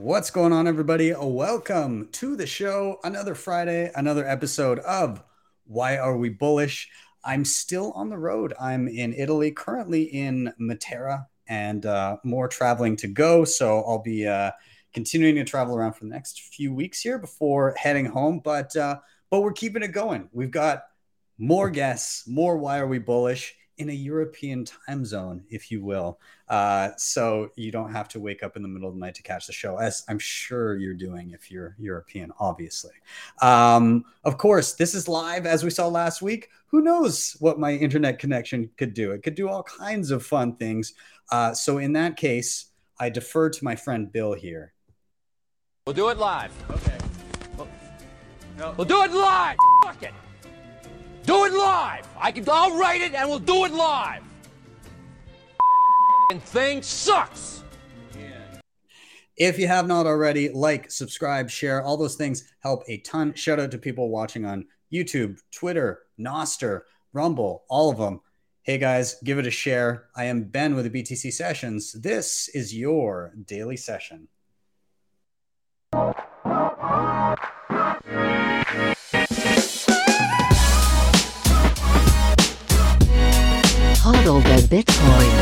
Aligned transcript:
What's 0.00 0.30
going 0.30 0.52
on, 0.52 0.68
everybody? 0.68 1.12
Welcome 1.12 2.10
to 2.12 2.36
the 2.36 2.46
show. 2.46 3.00
Another 3.02 3.34
Friday, 3.34 3.90
another 3.96 4.24
episode 4.24 4.78
of 4.78 5.24
Why 5.66 5.96
Are 5.96 6.16
We 6.16 6.28
Bullish? 6.28 6.88
I'm 7.24 7.44
still 7.44 7.90
on 7.96 8.08
the 8.08 8.16
road. 8.16 8.54
I'm 8.60 8.86
in 8.86 9.12
Italy, 9.12 9.50
currently 9.50 10.04
in 10.04 10.54
Matera, 10.60 11.26
and 11.48 11.84
uh, 11.84 12.18
more 12.22 12.46
traveling 12.46 12.94
to 12.98 13.08
go. 13.08 13.44
So 13.44 13.82
I'll 13.82 13.98
be 14.00 14.24
uh, 14.24 14.52
continuing 14.94 15.34
to 15.34 15.44
travel 15.44 15.74
around 15.74 15.94
for 15.94 16.04
the 16.04 16.10
next 16.10 16.42
few 16.42 16.72
weeks 16.72 17.00
here 17.00 17.18
before 17.18 17.74
heading 17.76 18.06
home. 18.06 18.40
But 18.44 18.76
uh, 18.76 19.00
but 19.30 19.40
we're 19.40 19.52
keeping 19.52 19.82
it 19.82 19.88
going. 19.88 20.28
We've 20.30 20.52
got 20.52 20.84
more 21.38 21.70
guests, 21.70 22.22
more 22.28 22.56
Why 22.56 22.78
Are 22.78 22.86
We 22.86 23.00
Bullish? 23.00 23.52
In 23.78 23.90
a 23.90 23.92
European 23.92 24.64
time 24.64 25.04
zone, 25.04 25.42
if 25.48 25.70
you 25.70 25.82
will. 25.82 26.20
Uh, 26.48 26.90
so 26.96 27.50
you 27.56 27.70
don't 27.70 27.92
have 27.92 28.08
to 28.08 28.20
wake 28.20 28.42
up 28.42 28.56
in 28.56 28.62
the 28.62 28.68
middle 28.68 28.88
of 28.88 28.94
the 28.94 29.00
night 29.00 29.14
to 29.14 29.22
catch 29.22 29.46
the 29.46 29.52
show, 29.52 29.76
as 29.76 30.04
I'm 30.08 30.18
sure 30.18 30.76
you're 30.76 30.94
doing 30.94 31.30
if 31.30 31.50
you're 31.50 31.74
European, 31.78 32.32
obviously. 32.38 32.92
Um, 33.40 34.04
of 34.24 34.36
course, 34.36 34.74
this 34.74 34.94
is 34.94 35.08
live 35.08 35.46
as 35.46 35.64
we 35.64 35.70
saw 35.70 35.86
last 35.88 36.20
week. 36.22 36.50
Who 36.66 36.82
knows 36.82 37.36
what 37.40 37.58
my 37.58 37.72
internet 37.72 38.18
connection 38.18 38.70
could 38.76 38.94
do? 38.94 39.12
It 39.12 39.22
could 39.22 39.34
do 39.34 39.48
all 39.48 39.62
kinds 39.62 40.10
of 40.10 40.24
fun 40.26 40.56
things. 40.56 40.94
Uh, 41.30 41.54
so 41.54 41.78
in 41.78 41.92
that 41.94 42.16
case, 42.16 42.66
I 43.00 43.10
defer 43.10 43.48
to 43.50 43.64
my 43.64 43.76
friend 43.76 44.10
Bill 44.10 44.34
here. 44.34 44.74
We'll 45.86 45.94
do 45.94 46.08
it 46.08 46.18
live. 46.18 46.52
Okay. 46.70 46.98
Well, 47.56 47.68
no. 48.58 48.74
We'll 48.76 48.86
do 48.86 49.02
it 49.04 49.12
live. 49.12 49.56
Fuck 49.84 50.02
it. 50.02 50.12
Do 51.28 51.44
it 51.44 51.52
live. 51.52 52.08
I 52.18 52.32
can. 52.32 52.42
I'll 52.50 52.78
write 52.78 53.02
it, 53.02 53.12
and 53.12 53.28
we'll 53.28 53.38
do 53.38 53.66
it 53.66 53.72
live. 53.72 54.22
And 56.30 56.42
thing 56.42 56.80
sucks. 56.80 57.62
If 59.36 59.58
you 59.58 59.68
have 59.68 59.86
not 59.86 60.06
already, 60.06 60.48
like, 60.48 60.90
subscribe, 60.90 61.50
share, 61.50 61.82
all 61.82 61.98
those 61.98 62.14
things 62.14 62.50
help 62.60 62.82
a 62.88 62.96
ton. 63.00 63.34
Shout 63.34 63.60
out 63.60 63.70
to 63.72 63.78
people 63.78 64.08
watching 64.08 64.46
on 64.46 64.68
YouTube, 64.90 65.38
Twitter, 65.52 65.98
Nostr, 66.18 66.84
Rumble, 67.12 67.64
all 67.68 67.90
of 67.90 67.98
them. 67.98 68.22
Hey 68.62 68.78
guys, 68.78 69.16
give 69.22 69.38
it 69.38 69.46
a 69.46 69.50
share. 69.50 70.06
I 70.16 70.24
am 70.24 70.44
Ben 70.44 70.74
with 70.74 70.90
the 70.90 71.02
BTC 71.02 71.30
Sessions. 71.30 71.92
This 71.92 72.48
is 72.54 72.74
your 72.74 73.34
daily 73.44 73.76
session. 73.76 74.28
Hodl 84.28 84.44
the 84.44 84.60
Bitcoin. 84.76 85.32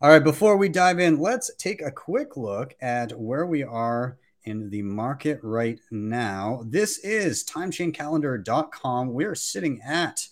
All 0.00 0.08
right, 0.08 0.24
before 0.24 0.56
we 0.56 0.70
dive 0.70 0.98
in, 0.98 1.18
let's 1.18 1.50
take 1.58 1.82
a 1.82 1.90
quick 1.90 2.38
look 2.38 2.74
at 2.80 3.12
where 3.20 3.44
we 3.44 3.62
are 3.62 4.16
in 4.44 4.70
the 4.70 4.80
market 4.80 5.40
right 5.42 5.78
now. 5.90 6.62
This 6.64 6.96
is 7.00 7.44
timechaincalendar.com. 7.44 9.12
We're 9.12 9.34
sitting 9.34 9.82
at 9.82 10.26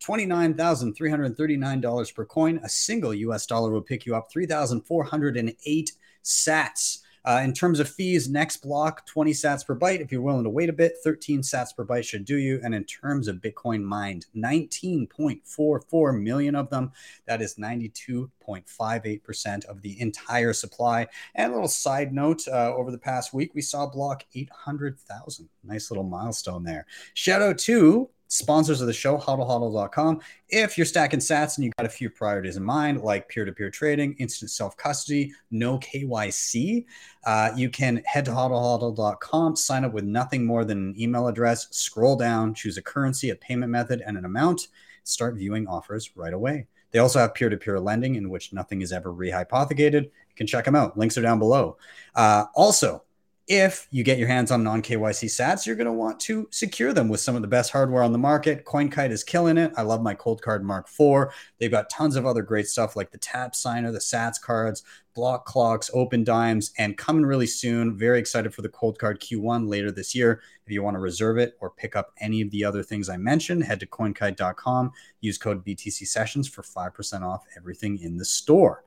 $29,339 0.00 2.14
per 2.14 2.24
coin. 2.26 2.60
A 2.62 2.68
single 2.68 3.12
US 3.12 3.44
dollar 3.46 3.72
will 3.72 3.82
pick 3.82 4.06
you 4.06 4.14
up 4.14 4.30
3,408 4.30 5.92
sats. 6.22 6.98
Uh, 7.24 7.40
in 7.44 7.52
terms 7.52 7.80
of 7.80 7.88
fees, 7.88 8.28
next 8.28 8.58
block 8.58 9.04
20 9.06 9.32
sats 9.32 9.66
per 9.66 9.74
byte. 9.76 10.00
If 10.00 10.12
you're 10.12 10.22
willing 10.22 10.44
to 10.44 10.50
wait 10.50 10.68
a 10.68 10.72
bit, 10.72 10.94
13 11.02 11.40
sats 11.42 11.74
per 11.74 11.84
byte 11.84 12.04
should 12.04 12.24
do 12.24 12.36
you. 12.36 12.60
And 12.62 12.72
in 12.74 12.84
terms 12.84 13.26
of 13.28 13.36
Bitcoin 13.36 13.82
mined, 13.82 14.26
19.44 14.36 16.22
million 16.22 16.54
of 16.54 16.68
them. 16.70 16.92
That 17.26 17.42
is 17.42 17.56
92.58% 17.56 19.64
of 19.66 19.82
the 19.82 20.00
entire 20.00 20.52
supply. 20.52 21.08
And 21.34 21.52
a 21.52 21.54
little 21.54 21.68
side 21.68 22.12
note 22.12 22.46
uh, 22.48 22.74
over 22.74 22.90
the 22.90 22.98
past 22.98 23.32
week, 23.34 23.52
we 23.54 23.62
saw 23.62 23.86
block 23.86 24.24
800,000. 24.34 25.48
Nice 25.64 25.90
little 25.90 26.04
milestone 26.04 26.64
there. 26.64 26.86
Shout 27.14 27.42
out 27.42 27.58
to 27.58 28.08
sponsors 28.28 28.80
of 28.80 28.86
the 28.86 28.92
show, 28.92 29.18
hodlhodl.com. 29.18 30.20
If 30.48 30.78
you're 30.78 30.86
stacking 30.86 31.20
sats 31.20 31.56
and 31.56 31.64
you 31.64 31.72
got 31.76 31.86
a 31.86 31.90
few 31.90 32.08
priorities 32.08 32.56
in 32.56 32.62
mind, 32.62 33.00
like 33.00 33.28
peer 33.28 33.44
to 33.44 33.52
peer 33.52 33.70
trading, 33.70 34.14
instant 34.14 34.50
self 34.50 34.76
custody, 34.76 35.32
no 35.50 35.78
KYC, 35.78 36.84
uh, 37.24 37.50
you 37.56 37.70
can 37.70 38.02
head 38.04 38.24
to 38.26 38.30
hodlhodl.com, 38.30 39.56
sign 39.56 39.84
up 39.84 39.92
with 39.92 40.04
nothing 40.04 40.46
more 40.46 40.64
than 40.64 40.78
an 40.78 41.00
email 41.00 41.26
address, 41.26 41.66
scroll 41.70 42.16
down, 42.16 42.54
choose 42.54 42.76
a 42.76 42.82
currency, 42.82 43.30
a 43.30 43.34
payment 43.34 43.72
method, 43.72 44.02
and 44.06 44.16
an 44.16 44.24
amount, 44.24 44.68
start 45.04 45.36
viewing 45.36 45.66
offers 45.66 46.10
right 46.14 46.34
away. 46.34 46.66
They 46.90 47.00
also 47.00 47.18
have 47.18 47.34
peer 47.34 47.50
to 47.50 47.56
peer 47.56 47.78
lending 47.80 48.14
in 48.14 48.30
which 48.30 48.52
nothing 48.52 48.80
is 48.80 48.92
ever 48.92 49.12
rehypothecated. 49.12 50.04
You 50.04 50.34
can 50.36 50.46
check 50.46 50.64
them 50.64 50.74
out. 50.74 50.96
Links 50.96 51.18
are 51.18 51.22
down 51.22 51.38
below. 51.38 51.76
Uh, 52.14 52.46
also, 52.54 53.02
if 53.48 53.88
you 53.90 54.04
get 54.04 54.18
your 54.18 54.28
hands 54.28 54.50
on 54.50 54.62
non 54.62 54.82
KYC 54.82 55.24
sats, 55.26 55.66
you're 55.66 55.74
going 55.74 55.86
to 55.86 55.92
want 55.92 56.20
to 56.20 56.46
secure 56.50 56.92
them 56.92 57.08
with 57.08 57.20
some 57.20 57.34
of 57.34 57.40
the 57.40 57.48
best 57.48 57.72
hardware 57.72 58.02
on 58.02 58.12
the 58.12 58.18
market. 58.18 58.66
CoinKite 58.66 59.10
is 59.10 59.24
killing 59.24 59.56
it. 59.56 59.72
I 59.74 59.82
love 59.82 60.02
my 60.02 60.14
Coldcard 60.14 60.62
Mark 60.62 60.86
IV. 60.86 61.34
They've 61.58 61.70
got 61.70 61.88
tons 61.88 62.14
of 62.14 62.26
other 62.26 62.42
great 62.42 62.68
stuff 62.68 62.94
like 62.94 63.10
the 63.10 63.18
Tapsigner, 63.18 63.90
the 63.90 64.00
Sats 64.00 64.38
cards, 64.38 64.82
block 65.14 65.46
clocks, 65.46 65.90
open 65.94 66.24
dimes, 66.24 66.72
and 66.76 66.98
coming 66.98 67.24
really 67.24 67.46
soon. 67.46 67.96
Very 67.96 68.18
excited 68.18 68.52
for 68.52 68.60
the 68.60 68.68
Coldcard 68.68 69.18
Q1 69.18 69.66
later 69.66 69.90
this 69.90 70.14
year. 70.14 70.42
If 70.66 70.72
you 70.72 70.82
want 70.82 70.96
to 70.96 71.00
reserve 71.00 71.38
it 71.38 71.56
or 71.60 71.70
pick 71.70 71.96
up 71.96 72.12
any 72.20 72.42
of 72.42 72.50
the 72.50 72.64
other 72.64 72.82
things 72.82 73.08
I 73.08 73.16
mentioned, 73.16 73.64
head 73.64 73.80
to 73.80 73.86
coinkite.com. 73.86 74.92
Use 75.22 75.38
code 75.38 75.64
BTC 75.64 76.06
Sessions 76.06 76.46
for 76.46 76.62
5% 76.62 77.22
off 77.22 77.44
everything 77.56 77.98
in 77.98 78.18
the 78.18 78.26
store. 78.26 78.84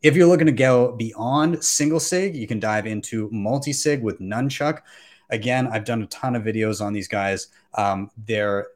If 0.00 0.14
you're 0.14 0.28
looking 0.28 0.46
to 0.46 0.52
go 0.52 0.92
beyond 0.92 1.64
single 1.64 1.98
sig, 1.98 2.36
you 2.36 2.46
can 2.46 2.60
dive 2.60 2.86
into 2.86 3.28
multi 3.32 3.72
sig 3.72 4.02
with 4.02 4.20
Nunchuk. 4.20 4.80
Again, 5.30 5.66
I've 5.66 5.84
done 5.84 6.02
a 6.02 6.06
ton 6.06 6.36
of 6.36 6.44
videos 6.44 6.80
on 6.80 6.92
these 6.92 7.08
guys. 7.08 7.48
Um, 7.74 8.10
their 8.16 8.68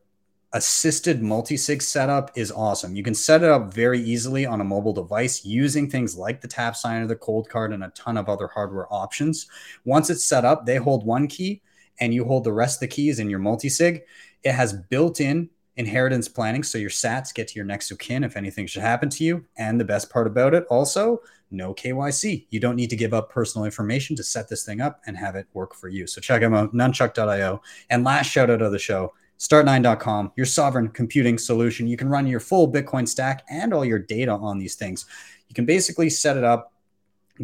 assisted 0.53 1.23
multi 1.23 1.57
sig 1.57 1.81
setup 1.81 2.33
is 2.35 2.51
awesome. 2.51 2.97
You 2.97 3.05
can 3.05 3.15
set 3.15 3.43
it 3.43 3.51
up 3.51 3.73
very 3.73 4.01
easily 4.01 4.47
on 4.47 4.61
a 4.61 4.65
mobile 4.65 4.93
device 4.93 5.45
using 5.45 5.89
things 5.89 6.17
like 6.17 6.41
the 6.41 6.49
tap 6.49 6.75
sign 6.75 7.03
or 7.03 7.07
the 7.07 7.17
Coldcard 7.17 7.73
and 7.73 7.85
a 7.85 7.89
ton 7.91 8.17
of 8.17 8.29
other 8.29 8.49
hardware 8.49 8.93
options. 8.93 9.47
Once 9.85 10.11
it's 10.11 10.25
set 10.25 10.45
up, 10.45 10.67
they 10.67 10.77
hold 10.77 11.07
one 11.07 11.29
key 11.29 11.63
and 12.01 12.13
you 12.13 12.25
hold 12.25 12.43
the 12.43 12.53
rest 12.53 12.77
of 12.77 12.81
the 12.81 12.95
keys 12.95 13.21
in 13.21 13.31
your 13.31 13.39
multi 13.39 13.69
sig. 13.69 14.03
It 14.43 14.53
has 14.53 14.73
built 14.73 15.21
in 15.21 15.51
inheritance 15.83 16.29
planning 16.29 16.63
so 16.63 16.79
your 16.79 16.91
sats 16.91 17.35
get 17.35 17.49
to 17.49 17.57
your 17.57 17.65
next 17.65 17.91
of 17.91 17.99
kin 17.99 18.23
if 18.23 18.37
anything 18.37 18.67
should 18.67 18.83
happen 18.83 19.11
to 19.11 19.25
you. 19.25 19.45
And 19.57 19.81
the 19.81 19.85
best 19.85 20.11
part 20.11 20.27
about 20.27 20.55
it 20.55 20.65
also 20.71 21.21
no 21.51 21.75
kyc 21.75 22.47
you 22.49 22.61
don't 22.61 22.77
need 22.77 22.89
to 22.89 22.97
give 22.97 23.13
up 23.13 23.29
personal 23.29 23.67
information 23.67 24.17
to 24.17 24.23
set 24.23 24.49
this 24.49 24.65
thing 24.65 24.81
up 24.81 25.01
and 25.07 25.17
have 25.17 25.37
it 25.37 25.47
work 25.53 25.75
for 25.75 25.89
you. 25.89 26.07
So 26.07 26.21
check 26.21 26.41
them 26.41 26.55
out 26.55 26.73
nunchuk.io 26.73 27.61
and 27.91 28.05
last 28.05 28.29
shout 28.31 28.49
out 28.49 28.63
of 28.63 28.73
the 28.73 28.79
show 28.79 29.13
start9.com 29.39 30.33
your 30.37 30.47
sovereign 30.47 30.89
computing 30.89 31.37
solution. 31.37 31.89
You 31.89 31.97
can 31.97 32.09
run 32.09 32.27
your 32.27 32.41
full 32.41 32.73
bitcoin 32.73 33.09
stack 33.09 33.43
and 33.51 33.75
all 33.75 33.85
your 33.85 33.99
data 33.99 34.33
on 34.33 34.59
these 34.59 34.77
things. 34.77 35.05
You 35.49 35.55
can 35.55 35.67
basically 35.67 36.09
set 36.09 36.37
it 36.37 36.45
up 36.45 36.73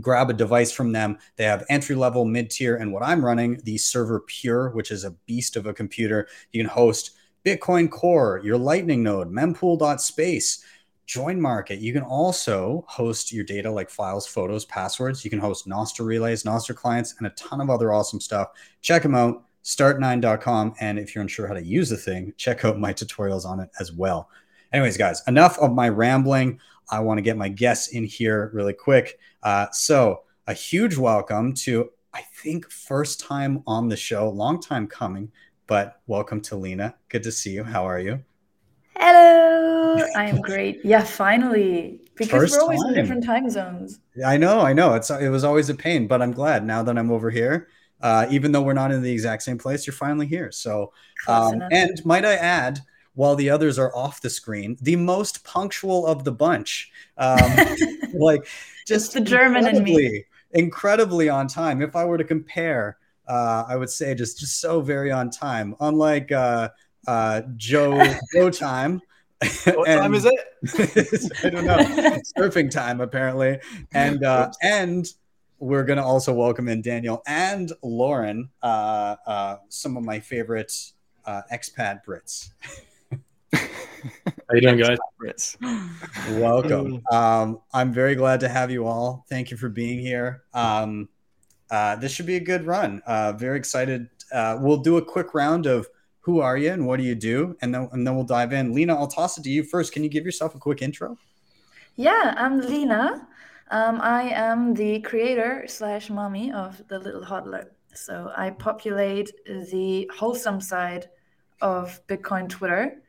grab 0.00 0.30
a 0.30 0.32
device 0.32 0.70
from 0.70 0.92
them. 0.92 1.18
They 1.36 1.44
have 1.44 1.64
entry 1.68 1.96
level, 1.96 2.24
mid 2.24 2.50
tier, 2.50 2.76
and 2.76 2.92
what 2.92 3.02
I'm 3.02 3.24
running, 3.24 3.60
the 3.64 3.78
Server 3.78 4.20
Pro, 4.20 4.68
which 4.70 4.90
is 4.90 5.04
a 5.04 5.12
beast 5.26 5.56
of 5.56 5.66
a 5.66 5.74
computer. 5.74 6.28
You 6.52 6.62
can 6.62 6.70
host 6.70 7.12
Bitcoin 7.44 7.90
Core, 7.90 8.40
your 8.42 8.58
Lightning 8.58 9.02
node, 9.02 9.32
mempool.space, 9.32 10.64
JoinMarket. 11.06 11.80
You 11.80 11.92
can 11.92 12.02
also 12.02 12.84
host 12.86 13.32
your 13.32 13.44
data 13.44 13.70
like 13.70 13.88
files, 13.88 14.26
photos, 14.26 14.66
passwords. 14.66 15.24
You 15.24 15.30
can 15.30 15.38
host 15.38 15.66
Nostr 15.66 16.04
relays, 16.04 16.42
Nostr 16.42 16.74
clients, 16.74 17.14
and 17.18 17.26
a 17.26 17.30
ton 17.30 17.60
of 17.60 17.70
other 17.70 17.92
awesome 17.92 18.20
stuff. 18.20 18.48
Check 18.82 19.02
them 19.02 19.14
out, 19.14 19.44
start9.com. 19.64 20.74
And 20.80 20.98
if 20.98 21.14
you're 21.14 21.22
unsure 21.22 21.46
how 21.46 21.54
to 21.54 21.64
use 21.64 21.88
the 21.88 21.96
thing, 21.96 22.34
check 22.36 22.64
out 22.64 22.78
my 22.78 22.92
tutorials 22.92 23.46
on 23.46 23.60
it 23.60 23.70
as 23.80 23.92
well. 23.92 24.28
Anyways, 24.72 24.98
guys, 24.98 25.22
enough 25.26 25.58
of 25.58 25.72
my 25.72 25.88
rambling. 25.88 26.60
I 26.90 27.00
want 27.00 27.18
to 27.18 27.22
get 27.22 27.36
my 27.36 27.48
guests 27.48 27.88
in 27.88 28.04
here 28.04 28.50
really 28.52 28.74
quick. 28.74 29.18
Uh, 29.42 29.66
so, 29.72 30.22
a 30.46 30.52
huge 30.54 30.96
welcome 30.96 31.52
to, 31.52 31.90
I 32.14 32.22
think, 32.42 32.70
first 32.70 33.20
time 33.20 33.62
on 33.66 33.88
the 33.88 33.96
show, 33.96 34.30
long 34.30 34.60
time 34.60 34.86
coming, 34.86 35.30
but 35.68 36.00
welcome 36.06 36.40
to 36.40 36.56
Lina. 36.56 36.94
Good 37.10 37.22
to 37.24 37.30
see 37.30 37.50
you. 37.50 37.62
How 37.62 37.86
are 37.86 38.00
you? 38.00 38.24
Hello. 38.96 40.02
I'm 40.16 40.40
great. 40.40 40.80
Yeah, 40.82 41.04
finally. 41.04 42.00
Because 42.16 42.30
First 42.30 42.54
we're 42.54 42.62
always 42.62 42.82
time. 42.82 42.88
in 42.88 42.94
different 42.96 43.24
time 43.24 43.48
zones. 43.48 44.00
I 44.26 44.38
know, 44.38 44.60
I 44.60 44.72
know. 44.72 44.94
It's 44.94 45.10
it 45.10 45.28
was 45.28 45.44
always 45.44 45.68
a 45.68 45.74
pain, 45.74 46.08
but 46.08 46.20
I'm 46.20 46.32
glad 46.32 46.64
now 46.64 46.82
that 46.82 46.98
I'm 46.98 47.12
over 47.12 47.30
here. 47.30 47.68
Uh, 48.00 48.26
even 48.30 48.50
though 48.50 48.62
we're 48.62 48.72
not 48.72 48.90
in 48.90 49.02
the 49.02 49.12
exact 49.12 49.42
same 49.42 49.58
place, 49.58 49.86
you're 49.86 49.94
finally 49.94 50.26
here. 50.26 50.50
So, 50.50 50.92
um, 51.26 51.62
and 51.70 52.00
might 52.04 52.24
I 52.24 52.34
add, 52.34 52.80
while 53.14 53.36
the 53.36 53.50
others 53.50 53.78
are 53.78 53.94
off 53.94 54.20
the 54.20 54.30
screen, 54.30 54.78
the 54.80 54.96
most 54.96 55.44
punctual 55.44 56.06
of 56.06 56.24
the 56.24 56.32
bunch, 56.32 56.90
um, 57.18 57.38
like 58.14 58.48
just 58.86 59.12
the 59.12 59.20
German 59.20 59.66
in 59.66 59.82
me. 59.82 60.24
incredibly 60.52 61.28
on 61.28 61.46
time. 61.46 61.82
If 61.82 61.94
I 61.94 62.04
were 62.04 62.18
to 62.18 62.24
compare, 62.24 62.96
uh, 63.28 63.64
I 63.68 63.76
would 63.76 63.90
say 63.90 64.14
just 64.14 64.38
just 64.38 64.60
so 64.60 64.80
very 64.80 65.12
on 65.12 65.30
time. 65.30 65.74
Unlike 65.80 66.32
uh, 66.32 66.70
uh, 67.06 67.42
Joe 67.56 68.02
Joe 68.32 68.50
time, 68.50 69.00
What 69.66 69.86
time 69.86 70.14
is 70.14 70.24
it? 70.26 71.32
I 71.44 71.50
don't 71.50 71.64
know. 71.64 71.76
Surfing 72.36 72.70
time, 72.70 73.00
apparently. 73.00 73.60
And 73.92 74.24
uh, 74.24 74.50
and 74.62 75.06
we're 75.60 75.84
gonna 75.84 76.04
also 76.04 76.32
welcome 76.32 76.68
in 76.68 76.82
Daniel 76.82 77.22
and 77.26 77.72
Lauren, 77.82 78.50
uh, 78.62 79.16
uh, 79.26 79.56
some 79.68 79.96
of 79.96 80.04
my 80.04 80.18
favorite 80.18 80.72
uh, 81.24 81.42
expat 81.52 82.04
Brits. 82.04 82.50
How 83.52 84.54
you 84.54 84.60
doing, 84.60 84.78
guys? 84.78 84.98
Brits. 85.20 85.56
Welcome. 86.40 87.02
Um, 87.10 87.60
I'm 87.72 87.92
very 87.92 88.14
glad 88.14 88.40
to 88.40 88.48
have 88.48 88.70
you 88.70 88.86
all. 88.86 89.24
Thank 89.28 89.50
you 89.50 89.56
for 89.56 89.68
being 89.68 90.00
here. 90.00 90.42
Um, 90.52 91.08
uh, 91.70 91.96
this 91.96 92.12
should 92.12 92.26
be 92.26 92.36
a 92.36 92.40
good 92.40 92.66
run. 92.66 93.02
Uh, 93.06 93.32
very 93.32 93.58
excited. 93.58 94.08
Uh, 94.32 94.58
we'll 94.60 94.78
do 94.78 94.96
a 94.96 95.04
quick 95.04 95.34
round 95.34 95.66
of 95.66 95.86
who 96.20 96.40
are 96.40 96.56
you 96.56 96.72
and 96.72 96.86
what 96.86 96.98
do 96.98 97.04
you 97.04 97.14
do, 97.14 97.56
and 97.62 97.74
then 97.74 97.88
and 97.92 98.06
then 98.06 98.14
we'll 98.14 98.24
dive 98.24 98.52
in. 98.52 98.74
Lina, 98.74 98.94
I'll 98.94 99.06
toss 99.06 99.38
it 99.38 99.44
to 99.44 99.50
you 99.50 99.62
first. 99.62 99.92
Can 99.92 100.02
you 100.02 100.10
give 100.10 100.24
yourself 100.24 100.54
a 100.54 100.58
quick 100.58 100.82
intro? 100.82 101.16
Yeah, 101.96 102.34
I'm 102.36 102.60
Lina. 102.60 103.26
Um, 103.70 104.00
I 104.00 104.22
am 104.30 104.74
the 104.74 105.00
creator 105.00 105.64
slash 105.68 106.08
mommy 106.10 106.52
of 106.52 106.82
the 106.88 106.98
Little 106.98 107.22
Hodler. 107.22 107.66
So 107.94 108.32
I 108.36 108.50
populate 108.50 109.32
the 109.46 110.10
wholesome 110.14 110.60
side 110.60 111.08
of 111.60 112.00
Bitcoin 112.06 112.48
Twitter, 112.48 113.02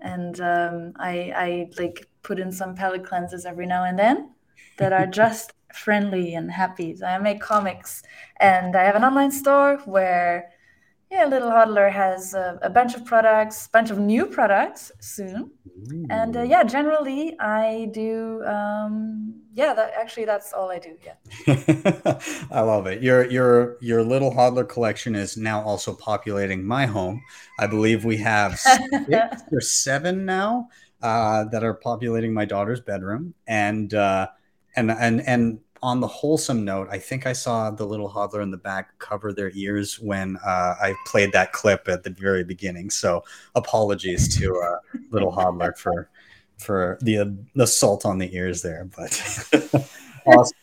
and 0.00 0.40
um, 0.40 0.92
I, 0.96 1.32
I 1.36 1.70
like 1.78 2.06
put 2.22 2.38
in 2.38 2.50
some 2.50 2.74
palate 2.74 3.04
cleanses 3.04 3.46
every 3.46 3.66
now 3.66 3.84
and 3.84 3.98
then 3.98 4.32
that 4.78 4.92
are 4.92 5.06
just 5.22 5.52
friendly 5.74 6.34
and 6.34 6.50
happy. 6.50 6.96
So 6.96 7.06
I 7.06 7.18
make 7.18 7.40
comics, 7.40 8.02
and 8.40 8.76
I 8.76 8.84
have 8.84 8.96
an 8.96 9.04
online 9.04 9.30
store 9.30 9.78
where 9.84 10.52
yeah, 11.12 11.26
Little 11.26 11.50
Hodler 11.50 11.92
has 11.92 12.32
a, 12.32 12.58
a 12.62 12.70
bunch 12.70 12.94
of 12.94 13.04
products, 13.04 13.68
bunch 13.68 13.90
of 13.90 13.98
new 13.98 14.24
products 14.24 14.90
soon. 15.00 15.50
And 16.08 16.34
uh, 16.38 16.42
yeah, 16.42 16.62
generally 16.64 17.38
I 17.38 17.90
do. 17.92 18.42
Um, 18.44 19.34
yeah, 19.52 19.74
that 19.74 19.92
actually 19.94 20.24
that's 20.24 20.54
all 20.54 20.70
I 20.70 20.78
do. 20.78 20.96
Yeah. 21.04 22.18
I 22.50 22.62
love 22.62 22.86
it. 22.86 23.02
Your 23.02 23.30
your 23.30 23.76
your 23.82 24.02
little 24.02 24.32
hodler 24.32 24.66
collection 24.66 25.14
is 25.14 25.36
now 25.36 25.60
also 25.60 25.94
populating 25.94 26.64
my 26.64 26.86
home. 26.86 27.22
I 27.58 27.66
believe 27.66 28.06
we 28.06 28.16
have 28.16 28.58
six 28.58 29.42
or 29.52 29.60
seven 29.60 30.24
now 30.24 30.70
uh, 31.02 31.44
that 31.44 31.62
are 31.62 31.74
populating 31.74 32.32
my 32.32 32.46
daughter's 32.46 32.80
bedroom, 32.80 33.34
and 33.46 33.92
uh, 33.92 34.28
and 34.76 34.90
and 34.90 35.20
and 35.22 35.58
on 35.82 36.00
the 36.00 36.06
wholesome 36.06 36.64
note, 36.64 36.88
I 36.90 36.98
think 36.98 37.26
I 37.26 37.32
saw 37.32 37.70
the 37.70 37.84
little 37.84 38.08
hodler 38.08 38.42
in 38.42 38.52
the 38.52 38.56
back 38.56 38.96
cover 38.98 39.32
their 39.32 39.50
ears 39.54 39.98
when 39.98 40.36
uh, 40.46 40.76
I 40.80 40.94
played 41.06 41.32
that 41.32 41.52
clip 41.52 41.88
at 41.88 42.04
the 42.04 42.10
very 42.10 42.44
beginning. 42.44 42.88
So 42.88 43.24
apologies 43.56 44.36
to 44.38 44.56
uh, 44.56 44.76
little 45.10 45.32
hodler 45.32 45.76
for 45.76 46.08
for 46.58 46.98
the, 47.00 47.36
the 47.56 47.64
assault 47.64 48.06
on 48.06 48.18
the 48.18 48.34
ears 48.34 48.62
there. 48.62 48.88
But 48.96 49.10
awesome. 50.26 50.56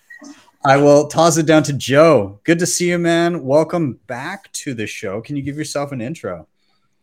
I 0.65 0.77
will 0.77 1.07
toss 1.07 1.37
it 1.37 1.45
down 1.45 1.63
to 1.63 1.73
Joe. 1.73 2.39
Good 2.43 2.59
to 2.59 2.65
see 2.65 2.89
you, 2.89 2.97
man. 2.97 3.43
Welcome 3.43 3.99
back 4.07 4.51
to 4.53 4.73
the 4.73 4.87
show. 4.87 5.21
Can 5.21 5.35
you 5.35 5.41
give 5.41 5.57
yourself 5.57 5.91
an 5.91 6.01
intro? 6.01 6.47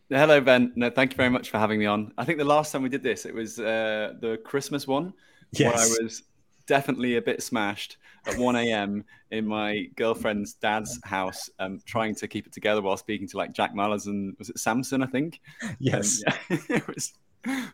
Hello, 0.09 0.41
Ben. 0.41 0.73
No, 0.77 0.89
thank 0.89 1.13
you 1.13 1.17
very 1.17 1.31
much 1.31 1.51
for 1.51 1.59
having 1.59 1.79
me 1.79 1.87
on. 1.87 2.13
I 2.17 2.25
think 2.25 2.39
the 2.39 2.45
last 2.45 2.71
time 2.71 2.83
we 2.83 2.89
did 2.89 3.03
this, 3.03 3.27
it 3.27 3.35
was 3.35 3.59
uh, 3.59 4.15
the 4.21 4.39
Christmas 4.45 4.87
one. 4.87 5.13
Yes. 5.53 5.75
Where 5.75 5.85
I 5.85 6.05
was 6.05 6.23
definitely 6.67 7.17
a 7.17 7.23
bit 7.23 7.43
smashed 7.43 7.97
at 8.27 8.39
1 8.39 8.57
a.m. 8.57 9.05
in 9.31 9.47
my 9.47 9.89
girlfriend's 9.97 10.55
dad's 10.55 10.99
house, 11.05 11.49
um, 11.59 11.81
trying 11.87 12.15
to 12.17 12.29
keep 12.29 12.47
it 12.47 12.53
together 12.53 12.83
while 12.83 12.97
speaking 12.97 13.29
to 13.29 13.37
like 13.37 13.53
Jack 13.53 13.75
Mallers 13.75 14.07
and 14.07 14.37
was 14.39 14.51
it 14.51 14.59
Samson, 14.59 15.03
I 15.03 15.07
think? 15.07 15.41
Yes. 15.79 16.23
Um, 16.27 16.35
yeah. 16.51 16.57
it 16.77 16.89
was 16.89 17.15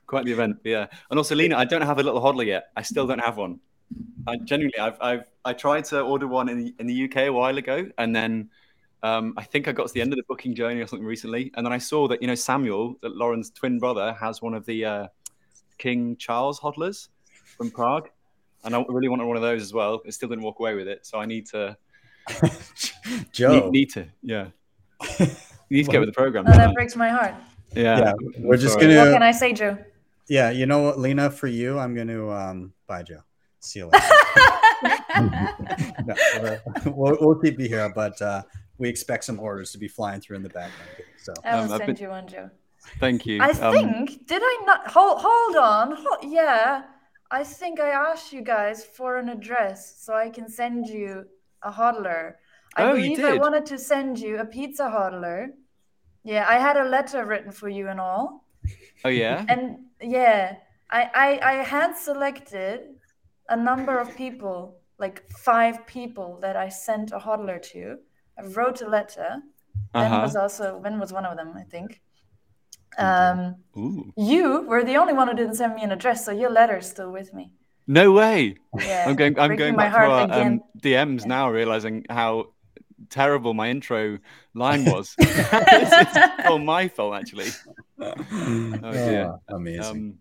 quite 0.07 0.25
the 0.25 0.33
event. 0.33 0.59
Yeah. 0.65 0.87
And 1.11 1.19
also, 1.19 1.35
Lina, 1.35 1.57
I 1.57 1.65
don't 1.65 1.83
have 1.83 1.99
a 1.99 2.03
little 2.03 2.21
hodler 2.21 2.47
yet. 2.47 2.67
I 2.77 2.83
still 2.83 3.07
don't 3.07 3.19
have 3.19 3.37
one. 3.37 3.61
I 4.27 4.37
genuinely, 4.37 4.79
I've, 4.79 4.97
I've, 5.01 5.25
I 5.45 5.53
tried 5.53 5.85
to 5.87 6.01
order 6.01 6.27
one 6.27 6.49
in 6.49 6.59
the, 6.59 6.75
in 6.79 6.87
the 6.87 7.05
UK 7.05 7.17
a 7.17 7.31
while 7.31 7.57
ago, 7.59 7.89
and 7.99 8.15
then 8.15 8.51
um, 9.03 9.35
I 9.37 9.43
think 9.43 9.69
I 9.69 9.73
got 9.73 9.89
to 9.89 9.93
the 9.93 10.01
end 10.01 10.13
of 10.13 10.17
the 10.17 10.25
booking 10.29 10.55
journey 10.55 10.81
or 10.81 10.87
something 10.87 11.07
recently, 11.07 11.51
and 11.55 11.67
then 11.67 11.73
I 11.73 11.79
saw 11.79 12.07
that 12.09 12.23
you 12.23 12.29
know 12.29 12.35
Samuel, 12.35 12.97
that 13.03 13.17
Lauren's 13.17 13.51
twin 13.51 13.79
brother, 13.79 14.13
has 14.15 14.41
one 14.41 14.55
of 14.55 14.65
the 14.65 14.85
uh, 14.85 15.07
King 15.79 16.17
Charles 16.17 16.61
hodlers 16.61 17.09
from 17.57 17.71
Prague, 17.71 18.09
and 18.65 18.75
I 18.77 18.85
really 18.89 19.09
wanted 19.09 19.25
one 19.27 19.37
of 19.37 19.43
those 19.43 19.63
as 19.63 19.73
well. 19.73 20.01
I 20.07 20.11
still 20.11 20.29
didn't 20.29 20.45
walk 20.45 20.59
away 20.61 20.75
with 20.75 20.89
it, 20.89 21.05
so 21.07 21.19
I 21.19 21.27
need 21.27 21.47
to. 21.49 21.77
Joe, 23.33 23.55
need, 23.65 23.71
need 23.71 23.91
to, 23.91 24.07
yeah. 24.23 24.49
You 25.19 25.27
need 25.71 25.85
to 25.87 25.91
get 25.91 25.99
with 26.01 26.09
the 26.09 26.13
program. 26.13 26.45
Oh, 26.47 26.53
that 26.53 26.73
breaks 26.75 26.95
my 26.97 27.09
heart. 27.09 27.35
Yeah, 27.75 27.99
yeah 27.99 28.13
we're 28.39 28.57
just 28.57 28.75
Sorry. 28.75 28.87
gonna. 28.87 28.99
What 29.07 29.13
can 29.15 29.23
I 29.23 29.33
say, 29.33 29.53
Joe? 29.53 29.77
Yeah, 30.29 30.51
you 30.51 30.67
know 30.67 30.83
what, 30.83 30.99
Lina, 30.99 31.31
for 31.31 31.47
you, 31.49 31.79
I'm 31.79 31.95
gonna 31.95 32.29
um, 32.31 32.73
buy 32.87 33.03
Joe. 33.03 33.23
See 33.61 33.81
you 33.81 33.87
later. 33.93 34.07
no, 36.05 36.59
we'll, 36.87 37.17
we'll 37.21 37.35
keep 37.41 37.59
you 37.59 37.69
here, 37.69 37.93
but 37.95 38.21
uh, 38.23 38.43
we 38.79 38.89
expect 38.89 39.25
some 39.25 39.39
orders 39.41 39.73
to 39.73 39.79
be 39.79 39.89
flying 39.89 40.21
through 40.21 40.37
in 40.37 40.43
the 40.43 40.49
background. 40.49 40.91
So 41.23 41.33
I 41.45 41.57
will 41.57 41.63
Um, 41.73 41.79
send 41.79 41.87
been- 41.87 41.97
you 41.97 42.09
one, 42.09 42.27
Joe. 42.27 42.51
Thank 42.99 43.27
you. 43.27 43.41
I 43.41 43.51
Um, 43.51 43.73
think 43.73 44.27
did 44.27 44.43
I 44.45 44.63
not 44.67 44.89
hold 44.89 45.19
hold 45.21 45.57
on? 45.57 45.93
Hold, 45.97 46.25
yeah, 46.25 46.83
I 47.33 47.45
think 47.45 47.81
I 47.81 47.91
asked 47.91 48.33
you 48.33 48.43
guys 48.43 48.85
for 48.85 49.17
an 49.17 49.29
address 49.31 49.97
so 50.05 50.15
I 50.15 50.29
can 50.31 50.49
send 50.49 50.87
you 50.87 51.25
a 51.63 51.73
hodler. 51.73 52.35
I 52.77 52.83
Oh, 52.85 52.95
you 52.95 53.17
believe 53.17 53.25
I 53.25 53.37
wanted 53.39 53.67
to 53.67 53.79
send 53.79 54.19
you 54.19 54.39
a 54.39 54.45
pizza 54.45 54.85
hodler. 54.85 55.49
Yeah, 56.25 56.45
I 56.49 56.59
had 56.59 56.77
a 56.77 56.85
letter 56.85 57.25
written 57.25 57.51
for 57.51 57.69
you 57.69 57.89
and 57.89 58.01
all. 58.01 58.45
oh 59.05 59.09
yeah. 59.09 59.45
And 59.49 59.79
yeah, 60.01 60.57
I 60.91 61.01
I, 61.27 61.29
I 61.53 61.55
had 61.65 61.97
selected 61.97 62.81
a 63.49 63.57
number 63.57 63.99
of 63.99 64.15
people, 64.17 64.81
like 64.99 65.19
five 65.33 65.87
people 65.87 66.39
that 66.43 66.57
I 66.57 66.69
sent 66.69 67.13
a 67.13 67.19
hodler 67.19 67.61
to. 67.73 67.99
I 68.39 68.43
wrote 68.57 68.83
a 68.83 68.89
letter. 68.89 69.31
Ben 69.93 70.05
Uh-huh. 70.05 70.15
Ben 70.17 70.23
was 70.23 70.37
also 70.37 70.81
Ben 70.85 70.99
was 71.01 71.13
one 71.13 71.27
of 71.27 71.37
them, 71.37 71.53
I 71.57 71.65
think. 71.65 72.01
Um, 72.99 73.57
Ooh. 73.77 74.13
you 74.17 74.63
were 74.63 74.85
the 74.85 74.97
only 74.97 75.13
one 75.13 75.29
who 75.29 75.35
didn't 75.35 75.55
send 75.55 75.75
me 75.75 75.83
an 75.83 75.93
address, 75.93 76.25
so 76.25 76.33
your 76.33 76.51
letter's 76.51 76.89
still 76.89 77.11
with 77.11 77.33
me. 77.33 77.53
No 77.87 78.13
way. 78.13 78.57
Yeah, 78.79 79.05
I'm 79.09 79.17
going. 79.17 79.39
I'm 79.39 79.57
going 79.57 79.75
my 79.77 79.85
back 79.85 79.93
to 79.93 79.99
our 79.99 80.07
heart 80.07 80.31
again. 80.31 80.53
um, 80.53 80.81
DMs 80.81 81.27
now, 81.27 81.51
realizing 81.51 82.05
how 82.09 82.53
terrible 83.11 83.55
my 83.55 83.71
intro 83.71 84.19
line 84.55 84.85
was. 84.85 85.15
it's, 85.19 86.17
it's 86.17 86.47
all 86.47 86.59
my 86.59 86.89
fault, 86.89 87.15
actually. 87.15 87.51
Oh 88.05 88.91
dear. 88.91 89.39
Oh, 89.49 89.57
amazing. 89.57 89.85
Um, 89.85 90.15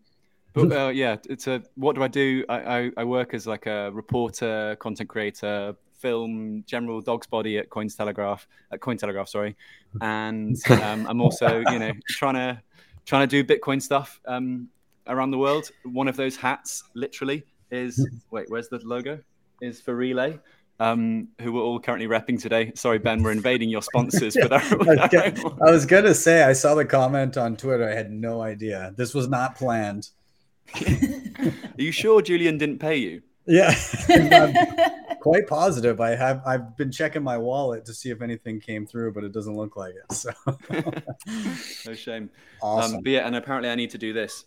but 0.53 0.71
uh, 0.71 0.89
yeah, 0.89 1.15
it's 1.27 1.47
a. 1.47 1.63
What 1.73 1.95
do 1.95 2.03
I 2.03 2.07
do? 2.07 2.45
I, 2.47 2.77
I, 2.79 2.91
I 2.97 3.03
work 3.05 3.33
as 3.33 3.47
like 3.47 3.65
a 3.65 3.89
reporter, 3.91 4.75
content 4.79 5.09
creator, 5.09 5.75
film, 6.01 6.63
general 6.65 7.01
dog's 7.01 7.27
body 7.27 7.57
at 7.57 7.69
Cointelegraph. 7.69 8.45
At 8.71 8.79
Cointelegraph, 8.79 9.29
sorry, 9.29 9.55
and 10.01 10.57
um, 10.69 11.05
I'm 11.07 11.21
also 11.21 11.63
you 11.71 11.79
know 11.79 11.91
trying 12.09 12.35
to 12.35 12.61
trying 13.05 13.27
to 13.27 13.43
do 13.43 13.43
Bitcoin 13.43 13.81
stuff 13.81 14.19
um, 14.25 14.67
around 15.07 15.31
the 15.31 15.37
world. 15.37 15.69
One 15.83 16.07
of 16.07 16.15
those 16.15 16.35
hats, 16.35 16.83
literally, 16.93 17.43
is 17.71 18.05
wait, 18.31 18.45
where's 18.49 18.69
the 18.69 18.79
logo? 18.83 19.19
Is 19.61 19.79
for 19.79 19.95
Relai. 19.95 20.39
Um, 20.79 21.27
who 21.39 21.53
we're 21.53 21.61
all 21.61 21.79
currently 21.79 22.07
repping 22.07 22.41
today. 22.41 22.71
Sorry, 22.73 22.97
Ben, 22.97 23.21
we're 23.21 23.31
invading 23.31 23.69
your 23.69 23.83
sponsors 23.83 24.35
our. 24.35 24.53
I 24.61 25.29
was, 25.29 25.59
was 25.59 25.85
gonna 25.85 26.15
say 26.15 26.41
I 26.41 26.53
saw 26.53 26.73
the 26.73 26.85
comment 26.85 27.37
on 27.37 27.55
Twitter. 27.55 27.87
I 27.87 27.93
had 27.93 28.11
no 28.11 28.41
idea. 28.41 28.91
This 28.97 29.13
was 29.13 29.27
not 29.27 29.55
planned. 29.55 30.09
Are 30.75 31.51
you 31.77 31.91
sure 31.91 32.23
Julian 32.23 32.57
didn't 32.57 32.79
pay 32.79 32.97
you? 32.97 33.21
Yeah, 33.45 33.75
quite 35.21 35.47
positive. 35.47 36.01
I 36.01 36.15
have. 36.15 36.41
I've 36.45 36.75
been 36.75 36.91
checking 36.91 37.23
my 37.23 37.37
wallet 37.37 37.85
to 37.85 37.93
see 37.93 38.09
if 38.09 38.21
anything 38.21 38.59
came 38.59 38.85
through, 38.85 39.13
but 39.13 39.23
it 39.23 39.31
doesn't 39.31 39.55
look 39.55 39.77
like 39.77 39.93
it. 39.93 40.13
So 40.13 40.31
no 41.85 41.93
shame. 41.95 42.29
awesome. 42.61 42.97
Um, 42.97 43.01
but 43.03 43.11
yeah, 43.11 43.25
and 43.27 43.35
apparently 43.35 43.69
I 43.69 43.75
need 43.75 43.91
to 43.91 43.97
do 43.97 44.11
this 44.11 44.45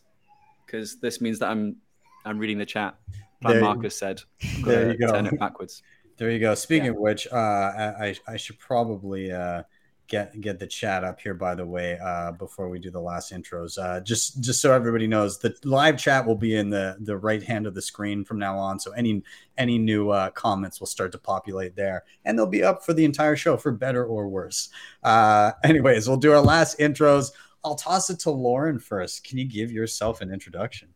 because 0.67 0.99
this 1.01 1.21
means 1.21 1.39
that 1.39 1.51
I'm 1.51 1.77
I'm 2.25 2.39
reading 2.39 2.59
the 2.59 2.67
chat. 2.67 2.97
Like 3.43 3.61
Marcus 3.61 3.97
said, 3.97 4.21
there 4.65 4.91
you 4.91 4.99
go. 4.99 5.13
Turn 5.13 5.27
it 5.27 5.39
backwards. 5.39 5.83
There 6.17 6.31
you 6.31 6.39
go. 6.39 6.55
Speaking 6.55 6.87
Yeah. 6.87 6.91
of 6.93 6.97
which, 6.97 7.27
uh, 7.33 7.37
I, 7.37 8.07
I 8.07 8.15
I 8.29 8.37
should 8.37 8.59
probably 8.59 9.33
uh, 9.33 9.63
get 10.09 10.41
get 10.41 10.59
the 10.59 10.67
chat 10.67 11.05
up 11.05 11.21
here. 11.21 11.35
By 11.35 11.55
the 11.55 11.67
way, 11.67 11.99
uh, 11.99 12.33
before 12.33 12.69
we 12.69 12.79
do 12.79 12.91
the 12.91 13.01
last 13.01 13.33
intros, 13.33 13.79
uh, 13.79 14.01
just 14.01 14.41
just 14.41 14.61
so 14.61 14.73
everybody 14.73 15.07
knows, 15.07 15.39
the 15.39 15.55
live 15.65 15.99
chat 15.99 16.27
will 16.27 16.37
be 16.37 16.57
in 16.57 16.71
the 16.71 16.97
the 17.01 17.17
right 17.17 17.43
hand 17.43 17.67
of 17.67 17.75
the 17.75 17.83
screen 17.83 18.25
from 18.25 18.39
now 18.39 18.57
on. 18.57 18.79
So 18.79 18.93
any 18.93 19.23
any 19.59 19.79
new 19.79 20.11
uh, 20.11 20.31
comments 20.31 20.81
will 20.81 20.87
start 20.87 21.13
to 21.13 21.19
populate 21.19 21.77
there, 21.77 22.05
and 22.25 22.39
they'll 22.39 22.47
be 22.47 22.63
up 22.63 22.85
for 22.85 22.93
the 22.93 23.05
entire 23.05 23.37
show, 23.37 23.57
for 23.57 23.73
better 23.73 24.05
or 24.05 24.29
worse. 24.29 24.69
Uh, 25.03 25.53
anyways, 25.63 26.09
we'll 26.09 26.17
do 26.17 26.33
our 26.33 26.41
last 26.41 26.79
intros. 26.79 27.33
I'll 27.65 27.75
toss 27.75 28.11
it 28.11 28.21
to 28.21 28.31
Lauren 28.31 28.79
first. 28.79 29.25
Can 29.25 29.39
you 29.39 29.47
give 29.47 29.73
yourself 29.73 30.21
an 30.21 30.33
introduction? 30.33 30.94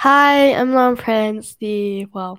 Hi, 0.00 0.54
I'm 0.54 0.72
Lauren 0.72 0.96
Prince, 0.96 1.56
the 1.56 2.06
well 2.06 2.38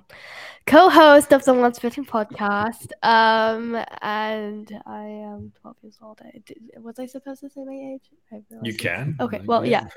co-host 0.66 1.32
of 1.32 1.44
the 1.44 1.54
Once 1.54 1.78
Bitten 1.78 2.04
podcast. 2.04 2.90
Um, 3.04 3.76
and 4.02 4.82
I 4.84 5.04
am 5.04 5.52
12 5.60 5.76
years 5.82 5.98
old. 6.02 6.20
I, 6.24 6.42
did, 6.44 6.58
was 6.78 6.98
I 6.98 7.06
supposed 7.06 7.42
to 7.42 7.50
say 7.50 7.62
my 7.62 7.94
age? 7.94 8.42
You 8.64 8.74
can. 8.74 9.14
Okay, 9.20 9.42
well, 9.44 9.64
yeah. 9.64 9.86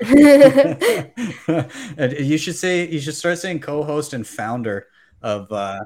you 2.20 2.38
should 2.38 2.54
say 2.54 2.88
you 2.88 3.00
should 3.00 3.16
start 3.16 3.36
saying 3.38 3.58
co-host 3.58 4.12
and 4.12 4.24
founder 4.24 4.86
of 5.22 5.50
uh, 5.50 5.80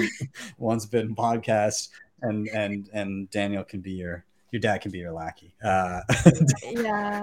Once 0.58 0.86
Bitten 0.86 1.16
podcast, 1.16 1.88
and 2.22 2.46
and 2.50 2.88
and 2.92 3.28
Daniel 3.30 3.64
can 3.64 3.80
be 3.80 3.90
your 3.90 4.24
your 4.52 4.60
dad 4.60 4.82
can 4.82 4.92
be 4.92 4.98
your 4.98 5.10
lackey. 5.10 5.52
Uh, 5.64 6.00
yeah. 6.62 7.22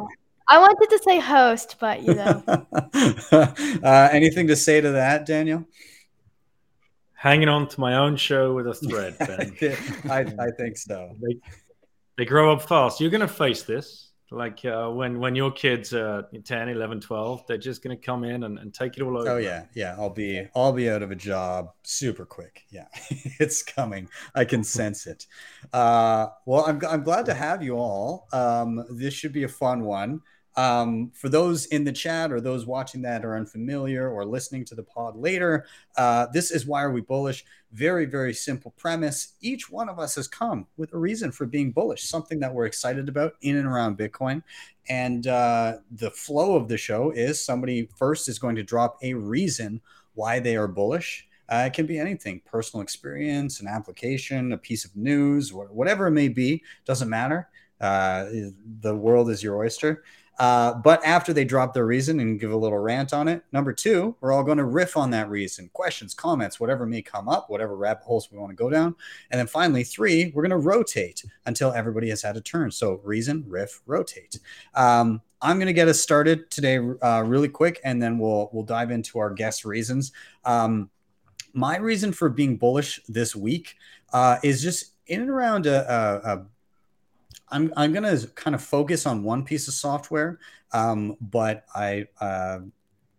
I 0.52 0.58
wanted 0.58 0.90
to 0.90 1.00
say 1.02 1.18
host, 1.18 1.78
but 1.80 2.04
you 2.04 2.14
know. 2.14 2.44
uh, 3.32 4.10
anything 4.12 4.48
to 4.48 4.56
say 4.58 4.82
to 4.82 4.92
that, 4.92 5.26
Daniel? 5.26 5.64
Hanging 7.14 7.48
on 7.48 7.70
to 7.70 7.80
my 7.80 7.96
own 7.96 8.18
show 8.18 8.54
with 8.54 8.68
a 8.68 8.74
thread, 8.74 9.18
Ben. 9.18 9.56
I, 10.12 10.46
I 10.48 10.52
think 10.52 10.78
so. 10.78 11.16
They, 11.22 11.38
they 12.18 12.26
grow 12.26 12.52
up 12.52 12.64
fast. 12.64 13.00
You're 13.00 13.12
going 13.12 13.22
to 13.22 13.30
face 13.30 13.64
this. 13.64 14.10
Like 14.30 14.64
uh, 14.66 14.90
when 14.90 15.20
when 15.20 15.36
your 15.36 15.52
kids 15.52 15.94
are 15.94 16.24
10, 16.44 16.70
11, 16.70 17.02
12, 17.02 17.48
they're 17.48 17.58
just 17.58 17.82
going 17.84 17.98
to 17.98 18.02
come 18.02 18.24
in 18.24 18.44
and, 18.44 18.60
and 18.60 18.74
take 18.74 18.98
it 18.98 19.04
all 19.04 19.18
over. 19.18 19.30
Oh 19.30 19.38
yeah, 19.38 19.66
yeah. 19.74 19.96
I'll 19.98 20.10
be 20.10 20.48
I'll 20.56 20.72
be 20.72 20.90
out 20.90 21.02
of 21.02 21.12
a 21.12 21.16
job 21.16 21.72
super 21.84 22.26
quick. 22.26 22.64
Yeah, 22.70 22.88
it's 23.10 23.62
coming. 23.62 24.08
I 24.34 24.46
can 24.46 24.64
sense 24.64 25.06
it. 25.06 25.28
Uh, 25.74 26.28
well, 26.46 26.66
I'm 26.66 26.82
I'm 26.88 27.04
glad 27.04 27.26
to 27.26 27.34
have 27.34 27.62
you 27.62 27.76
all. 27.76 28.28
Um, 28.32 28.86
this 28.90 29.14
should 29.14 29.34
be 29.34 29.44
a 29.44 29.50
fun 29.50 29.84
one. 29.84 30.22
Um, 30.58 31.12
for 31.14 31.30
those 31.30 31.66
in 31.68 31.84
the 31.84 31.92
chat 31.92 32.32
or 32.32 32.42
those 32.42 32.66
watching 32.66 33.02
that 33.04 33.24
are 33.24 33.38
unfamiliar 33.38 34.10
or 34.10 34.26
listening 34.26 34.66
to 34.66 34.76
the 34.76 34.84
pod 34.84 35.16
later, 35.16 35.66
uh, 35.96 36.28
this 36.34 36.52
is 36.52 36.66
Why 36.66 36.84
Are 36.84 36.92
We 36.92 37.02
Bullish? 37.02 37.46
Very, 37.72 38.06
very 38.06 38.34
simple 38.34 38.72
premise. 38.78 39.34
Each 39.40 39.70
one 39.70 39.88
of 39.88 39.98
us 39.98 40.16
has 40.16 40.28
come 40.28 40.68
with 40.76 40.94
a 40.94 40.98
reason 40.98 41.32
for 41.32 41.46
being 41.46 41.72
bullish, 41.72 42.04
something 42.04 42.40
that 42.42 42.54
we're 42.54 42.66
excited 42.66 43.08
about 43.08 43.36
in 43.42 43.56
and 43.58 43.66
around 43.66 43.98
Bitcoin. 43.98 44.44
And 44.90 45.26
uh, 45.28 45.78
the 45.92 46.12
flow 46.12 46.56
of 46.56 46.68
the 46.68 46.78
show 46.78 47.12
is 47.12 47.44
somebody 47.44 47.88
first 47.96 48.28
is 48.28 48.40
going 48.40 48.58
to 48.58 48.64
drop 48.64 48.98
a 49.02 49.14
reason 49.14 49.80
why 50.16 50.40
they 50.40 50.58
are 50.58 50.68
bullish. 50.68 51.28
Uh, 51.48 51.66
it 51.68 51.74
can 51.74 51.86
be 51.86 51.98
anything 52.00 52.42
personal 52.46 52.82
experience, 52.82 53.60
an 53.60 53.68
application, 53.68 54.54
a 54.54 54.58
piece 54.58 54.86
of 54.86 54.96
news, 54.96 55.54
whatever 55.54 56.08
it 56.08 56.12
may 56.12 56.30
be, 56.30 56.64
doesn't 56.86 57.10
matter. 57.10 57.50
Uh, 57.80 58.26
the 58.82 58.96
world 58.96 59.30
is 59.30 59.44
your 59.44 59.58
oyster. 59.58 60.04
Uh, 60.42 60.74
but 60.74 61.06
after 61.06 61.34
they 61.34 61.46
drop 61.46 61.72
their 61.72 61.86
reason 61.86 62.20
and 62.20 62.40
give 62.40 62.52
a 62.52 62.58
little 62.58 62.80
rant 62.80 63.14
on 63.14 63.28
it, 63.28 63.44
number 63.52 63.72
two, 63.72 64.16
we're 64.22 64.32
all 64.32 64.44
going 64.44 64.58
to 64.58 64.66
riff 64.66 64.98
on 64.98 65.12
that 65.12 65.30
reason, 65.30 65.70
questions, 65.72 66.16
comments, 66.16 66.60
whatever 66.60 66.84
may 66.88 67.00
come 67.00 67.30
up, 67.30 67.48
whatever 67.48 67.76
rabbit 67.76 68.02
holes 68.02 68.32
we 68.32 68.40
want 68.40 68.50
to 68.50 68.56
go 68.56 68.68
down. 68.68 68.96
And 69.30 69.38
then 69.38 69.46
finally, 69.46 69.84
three, 69.84 70.32
we're 70.34 70.42
going 70.42 70.50
to 70.50 70.58
rotate 70.58 71.24
until 71.46 71.72
everybody 71.74 72.10
has 72.10 72.24
had 72.24 72.38
a 72.38 72.42
turn. 72.42 72.72
So 72.72 73.00
reason, 73.04 73.46
riff, 73.48 73.84
rotate. 73.86 74.40
Um, 74.74 75.22
I'm 75.44 75.58
going 75.58 75.68
to 75.68 75.74
get 75.74 75.88
us 75.88 76.00
started 76.00 76.50
today 76.50 76.78
uh, 76.78 77.22
really 77.24 77.50
quick, 77.50 77.80
and 77.84 78.02
then 78.02 78.18
we'll 78.18 78.50
we'll 78.52 78.64
dive 78.64 78.90
into 78.90 79.20
our 79.20 79.30
guest 79.30 79.64
reasons. 79.64 80.12
Um, 80.44 80.90
my 81.54 81.78
reason 81.78 82.14
for 82.14 82.30
being 82.30 82.58
bullish 82.58 83.00
this 83.08 83.36
week 83.36 83.76
uh, 84.12 84.38
is 84.44 84.64
just 84.64 84.94
in 85.06 85.22
and 85.22 85.30
around 85.30 85.68
a, 85.68 85.94
a, 85.94 86.34
a 86.34 86.46
I'm 87.52 87.74
I'm 87.76 87.94
gonna 87.94 88.18
kind 88.36 88.56
of 88.56 88.64
focus 88.64 89.06
on 89.06 89.24
one 89.24 89.44
piece 89.44 89.68
of 89.68 89.74
software, 89.74 90.40
um, 90.72 91.18
but 91.20 91.66
I 91.76 92.08
uh, 92.20 92.60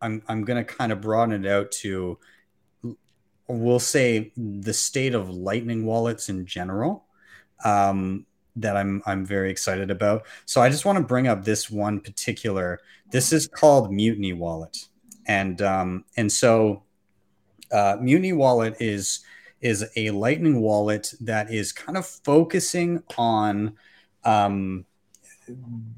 I'm 0.01 0.23
I'm 0.29 0.45
gonna 0.45 0.65
kind 0.65 0.93
of 0.93 1.01
broaden 1.01 1.45
it 1.45 1.51
out 1.51 1.71
to 1.83 2.19
we'll 3.49 3.79
say 3.79 4.33
the 4.37 4.73
state 4.73 5.15
of 5.15 5.29
Lightning 5.29 5.85
wallets 5.85 6.29
in 6.29 6.47
general. 6.47 7.05
Um, 7.65 8.27
that 8.57 8.77
I'm 8.77 9.03
I'm 9.07 9.25
very 9.25 9.51
excited 9.51 9.91
about. 9.91 10.27
So 10.45 10.61
I 10.61 10.69
just 10.69 10.85
want 10.85 10.99
to 10.99 11.05
bring 11.05 11.27
up 11.27 11.45
this 11.45 11.71
one 11.71 12.01
particular. 12.01 12.81
This 13.11 13.33
is 13.33 13.47
called 13.47 13.93
Mutiny 13.93 14.33
Wallet, 14.33 14.89
and 15.27 15.61
um, 15.63 16.05
and 16.17 16.31
so 16.31 16.83
uh, 17.71 17.97
Mutiny 18.01 18.33
Wallet 18.33 18.77
is 18.81 19.21
is 19.61 19.87
a 19.97 20.11
Lightning 20.11 20.61
wallet 20.61 21.15
that 21.21 21.53
is 21.53 21.73
kind 21.73 21.97
of 21.97 22.05
focusing 22.05 23.03
on 23.17 23.77
um, 24.25 24.85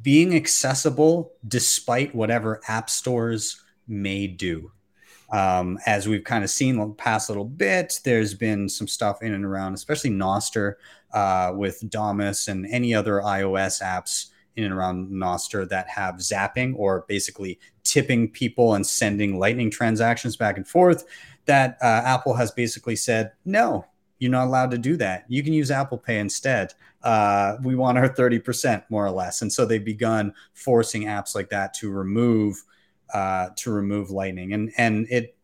being 0.03 0.35
accessible 0.35 1.33
despite 1.47 2.15
whatever 2.15 2.61
app 2.69 2.91
stores 2.91 3.63
may 3.87 4.27
do. 4.27 4.71
Um, 5.33 5.79
as 5.87 6.07
we've 6.07 6.25
kind 6.25 6.45
of 6.45 6.51
seen 6.51 6.77
the 6.77 6.89
past 6.91 7.29
little 7.29 7.45
bit, 7.45 8.01
there's 8.05 8.35
been 8.35 8.69
some 8.69 8.87
stuff 8.87 9.23
in 9.23 9.35
and 9.35 9.45
around, 9.45 9.75
especially 9.75 10.11
Nostr 10.11 10.75
uh, 11.13 11.53
with 11.55 11.89
Damus 11.89 12.49
and 12.49 12.67
any 12.67 12.95
other 12.95 13.21
iOS 13.21 13.83
apps 13.83 14.27
in 14.57 14.65
and 14.65 14.73
around 14.73 15.11
Nostr 15.11 15.69
that 15.69 15.89
have 15.89 16.17
zapping 16.17 16.75
or 16.77 17.05
basically 17.09 17.59
tipping 17.83 18.29
people 18.31 18.75
and 18.75 18.87
sending 18.87 19.39
lightning 19.39 19.71
transactions 19.71 20.37
back 20.37 20.57
and 20.57 20.69
forth. 20.69 21.05
That 21.47 21.79
uh, 21.83 22.03
Apple 22.05 22.35
has 22.35 22.51
basically 22.53 22.97
said, 22.97 23.33
no, 23.45 23.87
you're 24.19 24.31
not 24.31 24.47
allowed 24.47 24.71
to 24.71 24.79
do 24.79 24.97
that. 24.99 25.25
You 25.29 25.43
can 25.43 25.53
use 25.53 25.71
Apple 25.71 25.99
Pay 25.99 26.19
instead. 26.19 26.73
Uh, 27.05 27.59
we 27.63 27.77
want 27.77 27.99
our 27.99 28.09
30% 28.09 28.83
more 28.89 29.07
or 29.07 29.11
less. 29.11 29.43
And 29.43 29.53
so 29.53 29.65
they've 29.65 29.85
begun 29.85 30.33
forcing 30.55 31.05
apps 31.05 31.35
like 31.35 31.51
that 31.51 31.75
to 31.75 31.91
remove 31.91 32.57
uh, 33.13 33.51
to 33.57 33.71
remove 33.71 34.11
Lightning. 34.11 34.55
And 34.55 34.73
and 34.77 35.07
it 35.11 35.37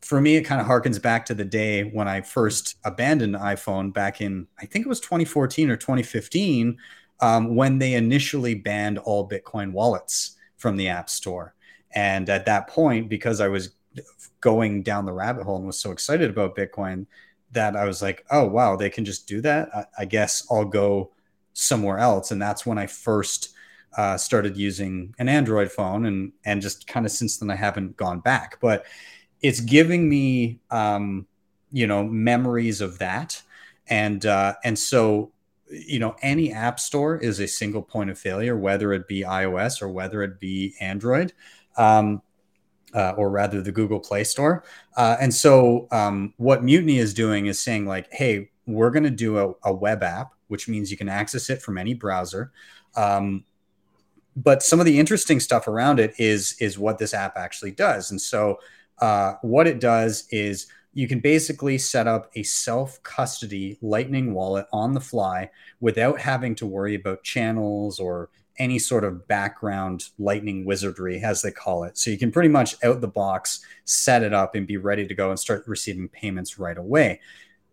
for 0.00 0.20
me, 0.20 0.36
it 0.36 0.42
kind 0.42 0.60
of 0.60 0.66
harkens 0.66 1.00
back 1.00 1.26
to 1.26 1.34
the 1.34 1.44
day 1.44 1.82
when 1.82 2.08
I 2.08 2.20
first 2.22 2.76
abandoned 2.84 3.34
iPhone 3.34 3.92
back 3.92 4.20
in 4.20 4.46
I 4.58 4.66
think 4.66 4.86
it 4.86 4.88
was 4.88 5.00
2014 5.00 5.70
or 5.70 5.76
2015 5.76 6.78
um, 7.20 7.54
when 7.54 7.78
they 7.78 7.94
initially 7.94 8.54
banned 8.54 8.98
all 8.98 9.28
Bitcoin 9.28 9.72
wallets 9.72 10.36
from 10.56 10.76
the 10.76 10.88
App 10.88 11.10
Store. 11.10 11.54
And 11.94 12.28
at 12.28 12.46
that 12.46 12.68
point, 12.68 13.08
because 13.08 13.40
I 13.40 13.48
was 13.48 13.70
going 14.40 14.82
down 14.82 15.06
the 15.06 15.12
rabbit 15.12 15.44
hole 15.44 15.56
and 15.56 15.66
was 15.66 15.78
so 15.78 15.92
excited 15.92 16.30
about 16.30 16.56
Bitcoin, 16.56 17.06
that 17.52 17.76
I 17.76 17.84
was 17.84 18.02
like, 18.02 18.24
oh 18.30 18.46
wow, 18.46 18.76
they 18.76 18.90
can 18.90 19.04
just 19.04 19.26
do 19.26 19.40
that. 19.42 19.68
I, 19.74 19.84
I 20.00 20.04
guess 20.04 20.46
I'll 20.50 20.64
go 20.64 21.12
somewhere 21.52 21.98
else, 21.98 22.30
and 22.30 22.40
that's 22.40 22.66
when 22.66 22.78
I 22.78 22.86
first 22.86 23.50
uh, 23.96 24.16
started 24.16 24.56
using 24.56 25.14
an 25.18 25.28
Android 25.28 25.70
phone, 25.70 26.06
and 26.06 26.32
and 26.44 26.62
just 26.62 26.86
kind 26.86 27.06
of 27.06 27.12
since 27.12 27.38
then 27.38 27.50
I 27.50 27.56
haven't 27.56 27.96
gone 27.96 28.20
back. 28.20 28.58
But 28.60 28.84
it's 29.42 29.60
giving 29.60 30.08
me, 30.08 30.60
um, 30.70 31.26
you 31.72 31.86
know, 31.86 32.04
memories 32.04 32.80
of 32.80 32.98
that, 32.98 33.42
and 33.88 34.24
uh, 34.26 34.54
and 34.64 34.78
so 34.78 35.32
you 35.68 35.98
know 35.98 36.14
any 36.22 36.52
app 36.52 36.78
store 36.78 37.16
is 37.16 37.40
a 37.40 37.48
single 37.48 37.82
point 37.82 38.08
of 38.10 38.18
failure 38.18 38.56
whether 38.56 38.92
it 38.92 39.08
be 39.08 39.22
ios 39.22 39.82
or 39.82 39.88
whether 39.88 40.22
it 40.22 40.38
be 40.38 40.74
android 40.80 41.32
um, 41.76 42.22
uh, 42.96 43.12
or 43.16 43.30
rather 43.30 43.60
the 43.60 43.70
Google 43.70 44.00
Play 44.00 44.24
Store. 44.24 44.64
Uh, 44.96 45.16
and 45.20 45.32
so, 45.32 45.86
um, 45.92 46.32
what 46.38 46.64
Mutiny 46.64 46.98
is 46.98 47.12
doing 47.12 47.46
is 47.46 47.60
saying, 47.60 47.86
like, 47.86 48.08
hey, 48.10 48.50
we're 48.66 48.90
going 48.90 49.04
to 49.04 49.10
do 49.10 49.38
a, 49.38 49.52
a, 49.64 49.72
web 49.72 50.02
app, 50.02 50.32
which 50.48 50.66
means 50.66 50.90
you 50.90 50.96
can 50.96 51.08
access 51.08 51.50
it 51.50 51.62
from 51.62 51.78
any 51.78 51.94
browser. 51.94 52.50
Um, 52.96 53.44
but 54.34 54.62
some 54.62 54.80
of 54.80 54.86
the 54.86 54.98
interesting 54.98 55.38
stuff 55.38 55.68
around 55.68 56.00
it 56.00 56.14
is 56.18 56.56
is 56.58 56.78
what 56.78 56.98
this 56.98 57.14
app 57.14 57.36
actually 57.36 57.70
does. 57.70 58.10
And 58.10 58.20
so, 58.20 58.58
uh, 58.98 59.34
what 59.42 59.66
it 59.66 59.78
does 59.78 60.26
is 60.30 60.66
you 60.96 61.06
can 61.06 61.20
basically 61.20 61.76
set 61.76 62.06
up 62.06 62.30
a 62.36 62.42
self 62.42 63.02
custody 63.02 63.76
Lightning 63.82 64.32
wallet 64.32 64.66
on 64.72 64.94
the 64.94 65.00
fly 65.00 65.50
without 65.78 66.18
having 66.18 66.54
to 66.54 66.64
worry 66.64 66.94
about 66.94 67.22
channels 67.22 68.00
or 68.00 68.30
any 68.58 68.78
sort 68.78 69.04
of 69.04 69.28
background 69.28 70.08
lightning 70.18 70.64
wizardry, 70.64 71.20
as 71.22 71.42
they 71.42 71.50
call 71.50 71.84
it. 71.84 71.98
So 71.98 72.10
you 72.10 72.16
can 72.16 72.32
pretty 72.32 72.48
much 72.48 72.82
out 72.82 73.02
the 73.02 73.08
box 73.08 73.60
set 73.84 74.22
it 74.22 74.32
up 74.32 74.54
and 74.54 74.66
be 74.66 74.78
ready 74.78 75.06
to 75.06 75.14
go 75.14 75.28
and 75.28 75.38
start 75.38 75.64
receiving 75.66 76.08
payments 76.08 76.58
right 76.58 76.78
away. 76.78 77.20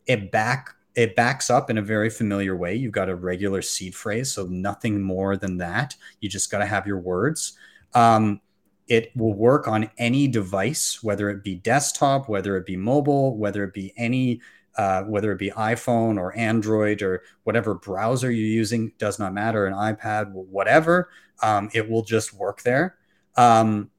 It 0.06 0.30
back 0.30 0.76
it 0.94 1.16
backs 1.16 1.50
up 1.50 1.70
in 1.70 1.78
a 1.78 1.82
very 1.82 2.10
familiar 2.10 2.58
way. 2.58 2.76
You've 2.76 2.92
got 2.92 3.08
a 3.08 3.16
regular 3.16 3.62
seed 3.62 3.96
phrase, 3.96 4.34
so 4.34 4.48
nothing 4.48 5.02
more 5.02 5.38
than 5.38 5.60
that. 5.60 5.96
You 6.20 6.28
just 6.28 6.52
got 6.52 6.60
to 6.60 6.66
have 6.66 6.86
your 6.86 7.00
words. 7.00 7.54
Um, 7.94 8.42
it 8.88 9.12
will 9.16 9.34
work 9.34 9.68
on 9.68 9.90
any 9.98 10.28
device, 10.28 11.02
whether 11.02 11.30
it 11.30 11.44
be 11.44 11.56
desktop, 11.56 12.28
whether 12.28 12.58
it 12.58 12.66
be 12.66 12.76
mobile, 12.76 13.38
whether 13.38 13.64
it 13.64 13.74
be 13.74 13.94
any 13.98 14.42
uh, 14.76 15.04
whether 15.04 15.32
it 15.32 15.38
be 15.38 15.52
iPhone 15.52 16.18
or 16.18 16.36
Android 16.36 17.04
or 17.04 17.22
whatever 17.44 17.76
browser 17.76 18.32
you're 18.32 18.48
using, 18.48 18.92
does 18.98 19.20
not 19.20 19.32
matter, 19.32 19.68
an 19.68 19.74
iPad, 19.74 20.32
whatever, 20.32 21.10
um, 21.44 21.70
it 21.74 21.88
will 21.88 22.02
just 22.02 22.34
work 22.34 22.64
there. 22.64 22.98
Um, 23.36 23.92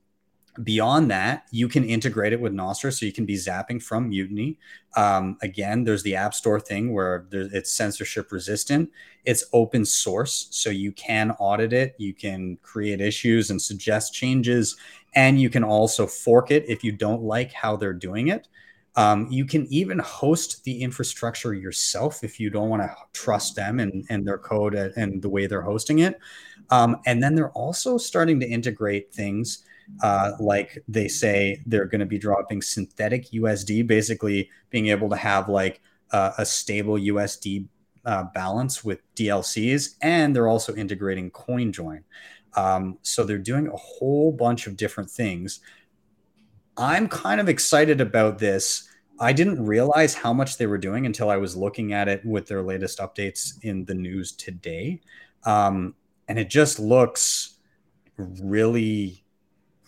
beyond 0.63 1.11
that, 1.11 1.47
you 1.51 1.69
can 1.69 1.85
integrate 1.85 2.33
it 2.33 2.41
with 2.41 2.53
Nostr, 2.53 2.93
so 2.93 3.05
you 3.07 3.13
can 3.13 3.27
be 3.27 3.35
zapping 3.35 3.83
from 3.83 4.09
Mutiny. 4.09 4.59
Um, 4.97 5.37
again, 5.43 5.85
there's 5.85 6.03
the 6.03 6.17
App 6.17 6.35
Store 6.35 6.61
thing 6.61 6.93
where 6.93 7.27
it's 7.33 7.73
censorship 7.73 8.31
resistant. 8.31 8.91
It's 9.25 9.45
open 9.53 9.85
source, 9.85 10.47
so 10.51 10.71
you 10.71 10.93
can 10.93 11.33
audit 11.33 11.73
it, 11.73 11.95
you 11.99 12.15
can 12.15 12.59
create 12.63 13.01
issues 13.01 13.51
and 13.51 13.61
suggest 13.61 14.15
changes, 14.15 14.77
and 15.15 15.41
you 15.41 15.51
can 15.51 15.65
also 15.65 16.07
fork 16.07 16.51
it 16.51 16.65
if 16.69 16.85
you 16.85 16.93
don't 16.93 17.23
like 17.23 17.53
how 17.53 17.77
they're 17.77 17.93
doing 17.93 18.29
it. 18.29 18.47
Um, 18.97 19.27
you 19.29 19.45
can 19.45 19.67
even 19.73 19.99
host 19.99 20.63
the 20.63 20.81
infrastructure 20.81 21.53
yourself 21.53 22.23
if 22.23 22.39
you 22.39 22.49
don't 22.49 22.69
want 22.69 22.83
to 22.83 22.95
trust 23.13 23.57
them 23.57 23.81
and, 23.81 24.05
and 24.09 24.25
their 24.25 24.39
code 24.39 24.75
and 24.75 25.21
the 25.21 25.29
way 25.29 25.47
they're 25.47 25.63
hosting 25.63 25.99
it. 25.99 26.21
Um, 26.71 27.01
and 27.05 27.21
then 27.21 27.35
they're 27.35 27.51
also 27.51 27.99
starting 27.99 28.39
to 28.39 28.49
integrate 28.49 29.13
things 29.13 29.65
uh, 30.03 30.33
like 30.41 30.79
they 30.89 31.09
say 31.09 31.63
they're 31.67 31.87
going 31.87 32.01
to 32.01 32.07
be 32.07 32.19
dropping 32.19 32.63
synthetic 32.63 33.31
USD, 33.31 33.87
basically 33.87 34.51
being 34.71 34.89
able 34.89 35.09
to 35.11 35.17
have 35.17 35.49
like 35.49 35.81
uh, 36.11 36.33
a 36.39 36.45
stable 36.45 36.95
USD 36.95 37.67
uh, 38.05 38.25
balance 38.35 38.85
with 38.85 39.01
DLCs, 39.15 39.97
and 40.03 40.35
they're 40.35 40.49
also 40.49 40.75
integrating 40.75 41.31
CoinJoin. 41.31 42.03
Um, 42.55 42.99
so 43.03 43.25
they're 43.25 43.39
doing 43.39 43.67
a 43.69 43.77
whole 43.77 44.33
bunch 44.33 44.67
of 44.67 44.77
different 44.77 45.11
things. 45.11 45.61
I'm 46.77 47.09
kind 47.09 47.41
of 47.41 47.49
excited 47.49 48.01
about 48.01 48.39
this. 48.39 48.89
I 49.19 49.33
didn't 49.33 49.65
realize 49.65 50.15
how 50.15 50.33
much 50.33 50.57
they 50.57 50.67
were 50.67 50.79
doing 50.79 51.07
until 51.07 51.31
I 51.31 51.37
was 51.37 51.57
looking 51.57 51.93
at 51.93 52.09
it 52.09 52.25
with 52.25 52.47
their 52.47 52.63
latest 52.63 52.99
updates 52.99 53.53
in 53.63 53.85
the 53.85 53.95
news 53.95 54.33
today. 54.33 55.01
Um, 55.45 55.95
and 56.29 56.39
it 56.39 56.51
just 56.51 56.79
looks 56.79 57.59
really 58.17 59.24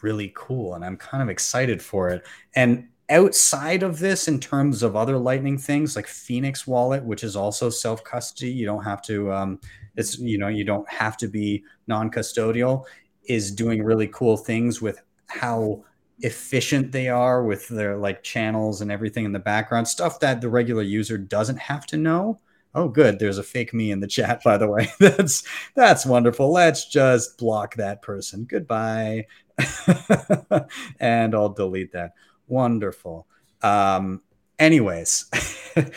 really 0.03 0.33
cool 0.35 0.75
and 0.75 0.85
I'm 0.85 0.97
kind 0.97 1.23
of 1.23 1.29
excited 1.29 1.83
for 1.83 2.09
it. 2.09 2.27
And 2.55 2.89
outside 3.11 3.83
of 3.83 3.99
this, 3.99 4.29
in 4.29 4.41
terms 4.41 4.83
of 4.83 4.97
other 4.97 5.19
Lightning 5.19 5.59
things 5.59 5.97
like 5.97 6.07
Phoenix 6.07 6.67
Wallet, 6.67 7.05
which 7.05 7.25
is 7.25 7.37
also 7.37 7.71
self 7.71 8.03
custody, 8.05 8.51
you 8.51 8.67
don't 8.67 8.85
have 8.85 9.03
to, 9.03 9.33
um, 9.33 9.61
it's, 9.97 10.19
you 10.19 10.39
know, 10.39 10.49
you 10.49 10.65
don't 10.65 10.89
have 10.89 11.17
to 11.19 11.29
be 11.29 11.65
non 11.87 12.11
custodial, 12.11 12.85
is 13.25 13.51
doing 13.53 13.83
really 13.83 14.09
cool 14.09 14.37
things 14.37 14.81
with 14.83 15.03
how 15.27 15.85
efficient 16.21 16.93
they 16.93 17.09
are 17.09 17.45
with 17.45 17.69
their 17.69 17.97
like 17.97 18.23
channels 18.23 18.81
and 18.81 18.91
everything 18.91 19.25
in 19.25 19.33
the 19.33 19.39
background, 19.39 19.87
stuff 19.87 20.21
that 20.21 20.41
the 20.41 20.49
regular 20.49 20.83
user 20.83 21.19
doesn't 21.19 21.59
have 21.59 21.87
to 21.87 21.97
know. 21.97 22.39
Oh, 22.75 22.89
good. 22.89 23.19
There's 23.19 23.39
a 23.39 23.43
fake 23.43 23.73
me 23.73 23.91
in 23.91 24.01
the 24.01 24.07
chat, 24.07 24.43
by 24.45 24.59
the 24.59 24.69
way. 24.69 24.89
that's 25.01 25.43
that's 25.75 26.05
wonderful. 26.05 26.53
Let's 26.53 26.87
just 26.87 27.39
block 27.39 27.75
that 27.77 28.03
person. 28.03 28.45
Goodbye. 28.45 29.27
and 31.01 31.35
I'll 31.35 31.51
delete 31.51 31.93
that. 31.93 32.13
Wonderful. 32.47 33.27
Um, 33.63 34.23
anyways, 34.59 35.31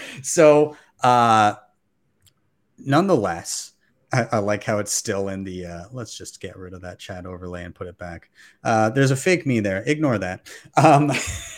so 0.23 0.75
uh, 1.03 1.55
nonetheless, 2.77 3.73
I, 4.11 4.27
I, 4.31 4.37
like 4.39 4.63
how 4.63 4.79
it's 4.79 4.93
still 4.93 5.29
in 5.29 5.43
the. 5.43 5.65
Uh, 5.65 5.83
let's 5.91 6.17
just 6.17 6.41
get 6.41 6.57
rid 6.57 6.73
of 6.73 6.81
that 6.81 6.99
chat 6.99 7.25
overlay 7.25 7.63
and 7.63 7.75
put 7.75 7.87
it 7.87 7.97
back. 7.97 8.29
Uh, 8.63 8.89
there's 8.89 9.11
a 9.11 9.15
fake 9.15 9.45
me 9.45 9.59
there. 9.59 9.83
Ignore 9.85 10.17
that. 10.19 10.49
Um, 10.77 11.11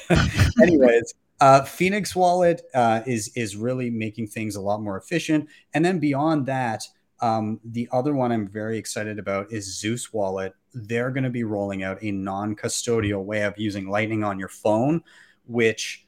anyways, 0.61 1.13
uh, 1.39 1.63
Phoenix 1.63 2.15
Wallet 2.15 2.61
uh, 2.73 3.01
is 3.05 3.31
is 3.35 3.55
really 3.55 3.89
making 3.89 4.27
things 4.27 4.55
a 4.55 4.61
lot 4.61 4.81
more 4.81 4.97
efficient, 4.97 5.47
and 5.73 5.85
then 5.85 5.99
beyond 5.99 6.45
that, 6.47 6.83
um, 7.21 7.59
the 7.63 7.87
other 7.91 8.13
one 8.13 8.31
I'm 8.31 8.47
very 8.47 8.77
excited 8.77 9.17
about 9.17 9.51
is 9.51 9.79
Zeus 9.79 10.11
Wallet. 10.11 10.53
They're 10.73 11.11
going 11.11 11.23
to 11.23 11.29
be 11.29 11.43
rolling 11.43 11.83
out 11.83 12.01
a 12.01 12.11
non 12.11 12.55
custodial 12.55 13.19
mm-hmm. 13.19 13.27
way 13.27 13.43
of 13.43 13.57
using 13.57 13.89
Lightning 13.89 14.23
on 14.23 14.39
your 14.39 14.49
phone, 14.49 15.03
which 15.45 16.07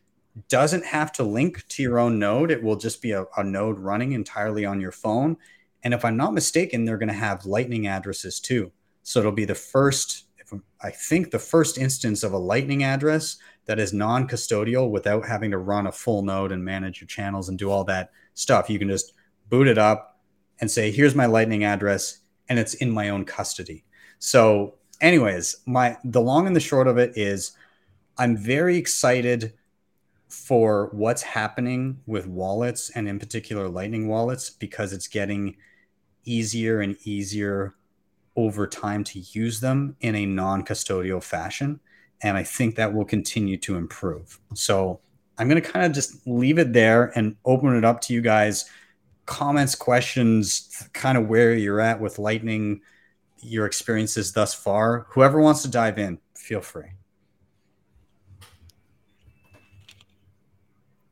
doesn't 0.50 0.86
have 0.86 1.12
to 1.14 1.24
link 1.24 1.68
to 1.68 1.84
your 1.84 2.00
own 2.00 2.18
node. 2.18 2.50
It 2.50 2.64
will 2.64 2.76
just 2.76 3.02
be 3.02 3.12
a, 3.12 3.26
a 3.38 3.44
node 3.44 3.80
running 3.80 4.14
entirely 4.14 4.66
on 4.66 4.82
your 4.82 4.92
phone. 4.92 5.38
And 5.84 5.94
if 5.94 6.06
I'm 6.06 6.18
not 6.18 6.34
mistaken, 6.34 6.86
they're 6.86 6.98
going 6.98 7.10
to 7.10 7.14
have 7.14 7.46
Lightning 7.46 7.88
addresses 7.88 8.40
too. 8.40 8.72
So 9.04 9.20
it'll 9.20 9.34
be 9.34 9.46
the 9.46 9.54
first, 9.54 10.26
I 10.82 10.90
think, 10.92 11.30
the 11.30 11.40
first 11.40 11.78
instance 11.78 12.24
of 12.24 12.32
a 12.32 12.38
Lightning 12.38 12.84
address 12.84 13.38
that 13.66 13.80
is 13.80 13.94
non 13.94 14.28
custodial 14.28 14.90
without 14.90 15.26
having 15.26 15.52
to 15.52 15.58
run 15.58 15.88
a 15.88 15.92
full 15.92 16.22
node 16.22 16.52
and 16.52 16.64
manage 16.64 17.02
your 17.02 17.08
channels 17.08 17.50
and 17.50 17.60
do 17.60 17.70
all 17.70 17.84
that 17.86 18.12
stuff. 18.34 18.70
You 18.70 18.80
can 18.80 18.90
just 18.90 19.14
boot 19.50 19.68
it 19.68 19.78
up, 19.78 20.14
and 20.60 20.72
say, 20.72 20.92
here's 20.92 21.14
my 21.14 21.26
lightning 21.26 21.64
address, 21.64 22.20
and 22.50 22.58
it's 22.58 22.74
in 22.76 22.90
my 22.90 23.10
own 23.10 23.26
custody. 23.26 23.84
So, 24.20 24.76
anyways, 25.02 25.58
my 25.66 25.98
the 26.04 26.22
long 26.22 26.48
and 26.48 26.56
the 26.56 26.60
short 26.60 26.88
of 26.88 26.98
it 26.98 27.18
is 27.18 27.52
I'm 28.18 28.38
very 28.38 28.78
excited 28.78 29.54
for 30.34 30.90
what's 30.94 31.22
happening 31.22 32.00
with 32.08 32.26
wallets 32.28 32.90
and 32.92 33.08
in 33.08 33.20
particular 33.20 33.70
lightning 33.70 34.08
wallets 34.08 34.50
because 34.50 34.92
it's 34.92 35.08
getting 35.08 35.56
easier 36.26 36.82
and 36.82 36.98
easier 37.04 37.76
over 38.36 38.66
time 38.66 39.04
to 39.04 39.20
use 39.20 39.60
them 39.60 39.96
in 40.02 40.16
a 40.16 40.26
non-custodial 40.26 41.22
fashion. 41.22 41.80
And 42.24 42.36
i 42.36 42.44
think 42.44 42.76
that 42.76 42.94
will 42.94 43.06
continue 43.06 43.58
to 43.58 43.76
improve. 43.76 44.40
So 44.56 45.02
i'm 45.38 45.48
going 45.48 45.62
to 45.62 45.70
kind 45.70 45.86
of 45.86 45.92
just 45.92 46.26
leave 46.26 46.58
it 46.58 46.74
there 46.74 47.12
and 47.16 47.36
open 47.46 47.76
it 47.76 47.86
up 47.86 48.02
to 48.02 48.14
you 48.14 48.22
guys. 48.22 48.66
Comments, 49.26 49.74
questions, 49.76 50.90
kind 50.94 51.18
of 51.18 51.28
where 51.28 51.54
you're 51.54 51.80
at 51.80 52.02
with 52.02 52.20
Lightning, 52.20 52.82
your 53.44 53.66
experiences 53.66 54.34
thus 54.34 54.54
far. 54.54 55.08
Whoever 55.10 55.40
wants 55.40 55.62
to 55.64 55.68
dive 55.70 55.98
in, 56.00 56.20
feel 56.36 56.62
free. 56.62 56.92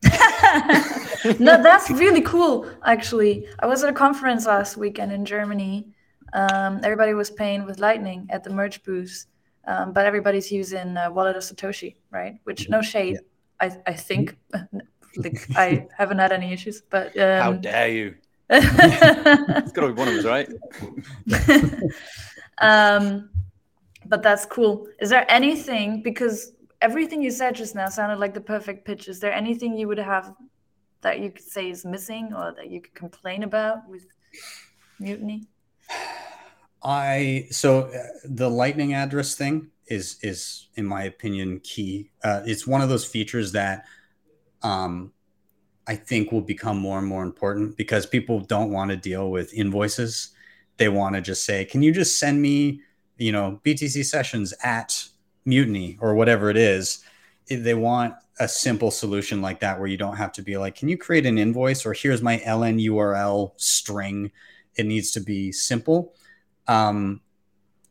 no, 1.39 1.61
that's 1.61 1.89
really 1.91 2.21
cool. 2.21 2.67
Actually, 2.83 3.47
I 3.59 3.67
was 3.67 3.83
at 3.83 3.89
a 3.89 3.93
conference 3.93 4.45
last 4.45 4.77
weekend 4.77 5.11
in 5.11 5.25
Germany. 5.25 5.87
Um, 6.33 6.79
everybody 6.83 7.13
was 7.13 7.29
paying 7.29 7.65
with 7.65 7.79
Lightning 7.79 8.27
at 8.29 8.43
the 8.43 8.49
merge 8.49 8.83
booth, 8.83 9.25
um, 9.67 9.93
but 9.93 10.05
everybody's 10.05 10.51
using 10.51 10.97
uh, 10.97 11.11
Wallet 11.11 11.35
of 11.35 11.43
Satoshi, 11.43 11.95
right? 12.09 12.35
Which 12.45 12.69
no 12.69 12.81
shade, 12.81 13.19
I, 13.59 13.77
I 13.85 13.93
think 13.93 14.37
like 15.17 15.47
I 15.55 15.87
haven't 15.97 16.19
had 16.19 16.31
any 16.31 16.53
issues. 16.53 16.81
But 16.81 17.17
um... 17.17 17.41
how 17.41 17.53
dare 17.53 17.89
you? 17.89 18.15
It's 18.51 19.71
got 19.71 19.81
to 19.81 19.87
be 19.87 19.93
one 19.93 20.07
of 20.07 20.15
us, 20.15 20.25
right? 20.25 20.49
um, 22.61 23.29
but 24.05 24.21
that's 24.21 24.45
cool. 24.45 24.87
Is 24.99 25.09
there 25.09 25.25
anything 25.29 26.01
because 26.01 26.53
everything 26.81 27.21
you 27.21 27.31
said 27.31 27.55
just 27.55 27.75
now 27.75 27.87
sounded 27.87 28.19
like 28.19 28.33
the 28.33 28.41
perfect 28.41 28.85
pitch? 28.85 29.07
Is 29.07 29.19
there 29.19 29.33
anything 29.33 29.77
you 29.77 29.87
would 29.87 29.99
have 29.99 30.33
that 31.01 31.19
you 31.19 31.31
could 31.31 31.43
say 31.43 31.69
is 31.69 31.85
missing 31.85 32.33
or 32.33 32.53
that 32.55 32.69
you 32.69 32.81
could 32.81 32.93
complain 32.93 33.43
about 33.43 33.87
with 33.87 34.05
mutiny? 34.99 35.47
I 36.83 37.47
so 37.51 37.83
uh, 37.83 38.07
the 38.25 38.49
lightning 38.49 38.93
address 38.93 39.35
thing 39.35 39.69
is 39.87 40.17
is 40.21 40.67
in 40.75 40.85
my 40.85 41.03
opinion 41.03 41.59
key. 41.59 42.11
Uh, 42.23 42.41
it's 42.45 42.65
one 42.65 42.81
of 42.81 42.89
those 42.89 43.05
features 43.05 43.51
that 43.51 43.85
um, 44.63 45.13
I 45.87 45.95
think 45.95 46.31
will 46.31 46.41
become 46.41 46.77
more 46.77 46.99
and 46.99 47.07
more 47.07 47.23
important 47.23 47.75
because 47.75 48.05
people 48.05 48.39
don't 48.39 48.71
want 48.71 48.91
to 48.91 48.97
deal 48.97 49.31
with 49.31 49.53
invoices. 49.53 50.29
They 50.77 50.89
want 50.89 51.15
to 51.15 51.21
just 51.21 51.43
say, 51.45 51.65
"Can 51.65 51.81
you 51.81 51.91
just 51.91 52.19
send 52.19 52.41
me, 52.41 52.81
you 53.17 53.31
know, 53.31 53.59
BTC 53.63 54.03
sessions 54.03 54.53
at 54.63 55.05
Mutiny 55.45 55.97
or 55.99 56.15
whatever 56.15 56.49
it 56.49 56.57
is?" 56.57 57.03
They 57.49 57.73
want 57.73 58.15
a 58.39 58.47
simple 58.47 58.91
solution 58.91 59.41
like 59.41 59.59
that 59.59 59.79
where 59.79 59.87
you 59.87 59.97
don't 59.97 60.17
have 60.17 60.31
to 60.33 60.41
be 60.41 60.57
like, 60.57 60.75
"Can 60.75 60.87
you 60.87 60.97
create 60.97 61.25
an 61.25 61.37
invoice?" 61.37 61.85
or 61.85 61.93
"Here's 61.93 62.21
my 62.21 62.37
LNURL 62.39 63.53
string." 63.57 64.31
It 64.75 64.85
needs 64.85 65.11
to 65.11 65.19
be 65.19 65.51
simple. 65.51 66.15
Um, 66.67 67.21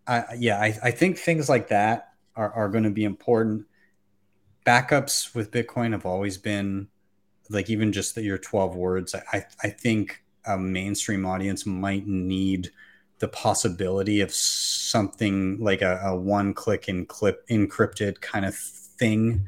I, 0.06 0.24
yeah, 0.38 0.60
I, 0.60 0.78
I 0.82 0.90
think 0.90 1.18
things 1.18 1.48
like 1.48 1.68
that 1.68 2.14
are, 2.36 2.52
are 2.52 2.68
going 2.68 2.84
to 2.84 2.90
be 2.90 3.04
important 3.04 3.66
backups 4.66 5.34
with 5.34 5.50
Bitcoin 5.50 5.92
have 5.92 6.06
always 6.06 6.38
been 6.38 6.88
like 7.50 7.68
even 7.68 7.92
just 7.92 8.14
that 8.14 8.24
your 8.24 8.38
12 8.38 8.76
words. 8.76 9.14
I, 9.32 9.44
I 9.62 9.68
think 9.68 10.22
a 10.46 10.56
mainstream 10.56 11.26
audience 11.26 11.66
might 11.66 12.06
need 12.06 12.70
the 13.18 13.28
possibility 13.28 14.22
of 14.22 14.32
something 14.32 15.58
like 15.60 15.82
a, 15.82 16.00
a 16.04 16.16
one 16.16 16.54
click 16.54 16.88
and 16.88 17.06
clip 17.06 17.46
encrypted 17.48 18.20
kind 18.20 18.44
of 18.46 18.56
thing. 18.56 19.46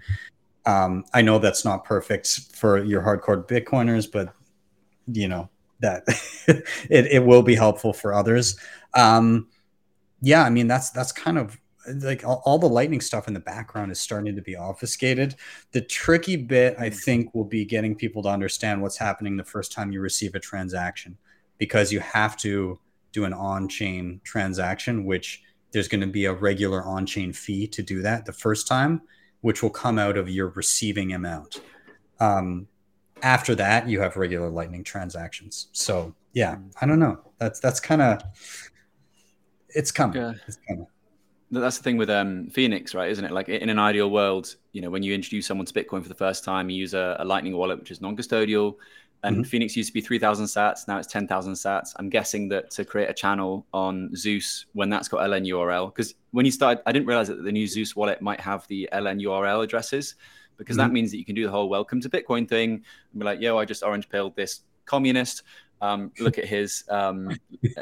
Um, 0.66 1.04
I 1.14 1.22
know 1.22 1.38
that's 1.38 1.64
not 1.64 1.84
perfect 1.84 2.28
for 2.52 2.82
your 2.84 3.02
hardcore 3.02 3.46
Bitcoiners, 3.46 4.10
but 4.10 4.34
you 5.06 5.26
know 5.26 5.48
that 5.80 6.04
it, 6.46 7.06
it 7.06 7.24
will 7.24 7.42
be 7.42 7.54
helpful 7.54 7.92
for 7.92 8.12
others. 8.12 8.58
Um, 8.94 9.48
yeah, 10.20 10.44
I 10.44 10.50
mean 10.50 10.68
that's 10.68 10.90
that's 10.90 11.12
kind 11.12 11.38
of 11.38 11.58
like 11.86 12.24
all, 12.24 12.42
all, 12.44 12.58
the 12.58 12.68
lightning 12.68 13.00
stuff 13.00 13.28
in 13.28 13.34
the 13.34 13.40
background 13.40 13.92
is 13.92 14.00
starting 14.00 14.36
to 14.36 14.42
be 14.42 14.56
obfuscated. 14.56 15.34
The 15.72 15.80
tricky 15.80 16.36
bit, 16.36 16.76
I 16.78 16.90
mm. 16.90 16.96
think, 16.96 17.34
will 17.34 17.44
be 17.44 17.64
getting 17.64 17.94
people 17.94 18.22
to 18.22 18.28
understand 18.28 18.80
what's 18.82 18.96
happening 18.96 19.36
the 19.36 19.44
first 19.44 19.72
time 19.72 19.92
you 19.92 20.00
receive 20.00 20.34
a 20.34 20.40
transaction, 20.40 21.18
because 21.58 21.92
you 21.92 22.00
have 22.00 22.36
to 22.38 22.78
do 23.12 23.24
an 23.24 23.32
on-chain 23.32 24.20
transaction, 24.24 25.04
which 25.04 25.42
there's 25.72 25.88
going 25.88 26.00
to 26.00 26.06
be 26.06 26.26
a 26.26 26.32
regular 26.32 26.84
on 26.84 27.06
chain 27.06 27.32
fee 27.32 27.66
to 27.66 27.82
do 27.82 28.02
that 28.02 28.24
the 28.26 28.32
first 28.32 28.66
time, 28.66 29.02
which 29.40 29.62
will 29.62 29.70
come 29.70 29.98
out 29.98 30.16
of 30.16 30.28
your 30.28 30.48
receiving 30.50 31.12
amount. 31.12 31.60
Um, 32.20 32.68
after 33.22 33.54
that, 33.54 33.88
you 33.88 34.00
have 34.00 34.16
regular 34.16 34.48
Lightning 34.50 34.84
transactions. 34.84 35.68
So 35.72 36.14
yeah, 36.32 36.58
I 36.80 36.86
don't 36.86 36.98
know. 36.98 37.32
That's 37.38 37.60
that's 37.60 37.80
kind 37.80 38.02
of 38.02 38.22
it's 39.68 39.90
coming. 39.90 40.20
Yeah. 40.20 40.32
It's 40.46 40.58
coming. 40.68 40.86
That's 41.52 41.76
the 41.76 41.84
thing 41.84 41.98
with 41.98 42.08
um, 42.08 42.48
Phoenix, 42.48 42.94
right? 42.94 43.10
Isn't 43.10 43.24
it? 43.26 43.30
Like 43.30 43.48
in 43.50 43.68
an 43.68 43.78
ideal 43.78 44.10
world, 44.10 44.56
you 44.72 44.80
know, 44.80 44.88
when 44.90 45.02
you 45.02 45.12
introduce 45.14 45.46
someone 45.46 45.66
to 45.66 45.72
Bitcoin 45.74 46.02
for 46.02 46.08
the 46.08 46.14
first 46.14 46.44
time, 46.44 46.70
you 46.70 46.78
use 46.78 46.94
a, 46.94 47.16
a 47.18 47.24
Lightning 47.24 47.54
wallet, 47.56 47.78
which 47.78 47.90
is 47.90 48.00
non-custodial. 48.00 48.76
And 49.24 49.36
Mhm. 49.36 49.46
Phoenix 49.46 49.76
used 49.76 49.90
to 49.90 49.92
be 49.92 50.00
3,000 50.00 50.46
sats. 50.46 50.88
Now 50.88 50.98
it's 50.98 51.06
10,000 51.06 51.52
sats. 51.52 51.92
I'm 51.96 52.08
guessing 52.08 52.48
that 52.48 52.70
to 52.72 52.84
create 52.84 53.08
a 53.10 53.12
channel 53.14 53.66
on 53.72 54.16
Zeus, 54.16 54.66
when 54.72 54.88
that's 54.88 55.08
got 55.08 55.20
LNURL, 55.20 55.88
because 55.94 56.14
when 56.32 56.44
you 56.46 56.50
started, 56.50 56.82
I 56.86 56.92
didn't 56.92 57.06
realize 57.06 57.28
that 57.28 57.44
the 57.44 57.52
new 57.52 57.66
Zeus 57.66 57.94
wallet 57.94 58.20
might 58.22 58.40
have 58.40 58.66
the 58.68 58.88
LNURL 58.92 59.62
addresses, 59.62 60.16
because 60.56 60.76
that 60.76 60.90
means 60.92 61.10
that 61.10 61.18
you 61.18 61.24
can 61.24 61.34
do 61.34 61.44
the 61.44 61.50
whole 61.50 61.68
welcome 61.68 62.00
to 62.00 62.08
Bitcoin 62.08 62.48
thing 62.48 62.82
and 63.12 63.18
be 63.20 63.24
like, 63.24 63.40
yo, 63.40 63.58
I 63.58 63.64
just 63.64 63.82
orange 63.82 64.08
pilled 64.08 64.34
this 64.36 64.62
communist. 64.86 65.42
Um, 65.82 66.10
look 66.20 66.38
at 66.38 66.44
his 66.46 66.84
um, 66.88 67.28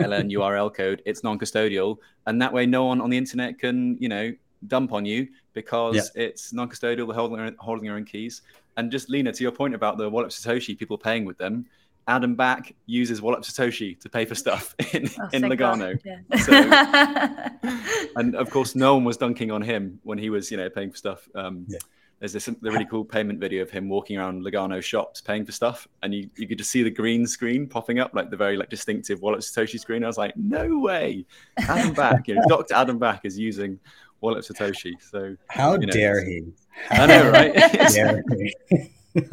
LNURL 0.00 0.74
code. 0.74 1.02
It's 1.04 1.22
non-custodial, 1.22 1.98
and 2.26 2.40
that 2.42 2.52
way, 2.52 2.66
no 2.66 2.86
one 2.86 3.00
on 3.00 3.10
the 3.10 3.18
internet 3.18 3.58
can, 3.58 3.96
you 4.00 4.08
know, 4.08 4.32
dump 4.66 4.92
on 4.92 5.04
you 5.04 5.28
because 5.52 6.10
it's 6.14 6.52
non-custodial. 6.52 7.06
They're 7.06 7.14
holding 7.14 7.36
their, 7.36 7.46
own- 7.46 7.56
holding 7.58 7.84
their 7.84 7.94
own 7.96 8.04
keys. 8.04 8.42
And 8.76 8.90
just 8.90 9.10
Lina, 9.10 9.32
to 9.32 9.42
your 9.42 9.52
point 9.52 9.74
about 9.74 9.98
the 9.98 10.08
wallet 10.08 10.30
Satoshi, 10.30 10.76
people 10.78 10.96
paying 10.98 11.24
with 11.24 11.38
them. 11.38 11.66
Adam 12.08 12.34
Back 12.34 12.74
uses 12.86 13.20
wallet 13.22 13.42
Satoshi 13.42 14.00
to 14.00 14.08
pay 14.08 14.24
for 14.24 14.34
stuff 14.34 14.74
in, 14.94 15.08
Oh, 15.20 15.28
in. 15.32 15.42
Lugano. 15.42 15.98
Yeah. 16.04 17.50
And 18.16 18.34
of 18.34 18.50
course, 18.50 18.74
no 18.74 18.94
one 18.94 19.04
was 19.04 19.16
dunking 19.16 19.50
on 19.50 19.62
him 19.62 20.00
when 20.02 20.18
he 20.18 20.30
was, 20.30 20.50
you 20.50 20.56
know, 20.56 20.68
paying 20.68 20.90
for 20.90 20.96
stuff. 20.96 21.28
Um, 21.34 21.66
Yeah. 21.68 21.78
There's 22.20 22.34
this 22.34 22.44
the 22.44 22.70
really 22.70 22.84
cool 22.84 23.04
payment 23.04 23.40
video 23.40 23.62
of 23.62 23.70
him 23.70 23.88
walking 23.88 24.18
around 24.18 24.44
Lugano 24.44 24.82
shops 24.82 25.20
paying 25.22 25.44
for 25.46 25.52
stuff, 25.52 25.88
and 26.02 26.14
you, 26.14 26.28
you 26.36 26.46
could 26.46 26.58
just 26.58 26.70
see 26.70 26.82
the 26.82 26.90
green 26.90 27.26
screen 27.26 27.66
popping 27.66 27.98
up, 27.98 28.14
like 28.14 28.30
the 28.30 28.36
very 28.36 28.56
like 28.58 28.68
distinctive 28.68 29.22
wallet 29.22 29.40
Satoshi 29.40 29.80
screen. 29.80 30.04
I 30.04 30.06
was 30.06 30.18
like, 30.18 30.36
no 30.36 30.78
way, 30.78 31.24
Adam 31.56 31.94
Back, 31.94 32.28
you 32.28 32.34
know, 32.34 32.42
Doctor 32.48 32.74
Adam 32.74 32.98
Back 32.98 33.24
is 33.24 33.38
using 33.38 33.80
wallet 34.20 34.44
Satoshi. 34.44 34.92
So 35.00 35.34
How 35.48 35.72
You 35.72 35.86
know, 35.86 35.92
dare 35.92 36.18
it's- 36.18 36.28
he? 36.90 36.96
I 36.96 37.06
know, 37.06 37.30
right? 37.30 37.54
Dare 37.92 38.22
he? 38.38 38.54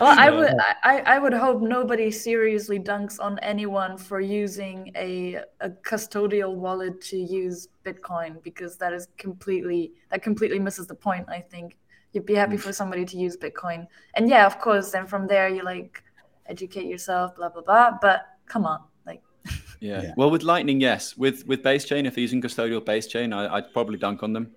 Well, 0.00 0.18
I 0.18 0.30
would 0.30 0.54
I, 0.84 1.00
I 1.00 1.18
would 1.18 1.34
hope 1.34 1.60
nobody 1.60 2.10
seriously 2.10 2.78
dunks 2.78 3.20
on 3.20 3.38
anyone 3.40 3.98
for 3.98 4.20
using 4.20 4.90
a, 4.96 5.40
a 5.60 5.68
custodial 5.70 6.54
wallet 6.54 7.00
to 7.02 7.16
use 7.18 7.68
Bitcoin 7.84 8.42
because 8.42 8.76
that 8.78 8.92
is 8.94 9.08
completely 9.18 9.92
that 10.10 10.22
completely 10.22 10.58
misses 10.58 10.86
the 10.86 10.94
point, 10.94 11.26
I 11.28 11.40
think. 11.40 11.76
You'd 12.16 12.24
be 12.26 12.32
Mm. 12.34 12.38
happy 12.38 12.56
for 12.56 12.72
somebody 12.72 13.04
to 13.04 13.16
use 13.16 13.36
Bitcoin. 13.36 13.86
And 14.14 14.28
yeah, 14.28 14.46
of 14.46 14.58
course, 14.58 14.90
then 14.90 15.06
from 15.06 15.26
there 15.26 15.48
you 15.48 15.62
like 15.62 16.02
educate 16.46 16.86
yourself, 16.86 17.36
blah 17.36 17.50
blah 17.50 17.62
blah. 17.62 17.90
But 18.00 18.26
come 18.46 18.64
on. 18.64 18.80
Like 19.06 19.22
Yeah. 19.80 20.02
Yeah. 20.02 20.12
Well, 20.16 20.30
with 20.30 20.42
Lightning, 20.42 20.80
yes. 20.80 21.16
With 21.16 21.46
with 21.46 21.62
base 21.62 21.84
chain, 21.84 22.06
if 22.06 22.14
they're 22.14 22.22
using 22.22 22.40
custodial 22.42 22.82
base 22.84 23.06
chain, 23.06 23.32
I, 23.32 23.54
I'd 23.56 23.72
probably 23.72 23.98
dunk 23.98 24.22
on 24.22 24.32
them, 24.32 24.52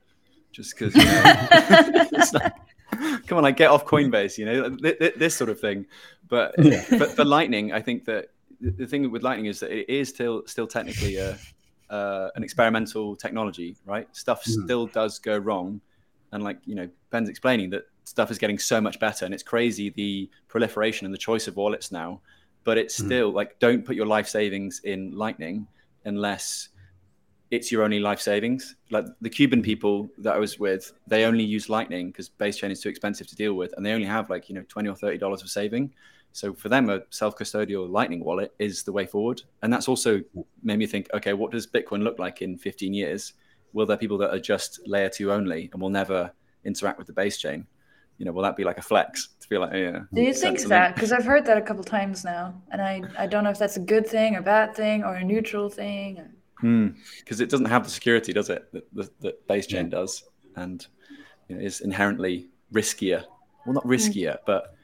just 0.51 0.69
because. 0.77 0.95
You 0.95 1.03
know, 1.03 2.39
come 3.27 3.37
on, 3.37 3.43
like 3.43 3.57
get 3.57 3.69
off 3.69 3.85
Coinbase, 3.85 4.37
you 4.37 4.45
know, 4.45 4.75
th- 4.75 4.97
th- 4.99 5.15
this 5.15 5.35
sort 5.35 5.49
of 5.49 5.59
thing. 5.59 5.85
But 6.27 6.55
Yeah. 6.71 6.83
but 6.97 7.11
for 7.11 7.25
Lightning, 7.25 7.73
I 7.73 7.81
think 7.81 8.05
that 8.05 8.29
the 8.61 8.71
the 8.71 8.87
thing 8.87 9.11
with 9.11 9.23
Lightning 9.23 9.47
is 9.47 9.59
that 9.59 9.71
it 9.71 9.89
is 9.89 10.09
still 10.09 10.43
still 10.45 10.67
technically 10.67 11.17
a 11.17 11.37
uh, 11.89 12.29
an 12.35 12.43
experimental 12.43 13.15
technology, 13.15 13.75
right? 13.85 14.07
Stuff 14.15 14.43
Mhm. 14.45 14.63
still 14.63 14.85
does 14.87 15.17
go 15.19 15.37
wrong, 15.37 15.81
and 16.31 16.43
like 16.43 16.59
you 16.65 16.75
know, 16.75 16.89
Ben's 17.09 17.29
explaining 17.29 17.69
that 17.71 17.83
stuff 18.03 18.31
is 18.31 18.37
getting 18.37 18.59
so 18.59 18.79
much 18.81 18.99
better, 18.99 19.25
and 19.25 19.33
it's 19.33 19.43
crazy 19.43 19.89
the 19.89 20.29
proliferation 20.47 21.05
and 21.05 21.13
the 21.13 21.17
choice 21.17 21.47
of 21.47 21.55
wallets 21.55 21.91
now. 21.91 22.21
But 22.63 22.77
it's 22.77 22.99
Mhm. 22.99 23.05
still 23.05 23.31
like 23.31 23.57
don't 23.59 23.85
put 23.85 23.95
your 23.95 24.05
life 24.05 24.27
savings 24.27 24.81
in 24.83 25.11
Lightning 25.15 25.67
unless 26.05 26.69
it's 27.51 27.71
your 27.71 27.83
only 27.83 27.99
life 27.99 28.19
savings. 28.19 28.75
Like 28.91 29.05
the 29.21 29.29
Cuban 29.29 29.61
people 29.63 30.09
that 30.19 30.35
I 30.35 30.39
was 30.39 30.59
with, 30.59 30.93
they 31.07 31.25
only 31.25 31.43
use 31.43 31.67
Lightning 31.69 32.07
because 32.07 32.29
base 32.29 32.57
chain 32.57 32.69
is 32.69 32.79
too 32.81 32.89
expensive 32.89 33.27
to 33.27 33.35
deal 33.35 33.55
with, 33.55 33.73
and 33.75 33.85
they 33.85 33.93
only 33.93 34.05
have 34.05 34.29
like 34.29 34.49
you 34.49 34.55
know 34.55 34.63
twenty 34.67 34.89
or 34.89 34.95
thirty 34.95 35.17
dollars 35.17 35.41
of 35.41 35.49
saving. 35.49 35.91
So 36.31 36.53
for 36.53 36.69
them, 36.69 36.91
a 36.91 37.01
self-custodial 37.09 37.89
Lightning 37.89 38.23
wallet 38.23 38.53
is 38.59 38.83
the 38.83 38.91
way 38.91 39.07
forward, 39.07 39.41
and 39.63 39.73
that's 39.73 39.87
also 39.87 40.21
made 40.61 40.77
me 40.77 40.85
think: 40.85 41.07
okay, 41.13 41.33
what 41.33 41.51
does 41.51 41.65
Bitcoin 41.65 42.03
look 42.03 42.19
like 42.19 42.43
in 42.43 42.55
fifteen 42.57 42.93
years? 42.93 43.33
Will 43.73 43.85
there 43.85 43.97
people 43.97 44.17
that 44.19 44.33
are 44.33 44.39
just 44.39 44.79
layer 44.87 45.09
two 45.09 45.31
only 45.31 45.69
and 45.71 45.81
will 45.81 45.89
never 45.89 46.31
interact 46.65 46.97
with 46.97 47.07
the 47.07 47.13
base 47.13 47.37
chain? 47.37 47.65
You 48.17 48.25
know, 48.25 48.31
will 48.31 48.43
that 48.43 48.57
be 48.57 48.63
like 48.63 48.77
a 48.77 48.81
flex 48.81 49.29
to 49.39 49.47
feel 49.47 49.61
like, 49.61 49.73
oh 49.73 49.77
yeah? 49.77 49.99
do 50.13 50.21
you 50.21 50.33
think 50.33 50.59
that? 50.63 50.95
Because 50.95 51.13
I've 51.13 51.23
heard 51.23 51.45
that 51.45 51.57
a 51.57 51.61
couple 51.61 51.83
times 51.83 52.25
now. 52.25 52.53
And 52.71 52.81
I, 52.81 53.01
I 53.17 53.27
don't 53.27 53.43
know 53.45 53.49
if 53.49 53.57
that's 53.57 53.77
a 53.77 53.81
good 53.81 54.05
thing 54.05 54.35
or 54.35 54.41
bad 54.41 54.75
thing 54.75 55.03
or 55.03 55.15
a 55.15 55.23
neutral 55.23 55.69
thing. 55.69 56.19
Or... 56.19 56.31
Hmm. 56.59 56.87
because 57.19 57.39
it 57.39 57.49
doesn't 57.49 57.67
have 57.67 57.85
the 57.85 57.89
security, 57.89 58.33
does 58.33 58.49
it? 58.49 58.69
That, 58.73 58.93
that, 58.93 59.19
that 59.21 59.47
base 59.47 59.65
chain 59.65 59.89
does, 59.89 60.25
and 60.57 60.85
you 61.47 61.55
know, 61.55 61.61
is 61.61 61.79
inherently 61.79 62.49
riskier. 62.73 63.23
Well, 63.65 63.75
not 63.75 63.85
riskier, 63.85 64.33
hmm. 64.33 64.43
but 64.45 64.75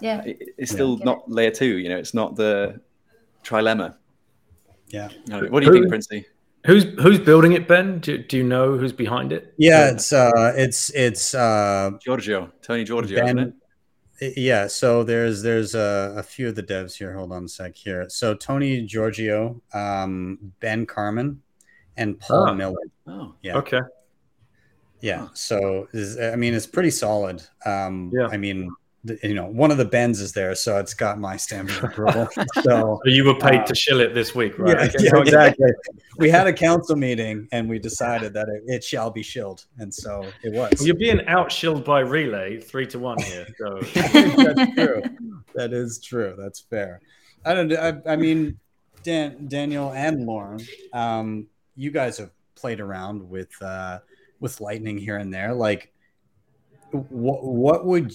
Yeah. 0.00 0.22
it, 0.22 0.50
it's 0.56 0.70
still 0.70 0.96
Get 0.96 1.04
not 1.04 1.28
layer 1.28 1.50
two. 1.50 1.78
You 1.78 1.88
know, 1.88 1.96
it's 1.96 2.14
not 2.14 2.36
the 2.36 2.80
trilemma. 3.42 3.96
Yeah. 4.88 5.08
No, 5.26 5.42
what 5.46 5.60
do 5.60 5.66
you 5.66 5.72
think, 5.72 5.88
Princey? 5.88 6.26
Who's 6.68 6.84
who's 7.00 7.18
building 7.18 7.52
it, 7.52 7.66
Ben? 7.66 7.98
Do, 8.00 8.18
do 8.18 8.36
you 8.36 8.44
know 8.44 8.76
who's 8.76 8.92
behind 8.92 9.32
it? 9.32 9.54
Yeah, 9.56 9.88
it's 9.90 10.12
uh 10.12 10.52
it's 10.54 10.90
it's 10.90 11.34
uh 11.34 11.92
Giorgio, 11.98 12.52
Tony 12.60 12.84
Giorgio, 12.84 13.24
isn't 13.24 13.38
it? 13.38 13.54
Ben, 14.20 14.32
yeah, 14.36 14.66
so 14.66 15.02
there's 15.02 15.40
there's 15.42 15.74
a, 15.74 16.12
a 16.18 16.22
few 16.22 16.46
of 16.48 16.56
the 16.56 16.62
devs 16.62 16.94
here. 16.94 17.14
Hold 17.14 17.32
on 17.32 17.44
a 17.44 17.48
sec 17.48 17.74
here. 17.74 18.04
So 18.10 18.34
Tony 18.34 18.82
Giorgio, 18.82 19.62
um, 19.72 20.52
Ben 20.60 20.84
Carman, 20.84 21.40
and 21.96 22.20
Paul 22.20 22.48
Ah. 22.50 22.52
Miller. 22.52 22.82
Oh, 23.06 23.34
Yeah, 23.40 23.56
Okay. 23.56 23.80
yeah. 25.00 25.28
So 25.32 25.88
is, 25.94 26.18
I 26.20 26.36
mean, 26.36 26.52
it's 26.52 26.66
pretty 26.66 26.90
solid. 26.90 27.42
Um, 27.64 28.12
Yeah. 28.14 28.26
I 28.30 28.36
mean, 28.36 28.66
the, 28.66 28.74
you 29.22 29.34
know, 29.34 29.46
one 29.46 29.70
of 29.70 29.78
the 29.78 29.84
Bens 29.84 30.20
is 30.20 30.32
there, 30.32 30.54
so 30.54 30.78
it's 30.78 30.94
got 30.94 31.18
my 31.18 31.36
stamp 31.36 31.70
of 31.70 31.84
approval. 31.84 32.28
so 32.62 32.62
So 32.62 33.00
you 33.04 33.24
were 33.24 33.34
paid 33.38 33.60
Uh, 33.60 33.66
to 33.66 33.74
shill 33.74 34.00
it 34.00 34.14
this 34.14 34.34
week, 34.34 34.58
right? 34.58 34.92
yeah, 34.98 35.12
yeah, 35.14 35.20
exactly. 35.20 35.70
we 36.18 36.28
had 36.30 36.46
a 36.46 36.52
council 36.52 36.96
meeting 36.96 37.48
and 37.52 37.68
we 37.68 37.78
decided 37.78 38.32
that 38.34 38.48
it, 38.48 38.62
it 38.66 38.84
shall 38.84 39.10
be 39.10 39.22
shilled, 39.22 39.64
and 39.78 39.92
so 39.92 40.24
it 40.42 40.52
was. 40.52 40.72
Well, 40.78 40.86
you're 40.86 40.96
being 40.96 41.18
outshilled 41.26 41.84
by 41.84 42.02
Relai 42.02 42.62
three 42.62 42.86
to 42.88 42.98
one 42.98 43.18
here. 43.22 43.46
So 43.58 43.80
That's 43.94 44.74
true. 44.74 45.02
That 45.54 45.72
is 45.72 45.98
true. 46.00 46.34
That's 46.38 46.60
fair. 46.60 47.00
I 47.44 47.54
don't. 47.54 47.72
I, 47.72 48.00
I 48.06 48.16
mean, 48.16 48.58
Dan, 49.02 49.46
Daniel, 49.48 49.92
and 49.92 50.26
Lauren, 50.26 50.60
um, 50.92 51.46
you 51.76 51.90
guys 51.90 52.18
have 52.18 52.30
played 52.56 52.80
around 52.80 53.28
with 53.28 53.50
uh, 53.62 53.98
with 54.40 54.60
Lightning 54.60 54.98
here 54.98 55.16
and 55.16 55.32
there. 55.32 55.54
Like, 55.54 55.92
what 56.90 57.44
what 57.44 57.86
would 57.86 58.12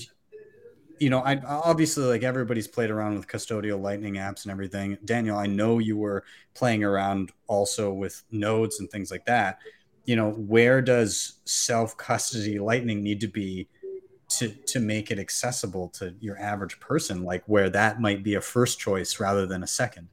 you 1.00 1.10
know? 1.10 1.20
I 1.20 1.38
obviously 1.46 2.06
like 2.06 2.24
everybody's 2.24 2.68
played 2.68 2.90
around 2.90 3.16
with 3.16 3.28
custodial 3.28 3.82
Lightning 3.82 4.16
apps 4.16 4.44
and 4.44 4.52
everything. 4.52 4.98
Daniel, 5.06 5.38
I 5.38 5.46
know 5.46 5.80
you 5.80 5.98
were 5.98 6.24
playing 6.54 6.84
around 6.84 7.32
also 7.48 7.92
with 7.92 8.24
nodes 8.32 8.80
and 8.80 8.90
things 8.90 9.12
like 9.12 9.26
that. 9.26 9.60
You 10.06 10.16
know, 10.16 10.32
where 10.32 10.82
does 10.82 11.40
self 11.46 11.96
custody 11.98 12.60
Lightning 12.60 13.04
need 13.04 13.22
to 13.22 13.28
be? 13.28 13.68
to 14.30 14.50
to 14.66 14.80
make 14.80 15.12
it 15.12 15.20
accessible 15.20 15.90
to 15.90 16.16
your 16.20 16.40
average 16.40 16.80
person 16.80 17.24
like 17.24 17.44
where 17.46 17.70
that 17.70 18.02
might 18.02 18.24
be 18.24 18.34
a 18.34 18.42
first 18.42 18.80
choice 18.80 19.20
rather 19.20 19.46
than 19.46 19.62
a 19.62 19.68
second 19.68 20.08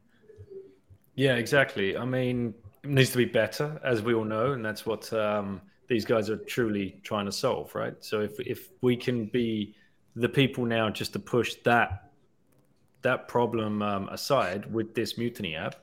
yeah, 1.21 1.35
exactly. 1.35 1.99
I 1.99 2.07
mean, 2.07 2.55
it 2.83 2.89
needs 2.89 3.11
to 3.11 3.19
be 3.19 3.27
better, 3.27 3.79
as 3.85 4.01
we 4.01 4.15
all 4.15 4.25
know, 4.25 4.53
and 4.53 4.65
that's 4.65 4.87
what 4.87 5.13
um, 5.13 5.61
these 5.87 6.07
guys 6.07 6.31
are 6.31 6.39
truly 6.39 6.99
trying 7.03 7.27
to 7.27 7.33
solve, 7.33 7.75
right? 7.75 7.95
So 8.01 8.23
if 8.23 8.41
if 8.41 8.71
we 8.81 8.97
can 8.97 9.27
be 9.27 9.75
the 10.21 10.29
people 10.29 10.65
now 10.67 10.91
just 10.91 11.13
to 11.15 11.19
push 11.19 11.55
that 11.65 12.11
that 13.03 13.27
problem 13.29 13.81
um, 13.81 14.09
aside 14.11 14.71
with 14.71 14.95
this 14.95 15.17
mutiny 15.17 15.57
app 15.57 15.77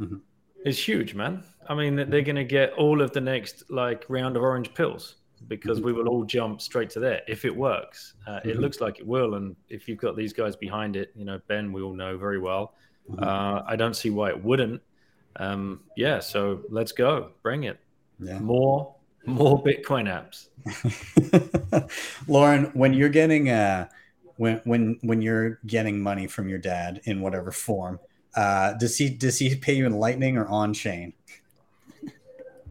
Mhm. 0.00 0.20
is 0.64 0.76
huge, 0.88 1.14
man. 1.14 1.44
I 1.68 1.74
mean, 1.76 1.94
they're 1.94 2.22
going 2.22 2.34
to 2.34 2.44
get 2.44 2.72
all 2.72 3.00
of 3.00 3.12
the 3.12 3.20
next 3.20 3.70
like 3.70 4.04
round 4.08 4.36
of 4.36 4.42
orange 4.42 4.74
pills 4.74 5.16
because 5.46 5.80
we 5.80 5.92
will 5.92 6.08
all 6.08 6.24
jump 6.24 6.60
straight 6.60 6.90
to 6.90 6.98
there 7.00 7.22
if 7.28 7.44
it 7.44 7.54
works. 7.54 8.14
Uh, 8.26 8.40
It 8.44 8.56
Mhm. 8.56 8.60
looks 8.60 8.80
like 8.80 8.98
it 8.98 9.06
will, 9.06 9.34
and 9.34 9.54
if 9.68 9.88
you've 9.88 9.98
got 10.00 10.16
these 10.16 10.32
guys 10.32 10.56
behind 10.56 10.96
it, 10.96 11.12
you 11.14 11.24
know 11.24 11.38
Ben, 11.46 11.72
we 11.72 11.80
all 11.80 11.94
know 11.94 12.16
very 12.18 12.38
well. 12.40 12.74
Mhm. 13.08 13.22
Uh, 13.22 13.62
I 13.66 13.76
don't 13.76 13.94
see 13.94 14.10
why 14.10 14.30
it 14.30 14.42
wouldn't. 14.42 14.82
Um, 15.36 15.84
yeah, 15.96 16.18
so 16.18 16.64
let's 16.70 16.90
go, 16.92 17.30
bring 17.42 17.64
it. 17.64 17.78
yeah 18.20 18.38
More, 18.40 18.93
more 19.26 19.62
Bitcoin 19.62 20.06
apps. 20.08 20.48
lauren 22.28 22.64
when 22.74 22.94
you're 22.94 23.08
getting 23.08 23.50
uh 23.50 23.86
when 24.36 24.60
when 24.64 24.98
when 25.02 25.20
you're 25.22 25.58
getting 25.66 26.00
money 26.00 26.26
from 26.26 26.48
your 26.48 26.58
dad 26.58 27.00
in 27.04 27.20
whatever 27.20 27.52
form 27.52 27.98
uh 28.34 28.72
does 28.74 28.96
he 28.96 29.10
does 29.10 29.38
he 29.38 29.54
pay 29.54 29.74
you 29.74 29.86
in 29.86 29.92
lightning 29.92 30.36
or 30.36 30.46
on 30.46 30.72
chain 30.72 31.12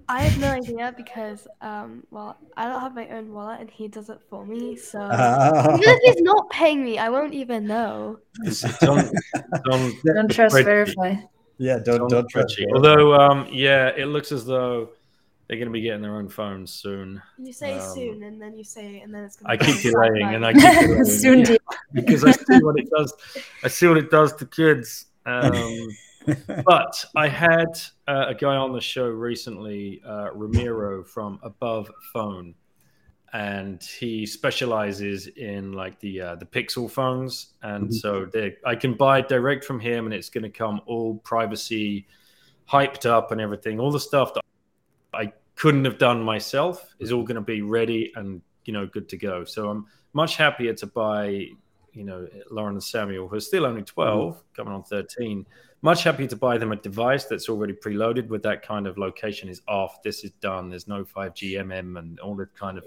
I 0.09 0.21
have 0.23 0.37
no 0.37 0.49
idea 0.49 0.93
because, 0.97 1.47
um, 1.61 2.03
well, 2.11 2.37
I 2.57 2.67
don't 2.67 2.81
have 2.81 2.93
my 2.93 3.07
own 3.07 3.33
wallet 3.33 3.61
and 3.61 3.69
he 3.71 3.87
does 3.87 4.09
it 4.09 4.19
for 4.29 4.45
me. 4.45 4.75
So 4.75 4.99
Uh, 4.99 5.77
even 5.79 5.81
if 6.03 6.15
he's 6.15 6.21
not 6.23 6.49
paying 6.49 6.83
me, 6.83 6.97
I 6.99 7.07
won't 7.09 7.33
even 7.33 7.65
know. 7.65 8.19
It's, 8.43 8.65
it's 8.65 8.83
on, 8.83 8.99
it's 8.99 9.69
on 9.71 9.93
Don't 10.05 10.29
trust 10.29 10.55
spreadsheet. 10.55 10.65
verify. 10.65 11.15
yeah, 11.57 11.77
It's 11.77 11.85
don't 11.85 12.09
don't 12.09 12.23
the 12.25 12.29
trust. 12.29 12.57
spreadsheet. 12.57 12.73
Although, 12.75 13.13
um, 13.15 13.47
yeah, 13.49 13.87
it 13.95 14.07
looks 14.07 14.33
as 14.33 14.45
though 14.45 14.89
they're 15.53 15.59
going 15.59 15.71
to 15.71 15.79
be 15.79 15.81
getting 15.81 16.01
their 16.01 16.15
own 16.15 16.29
phones 16.29 16.73
soon. 16.73 17.21
You 17.37 17.53
say 17.53 17.77
Um, 17.77 17.93
soon 17.93 18.23
and 18.23 18.41
then 18.41 18.57
you 18.57 18.63
say, 18.63 19.01
and 19.01 19.13
then 19.13 19.23
it's 19.23 19.35
gonna 19.35 19.53
I 19.53 19.57
be 19.57 19.65
keep 19.65 19.93
like 19.93 20.11
delaying, 20.13 20.33
and 20.33 20.43
I 20.43 20.51
keep 20.53 20.61
delaying 20.79 21.05
Soon, 21.05 21.39
yeah, 21.41 21.57
because 21.93 22.23
I 22.25 22.31
see 22.31 22.63
what 22.63 22.79
it 22.79 22.89
does. 22.89 23.13
I 23.63 23.67
see 23.67 23.87
what 23.87 23.97
it 23.97 24.09
does 24.09 24.33
to 24.37 24.47
kids. 24.47 25.05
Um, 25.27 25.95
but 26.65 27.05
I 27.15 27.27
had 27.27 27.67
uh, 28.07 28.25
a 28.29 28.33
guy 28.33 28.55
on 28.55 28.73
the 28.73 28.81
show 28.81 29.05
recently, 29.05 30.01
uh, 30.03 30.29
Ramiro 30.33 31.03
from 31.03 31.37
Above 31.43 31.91
Phone, 32.13 32.55
and 33.31 33.83
he 33.83 34.25
specializes 34.25 35.27
in 35.27 35.73
like 35.73 35.99
the 35.99 36.19
uh, 36.19 36.35
the 36.37 36.45
Pixel 36.47 36.89
phones, 36.89 37.49
and 37.61 37.89
Mhm. 37.89 37.93
so 37.93 38.25
they 38.25 38.55
I 38.65 38.73
can 38.73 38.95
buy 38.95 39.21
direct 39.21 39.65
from 39.65 39.79
him, 39.79 40.05
and 40.05 40.15
it's 40.15 40.29
going 40.29 40.45
to 40.45 40.49
come 40.49 40.81
all 40.87 41.17
privacy, 41.19 42.07
hyped 42.67 43.05
up, 43.05 43.31
and 43.31 43.39
everything. 43.39 43.79
All 43.79 43.91
the 43.91 43.99
stuff 43.99 44.33
that 44.33 44.43
I 45.13 45.31
couldn't 45.55 45.85
have 45.85 45.97
done 45.97 46.21
myself 46.23 46.93
is 46.99 47.11
all 47.11 47.23
going 47.23 47.35
to 47.35 47.41
be 47.41 47.61
ready 47.61 48.11
and 48.15 48.41
you 48.65 48.73
know 48.73 48.85
good 48.87 49.09
to 49.09 49.17
go. 49.17 49.43
So 49.43 49.69
I'm 49.69 49.85
much 50.13 50.37
happier 50.37 50.73
to 50.73 50.87
buy 50.87 51.47
you 51.93 52.03
know 52.03 52.27
Lauren 52.49 52.75
and 52.75 52.83
Samuel, 52.83 53.27
who 53.27 53.35
are 53.35 53.39
still 53.41 53.65
only 53.65 53.83
12, 53.83 54.43
coming 54.55 54.73
on 54.73 54.83
13. 54.83 55.45
Much 55.83 56.03
happier 56.03 56.27
to 56.27 56.35
buy 56.35 56.57
them 56.57 56.71
a 56.71 56.75
device 56.77 57.25
that's 57.25 57.49
already 57.49 57.73
preloaded 57.73 58.27
with 58.29 58.41
that 58.43 58.65
kind 58.65 58.87
of 58.87 58.97
location 58.97 59.49
is 59.49 59.61
off, 59.67 60.01
this 60.01 60.23
is 60.23 60.31
done, 60.39 60.69
there's 60.69 60.87
no 60.87 61.03
5G 61.03 61.55
MM 61.57 61.99
and 61.99 62.19
all 62.21 62.35
that 62.35 62.55
kind 62.55 62.77
of 62.77 62.85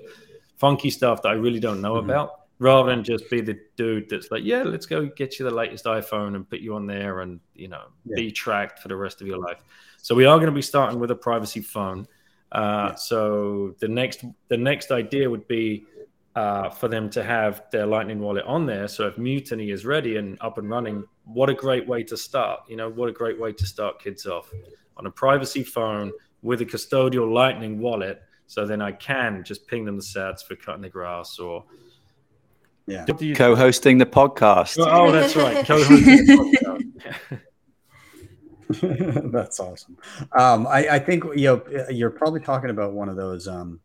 funky 0.56 0.88
stuff 0.90 1.20
that 1.22 1.28
I 1.28 1.34
really 1.34 1.60
don't 1.60 1.82
know 1.82 1.94
Mhm. 1.94 2.04
about. 2.04 2.40
Rather 2.58 2.88
than 2.88 3.04
just 3.04 3.28
be 3.28 3.42
the 3.42 3.60
dude 3.76 4.08
that's 4.08 4.30
like, 4.30 4.42
yeah, 4.42 4.62
let's 4.62 4.86
go 4.86 5.04
get 5.04 5.38
you 5.38 5.44
the 5.44 5.54
latest 5.54 5.84
iPhone 5.84 6.34
and 6.34 6.48
put 6.48 6.60
you 6.60 6.74
on 6.74 6.86
there 6.86 7.20
and 7.20 7.38
you 7.54 7.68
know 7.68 7.84
Yeah. 8.06 8.16
be 8.16 8.32
tracked 8.32 8.78
for 8.80 8.88
the 8.88 8.96
rest 8.96 9.20
of 9.20 9.26
your 9.26 9.36
life. 9.38 9.62
So 9.98 10.14
we 10.14 10.24
are 10.24 10.38
going 10.38 10.46
to 10.48 10.52
be 10.52 10.62
starting 10.62 10.98
with 10.98 11.10
a 11.10 11.14
privacy 11.14 11.60
phone. 11.60 12.08
Uh, 12.52 12.88
Yeah. 12.90 12.94
So 12.96 13.74
the 13.80 13.88
next 13.88 14.24
the 14.48 14.56
next 14.56 14.90
idea 14.90 15.28
would 15.28 15.46
be 15.48 15.84
uh, 16.34 16.68
for 16.70 16.88
them 16.88 17.08
to 17.10 17.22
have 17.22 17.62
their 17.72 17.86
Lightning 17.86 18.20
wallet 18.20 18.44
on 18.44 18.66
there. 18.66 18.88
So 18.88 19.06
if 19.08 19.16
Mutiny 19.18 19.70
is 19.70 19.84
ready 19.86 20.16
and 20.16 20.36
up 20.42 20.58
and 20.58 20.68
running, 20.68 21.04
what 21.24 21.48
a 21.48 21.54
great 21.54 21.86
way 21.88 22.02
to 22.04 22.16
start! 22.16 22.60
You 22.68 22.76
know, 22.76 22.88
what 22.90 23.08
a 23.08 23.12
great 23.12 23.40
way 23.40 23.52
to 23.52 23.66
start 23.66 24.00
kids 24.02 24.26
off 24.26 24.50
on 24.98 25.06
a 25.06 25.10
privacy 25.10 25.62
phone 25.64 26.12
with 26.42 26.60
a 26.60 26.64
custodial 26.66 27.32
Lightning 27.32 27.78
wallet. 27.78 28.22
So 28.46 28.64
then 28.66 28.80
I 28.80 28.92
can 28.92 29.42
just 29.44 29.66
ping 29.66 29.84
them 29.84 29.96
the 29.96 30.02
sats 30.02 30.44
for 30.46 30.54
cutting 30.56 30.82
the 30.82 30.88
grass 30.88 31.38
or 31.38 31.64
Yeah. 32.86 33.04
What 33.06 33.18
do 33.18 33.26
you- 33.26 33.34
Co-hosting 33.34 33.98
the 33.98 34.06
podcast. 34.06 34.76
Oh, 34.78 35.10
that's 35.10 35.34
right. 35.34 35.66
Co-hosting 35.70 36.04
the 36.26 36.36
podcast. 36.36 37.40
That's 39.30 39.60
awesome. 39.60 39.96
Um, 40.32 40.66
I, 40.66 40.88
I 40.88 40.98
think 40.98 41.24
you 41.36 41.44
know 41.46 41.86
you're 41.90 42.10
probably 42.10 42.40
talking 42.40 42.70
about 42.70 42.92
one 42.92 43.08
of 43.08 43.16
those 43.16 43.46
um, 43.46 43.80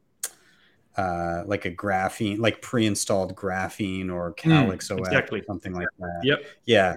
uh, 0.98 1.44
like 1.46 1.66
a 1.66 1.72
graphene, 1.72 2.40
like 2.40 2.62
pre-installed 2.62 3.36
graphene 3.36 4.12
or 4.12 4.34
Calyx 4.34 4.90
OS, 4.92 5.00
exactly. 5.00 5.44
something 5.48 5.74
like 5.74 5.88
that. 6.00 6.22
Yep. 6.24 6.46
Yeah. 6.66 6.96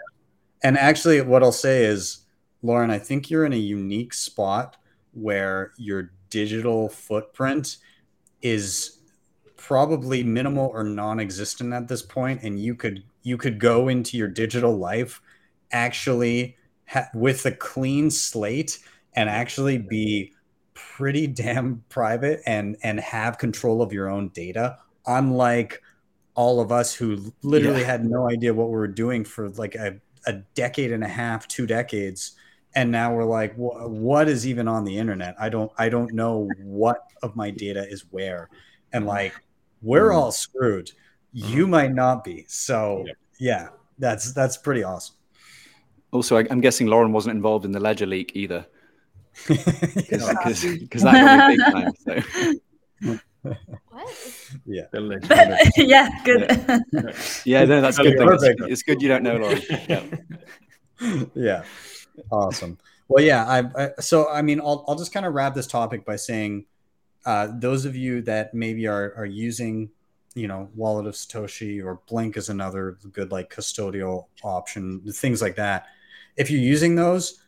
And 0.63 0.79
actually, 0.79 1.21
what 1.21 1.43
I'll 1.43 1.53
say 1.53 1.85
is, 1.85 2.25
Lauren, 2.63 2.91
I 2.91 2.99
think 2.99 3.31
you're 3.31 3.45
in 3.45 3.53
a 3.53 3.57
unique 3.57 4.15
spot 4.15 4.77
where 5.13 5.73
your 5.77 6.13
digital 6.31 6.89
footprint 6.89 7.77
is 8.43 8.99
probably 9.57 10.25
minimal 10.25 10.71
or 10.73 10.85
non-existent 10.85 11.73
at 11.73 11.89
this 11.89 12.03
point, 12.03 12.43
and 12.43 12.59
you 12.59 12.75
could 12.75 13.05
you 13.23 13.37
could 13.37 13.59
go 13.59 13.89
into 13.89 14.17
your 14.17 14.29
digital 14.29 14.77
life 14.77 15.21
actually 15.71 16.57
ha- 16.87 17.09
with 17.15 17.45
a 17.47 17.53
clean 17.53 18.11
slate 18.11 18.79
and 19.15 19.29
actually 19.29 19.79
be 19.79 20.33
pretty 20.75 21.27
damn 21.27 21.83
private 21.89 22.41
and 22.47 22.77
and 22.83 23.01
have 23.01 23.39
control 23.39 23.81
of 23.81 23.93
your 23.93 24.09
own 24.09 24.29
data 24.29 24.77
unlike 25.07 25.81
all 26.35 26.61
of 26.61 26.73
us 26.73 26.95
who 26.95 27.33
literally 27.43 27.81
Yeah. 27.81 27.87
had 27.87 28.05
no 28.05 28.29
idea 28.29 28.53
what 28.53 28.69
we 28.69 28.75
were 28.75 28.89
doing 28.89 29.25
for 29.25 29.51
like 29.51 29.77
a, 29.77 30.01
a 30.27 30.33
decade 30.55 30.91
and 30.91 31.05
a 31.05 31.09
half 31.09 31.47
two 31.47 31.67
decades. 31.67 32.33
And 32.75 32.91
now 32.91 33.15
we're 33.15 33.25
like 33.25 33.55
what 33.55 34.29
is 34.29 34.47
even 34.47 34.67
on 34.67 34.85
the 34.85 34.99
internet? 34.99 35.37
I 35.39 35.49
don't 35.49 35.71
i 35.79 35.89
don't 35.89 36.13
know 36.13 36.49
what 36.59 37.05
of 37.23 37.37
my 37.37 37.51
data 37.51 37.87
is 37.89 38.05
where. 38.11 38.49
And 38.93 39.03
mm-hmm. 39.03 39.11
like 39.11 39.35
we're 39.81 40.09
mm-hmm. 40.09 40.19
all 40.19 40.33
screwed. 40.33 40.91
You 41.33 41.63
mm-hmm. 41.63 41.71
might 41.71 41.95
not 41.95 42.25
be. 42.25 42.47
So 42.49 43.05
yeah 43.39 43.69
that's 43.99 44.33
that's 44.33 44.57
pretty 44.57 44.83
awesome 44.83 45.15
Also, 46.15 46.39
I, 46.39 46.47
I'm 46.51 46.61
guessing 46.61 46.87
Lauren 46.87 47.13
wasn't 47.13 47.35
involved 47.35 47.65
in 47.65 47.73
the 47.73 47.81
Ledger 47.81 48.07
leak 48.07 48.33
either, 48.35 48.67
Yeah. 49.49 49.57
because 50.07 51.03
that 51.03 51.13
got 51.13 51.51
me 51.51 51.57
big 51.57 51.73
time. 51.73 52.23
So. 53.03 53.19
What? 53.91 54.09
The 54.65 55.01
legend. 55.01 55.73
yeah, 55.77 56.09
good. 56.25 56.51
Yeah, 57.45 57.65
no, 57.65 57.83
that's 57.83 57.99
good. 57.99 58.19
Though. 58.19 58.31
It's, 58.31 58.45
it's 58.45 58.83
good 58.83 59.03
you 59.03 59.09
don't 59.09 59.23
know 59.23 59.37
Lauren. 59.37 59.61
Yeah. 59.87 60.03
yeah 61.35 61.65
awesome 62.31 62.79
well 63.09 63.23
yeah 63.23 63.45
I, 63.45 63.85
I 63.85 63.91
so 64.01 64.31
i 64.31 64.43
mean 64.43 64.61
i'll, 64.61 64.85
I'll 64.87 64.95
just 64.95 65.13
kind 65.13 65.27
of 65.27 65.35
wrap 65.35 65.55
this 65.55 65.67
topic 65.67 66.05
by 66.05 66.17
saying 66.17 66.67
uh, 67.27 67.49
those 67.53 67.85
of 67.85 67.97
you 67.97 68.21
that 68.23 68.55
maybe 68.55 68.87
are, 68.87 69.15
are 69.17 69.27
using 69.27 69.91
you 70.35 70.47
know 70.47 70.69
wallet 70.75 71.07
of 71.07 71.15
satoshi 71.15 71.85
or 71.85 72.01
blink 72.09 72.37
is 72.37 72.49
another 72.49 72.99
good 73.13 73.33
like 73.33 73.53
custodial 73.53 74.27
option 74.43 75.01
things 75.13 75.43
like 75.43 75.57
that 75.57 75.87
if 76.37 76.51
you're 76.51 76.61
using 76.61 76.95
those 76.95 77.41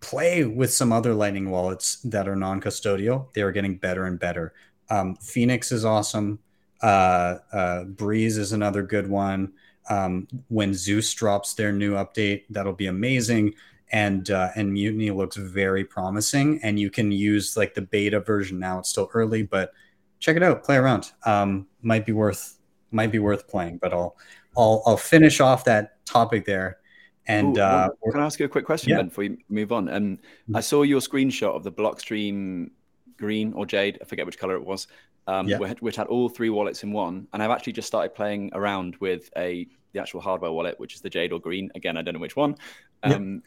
play 0.00 0.44
with 0.44 0.72
some 0.72 0.92
other 0.92 1.12
lightning 1.12 1.50
wallets 1.50 1.96
that 2.02 2.26
are 2.28 2.36
non-custodial 2.36 3.32
they 3.34 3.42
are 3.42 3.52
getting 3.52 3.76
better 3.76 4.06
and 4.06 4.18
better 4.18 4.54
um, 4.88 5.14
phoenix 5.16 5.72
is 5.72 5.84
awesome 5.84 6.38
uh, 6.82 7.36
uh, 7.52 7.84
breeze 7.84 8.38
is 8.38 8.52
another 8.52 8.82
good 8.82 9.08
one 9.08 9.52
um, 9.90 10.28
when 10.48 10.72
Zeus 10.72 11.12
drops 11.12 11.54
their 11.54 11.72
new 11.72 11.94
update, 11.94 12.44
that'll 12.50 12.72
be 12.72 12.86
amazing. 12.86 13.54
And 13.92 14.30
uh, 14.30 14.50
and 14.54 14.72
Mutiny 14.72 15.10
looks 15.10 15.36
very 15.36 15.84
promising. 15.84 16.60
And 16.62 16.78
you 16.78 16.90
can 16.90 17.10
use 17.10 17.56
like 17.56 17.74
the 17.74 17.82
beta 17.82 18.20
version 18.20 18.58
now. 18.60 18.78
It's 18.78 18.90
still 18.90 19.10
early, 19.14 19.42
but 19.42 19.72
check 20.20 20.36
it 20.36 20.44
out, 20.44 20.62
play 20.62 20.76
around. 20.76 21.10
Um, 21.26 21.66
might 21.82 22.06
be 22.06 22.12
worth 22.12 22.56
might 22.92 23.10
be 23.10 23.18
worth 23.18 23.48
playing. 23.48 23.78
But 23.78 23.92
I'll 23.92 24.16
I'll 24.56 24.82
I'll 24.86 24.96
finish 24.96 25.40
off 25.40 25.64
that 25.64 26.04
topic 26.06 26.44
there. 26.44 26.78
And 27.26 27.58
Ooh, 27.58 27.62
uh, 27.62 27.88
well, 28.00 28.12
can 28.12 28.20
I 28.20 28.26
ask 28.26 28.40
you 28.40 28.46
a 28.46 28.48
quick 28.48 28.64
question 28.64 28.90
yeah. 28.90 28.96
then 28.96 29.08
before 29.08 29.22
we 29.22 29.44
move 29.48 29.72
on? 29.72 29.88
Um, 29.88 30.18
I 30.54 30.60
saw 30.60 30.82
your 30.82 31.00
screenshot 31.00 31.54
of 31.54 31.62
the 31.62 31.72
Blockstream 31.72 32.70
green 33.18 33.52
or 33.52 33.66
jade, 33.66 33.98
I 34.00 34.04
forget 34.04 34.26
which 34.26 34.38
color 34.38 34.54
it 34.54 34.64
was, 34.64 34.88
um, 35.26 35.46
Yeah. 35.46 35.58
which, 35.58 35.80
which 35.80 35.96
had 35.96 36.06
all 36.06 36.28
three 36.28 36.50
wallets 36.50 36.82
in 36.82 36.92
one. 36.92 37.28
And 37.32 37.42
I've 37.42 37.50
actually 37.50 37.74
just 37.74 37.86
started 37.86 38.14
playing 38.14 38.50
around 38.54 38.96
with 39.00 39.30
a 39.36 39.68
the 39.92 40.00
actual 40.00 40.20
hardware 40.20 40.52
wallet, 40.52 40.78
which 40.78 40.94
is 40.94 41.00
the 41.00 41.10
jade 41.10 41.32
or 41.32 41.40
green. 41.40 41.70
Again, 41.74 41.96
I 41.96 42.02
don't 42.02 42.14
know 42.14 42.20
which 42.20 42.36
one. 42.36 42.56
Yeah. 43.04 43.14
Um, 43.14 43.42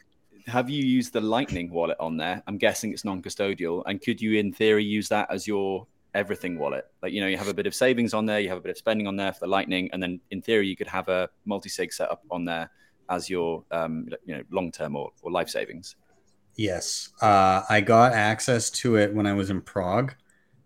Have 0.46 0.68
you 0.68 0.84
used 0.84 1.14
the 1.14 1.22
Lightning 1.22 1.70
wallet 1.70 1.96
on 1.98 2.18
there? 2.18 2.42
I'm 2.46 2.58
guessing 2.58 2.92
it's 2.92 3.02
non-custodial, 3.02 3.82
and 3.86 3.98
could 3.98 4.20
you, 4.20 4.34
in 4.34 4.52
theory, 4.52 4.84
use 4.84 5.08
that 5.08 5.30
as 5.30 5.46
your 5.46 5.86
everything 6.14 6.58
wallet? 6.58 6.84
Like 7.02 7.14
you 7.14 7.22
know, 7.22 7.28
you 7.28 7.38
have 7.38 7.48
a 7.48 7.54
bit 7.54 7.66
of 7.66 7.74
savings 7.74 8.12
on 8.12 8.26
there, 8.26 8.40
you 8.40 8.50
have 8.50 8.58
a 8.58 8.60
bit 8.60 8.70
of 8.70 8.76
spending 8.76 9.06
on 9.06 9.16
there 9.16 9.32
for 9.32 9.40
the 9.40 9.46
Lightning, 9.46 9.88
and 9.94 10.02
then 10.02 10.20
in 10.30 10.42
theory, 10.42 10.68
you 10.68 10.76
could 10.76 10.86
have 10.86 11.08
a 11.08 11.30
multi-sig 11.46 11.94
setup 11.94 12.22
on 12.30 12.44
there 12.44 12.70
as 13.08 13.30
your 13.30 13.64
um, 13.70 14.08
you 14.24 14.36
know 14.36 14.42
long-term 14.50 14.96
or, 14.96 15.12
or 15.22 15.30
life 15.30 15.48
savings. 15.48 15.96
Yes, 16.56 17.10
uh, 17.20 17.62
I 17.68 17.80
got 17.80 18.12
access 18.12 18.70
to 18.70 18.96
it 18.96 19.12
when 19.14 19.26
I 19.26 19.32
was 19.32 19.50
in 19.50 19.60
Prague. 19.60 20.14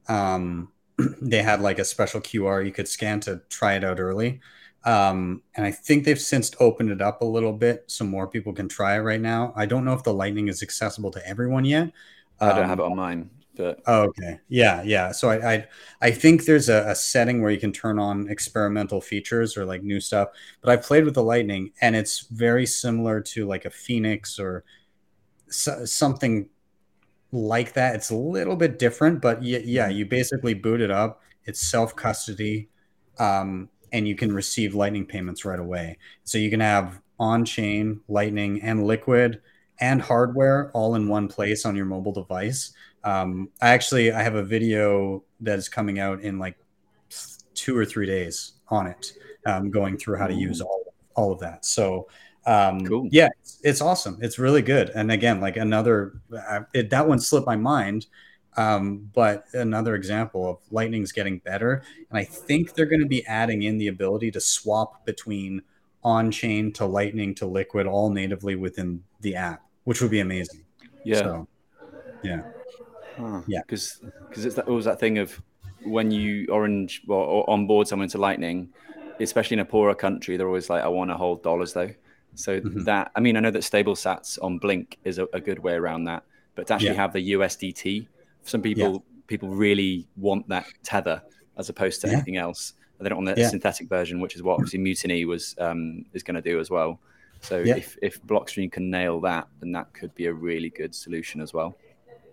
Um, 0.09 0.72
they 1.22 1.42
had 1.42 1.61
like 1.62 1.79
a 1.79 1.85
special 1.85 2.20
QR 2.20 2.62
you 2.62 2.72
could 2.72 2.88
scan 2.88 3.20
to 3.20 3.42
try 3.51 3.74
it 3.74 3.85
out 3.85 4.01
early. 4.01 4.40
Um, 4.85 5.42
and 5.57 5.66
I 5.66 5.72
think 5.72 6.05
they've 6.05 6.20
since 6.20 6.53
opened 6.61 6.90
it 6.90 7.03
up 7.03 7.22
a 7.22 7.27
little 7.27 7.53
bit 7.55 7.85
so 7.88 8.05
more 8.05 8.29
people 8.29 8.53
can 8.55 8.68
try 8.68 8.96
it 8.96 9.01
right 9.01 9.20
now. 9.20 9.53
I 9.57 9.66
don't 9.66 9.85
know 9.85 9.94
if 9.94 10.05
the 10.05 10.14
Lightning 10.14 10.48
is 10.48 10.62
accessible 10.62 11.11
to 11.12 11.27
everyone 11.29 11.64
yet. 11.66 11.92
I 12.44 12.53
don't 12.53 12.64
Um, 12.64 12.68
have 12.68 12.79
it 12.81 12.85
on 12.85 12.96
mine, 12.96 13.31
but 13.59 13.81
Oh, 13.87 14.05
okay. 14.05 14.40
Yeah, 14.49 14.83
yeah. 14.83 15.12
So 15.12 15.31
I, 15.31 15.55
I, 15.55 15.66
I 16.01 16.11
think 16.12 16.44
there's 16.44 16.68
a, 16.68 16.85
a 16.88 16.94
setting 16.94 17.42
where 17.42 17.51
you 17.51 17.59
can 17.61 17.73
turn 17.73 17.99
on 17.99 18.29
experimental 18.31 19.01
features 19.01 19.57
or 19.57 19.64
like 19.66 19.83
new 19.83 20.01
stuff. 20.01 20.29
But 20.62 20.71
I've 20.71 20.83
played 20.83 21.05
with 21.05 21.14
the 21.14 21.23
Lightning, 21.23 21.73
and 21.81 21.97
it's 21.97 22.27
very 22.31 22.66
similar 22.66 23.21
to 23.23 23.47
like 23.47 23.64
a 23.64 23.71
Phoenix 23.71 24.38
or 24.38 24.64
so, 25.49 25.85
something 25.85 26.49
like 27.33 27.75
that. 27.75 27.97
It's 27.97 28.11
a 28.11 28.16
little 28.16 28.57
bit 28.57 28.79
different, 28.79 29.23
but 29.23 29.42
yeah, 29.42 29.61
yeah. 29.64 29.88
You 29.88 30.07
basically 30.07 30.55
boot 30.55 30.81
it 30.81 30.90
up. 30.90 31.23
It's 31.44 31.61
self 31.71 31.97
custody, 31.97 32.68
um, 33.18 33.68
and 33.92 34.07
you 34.09 34.14
can 34.16 34.33
receive 34.35 34.75
Lightning 34.75 35.07
payments 35.07 35.44
right 35.44 35.59
away. 35.59 35.99
So 36.25 36.38
you 36.38 36.51
can 36.51 36.61
have 36.61 37.01
on 37.18 37.44
chain 37.44 38.01
Lightning 38.09 38.62
and 38.62 38.87
Liquid 38.87 39.40
and 39.81 40.03
hardware 40.03 40.71
all 40.73 40.94
in 40.94 41.09
one 41.09 41.29
place 41.29 41.64
on 41.64 41.77
your 41.77 41.85
mobile 41.87 42.12
device 42.12 42.73
um, 43.04 43.48
I 43.61 43.70
actually 43.70 44.12
I 44.12 44.22
have 44.22 44.34
a 44.34 44.42
video 44.42 45.24
that 45.40 45.58
is 45.58 45.68
coming 45.68 45.98
out 45.98 46.20
in 46.22 46.38
like 46.38 46.56
two 47.54 47.76
or 47.76 47.84
three 47.84 48.06
days 48.06 48.52
on 48.68 48.87
it, 48.87 49.12
um, 49.46 49.70
going 49.70 49.96
through 49.96 50.18
how 50.18 50.26
to 50.26 50.34
use 50.34 50.61
all 50.61 50.94
all 51.14 51.32
of 51.32 51.40
that. 51.40 51.64
So 51.64 52.08
um, 52.46 52.84
Cool. 52.87 53.08
yeah, 53.11 53.28
it's, 53.40 53.61
it's 53.62 53.80
awesome. 53.80 54.18
It's 54.22 54.38
really 54.38 54.62
good. 54.62 54.90
And 54.90 55.12
again, 55.12 55.40
like 55.40 55.56
another 55.56 56.20
I- 56.32 56.64
it, 56.74 56.90
that 56.90 57.06
one 57.08 57.18
slipped 57.20 57.46
my 57.46 57.56
mind. 57.56 58.06
Um, 58.56 59.08
but 59.14 59.44
another 59.52 59.94
example 59.94 60.50
of 60.50 60.58
Lightning's 60.72 61.12
getting 61.12 61.38
better, 61.38 61.84
and 62.11 62.18
I 62.18 62.24
think 62.24 62.74
they're 62.74 62.87
going 62.87 63.02
to 63.02 63.06
be 63.06 63.24
adding 63.26 63.62
in 63.62 63.78
the 63.78 63.87
ability 63.87 64.32
to 64.32 64.40
swap 64.40 65.06
between 65.06 65.62
on-chain 66.02 66.72
to 66.72 66.84
Lightning 66.84 67.37
to 67.37 67.46
Liquid 67.46 67.87
all 67.87 68.11
natively 68.11 68.56
within 68.56 69.04
the 69.20 69.37
app, 69.37 69.62
which 69.84 70.00
would 70.00 70.11
be 70.11 70.18
amazing. 70.18 70.64
Yeah. 71.04 71.18
So, 71.18 71.48
yeah. 72.24 72.42
Yeah. 73.46 73.61
Because 73.66 74.00
because 74.28 74.44
it's 74.44 74.54
that 74.57 74.68
always 74.68 74.85
that 74.85 75.00
thing 75.00 75.18
of 75.18 75.40
when 75.85 76.11
you 76.11 76.46
orange 76.50 77.02
well, 77.07 77.18
or 77.20 77.48
onboard 77.50 77.87
someone 77.88 78.09
to 78.09 78.18
Lightning, 78.18 78.68
especially 79.20 79.54
in 79.54 79.61
a 79.61 79.64
poorer 79.64 79.94
country, 79.94 80.37
they're 80.37 80.46
always 80.46 80.68
like, 80.70 80.83
I 80.83 80.88
want 80.88 81.11
to 81.11 81.16
hold 81.16 81.42
dollars 81.42 81.72
though. 81.72 81.90
So 82.35 82.61
Mhm. 82.61 82.85
that 82.85 83.11
I 83.16 83.20
mean, 83.20 83.37
I 83.37 83.40
know 83.40 83.50
that 83.50 83.64
stable 83.64 83.94
sats 83.94 84.38
on 84.42 84.59
Blink 84.59 84.98
is 85.04 85.18
a, 85.18 85.26
a 85.33 85.40
good 85.40 85.59
way 85.59 85.74
around 85.74 86.04
that, 86.04 86.22
but 86.54 86.66
to 86.68 86.74
actually 86.74 86.90
Yeah. 86.90 86.94
have 86.94 87.12
the 87.12 87.20
USDT, 87.33 88.07
some 88.42 88.62
people 88.62 89.04
people 89.26 89.48
really 89.50 90.07
want 90.16 90.48
that 90.48 90.66
tether 90.83 91.20
as 91.59 91.68
opposed 91.68 92.00
to 92.00 92.07
Yeah. 92.07 92.14
anything 92.14 92.37
else. 92.37 92.74
And 92.98 93.04
they 93.04 93.11
don't 93.11 93.24
want 93.24 93.37
the 93.37 93.42
Yeah. 93.42 93.48
synthetic 93.48 93.88
version, 93.88 94.20
which 94.20 94.35
is 94.37 94.42
what 94.42 94.54
obviously 94.54 94.78
Mutiny 94.78 95.24
was 95.26 95.54
um, 95.59 96.04
is 96.14 96.22
going 96.22 96.35
to 96.35 96.40
do 96.42 96.59
as 96.59 96.70
well. 96.70 96.98
So 97.40 97.61
Yeah. 97.61 97.76
if 97.76 97.96
if 98.02 98.20
Blockstream 98.22 98.72
can 98.72 98.90
nail 98.90 99.20
that, 99.20 99.46
then 99.61 99.70
that 99.72 99.92
could 99.92 100.14
be 100.14 100.26
a 100.26 100.33
really 100.33 100.70
good 100.70 100.94
solution 100.94 101.40
as 101.40 101.52
well. 101.52 101.76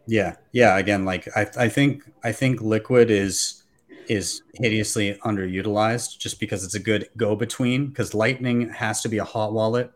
Yeah, 0.08 0.36
yeah. 0.52 0.78
Again, 0.78 1.06
like 1.06 1.28
I, 1.36 1.48
I 1.58 1.70
think 1.70 2.04
I 2.24 2.32
think 2.32 2.62
Liquid 2.62 3.10
is 3.10 3.64
is 4.08 4.42
hideously 4.54 5.16
underutilized 5.26 6.20
just 6.20 6.40
because 6.40 6.64
it's 6.64 6.76
a 6.76 6.80
good 6.80 7.10
go 7.18 7.36
between. 7.36 7.88
Because 7.88 8.14
Lightning 8.14 8.70
has 8.70 9.02
to 9.02 9.10
be 9.10 9.18
a 9.18 9.24
hot 9.24 9.54
wallet. 9.54 9.92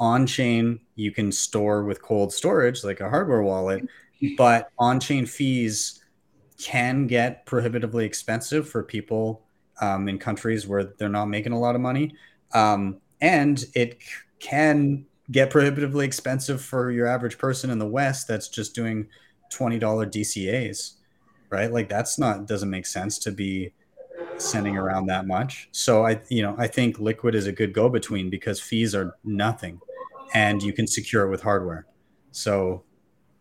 On 0.00 0.26
chain, 0.26 0.80
you 0.96 1.12
can 1.12 1.32
store 1.32 1.84
with 1.84 2.02
cold 2.02 2.32
storage 2.32 2.84
like 2.84 3.00
a 3.00 3.10
hardware 3.10 3.42
wallet, 3.42 3.84
but 4.36 4.70
on 4.78 5.00
chain 5.00 5.26
fees 5.26 6.02
can 6.58 7.06
get 7.06 7.46
prohibitively 7.46 8.04
expensive 8.04 8.68
for 8.68 8.82
people 8.82 9.42
um, 9.80 10.08
in 10.08 10.18
countries 10.18 10.66
where 10.66 10.84
they're 10.98 11.08
not 11.08 11.26
making 11.26 11.52
a 11.52 11.58
lot 11.58 11.74
of 11.74 11.80
money, 11.80 12.14
um, 12.54 12.98
and 13.20 13.64
it 13.74 13.98
can 14.40 15.04
get 15.30 15.50
prohibitively 15.50 16.06
expensive 16.06 16.60
for 16.62 16.90
your 16.90 17.06
average 17.06 17.38
person 17.38 17.70
in 17.70 17.78
the 17.78 17.86
West 17.86 18.28
that's 18.28 18.48
just 18.48 18.74
doing 18.74 19.08
twenty 19.50 19.78
dollar 19.78 20.06
DCA's, 20.06 20.96
right? 21.50 21.72
Like 21.72 21.88
that's 21.88 22.18
not 22.18 22.46
doesn't 22.46 22.70
make 22.70 22.86
sense 22.86 23.18
to 23.20 23.32
be 23.32 23.72
sending 24.36 24.76
around 24.76 25.06
that 25.06 25.26
much. 25.26 25.68
So 25.72 26.06
I, 26.06 26.20
you 26.28 26.42
know, 26.42 26.54
I 26.58 26.66
think 26.66 26.98
Liquid 26.98 27.34
is 27.34 27.46
a 27.46 27.52
good 27.52 27.72
go 27.72 27.88
between 27.88 28.30
because 28.30 28.60
fees 28.60 28.94
are 28.94 29.14
nothing, 29.24 29.80
and 30.34 30.62
you 30.62 30.72
can 30.72 30.86
secure 30.86 31.26
it 31.26 31.30
with 31.30 31.42
hardware. 31.42 31.86
So, 32.32 32.84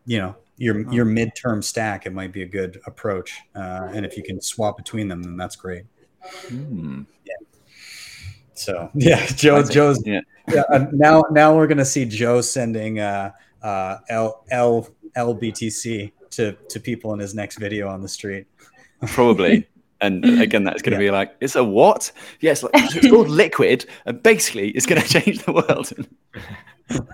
you 0.06 0.20
know, 0.20 0.36
your 0.58 0.92
your 0.92 1.06
midterm 1.06 1.64
stack 1.64 2.06
it 2.06 2.14
might 2.14 2.32
be 2.32 2.42
a 2.44 2.48
good 2.48 2.80
approach, 2.86 3.40
uh, 3.56 3.90
and 3.94 4.06
if 4.06 4.18
you 4.18 4.24
can 4.24 4.42
swap 4.42 4.78
between 4.78 5.08
them, 5.08 5.24
then 5.24 5.38
that's 5.38 5.56
great. 5.56 5.84
Hmm. 6.48 7.04
So 8.54 8.90
yeah, 8.96 9.26
Joe, 9.28 9.58
Amazing. 9.58 9.74
Joe's 9.74 10.06
Yeah. 10.06 10.22
yeah, 10.52 10.64
uh, 10.72 10.86
now 10.92 11.24
now 11.32 11.56
we're 11.56 11.68
gonna 11.68 11.86
see 11.86 12.06
Joe 12.06 12.42
sending 12.42 13.00
uh, 13.00 13.32
uh, 13.62 13.98
L 14.10 14.44
L 14.50 14.88
LBTC 15.16 16.12
to 16.32 16.54
to 16.70 16.80
people 16.80 17.14
in 17.14 17.20
his 17.20 17.34
next 17.36 17.58
video 17.58 17.88
on 17.88 18.02
the 18.02 18.10
street. 18.10 18.48
probably. 19.08 19.68
And 20.00 20.24
again, 20.40 20.64
that's 20.64 20.84
going 20.84 20.94
to 20.94 21.00
be 21.00 21.10
like, 21.10 21.36
it's 21.42 21.56
a 21.56 21.64
what? 21.64 22.12
Yes, 22.40 22.62
like, 22.62 22.72
it's 22.76 23.08
called 23.10 23.30
liquid, 23.30 23.88
and 24.06 24.22
basically, 24.22 24.70
it's 24.70 24.86
going 24.86 25.02
to 25.06 25.08
change 25.08 25.44
the 25.44 25.52
world. 25.52 25.92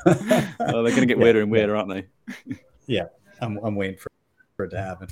oh, 0.05 0.83
they're 0.83 0.91
going 0.91 0.95
to 0.95 1.05
get 1.05 1.17
Yeah, 1.17 1.23
weirder 1.23 1.41
and 1.43 1.49
yeah. 1.49 1.51
weirder, 1.59 1.75
aren't 1.77 1.89
they? 1.89 2.55
yeah, 2.87 3.05
I'm, 3.39 3.57
I'm 3.63 3.75
waiting 3.75 3.95
for, 3.95 4.11
for 4.57 4.65
it 4.65 4.71
to 4.71 4.81
happen. 4.81 5.07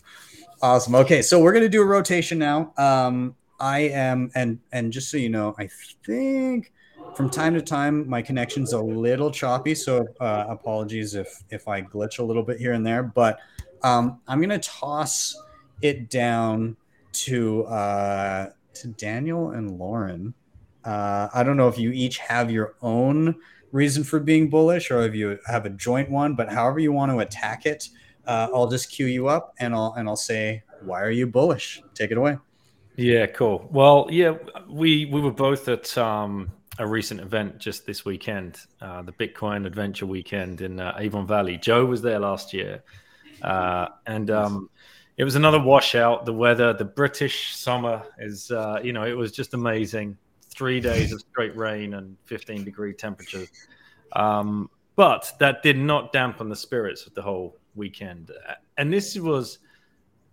Awesome. 0.61 0.95
Okay, 0.95 1.21
so 1.21 1.39
we're 1.41 1.53
gonna 1.53 1.69
do 1.69 1.81
a 1.81 1.85
rotation 1.85 2.37
now. 2.37 2.73
Um, 2.77 3.35
I 3.59 3.79
am, 3.79 4.31
and 4.35 4.59
and 4.73 4.91
just 4.91 5.09
so 5.09 5.15
you 5.15 5.29
know, 5.29 5.55
I 5.57 5.69
think 6.05 6.73
from 7.15 7.29
time 7.29 7.53
to 7.53 7.61
time 7.61 8.07
my 8.07 8.21
connection's 8.21 8.73
a 8.73 8.81
little 8.81 9.31
choppy, 9.31 9.75
so 9.75 10.05
uh, 10.19 10.45
apologies 10.49 11.15
if 11.15 11.43
if 11.49 11.67
I 11.67 11.81
glitch 11.81 12.19
a 12.19 12.23
little 12.23 12.43
bit 12.43 12.59
here 12.59 12.73
and 12.73 12.85
there. 12.85 13.03
But 13.03 13.39
um, 13.83 14.21
I'm 14.27 14.41
gonna 14.41 14.59
toss 14.59 15.35
it 15.81 16.09
down 16.09 16.77
to 17.13 17.63
uh, 17.65 18.49
to 18.73 18.87
Daniel 18.87 19.51
and 19.51 19.77
Lauren. 19.77 20.33
Uh, 20.83 21.29
I 21.33 21.43
don't 21.43 21.57
know 21.57 21.67
if 21.67 21.77
you 21.77 21.91
each 21.91 22.17
have 22.19 22.49
your 22.49 22.75
own 22.81 23.35
reason 23.71 24.03
for 24.03 24.19
being 24.19 24.49
bullish 24.49 24.91
or 24.91 25.01
if 25.03 25.13
you 25.13 25.37
have 25.47 25.65
a 25.65 25.69
joint 25.69 26.09
one, 26.09 26.35
but 26.35 26.49
however 26.49 26.79
you 26.79 26.91
want 26.91 27.11
to 27.11 27.19
attack 27.19 27.65
it, 27.65 27.89
uh, 28.25 28.47
I'll 28.53 28.67
just 28.67 28.91
cue 28.91 29.05
you 29.05 29.27
up 29.27 29.53
and 29.59 29.73
I'll 29.73 29.93
and 29.97 30.07
I'll 30.07 30.15
say, 30.15 30.63
why 30.81 31.01
are 31.01 31.11
you 31.11 31.27
bullish? 31.27 31.81
Take 31.93 32.11
it 32.11 32.17
away. 32.17 32.37
Yeah, 32.95 33.25
cool. 33.27 33.67
Well, 33.71 34.07
yeah, 34.09 34.35
we 34.69 35.05
we 35.05 35.21
were 35.21 35.31
both 35.31 35.67
at 35.67 35.97
um, 35.97 36.51
a 36.81 36.87
recent 36.87 37.19
event 37.19 37.59
just 37.59 37.85
this 37.85 38.03
weekend, 38.05 38.57
uh, 38.81 39.03
the 39.03 39.11
Bitcoin 39.11 39.67
Adventure 39.67 40.07
Weekend 40.07 40.61
in 40.61 40.79
uh, 40.79 40.95
Avon 40.97 41.27
Valley. 41.27 41.57
Joe 41.57 41.85
was 41.85 42.01
there 42.01 42.17
last 42.17 42.53
year, 42.53 42.83
uh, 43.43 43.89
and 44.07 44.31
um, 44.31 44.67
it 45.15 45.23
was 45.23 45.35
another 45.35 45.61
washout. 45.61 46.25
The 46.25 46.33
weather, 46.33 46.73
the 46.73 46.85
British 46.85 47.55
summer 47.55 48.01
is, 48.17 48.49
uh, 48.49 48.79
you 48.83 48.93
know, 48.93 49.03
it 49.03 49.15
was 49.15 49.31
just 49.31 49.53
amazing. 49.53 50.17
Three 50.49 50.79
days 50.79 51.13
of 51.13 51.21
straight 51.21 51.55
rain 51.55 51.93
and 51.93 52.17
15 52.25 52.63
degree 52.63 52.93
temperatures. 52.93 53.49
Um, 54.13 54.67
but 54.95 55.31
that 55.39 55.61
did 55.61 55.77
not 55.77 56.11
dampen 56.11 56.49
the 56.49 56.55
spirits 56.55 57.05
of 57.05 57.13
the 57.13 57.21
whole 57.21 57.59
weekend. 57.75 58.31
And 58.77 58.91
this 58.91 59.15
was 59.17 59.59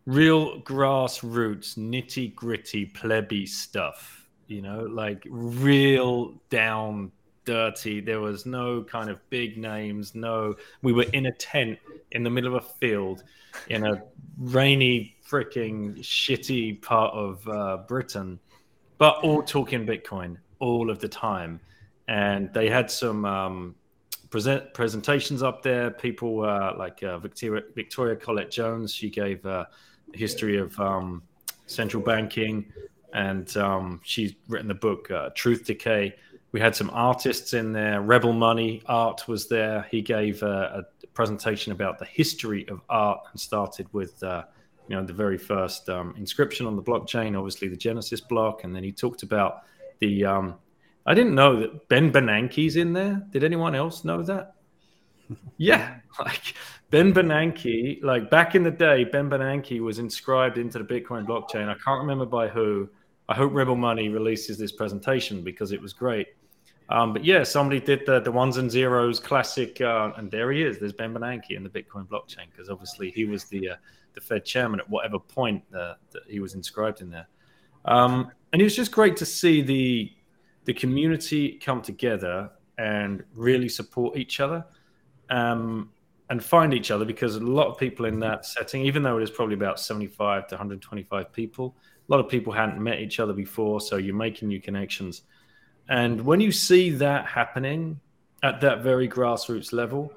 real 0.06 0.62
grassroots, 0.62 1.76
nitty 1.76 2.34
gritty, 2.34 2.87
plebby 2.87 3.44
stuff, 3.44 4.17
you 4.48 4.62
know, 4.62 4.80
like 4.80 5.26
real 5.28 6.34
down 6.50 7.12
dirty. 7.44 8.00
There 8.00 8.20
was 8.20 8.44
no 8.44 8.82
kind 8.82 9.08
of 9.08 9.18
big 9.30 9.56
names. 9.56 10.14
No, 10.14 10.54
we 10.82 10.92
were 10.92 11.06
in 11.14 11.26
a 11.26 11.32
tent 11.32 11.78
in 12.12 12.22
the 12.22 12.30
middle 12.30 12.56
of 12.56 12.64
a 12.64 12.66
field 12.78 13.24
in 13.68 13.87
a 13.87 14.02
rainy, 14.38 15.16
freaking 15.26 15.98
shitty 16.00 16.82
part 16.82 17.14
of 17.14 17.46
uh, 17.48 17.78
Britain, 17.88 18.38
but 18.98 19.16
all 19.22 19.42
talking 19.42 19.87
Bitcoin 19.87 20.37
all 20.58 20.90
of 20.90 20.98
the 20.98 21.08
time. 21.08 21.61
And 22.06 22.52
they 22.52 22.68
had 22.68 22.90
some 22.90 23.24
um, 23.24 23.74
present 24.30 24.72
presentations 24.74 25.42
up 25.42 25.62
there. 25.62 25.90
People 25.90 26.44
uh, 26.44 26.74
like 26.76 27.02
uh, 27.02 27.18
Victoria, 27.18 27.62
Victoria 27.74 28.16
Collette 28.16 28.50
Jones, 28.50 28.92
she 28.92 29.11
gave 29.11 29.44
uh, 29.46 29.64
a 30.12 30.16
history 30.16 30.58
of 30.58 30.78
um, 30.80 31.22
central 31.66 32.02
banking, 32.02 32.72
and 33.12 33.56
um, 33.56 34.00
she's 34.04 34.34
written 34.48 34.68
the 34.68 34.74
book 34.74 35.10
uh, 35.10 35.30
Truth 35.34 35.64
Decay. 35.66 36.14
We 36.52 36.60
had 36.60 36.74
some 36.74 36.90
artists 36.92 37.54
in 37.54 37.72
there. 37.72 38.00
Rebel 38.00 38.32
Money 38.32 38.82
Art 38.86 39.28
was 39.28 39.48
there. 39.48 39.86
He 39.90 40.00
gave 40.00 40.42
uh, 40.42 40.82
a 40.82 41.06
presentation 41.12 41.72
about 41.72 41.98
the 41.98 42.04
history 42.06 42.66
of 42.68 42.80
art 42.88 43.20
and 43.32 43.40
started 43.40 43.86
with 43.92 44.22
uh, 44.22 44.44
you 44.88 44.96
know 44.96 45.04
the 45.04 45.12
very 45.12 45.38
first 45.38 45.88
um, 45.88 46.14
inscription 46.16 46.66
on 46.66 46.76
the 46.76 46.82
blockchain, 46.82 47.36
obviously 47.36 47.68
the 47.68 47.76
Genesis 47.76 48.20
block, 48.20 48.64
and 48.64 48.74
then 48.74 48.82
he 48.82 48.92
talked 48.92 49.22
about 49.22 49.62
the. 50.00 50.24
Um, 50.24 50.54
I 51.06 51.14
didn't 51.14 51.34
know 51.34 51.60
that 51.60 51.88
Ben 51.88 52.12
Bernanke's 52.12 52.76
in 52.76 52.92
there. 52.92 53.22
Did 53.30 53.42
anyone 53.42 53.74
else 53.74 54.04
know 54.04 54.22
that? 54.22 54.54
Yeah, 55.58 55.96
like 56.20 56.54
Ben 56.90 57.12
Bernanke, 57.12 58.02
like 58.02 58.30
back 58.30 58.54
in 58.54 58.62
the 58.62 58.70
day, 58.70 59.04
Ben 59.04 59.28
Bernanke 59.28 59.80
was 59.80 59.98
inscribed 59.98 60.56
into 60.56 60.78
the 60.78 60.84
Bitcoin 60.84 61.26
blockchain. 61.26 61.68
I 61.68 61.74
can't 61.84 62.00
remember 62.00 62.24
by 62.24 62.48
who. 62.48 62.88
I 63.28 63.34
hope 63.34 63.52
Rebel 63.52 63.76
Money 63.76 64.08
releases 64.08 64.56
this 64.58 64.72
presentation 64.72 65.42
because 65.42 65.72
it 65.72 65.80
was 65.80 65.92
great. 65.92 66.28
Um, 66.90 67.12
but 67.12 67.24
yeah, 67.24 67.42
somebody 67.42 67.80
did 67.80 68.06
the, 68.06 68.20
the 68.20 68.32
ones 68.32 68.56
and 68.56 68.70
zeros 68.70 69.20
classic, 69.20 69.80
uh, 69.80 70.12
and 70.16 70.30
there 70.30 70.50
he 70.50 70.62
is. 70.62 70.78
There's 70.78 70.94
Ben 70.94 71.12
Bernanke 71.12 71.50
in 71.50 71.62
the 71.62 71.68
Bitcoin 71.68 72.06
blockchain 72.08 72.50
because 72.50 72.70
obviously 72.70 73.10
he 73.10 73.26
was 73.26 73.44
the 73.44 73.70
uh, 73.70 73.76
the 74.14 74.20
Fed 74.22 74.44
chairman 74.44 74.80
at 74.80 74.88
whatever 74.88 75.18
point 75.18 75.62
uh, 75.74 75.94
that 76.10 76.22
he 76.26 76.40
was 76.40 76.54
inscribed 76.54 77.02
in 77.02 77.10
there. 77.10 77.28
Um, 77.84 78.32
and 78.52 78.62
it 78.62 78.64
was 78.64 78.74
just 78.74 78.90
great 78.90 79.16
to 79.18 79.26
see 79.26 79.60
the 79.60 80.12
the 80.64 80.72
community 80.72 81.58
come 81.58 81.82
together 81.82 82.50
and 82.78 83.24
really 83.34 83.68
support 83.68 84.16
each 84.16 84.40
other 84.40 84.64
um, 85.30 85.90
and 86.30 86.42
find 86.42 86.72
each 86.72 86.90
other 86.90 87.05
because 87.05 87.36
a 87.36 87.40
lot 87.40 87.68
of 87.68 87.78
people 87.78 88.07
in 88.07 88.20
that 88.20 88.44
setting, 88.46 88.82
even 88.82 89.03
though 89.03 89.18
it 89.18 89.22
is 89.22 89.30
probably 89.30 89.55
about 89.55 89.80
75 89.80 90.46
to 90.48 90.55
125 90.55 91.32
people, 91.32 91.74
a 92.09 92.12
lot 92.12 92.20
of 92.24 92.28
people 92.30 92.52
hadn't 92.52 92.82
met 92.82 93.00
each 93.00 93.20
other 93.20 93.32
before. 93.32 93.80
So 93.80 93.96
you're 93.96 94.14
making 94.14 94.48
new 94.48 94.61
connections. 94.61 95.22
And 95.88 96.20
when 96.20 96.40
you 96.40 96.52
see 96.52 96.90
that 96.90 97.26
happening 97.26 98.00
at 98.42 98.61
that 98.61 98.82
very 98.82 99.09
grassroots 99.09 99.72
level, 99.72 100.12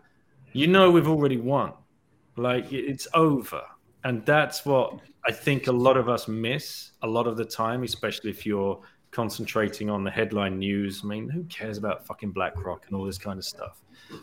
you 0.53 0.67
know 0.67 0.91
we've 0.91 1.07
already 1.07 1.37
won. 1.37 1.73
Like 2.37 2.71
it's 2.71 3.07
over. 3.13 3.63
and 4.03 4.25
that's 4.25 4.65
what 4.65 4.99
I 5.27 5.31
think 5.31 5.67
a 5.67 5.71
lot 5.71 5.97
of 5.97 6.09
us 6.09 6.27
miss 6.27 6.91
a 7.03 7.07
lot 7.07 7.27
of 7.27 7.37
the 7.37 7.45
time, 7.45 7.83
especially 7.83 8.31
if 8.31 8.45
you're 8.45 8.81
concentrating 9.11 9.89
on 9.89 10.03
the 10.03 10.09
headline 10.09 10.57
news. 10.57 11.01
I 11.03 11.07
mean, 11.07 11.29
who 11.29 11.43
cares 11.43 11.77
about 11.77 12.05
fucking 12.07 12.31
BlackRock 12.31 12.87
and 12.87 12.95
all 12.95 13.05
this 13.05 13.17
kind 13.17 13.37
of 13.37 13.45
stuff? 13.45 13.81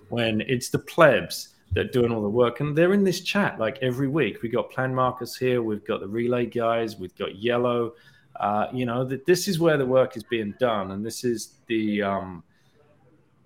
When 0.09 0.41
it's 0.43 0.71
the 0.71 0.79
plebs 0.81 1.55
that 1.73 1.87
are 1.87 1.91
doing 1.91 2.13
all 2.13 2.23
the 2.23 2.29
work, 2.29 2.61
and 2.61 2.77
they're 2.77 2.95
in 2.95 3.05
this 3.05 3.21
chat 3.21 3.59
like 3.59 3.79
every 3.83 4.09
week. 4.09 4.43
We 4.43 4.49
got 4.49 4.71
Plan 4.71 4.95
Marcus 4.95 5.37
here, 5.37 5.63
we've 5.63 5.85
got 5.85 6.01
the 6.01 6.07
Relai 6.07 6.53
guys, 6.53 6.97
we've 6.97 7.17
got 7.17 7.37
Yellow. 7.37 7.95
Uh, 8.37 8.69
you 8.73 8.87
know 8.87 9.05
that 9.05 9.27
this 9.27 9.49
is 9.49 9.59
where 9.59 9.77
the 9.77 9.87
work 9.87 10.17
is 10.17 10.23
being 10.23 10.55
done, 10.61 10.93
and 10.93 11.05
this 11.05 11.25
is 11.25 11.59
the 11.67 12.03
um, 12.03 12.43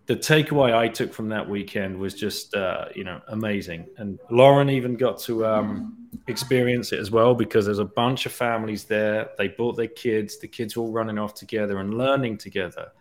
the 0.07 0.17
takeaway 0.17 0.75
I 0.75 0.89
took 0.89 1.13
from 1.15 1.29
that 1.31 1.49
weekend 1.49 1.99
was 1.99 2.15
just 2.15 2.55
uh, 2.55 2.87
you 2.95 3.05
know 3.05 3.21
amazing. 3.29 3.87
And 3.97 4.19
Lauren 4.31 4.69
even 4.69 4.97
got 4.97 5.19
to 5.21 5.47
um, 5.47 6.09
experience 6.27 6.93
it 6.93 6.99
as 6.99 7.11
well 7.11 7.35
because 7.35 7.65
there's 7.65 7.79
a 7.79 7.85
bunch 7.85 8.27
of 8.27 8.33
families 8.33 8.85
there. 8.85 9.31
They 9.39 9.49
brought 9.49 9.77
their 9.77 9.89
kids. 9.89 10.39
The 10.39 10.49
kids 10.49 10.77
were 10.77 10.85
all 10.85 10.93
running 10.93 11.19
off 11.19 11.35
together 11.35 11.79
and 11.79 11.95
learning 11.95 12.39
together. 12.39 12.93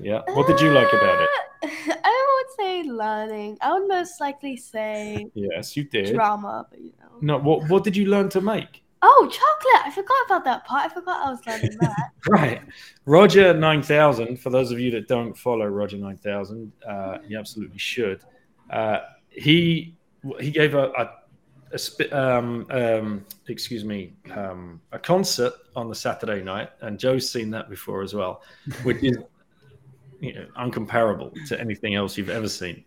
Yeah. 0.00 0.22
What 0.28 0.46
did 0.46 0.60
you 0.60 0.72
like 0.72 0.92
about 0.92 1.22
it? 1.22 1.28
I 2.04 2.42
would 2.44 2.56
say 2.56 2.82
learning. 2.88 3.58
I 3.60 3.72
would 3.78 3.88
most 3.88 4.20
likely 4.20 4.56
say 4.56 5.26
Yes, 5.34 5.76
you 5.76 5.84
did. 5.84 6.14
drama, 6.14 6.66
but 6.70 6.80
you 6.80 6.92
know. 7.00 7.18
No, 7.20 7.38
what 7.38 7.68
what 7.68 7.84
did 7.84 7.96
you 7.96 8.06
learn 8.06 8.28
to 8.30 8.40
make? 8.40 8.82
Oh, 9.04 9.28
chocolate! 9.28 9.86
I 9.86 9.90
forgot 9.90 10.16
about 10.26 10.44
that 10.44 10.64
part. 10.64 10.90
I 10.90 10.94
forgot 10.94 11.26
I 11.26 11.30
was 11.30 11.40
learning 11.46 11.76
that. 11.80 12.10
Right. 12.28 12.62
Roger 13.04 13.52
9000, 13.52 14.36
for 14.36 14.50
those 14.50 14.70
of 14.70 14.78
you 14.78 14.92
that 14.92 15.08
don't 15.08 15.36
follow 15.36 15.66
Roger 15.66 15.96
9000, 15.96 16.70
uh, 16.88 17.18
you 17.26 17.36
absolutely 17.36 17.78
should. 17.78 18.22
Uh, 18.70 19.00
he 19.28 19.96
he 20.38 20.52
gave 20.52 20.74
a, 20.74 20.90
a, 20.92 21.10
a 21.72 21.78
sp- 21.82 22.12
um, 22.12 22.64
um, 22.70 23.24
excuse 23.48 23.84
me, 23.84 24.12
um, 24.36 24.80
a 24.92 25.00
concert 25.00 25.52
on 25.74 25.88
the 25.88 25.94
Saturday 25.96 26.42
night, 26.44 26.70
and 26.80 26.96
Joe's 26.96 27.28
seen 27.28 27.50
that 27.50 27.68
before 27.68 28.02
as 28.02 28.14
well, 28.14 28.42
which 28.84 29.02
is 29.02 29.18
you 30.22 30.32
know, 30.32 30.46
uncomparable 30.56 31.32
to 31.48 31.60
anything 31.60 31.94
else 31.96 32.16
you've 32.16 32.30
ever 32.30 32.48
seen. 32.48 32.84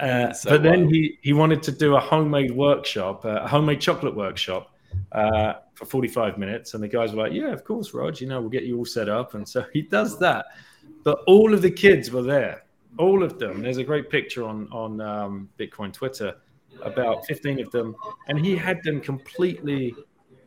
Uh, 0.00 0.32
So 0.32 0.50
but 0.50 0.62
then 0.64 0.80
wild. 0.80 0.92
he, 0.92 1.18
he 1.22 1.32
wanted 1.32 1.62
to 1.62 1.72
do 1.72 1.94
a 1.94 2.00
homemade 2.00 2.50
workshop, 2.50 3.24
uh, 3.24 3.40
a 3.42 3.48
homemade 3.48 3.80
chocolate 3.80 4.14
workshop 4.14 4.74
uh, 5.12 5.54
for 5.74 5.86
45 5.86 6.36
minutes. 6.36 6.74
And 6.74 6.82
the 6.82 6.88
guys 6.88 7.12
were 7.12 7.22
like, 7.22 7.32
Yeah, 7.32 7.52
of 7.52 7.64
course, 7.64 7.94
Rog, 7.94 8.20
you 8.20 8.26
know, 8.26 8.40
we'll 8.40 8.50
get 8.50 8.64
you 8.64 8.76
all 8.76 8.84
set 8.84 9.08
up. 9.08 9.34
And 9.34 9.48
so 9.48 9.64
he 9.72 9.82
does 9.82 10.18
that. 10.18 10.46
But 11.04 11.20
all 11.28 11.54
of 11.54 11.62
the 11.62 11.70
kids 11.70 12.10
were 12.10 12.22
there, 12.22 12.64
all 12.98 13.22
of 13.22 13.38
them. 13.38 13.62
There's 13.62 13.76
a 13.78 13.84
great 13.84 14.10
picture 14.10 14.44
on, 14.44 14.68
on 14.72 15.00
um, 15.00 15.48
Bitcoin 15.58 15.92
Twitter, 15.92 16.34
about 16.82 17.24
15 17.26 17.60
of 17.60 17.70
them. 17.70 17.94
And 18.26 18.44
he 18.44 18.56
had 18.56 18.82
them 18.82 19.00
completely 19.00 19.94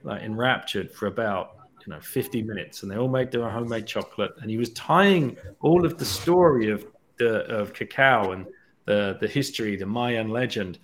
like 0.03 0.21
enraptured 0.23 0.91
for 0.91 1.07
about 1.07 1.56
you 1.87 1.93
know 1.93 2.01
50 2.01 2.43
minutes 2.43 2.83
and 2.83 2.91
they 2.91 2.97
all 2.97 3.07
made 3.07 3.31
their 3.31 3.49
homemade 3.49 3.87
chocolate. 3.87 4.33
And 4.41 4.51
he 4.51 4.57
was 4.57 4.71
tying 4.71 5.37
all 5.61 5.85
of 5.85 5.97
the 5.97 6.05
story 6.05 6.69
of 6.69 6.85
the 7.17 7.45
of 7.47 7.73
cacao 7.73 8.33
and 8.33 8.45
the 8.85 9.17
the 9.21 9.27
history 9.27 9.77
the 9.77 9.85
mayan 9.85 10.29
legend 10.29 10.79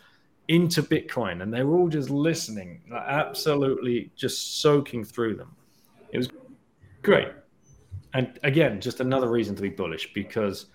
into 0.47 0.81
bitcoin. 0.81 1.43
And 1.43 1.53
they 1.53 1.63
were 1.63 1.77
all 1.77 1.89
just 1.89 2.09
listening 2.09 2.81
like, 2.89 3.03
absolutely 3.05 4.11
just 4.15 4.61
soaking 4.61 5.03
through 5.03 5.35
them. 5.35 5.55
It 6.11 6.17
was 6.17 6.29
great. 7.01 7.27
And 8.13 8.39
again 8.43 8.79
just 8.79 9.01
another 9.01 9.29
reason 9.29 9.55
to 9.57 9.61
be 9.61 9.69
bullish 9.69 10.13
because 10.13 10.67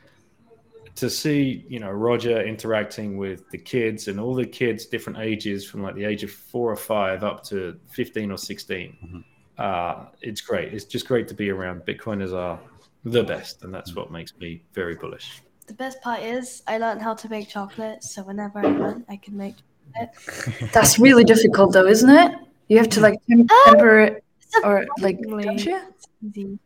to 0.97 1.09
see 1.09 1.65
you 1.69 1.79
know 1.79 1.91
roger 1.91 2.43
interacting 2.43 3.17
with 3.17 3.49
the 3.51 3.59
kids 3.59 4.09
and 4.09 4.19
all 4.19 4.35
the 4.35 4.45
kids 4.45 4.85
different 4.85 5.17
ages 5.21 5.65
from 5.65 5.81
like 5.81 5.95
the 5.95 6.05
age 6.05 6.25
of 6.25 6.31
four 6.31 6.73
or 6.73 6.77
five 6.77 7.23
up 7.23 7.45
to 7.45 7.79
15 7.91 8.33
or 8.33 8.37
16 8.37 8.99
mm-hmm. 9.05 9.21
Uh, 9.59 10.07
it's 10.23 10.41
great 10.41 10.73
it's 10.73 10.85
just 10.85 11.07
great 11.07 11.29
to 11.29 11.35
be 11.35 11.51
around 11.51 11.83
bitcoiners 11.83 12.33
are 12.33 12.59
the 13.05 13.23
best 13.23 13.63
and 13.63 13.73
that's 13.73 13.95
what 13.95 14.11
makes 14.11 14.37
me 14.39 14.63
very 14.73 14.95
bullish 14.95 15.43
the 15.69 15.75
best 15.75 16.01
part 16.01 16.21
is 16.21 16.63
I 16.67 16.79
learned 16.79 17.03
how 17.03 17.15
to 17.15 17.29
make 17.29 17.49
chocolate, 17.51 18.03
so 18.03 18.23
whenever 18.23 18.59
I 18.59 18.73
want, 18.73 19.05
I 19.09 19.17
can 19.17 19.37
make 19.37 19.55
chocolate. 19.95 20.73
That's 20.73 20.99
really 20.99 21.25
difficult, 21.25 21.75
though, 21.75 21.87
isn't 21.87 22.09
it? 22.09 22.33
You 22.69 22.79
have 22.79 22.89
to 22.89 23.01
like 23.01 23.19
temper 23.67 24.01
it 24.01 24.25
or 24.65 24.87
like, 25.01 25.21
don't 25.21 25.63
you? 25.63 25.77
it's 25.77 26.07
easy. 26.27 26.59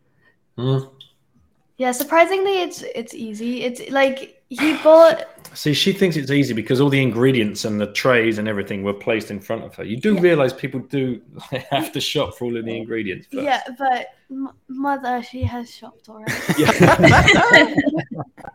Yeah, 1.78 1.90
surprisingly, 1.90 2.62
it's 2.62 2.82
it's 2.82 3.12
easy. 3.12 3.64
It's 3.64 3.90
like 3.90 4.40
he 4.56 4.76
bought. 4.82 5.28
see 5.54 5.74
she 5.74 5.92
thinks 5.92 6.16
it's 6.16 6.30
easy 6.30 6.54
because 6.54 6.80
all 6.80 6.88
the 6.88 7.02
ingredients 7.02 7.64
and 7.64 7.80
the 7.80 7.92
trays 7.92 8.38
and 8.38 8.48
everything 8.48 8.82
were 8.82 8.94
placed 8.94 9.30
in 9.30 9.40
front 9.40 9.64
of 9.64 9.74
her 9.74 9.84
you 9.84 9.96
do 9.96 10.18
realize 10.18 10.52
people 10.52 10.80
do 10.80 11.20
have 11.70 11.92
to 11.92 12.00
shop 12.00 12.34
for 12.36 12.46
all 12.46 12.56
of 12.56 12.64
the 12.64 12.76
ingredients 12.76 13.26
first. 13.30 13.44
Yeah, 13.44 13.62
but 13.78 14.08
m- 14.32 14.50
mother, 14.68 15.22
she 15.22 15.42
has 15.42 15.70
shopped 15.74 16.08
already. 16.08 16.32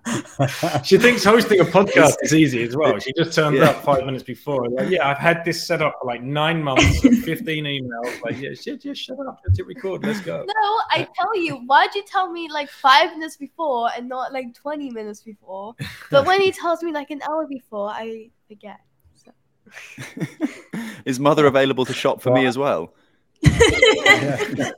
she 0.83 0.97
thinks 0.97 1.23
hosting 1.23 1.59
a 1.59 1.63
podcast 1.65 2.15
is 2.21 2.33
easy 2.33 2.63
as 2.63 2.75
well. 2.75 2.97
She 2.99 3.13
just 3.13 3.33
turned 3.33 3.57
Yeah. 3.57 3.69
up 3.69 3.83
five 3.83 4.05
minutes 4.05 4.23
before. 4.23 4.67
Like, 4.69 4.89
yeah, 4.89 5.07
I've 5.07 5.17
had 5.17 5.43
this 5.45 5.65
set 5.65 5.81
up 5.81 5.95
for 6.01 6.07
like 6.07 6.21
nine 6.23 6.63
months, 6.63 7.03
and 7.03 7.23
15 7.23 7.63
emails. 7.65 8.21
Like, 8.21 8.39
yeah, 8.39 8.53
shit, 8.53 8.83
yeah, 8.85 8.93
shut 8.93 9.19
up. 9.19 9.39
Let's 9.45 9.57
hit 9.57 9.67
record. 9.67 10.03
Let's 10.03 10.21
go. 10.21 10.45
No, 10.45 10.81
I 10.91 11.07
tell 11.15 11.35
you, 11.37 11.55
why'd 11.65 11.93
you 11.95 12.03
tell 12.05 12.31
me 12.31 12.49
like 12.51 12.69
five 12.69 13.11
minutes 13.11 13.37
before 13.37 13.89
and 13.95 14.09
not 14.09 14.33
like 14.33 14.53
20 14.53 14.89
minutes 14.91 15.21
before? 15.21 15.75
But 16.11 16.25
when 16.25 16.41
he 16.41 16.51
tells 16.51 16.81
me 16.83 16.91
like 16.91 17.11
an 17.11 17.21
hour 17.29 17.45
before, 17.47 17.89
I 17.89 18.29
forget. 18.47 18.79
So. 19.13 19.31
Is 21.05 21.19
mother 21.19 21.45
available 21.45 21.85
to 21.85 21.93
shop 21.93 22.21
for 22.21 22.31
me 22.33 22.45
as 22.45 22.57
well? 22.57 22.93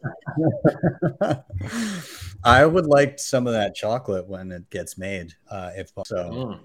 I 2.43 2.65
would 2.65 2.85
like 2.85 3.19
some 3.19 3.47
of 3.47 3.53
that 3.53 3.75
chocolate 3.75 4.27
when 4.27 4.51
it 4.51 4.69
gets 4.69 4.97
made, 4.97 5.33
uh, 5.49 5.71
if 5.75 5.91
so. 6.05 6.29
Mm. 6.29 6.59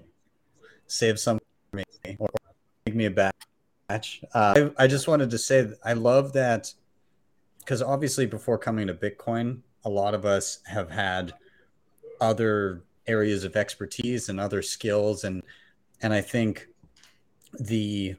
Save 0.87 1.19
some 1.19 1.39
for 1.71 1.77
me 1.77 1.83
or 2.19 2.29
make 2.85 2.95
me 2.95 3.05
a 3.05 3.11
batch. 3.11 4.23
Uh, 4.33 4.35
I, 4.77 4.83
I 4.83 4.87
just 4.87 5.07
wanted 5.07 5.29
to 5.31 5.37
say 5.37 5.61
that 5.61 5.77
I 5.83 5.93
love 5.93 6.33
that 6.33 6.73
because 7.59 7.81
obviously 7.81 8.25
before 8.25 8.57
coming 8.57 8.87
to 8.87 8.93
Bitcoin, 8.93 9.59
a 9.83 9.89
lot 9.89 10.13
of 10.13 10.25
us 10.25 10.59
have 10.65 10.89
had 10.89 11.33
other 12.21 12.83
areas 13.07 13.43
of 13.43 13.55
expertise 13.55 14.29
and 14.29 14.39
other 14.39 14.61
skills, 14.61 15.23
and 15.23 15.43
and 16.01 16.13
I 16.13 16.21
think 16.21 16.67
the 17.59 18.15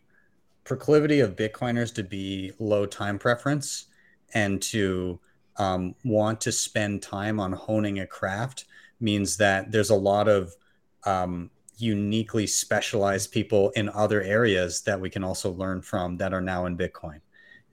proclivity 0.66 1.20
of 1.20 1.36
Bitcoiners 1.36 1.94
to 1.94 2.02
be 2.02 2.52
low 2.58 2.84
time 2.84 3.18
preference 3.18 3.86
and 4.34 4.60
to 4.60 5.18
um, 5.56 5.94
want 6.04 6.40
to 6.42 6.52
spend 6.52 7.02
time 7.02 7.40
on 7.40 7.52
honing 7.52 8.00
a 8.00 8.06
craft 8.06 8.66
means 9.00 9.36
that 9.36 9.70
there's 9.72 9.90
a 9.90 9.94
lot 9.94 10.28
of 10.28 10.54
um, 11.04 11.50
uniquely 11.78 12.46
specialized 12.46 13.30
people 13.30 13.70
in 13.70 13.88
other 13.90 14.22
areas 14.22 14.82
that 14.82 15.00
we 15.00 15.08
can 15.08 15.22
also 15.22 15.52
learn 15.52 15.80
from 15.80 16.16
that 16.16 16.34
are 16.34 16.40
now 16.40 16.66
in 16.66 16.76
Bitcoin. 16.76 17.20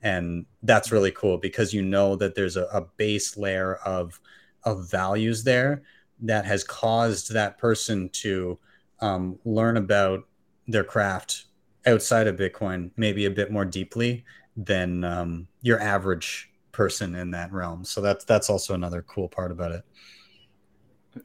And 0.02 0.46
that's 0.62 0.92
really 0.92 1.10
cool 1.10 1.38
because 1.38 1.74
you 1.74 1.82
know 1.82 2.14
that 2.16 2.34
there's 2.34 2.56
a, 2.56 2.64
a 2.66 2.82
base 2.96 3.36
layer 3.36 3.76
of, 3.76 4.20
of 4.64 4.88
values 4.90 5.42
there 5.42 5.82
that 6.20 6.44
has 6.44 6.62
caused 6.62 7.32
that 7.32 7.58
person 7.58 8.08
to 8.10 8.58
um, 9.00 9.38
learn 9.44 9.78
about 9.78 10.28
their 10.68 10.84
craft 10.84 11.46
outside 11.86 12.26
of 12.26 12.36
Bitcoin 12.36 12.90
maybe 12.96 13.26
a 13.26 13.30
bit 13.30 13.50
more 13.50 13.64
deeply 13.64 14.24
than 14.56 15.04
um, 15.04 15.48
your 15.62 15.80
average 15.80 16.50
person 16.72 17.14
in 17.14 17.30
that 17.32 17.52
realm. 17.52 17.84
So 17.84 18.00
that's 18.00 18.24
that's 18.24 18.50
also 18.50 18.74
another 18.74 19.02
cool 19.02 19.28
part 19.28 19.50
about 19.52 19.72
it. 19.72 19.82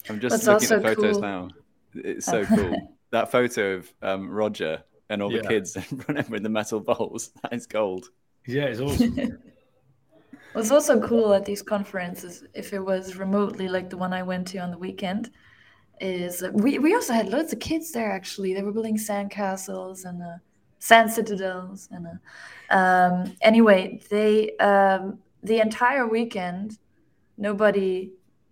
I'm 0.09 0.19
just 0.19 0.45
That's 0.45 0.69
looking 0.69 0.85
at 0.85 0.95
photos 0.95 1.13
cool. 1.13 1.21
now. 1.21 1.49
It's 1.95 2.25
so 2.25 2.45
cool. 2.45 2.95
that 3.11 3.31
photo 3.31 3.75
of 3.77 3.93
um, 4.01 4.29
Roger 4.29 4.83
and 5.09 5.21
all 5.21 5.31
Yeah. 5.31 5.41
the 5.41 5.47
kids 5.47 5.77
running 6.07 6.29
with 6.29 6.43
the 6.43 6.49
metal 6.49 6.79
bowls. 6.79 7.31
That 7.41 7.53
is 7.53 7.65
gold. 7.65 8.09
Yeah, 8.45 8.65
it's 8.65 8.79
awesome. 8.81 9.39
What's 10.53 10.71
also 10.71 10.99
cool 10.99 11.33
at 11.33 11.45
these 11.45 11.61
conferences, 11.61 12.43
if 12.53 12.73
it 12.73 12.79
was 12.79 13.15
remotely 13.17 13.67
like 13.67 13.89
the 13.89 13.97
one 13.97 14.13
I 14.13 14.23
went 14.23 14.47
to 14.49 14.57
on 14.59 14.71
the 14.71 14.77
weekend, 14.77 15.31
is 16.01 16.43
we, 16.53 16.79
we 16.79 16.95
also 16.95 17.13
had 17.13 17.29
loads 17.29 17.53
of 17.53 17.59
kids 17.59 17.91
there 17.91 18.11
actually. 18.11 18.53
They 18.53 18.61
were 18.63 18.71
building 18.71 18.97
sandcastles 18.97 20.05
and 20.05 20.21
uh, 20.21 20.37
sand 20.79 21.11
citadels. 21.11 21.87
And 21.91 22.07
uh, 22.07 22.75
um, 22.75 23.35
anyway, 23.41 24.01
they 24.09 24.55
um, 24.57 25.19
the 25.43 25.59
entire 25.59 26.07
weekend, 26.07 26.77
nobody 27.37 28.11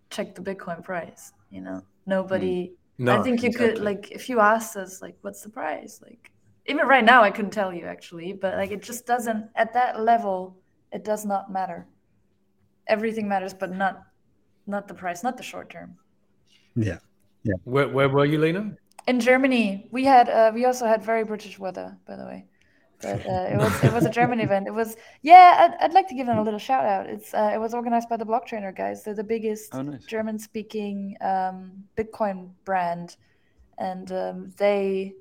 checked 0.10 0.36
the 0.36 0.42
Bitcoin 0.42 0.84
price. 0.84 1.34
You 1.50 1.62
know, 1.62 1.82
nobody. 2.06 2.74
No, 3.00 3.20
I 3.20 3.22
think 3.22 3.44
you 3.44 3.54
could 3.54 3.80
like 3.80 4.12
if 4.12 4.28
you 4.30 4.40
asked 4.40 4.76
us 4.76 5.02
like, 5.02 5.16
what's 5.22 5.42
the 5.42 5.50
price? 5.50 6.02
Like 6.02 6.32
even 6.66 6.88
right 6.88 7.04
now, 7.04 7.24
I 7.24 7.32
couldn't 7.32 7.52
tell 7.52 7.74
you 7.74 7.86
actually, 7.86 8.34
but 8.34 8.56
like 8.56 8.72
it 8.72 8.82
just 8.82 9.06
doesn't 9.06 9.50
at 9.56 9.74
that 9.74 10.02
level. 10.02 10.58
It 10.92 11.04
does 11.04 11.26
not 11.26 11.52
matter. 11.52 11.86
Everything 12.88 13.28
matters, 13.28 13.54
but 13.54 13.72
not 13.72 14.04
not 14.66 14.88
the 14.88 14.94
price, 14.94 15.24
not 15.24 15.38
the 15.38 15.44
short 15.44 15.70
term. 15.70 15.96
Yeah. 16.76 17.00
Yeah. 17.44 17.56
Where, 17.64 17.88
where 17.88 18.10
were 18.10 18.26
you, 18.26 18.40
Lina? 18.40 18.76
In 19.08 19.20
Germany, 19.20 19.88
we 19.92 20.04
had 20.04 20.30
uh, 20.30 20.52
we 20.54 20.66
also 20.66 20.86
had 20.86 21.04
very 21.04 21.24
British 21.24 21.58
weather, 21.58 21.98
by 22.06 22.16
the 22.16 22.26
way. 22.26 22.46
But 23.02 23.26
uh, 23.28 23.54
it 23.54 23.58
was 23.58 23.84
it 23.84 23.94
was 23.94 24.06
a 24.06 24.10
German 24.10 24.40
event. 24.40 24.68
It 24.68 24.74
was 24.74 24.98
yeah. 25.22 25.70
I'd, 25.80 25.86
I'd 25.86 25.94
like 25.94 26.08
to 26.10 26.16
give 26.16 26.26
them 26.26 26.40
a 26.40 26.44
little 26.44 26.60
shout 26.60 26.84
out. 26.84 27.08
It's 27.08 27.34
uh, 27.34 27.52
it 27.54 27.60
was 27.60 27.74
organized 27.74 28.10
by 28.10 28.18
the 28.18 28.26
Blocktrainer 28.26 28.76
guys. 28.76 29.04
They're 29.04 29.14
the 29.14 29.24
biggest 29.24 29.74
Oh, 29.74 29.84
nice. 29.84 30.04
German 30.06 30.40
speaking 30.40 31.16
um, 31.22 31.72
Bitcoin 31.96 32.50
brand, 32.66 33.18
and 33.78 34.12
um, 34.12 34.52
they 34.58 35.14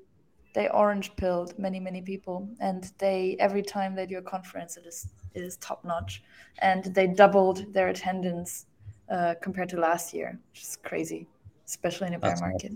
they 0.53 0.67
orange 0.69 1.15
pilled 1.15 1.57
many 1.59 1.79
many 1.79 2.01
people. 2.01 2.49
And 2.59 2.91
they 2.97 3.37
every 3.39 3.61
time 3.61 3.95
they 3.95 4.07
do 4.07 4.17
a 4.17 4.23
conference, 4.23 4.75
it 4.75 4.85
is 4.85 5.07
it 5.35 5.43
is 5.43 5.57
top 5.57 5.85
notch. 5.85 6.23
And 6.59 6.83
they 6.95 7.07
doubled 7.07 7.71
their 7.73 7.89
attendance 7.89 8.65
uh, 9.09 9.35
compared 9.39 9.69
to 9.69 9.79
last 9.79 10.13
year, 10.13 10.39
which 10.51 10.63
is 10.63 10.77
crazy, 10.83 11.27
especially 11.67 12.07
in 12.07 12.15
a 12.15 12.19
bear 12.19 12.31
That's 12.31 12.41
market. 12.41 12.73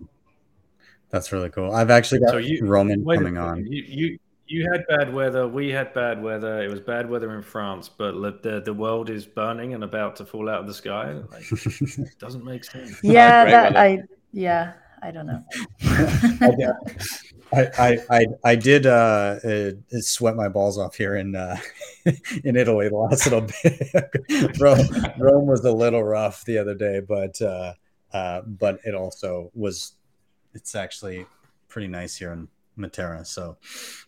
That's 1.12 1.32
really 1.32 1.50
cool. 1.50 1.72
I've 1.74 1.90
actually 1.92 2.20
got 2.22 2.32
So 2.32 2.38
you- 2.38 2.66
Roman 2.66 3.04
Wait 3.04 3.16
a 3.16 3.18
coming 3.20 3.36
second. 3.36 3.50
on. 3.50 3.66
You, 3.66 3.84
you 3.88 4.20
you 4.48 4.70
had 4.70 4.86
bad 4.88 5.14
weather. 5.14 5.48
We 5.48 5.70
had 5.70 5.94
bad 5.94 6.22
weather. 6.22 6.62
It 6.62 6.70
was 6.70 6.82
bad 6.82 7.10
weather 7.10 7.34
in 7.36 7.42
France, 7.42 7.88
but 7.90 8.42
the 8.44 8.62
the 8.66 8.74
world 8.74 9.10
is 9.10 9.26
burning 9.26 9.74
and 9.74 9.84
about 9.84 10.16
to 10.18 10.26
fall 10.26 10.50
out 10.50 10.60
of 10.60 10.68
the 10.68 10.74
sky. 10.74 11.14
Like, 11.32 11.46
it 11.52 12.18
doesn't 12.20 12.44
make 12.44 12.64
sense. 12.66 13.00
Yeah, 13.02 13.46
that 13.46 13.74
weather. 13.74 13.80
I 13.80 14.04
yeah 14.34 14.74
I 15.02 15.12
don't 15.12 15.26
know. 15.26 15.42
I, 17.54 17.68
I, 17.78 17.98
I, 18.10 18.26
I 18.46 18.56
did 18.56 18.86
uh, 18.86 19.36
uh, 19.44 19.72
sweat 20.00 20.36
my 20.36 20.48
balls 20.48 20.78
off 20.78 20.96
here 20.96 21.16
in 21.18 21.36
uh, 21.36 21.58
in 22.44 22.56
Italy 22.56 22.88
the 22.88 22.96
last 22.96 23.26
little 23.26 23.42
bit. 23.42 24.58
Rome, 24.60 24.88
Rome 25.20 25.48
was 25.48 25.64
a 25.66 25.72
little 25.72 26.04
rough 26.04 26.46
the 26.46 26.58
other 26.58 26.76
day, 26.76 27.02
but 27.02 27.42
uh, 27.42 27.74
uh, 28.14 28.42
but 28.42 28.80
it 28.86 28.96
also 28.96 29.52
was. 29.54 29.94
It's 30.54 30.76
actually 30.76 31.26
pretty 31.68 31.88
nice 31.88 32.16
here 32.18 32.34
in 32.34 32.48
Matera. 32.78 33.26
So, 33.26 33.58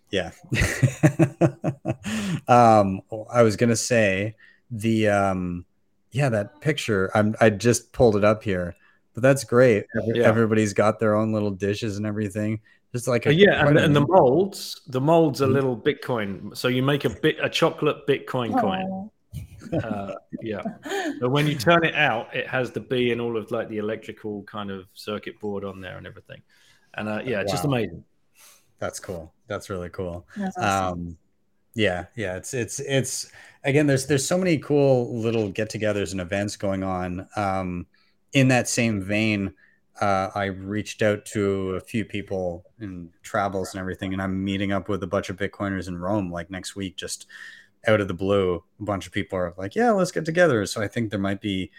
yeah. 0.09 0.31
um, 2.47 3.01
I 3.31 3.41
was 3.43 3.55
gonna 3.55 3.75
say 3.75 4.35
the 4.71 5.09
um, 5.09 5.65
yeah 6.11 6.29
that 6.29 6.61
picture. 6.61 7.11
I'm 7.15 7.35
I 7.39 7.49
just 7.49 7.91
pulled 7.91 8.15
it 8.15 8.23
up 8.23 8.43
here, 8.43 8.75
but 9.13 9.23
that's 9.23 9.43
great. 9.43 9.85
Every- 9.97 10.19
Yeah. 10.19 10.27
Everybody's 10.27 10.73
got 10.73 10.99
their 10.99 11.15
own 11.15 11.31
little 11.33 11.51
dishes 11.51 11.97
and 11.97 12.05
everything. 12.05 12.59
Just 12.91 13.07
like 13.07 13.25
Uh, 13.25 13.31
a, 13.31 13.33
yeah, 13.33 13.67
and, 13.67 13.77
a 13.79 13.83
and 13.83 13.95
the 13.95 14.05
molds, 14.05 14.81
the 14.87 15.01
molds 15.01 15.41
are 15.41 15.47
Mhm. 15.47 15.53
little 15.53 15.77
Bitcoin. 15.77 16.55
So 16.55 16.67
you 16.67 16.83
make 16.83 17.05
a 17.05 17.09
bit 17.09 17.37
a 17.41 17.49
chocolate 17.49 18.05
Bitcoin 18.07 18.59
coin. 18.59 19.09
Aw. 19.71 19.77
Uh, 19.77 20.15
yeah, 20.41 20.61
but 21.19 21.29
when 21.29 21.47
you 21.47 21.55
turn 21.55 21.83
it 21.83 21.95
out, 21.95 22.33
it 22.35 22.47
has 22.47 22.71
the 22.71 22.79
B 22.79 23.11
and 23.11 23.21
all 23.21 23.37
of 23.37 23.51
like 23.51 23.69
the 23.69 23.77
electrical 23.77 24.43
kind 24.43 24.71
of 24.71 24.87
circuit 24.93 25.39
board 25.39 25.63
on 25.63 25.81
there 25.81 25.97
and 25.97 26.07
everything. 26.07 26.41
And 26.95 27.07
uh, 27.07 27.21
yeah, 27.23 27.41
it's 27.41 27.51
just 27.51 27.65
amazing. 27.65 28.03
That's 28.79 28.99
cool. 28.99 29.33
That's 29.47 29.69
really 29.69 29.89
cool. 29.89 30.27
That's 30.35 30.57
awesome. 30.57 30.99
Um, 30.99 31.17
yeah, 31.75 32.05
yeah. 32.15 32.35
It's 32.35 32.53
it's 32.53 32.79
it's 32.81 33.31
again. 33.63 33.87
There's 33.87 34.05
there's 34.05 34.27
so 34.27 34.37
many 34.37 34.57
cool 34.57 35.17
little 35.17 35.49
get-togethers 35.49 36.11
and 36.11 36.21
events 36.21 36.55
going 36.55 36.83
on. 36.83 37.27
Um, 37.35 37.87
in 38.33 38.47
that 38.49 38.67
same 38.67 39.01
vein, 39.01 39.53
uh, 40.01 40.29
I 40.35 40.45
reached 40.45 41.01
out 41.01 41.25
to 41.27 41.71
a 41.75 41.79
few 41.79 42.03
people 42.03 42.65
in 42.79 43.09
travels 43.21 43.73
and 43.73 43.79
everything, 43.79 44.13
and 44.13 44.21
I'm 44.21 44.43
meeting 44.43 44.71
up 44.71 44.89
with 44.89 45.03
a 45.03 45.07
bunch 45.07 45.29
of 45.29 45.37
Bitcoiners 45.37 45.87
in 45.87 45.97
Rome 45.97 46.31
like 46.31 46.49
next 46.49 46.75
week, 46.75 46.95
just 46.95 47.27
out 47.87 48.01
of 48.01 48.07
the 48.07 48.13
blue. 48.13 48.63
A 48.79 48.83
bunch 48.83 49.07
of 49.07 49.13
people 49.13 49.37
are 49.37 49.53
like, 49.57 49.75
"Yeah, 49.75 49.91
let's 49.91 50.11
get 50.11 50.25
together." 50.25 50.65
So 50.65 50.81
I 50.81 50.87
think 50.87 51.09
there 51.09 51.19
might 51.19 51.41
be. 51.41 51.71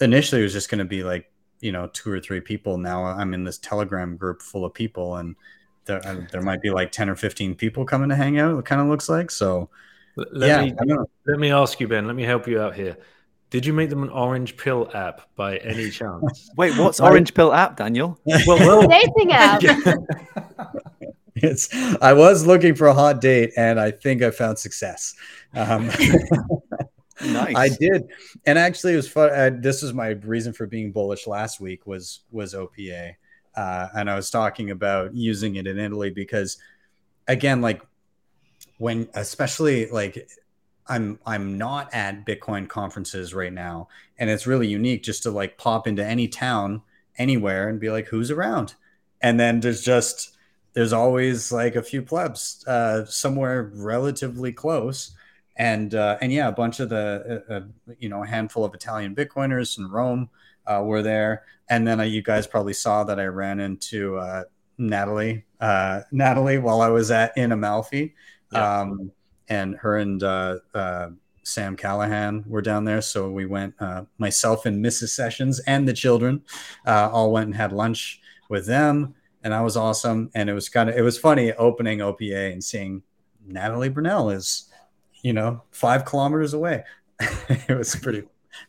Initially, 0.00 0.40
it 0.40 0.44
was 0.44 0.52
just 0.52 0.70
going 0.70 0.80
to 0.80 0.84
be 0.84 1.04
like 1.04 1.30
you 1.60 1.72
know 1.72 1.88
two 1.92 2.10
or 2.10 2.20
three 2.20 2.40
people. 2.40 2.78
Now 2.78 3.04
I'm 3.04 3.34
in 3.34 3.44
this 3.44 3.58
Telegram 3.58 4.16
group 4.16 4.42
full 4.42 4.64
of 4.64 4.74
people, 4.74 5.16
and 5.16 5.36
there, 5.84 6.06
uh, 6.06 6.22
there 6.32 6.42
might 6.42 6.62
be 6.62 6.70
like 6.70 6.92
10 6.92 7.08
or 7.08 7.16
15 7.16 7.54
people 7.54 7.84
coming 7.84 8.08
to 8.08 8.16
hang 8.16 8.38
out. 8.38 8.58
It 8.58 8.64
kind 8.64 8.80
of 8.80 8.88
looks 8.88 9.08
like 9.08 9.30
so. 9.30 9.70
Let 10.16 10.48
yeah, 10.48 10.64
me 10.64 10.72
I 10.72 10.84
don't 10.84 10.88
know. 10.88 11.06
let 11.26 11.38
me 11.38 11.50
ask 11.50 11.80
you, 11.80 11.88
Ben. 11.88 12.06
Let 12.06 12.16
me 12.16 12.24
help 12.24 12.46
you 12.46 12.60
out 12.60 12.74
here. 12.74 12.98
Did 13.48 13.66
you 13.66 13.74
make 13.74 13.90
them 13.90 14.02
an 14.02 14.08
orange 14.08 14.56
pill 14.56 14.90
app 14.94 15.28
by 15.36 15.58
any 15.58 15.90
chance? 15.90 16.50
Wait, 16.56 16.74
what's 16.78 17.00
Orange 17.00 17.34
Pill 17.34 17.52
app, 17.52 17.76
Daniel? 17.76 18.18
well, 18.46 18.58
well, 18.58 18.88
Dating 18.88 19.32
app. 19.32 19.62
It's. 21.34 21.68
I 22.02 22.12
was 22.12 22.46
looking 22.46 22.74
for 22.74 22.88
a 22.88 22.94
hot 22.94 23.20
date, 23.20 23.52
and 23.56 23.80
I 23.80 23.90
think 23.90 24.22
I 24.22 24.30
found 24.30 24.58
success. 24.58 25.14
Um, 25.54 25.90
Nice. 27.24 27.54
I 27.54 27.68
did, 27.68 28.04
and 28.46 28.58
actually, 28.58 28.94
it 28.94 28.96
was 28.96 29.08
fun. 29.08 29.30
Uh, 29.30 29.50
this 29.54 29.82
was 29.82 29.94
my 29.94 30.08
reason 30.08 30.52
for 30.52 30.66
being 30.66 30.92
bullish 30.92 31.26
last 31.26 31.60
week 31.60 31.86
was 31.86 32.20
was 32.30 32.54
OPA, 32.54 33.14
uh, 33.54 33.88
and 33.94 34.10
I 34.10 34.16
was 34.16 34.30
talking 34.30 34.70
about 34.70 35.14
using 35.14 35.56
it 35.56 35.66
in 35.66 35.78
Italy 35.78 36.10
because, 36.10 36.56
again, 37.28 37.60
like 37.60 37.82
when 38.78 39.08
especially 39.14 39.86
like 39.90 40.28
I'm 40.86 41.18
I'm 41.24 41.58
not 41.58 41.92
at 41.94 42.26
Bitcoin 42.26 42.68
conferences 42.68 43.34
right 43.34 43.52
now, 43.52 43.88
and 44.18 44.28
it's 44.28 44.46
really 44.46 44.66
unique 44.66 45.02
just 45.02 45.22
to 45.24 45.30
like 45.30 45.58
pop 45.58 45.86
into 45.86 46.04
any 46.04 46.28
town 46.28 46.82
anywhere 47.18 47.68
and 47.68 47.78
be 47.78 47.90
like, 47.90 48.08
who's 48.08 48.30
around, 48.30 48.74
and 49.20 49.38
then 49.38 49.60
there's 49.60 49.82
just 49.82 50.36
there's 50.74 50.92
always 50.92 51.52
like 51.52 51.76
a 51.76 51.82
few 51.82 52.02
plebs 52.02 52.64
uh, 52.66 53.04
somewhere 53.04 53.70
relatively 53.74 54.52
close 54.52 55.12
and 55.56 55.94
uh, 55.94 56.16
and 56.22 56.32
yeah, 56.32 56.48
a 56.48 56.52
bunch 56.52 56.80
of 56.80 56.88
the 56.88 57.42
uh, 57.50 57.52
uh, 57.54 57.60
you 57.98 58.08
know 58.08 58.22
a 58.22 58.26
handful 58.26 58.64
of 58.64 58.72
Italian 58.74 59.14
Bitcoiners 59.14 59.76
in 59.78 59.86
Rome 59.90 60.30
uh, 60.66 60.82
were 60.82 61.02
there, 61.02 61.44
and 61.68 61.86
then 61.86 62.00
uh, 62.00 62.04
you 62.04 62.22
guys 62.22 62.46
probably 62.46 62.72
saw 62.72 63.04
that 63.04 63.20
I 63.20 63.26
ran 63.26 63.60
into 63.60 64.16
uh, 64.16 64.44
Natalie 64.78 65.44
uh, 65.60 66.00
Natalie 66.10 66.56
while 66.58 66.80
I 66.80 66.88
was 66.88 67.10
at 67.10 67.36
in 67.36 67.52
Amalfi, 67.52 68.14
Yeah. 68.50 68.80
um, 68.80 69.12
and 69.48 69.76
her 69.76 69.98
and 69.98 70.22
uh, 70.22 70.56
uh, 70.72 71.10
Sam 71.42 71.76
Callahan 71.76 72.44
were 72.46 72.62
down 72.62 72.84
there, 72.86 73.02
so 73.02 73.30
we 73.30 73.44
went 73.44 73.74
uh, 73.78 74.04
myself 74.16 74.64
and 74.64 74.82
Mrs. 74.82 75.10
Sessions 75.10 75.60
and 75.66 75.86
the 75.86 75.92
children 75.92 76.42
uh, 76.86 77.10
all 77.12 77.30
went 77.30 77.46
and 77.46 77.54
had 77.56 77.72
lunch 77.72 78.20
with 78.48 78.66
them, 78.66 79.14
and 79.44 79.52
that 79.52 79.60
was 79.60 79.76
awesome, 79.76 80.30
and 80.34 80.48
it 80.48 80.54
was 80.54 80.68
kind 80.68 80.88
of 80.88 80.96
it 80.96 81.02
was 81.02 81.18
funny 81.18 81.52
opening 81.54 81.98
OPA 81.98 82.52
and 82.52 82.62
seeing 82.62 83.02
Natalie 83.46 83.90
Brunell 83.90 84.34
is 84.34 84.68
you 85.22 85.32
know, 85.32 85.62
five 85.70 86.04
kilometers 86.04 86.52
away. 86.52 86.84
it 87.48 87.76
was 87.78 87.94
pretty, 87.96 88.24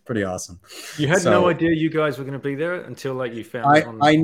pretty 0.05 0.23
awesome. 0.23 0.59
you 0.97 1.07
had 1.07 1.21
So- 1.21 1.31
no 1.31 1.49
idea 1.49 1.71
you 1.71 1.89
guys 1.89 2.17
were 2.17 2.23
going 2.23 2.39
to 2.39 2.43
be 2.43 2.55
there 2.55 2.75
until 2.75 3.15
like 3.15 3.33
you 3.33 3.43
found 3.43 3.65
I, 4.01 4.11
I, 4.11 4.23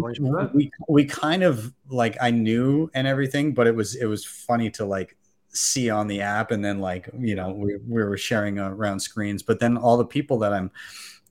we, 0.54 0.72
we 0.88 1.06
kind 1.06 1.44
of 1.44 1.74
like, 1.90 2.18
I 2.22 2.32
knew 2.32 2.90
and 2.94 3.08
everything, 3.08 3.54
but 3.54 3.66
it 3.68 3.76
was, 3.76 3.96
it 3.96 4.06
was 4.06 4.24
funny 4.24 4.70
to 4.72 4.86
like 4.86 5.18
see 5.48 5.90
on 5.90 6.08
the 6.08 6.22
app. 6.22 6.52
And 6.52 6.64
then 6.64 6.80
like, 6.80 7.10
you 7.18 7.36
know, 7.36 7.50
we, 7.50 7.78
we 7.88 8.04
were 8.04 8.18
sharing 8.18 8.60
around 8.60 9.00
screens, 9.00 9.42
but 9.42 9.60
then 9.60 9.76
all 9.76 9.98
the 9.98 10.06
people 10.06 10.38
that 10.40 10.54
I'm 10.54 10.70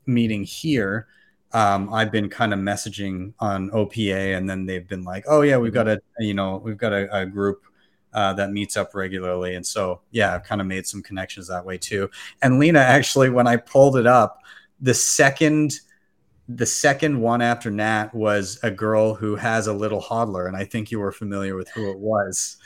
meeting 0.06 0.42
here, 0.42 1.06
um, 1.52 1.92
I've 1.92 2.12
been 2.12 2.28
kind 2.28 2.52
of 2.52 2.58
messaging 2.58 3.32
on 3.40 3.70
OPA 3.70 4.36
and 4.36 4.48
then 4.48 4.66
they've 4.66 4.86
been 4.86 5.04
like, 5.04 5.24
oh 5.28 5.42
yeah, 5.42 5.56
we've 5.56 5.72
got 5.72 5.88
a, 5.88 6.00
you 6.18 6.34
know, 6.34 6.60
we've 6.62 6.76
got 6.76 6.92
a, 6.92 7.20
a 7.20 7.26
group 7.26 7.64
uh, 8.12 8.32
that 8.34 8.50
meets 8.50 8.76
up 8.76 8.94
regularly. 8.94 9.54
And 9.54 9.66
so, 9.66 10.00
yeah, 10.10 10.34
I've 10.34 10.44
kind 10.44 10.60
of 10.60 10.66
made 10.66 10.86
some 10.86 11.02
connections 11.02 11.48
that 11.48 11.64
way 11.64 11.78
too. 11.78 12.10
And 12.42 12.58
Lina, 12.58 12.80
actually, 12.80 13.30
when 13.30 13.46
I 13.46 13.56
pulled 13.56 13.96
it 13.96 14.06
up, 14.06 14.42
the 14.80 14.94
second, 14.94 15.74
the 16.48 16.66
second 16.66 17.20
one 17.20 17.42
after 17.42 17.70
Nat 17.70 18.14
was 18.14 18.58
a 18.62 18.70
girl 18.70 19.14
who 19.14 19.36
has 19.36 19.66
a 19.66 19.72
little 19.72 20.00
hodler, 20.00 20.46
and 20.46 20.56
I 20.56 20.64
think 20.64 20.90
you 20.90 20.98
were 20.98 21.12
familiar 21.12 21.56
with 21.56 21.68
who 21.70 21.90
it 21.90 21.98
was. 21.98 22.56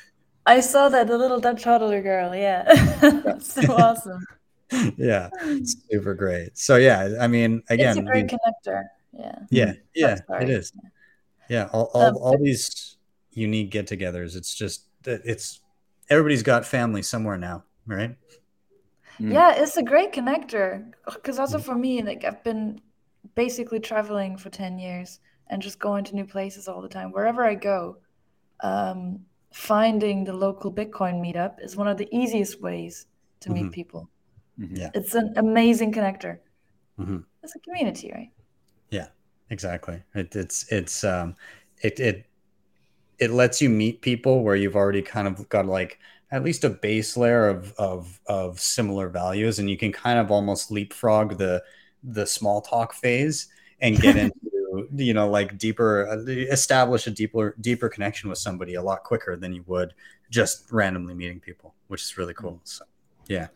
I 0.46 0.60
saw 0.60 0.88
that 0.88 1.06
the 1.06 1.18
little 1.18 1.40
Dutch 1.40 1.64
hodler 1.64 2.02
girl. 2.02 2.34
Yeah, 2.34 2.64
That's 3.24 3.52
so 3.52 3.72
awesome. 3.76 4.24
yeah, 4.96 5.28
super 5.64 6.14
great. 6.14 6.56
So 6.56 6.76
yeah, 6.76 7.14
I 7.20 7.26
mean, 7.26 7.62
again, 7.68 7.98
it's 7.98 7.98
a 7.98 8.10
great 8.10 8.30
we- 8.30 8.38
connector. 8.38 8.84
Yeah. 9.12 9.38
yeah, 9.50 9.72
yeah, 9.94 10.06
That's 10.06 10.20
it 10.20 10.26
right. 10.28 10.72
Yeah, 11.48 11.68
all 11.72 11.90
all, 11.92 12.02
Um, 12.02 12.16
all 12.16 12.38
these 12.38 12.96
unique 13.32 13.70
get-togethers. 13.70 14.36
It's 14.36 14.54
just 14.54 14.86
that 15.02 15.20
it's 15.24 15.60
everybody's 16.08 16.42
got 16.42 16.64
family 16.64 17.02
somewhere 17.02 17.36
now, 17.36 17.64
right? 17.86 18.16
Mm. 19.20 19.32
Yeah, 19.32 19.54
it's 19.54 19.76
a 19.76 19.82
great 19.82 20.12
connector. 20.12 20.92
Because 21.04 21.38
also 21.38 21.58
for 21.58 21.74
me, 21.74 22.02
like 22.02 22.24
I've 22.24 22.42
been 22.42 22.80
basically 23.34 23.80
traveling 23.80 24.36
for 24.38 24.48
10 24.50 24.78
years 24.78 25.20
and 25.48 25.60
just 25.60 25.78
going 25.78 26.04
to 26.04 26.14
new 26.14 26.24
places 26.24 26.66
all 26.68 26.80
the 26.80 26.88
time. 26.88 27.12
Wherever 27.12 27.44
I 27.44 27.54
go, 27.54 27.98
um, 28.60 29.20
finding 29.52 30.24
the 30.24 30.32
local 30.32 30.72
Bitcoin 30.72 31.20
meetup 31.20 31.62
is 31.62 31.76
one 31.76 31.88
of 31.88 31.98
the 31.98 32.08
easiest 32.10 32.62
ways 32.62 33.06
to 33.40 33.50
meet 33.50 33.66
Mhm. 33.66 33.72
people. 33.72 34.08
Mhm. 34.58 34.78
Yeah. 34.78 34.90
It's 34.94 35.14
an 35.14 35.32
amazing 35.36 35.92
connector. 35.92 36.38
Mhm. 36.98 37.24
It's 37.42 37.54
a 37.56 37.58
community, 37.60 38.12
right? 38.14 38.30
Yeah, 38.90 39.08
exactly 39.50 40.02
it, 40.14 40.34
it's 40.36 40.70
it's 40.72 41.04
um 41.04 41.34
it 41.82 41.98
it 42.00 42.26
it 43.18 43.30
lets 43.30 43.60
you 43.60 43.68
meet 43.68 44.00
people 44.00 44.42
where 44.42 44.56
you've 44.56 44.76
already 44.76 45.02
kind 45.02 45.28
of 45.28 45.48
got 45.48 45.66
like 45.66 45.98
at 46.30 46.42
least 46.42 46.64
a 46.64 46.70
base 46.70 47.16
layer 47.16 47.48
of 47.48 47.72
of 47.74 48.20
of 48.26 48.60
similar 48.60 49.08
values 49.08 49.58
and 49.58 49.68
you 49.70 49.76
can 49.76 49.92
kind 49.92 50.18
of 50.18 50.30
almost 50.30 50.70
leapfrog 50.70 51.38
the 51.38 51.62
the 52.02 52.26
small 52.26 52.60
talk 52.60 52.92
phase 52.94 53.48
and 53.80 54.00
get 54.00 54.16
into 54.22 54.88
you 54.96 55.14
know 55.14 55.28
like 55.28 55.58
deeper 55.58 56.08
uh, 56.08 56.30
establish 56.50 57.06
a 57.06 57.10
deeper 57.10 57.54
deeper 57.60 57.88
connection 57.88 58.28
with 58.28 58.38
somebody 58.38 58.74
a 58.74 58.82
lot 58.82 59.02
quicker 59.04 59.36
than 59.36 59.52
you 59.52 59.62
would 59.66 59.94
just 60.32 60.72
randomly 60.72 61.14
meeting 61.14 61.38
people, 61.38 61.74
which 61.88 62.02
is 62.02 62.16
really 62.16 62.34
cool. 62.34 62.58
So, 62.64 62.84
yeah, 63.28 63.48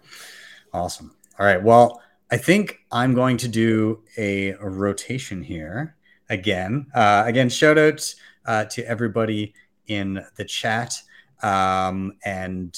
awesome. 0.73 1.15
All 1.39 1.47
right. 1.47 1.63
Well, 1.63 2.01
I 2.31 2.37
think 2.37 2.79
I'm 2.91 3.15
going 3.15 3.37
to 3.39 3.49
do 3.49 4.03
a, 4.17 4.51
a 4.51 4.69
rotation 4.69 5.43
here 5.43 5.97
again. 6.29 6.87
Uh, 6.95 7.23
again, 7.27 7.49
shout 7.49 7.79
out 7.79 8.15
uh, 8.47 8.65
to 8.67 8.83
everybody 8.89 9.55
in 9.87 10.25
the 10.37 10.45
chat 10.45 11.01
um, 11.43 12.15
and 12.25 12.77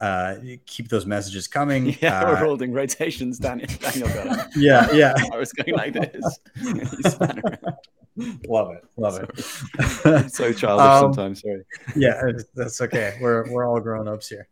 uh, 0.00 0.34
keep 0.66 0.88
those 0.88 1.06
messages 1.06 1.46
coming. 1.46 1.96
Yeah, 2.02 2.20
Uh, 2.22 2.30
we're 2.30 2.36
holding 2.36 2.72
rotations, 2.72 3.38
Daniel. 3.38 3.68
Daniel 3.80 4.08
yeah, 4.56 4.90
yeah. 4.92 5.14
I 5.32 5.36
was 5.36 5.52
going 5.52 5.74
like 5.76 5.92
this. 5.94 6.38
He 6.56 7.10
span 7.10 7.40
around. 7.44 7.76
love 8.48 8.72
it, 8.74 8.84
love 8.96 9.18
it. 9.22 9.30
I'm 10.06 10.28
so 10.28 10.52
childish 10.52 10.84
Um, 10.86 11.00
sometimes. 11.14 11.40
Sorry. 11.42 11.62
yeah, 11.96 12.32
that's 12.54 12.80
okay. 12.82 13.18
We're 13.20 13.50
we're 13.50 13.66
all 13.66 13.80
grown 13.80 14.08
ups 14.08 14.28
here. 14.28 14.48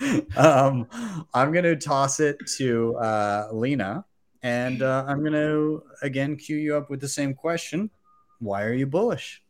um, 0.36 0.88
I'm 1.32 1.52
gonna 1.52 1.76
toss 1.76 2.20
it 2.20 2.38
to 2.56 2.96
uh, 2.96 3.48
Lina, 3.52 4.04
and 4.42 4.82
uh, 4.82 5.04
I'm 5.06 5.22
gonna 5.22 5.78
again 6.02 6.36
cue 6.36 6.56
you 6.56 6.76
up 6.76 6.90
with 6.90 7.00
the 7.00 7.08
same 7.08 7.34
question. 7.34 7.90
Why 8.40 8.64
are 8.64 8.72
you 8.72 8.86
bullish? 8.86 9.42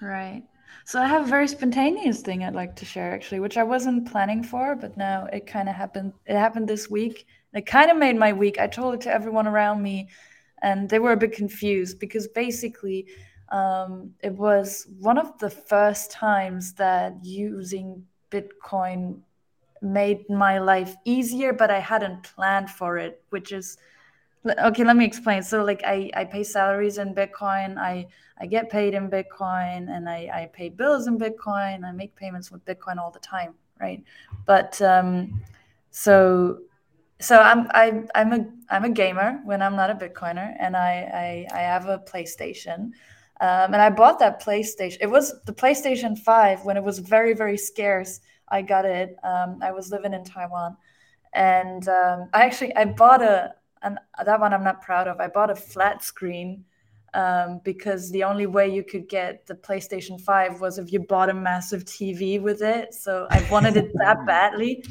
Right. 0.00 0.44
So 0.84 1.00
I 1.00 1.06
have 1.06 1.26
a 1.26 1.28
very 1.28 1.46
spontaneous 1.46 2.20
thing 2.20 2.42
I'd 2.42 2.54
like 2.54 2.74
to 2.76 2.84
share 2.84 3.12
actually, 3.12 3.40
which 3.40 3.56
I 3.56 3.62
wasn't 3.62 4.10
planning 4.10 4.42
for, 4.42 4.74
but 4.74 4.96
now 4.96 5.26
it 5.32 5.46
kind 5.46 5.68
of 5.68 5.74
happened. 5.74 6.12
It 6.26 6.36
happened 6.36 6.68
this 6.68 6.88
week. 6.88 7.26
It 7.52 7.66
kind 7.66 7.90
of 7.90 7.96
made 7.96 8.16
my 8.16 8.32
week. 8.32 8.58
I 8.58 8.66
told 8.66 8.94
it 8.94 9.00
to 9.02 9.12
everyone 9.12 9.46
around 9.46 9.82
me, 9.82 10.08
and 10.62 10.88
they 10.88 10.98
were 10.98 11.12
a 11.12 11.16
bit 11.16 11.32
confused 11.32 11.98
because 11.98 12.28
basically, 12.28 13.06
um, 13.50 14.12
it 14.20 14.32
was 14.32 14.86
one 15.00 15.18
of 15.18 15.36
the 15.38 15.50
first 15.50 16.12
times 16.12 16.74
that 16.74 17.24
using 17.24 18.06
Bitcoin 18.30 19.20
made 19.82 20.28
my 20.28 20.58
life 20.58 20.94
easier, 21.04 21.52
but 21.52 21.70
I 21.70 21.78
hadn't 21.78 22.22
planned 22.22 22.70
for 22.70 22.98
it, 22.98 23.22
which 23.30 23.52
is 23.52 23.78
okay 24.64 24.84
let 24.84 24.96
me 24.96 25.04
explain. 25.04 25.42
So 25.42 25.62
like 25.64 25.82
i 25.84 26.10
i 26.14 26.24
pay 26.24 26.42
salaries 26.42 26.96
in 26.96 27.14
bitcoin 27.14 27.76
i 27.76 28.06
i 28.38 28.46
get 28.46 28.70
paid 28.70 28.94
in 28.94 29.10
bitcoin 29.10 29.94
and 29.94 30.08
i 30.08 30.30
i 30.32 30.50
pay 30.54 30.70
bills 30.70 31.06
in 31.06 31.18
bitcoin 31.18 31.84
i 31.84 31.92
make 31.92 32.16
payments 32.16 32.50
with 32.50 32.64
bitcoin 32.64 32.96
all 32.96 33.10
the 33.10 33.18
time 33.18 33.54
right? 33.80 34.02
But 34.46 34.80
um 34.82 35.40
so 35.90 36.58
so 37.20 37.38
i'm 37.38 37.66
i 37.70 38.02
i'm 38.14 38.32
a 38.32 38.46
i'm 38.70 38.84
a 38.84 38.90
gamer 38.90 39.40
when 39.44 39.60
i'm 39.60 39.74
not 39.74 39.90
a 39.90 39.94
bitcoiner 39.94 40.54
and 40.58 40.76
i 40.76 41.46
i, 41.52 41.58
I 41.58 41.60
have 41.62 41.86
a 41.86 41.98
playstation 41.98 42.92
um, 43.40 43.74
and 43.74 43.76
i 43.76 43.90
bought 43.90 44.18
that 44.20 44.42
playstation 44.42 44.98
it 45.00 45.10
was 45.10 45.34
the 45.44 45.52
playstation 45.52 46.16
5 46.16 46.64
when 46.64 46.76
it 46.76 46.84
was 46.84 47.00
very 47.00 47.34
very 47.34 47.58
scarce 47.58 48.20
i 48.50 48.62
got 48.62 48.84
it 48.84 49.16
um, 49.24 49.58
i 49.62 49.70
was 49.70 49.90
living 49.90 50.12
in 50.12 50.24
taiwan 50.24 50.76
and 51.34 51.88
um, 51.88 52.28
i 52.32 52.42
actually 52.44 52.74
i 52.76 52.84
bought 52.84 53.22
a 53.22 53.54
and 53.82 53.98
that 54.24 54.40
one 54.40 54.52
I'm 54.52 54.64
not 54.64 54.82
proud 54.82 55.08
of. 55.08 55.20
I 55.20 55.28
bought 55.28 55.50
a 55.50 55.54
flat 55.54 56.04
screen 56.04 56.64
um, 57.14 57.60
because 57.64 58.10
the 58.10 58.22
only 58.24 58.46
way 58.46 58.72
you 58.72 58.84
could 58.84 59.08
get 59.08 59.46
the 59.46 59.54
PlayStation 59.54 60.20
5 60.20 60.60
was 60.60 60.78
if 60.78 60.92
you 60.92 61.00
bought 61.00 61.30
a 61.30 61.34
massive 61.34 61.84
TV 61.84 62.40
with 62.40 62.62
it. 62.62 62.94
So 62.94 63.26
I 63.30 63.46
wanted 63.50 63.76
it 63.76 63.90
that 63.94 64.26
badly. 64.26 64.84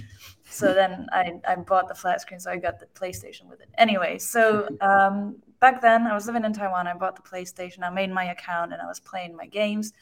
So 0.49 0.73
then 0.73 1.07
I, 1.11 1.33
I 1.47 1.55
bought 1.55 1.87
the 1.87 1.93
flat 1.93 2.21
screen, 2.21 2.39
so 2.39 2.49
I 2.49 2.57
got 2.57 2.79
the 2.79 2.87
PlayStation 2.87 3.47
with 3.47 3.61
it. 3.61 3.69
Anyway, 3.77 4.17
so 4.17 4.67
um, 4.81 5.35
back 5.59 5.79
then 5.79 6.07
I 6.07 6.15
was 6.15 6.25
living 6.25 6.43
in 6.43 6.53
Taiwan. 6.53 6.87
I 6.87 6.95
bought 6.95 7.15
the 7.15 7.21
PlayStation. 7.21 7.83
I 7.83 7.91
made 7.91 8.11
my 8.11 8.31
account 8.31 8.73
and 8.73 8.81
I 8.81 8.87
was 8.87 8.99
playing 8.99 9.35
my 9.35 9.45
games. 9.45 9.93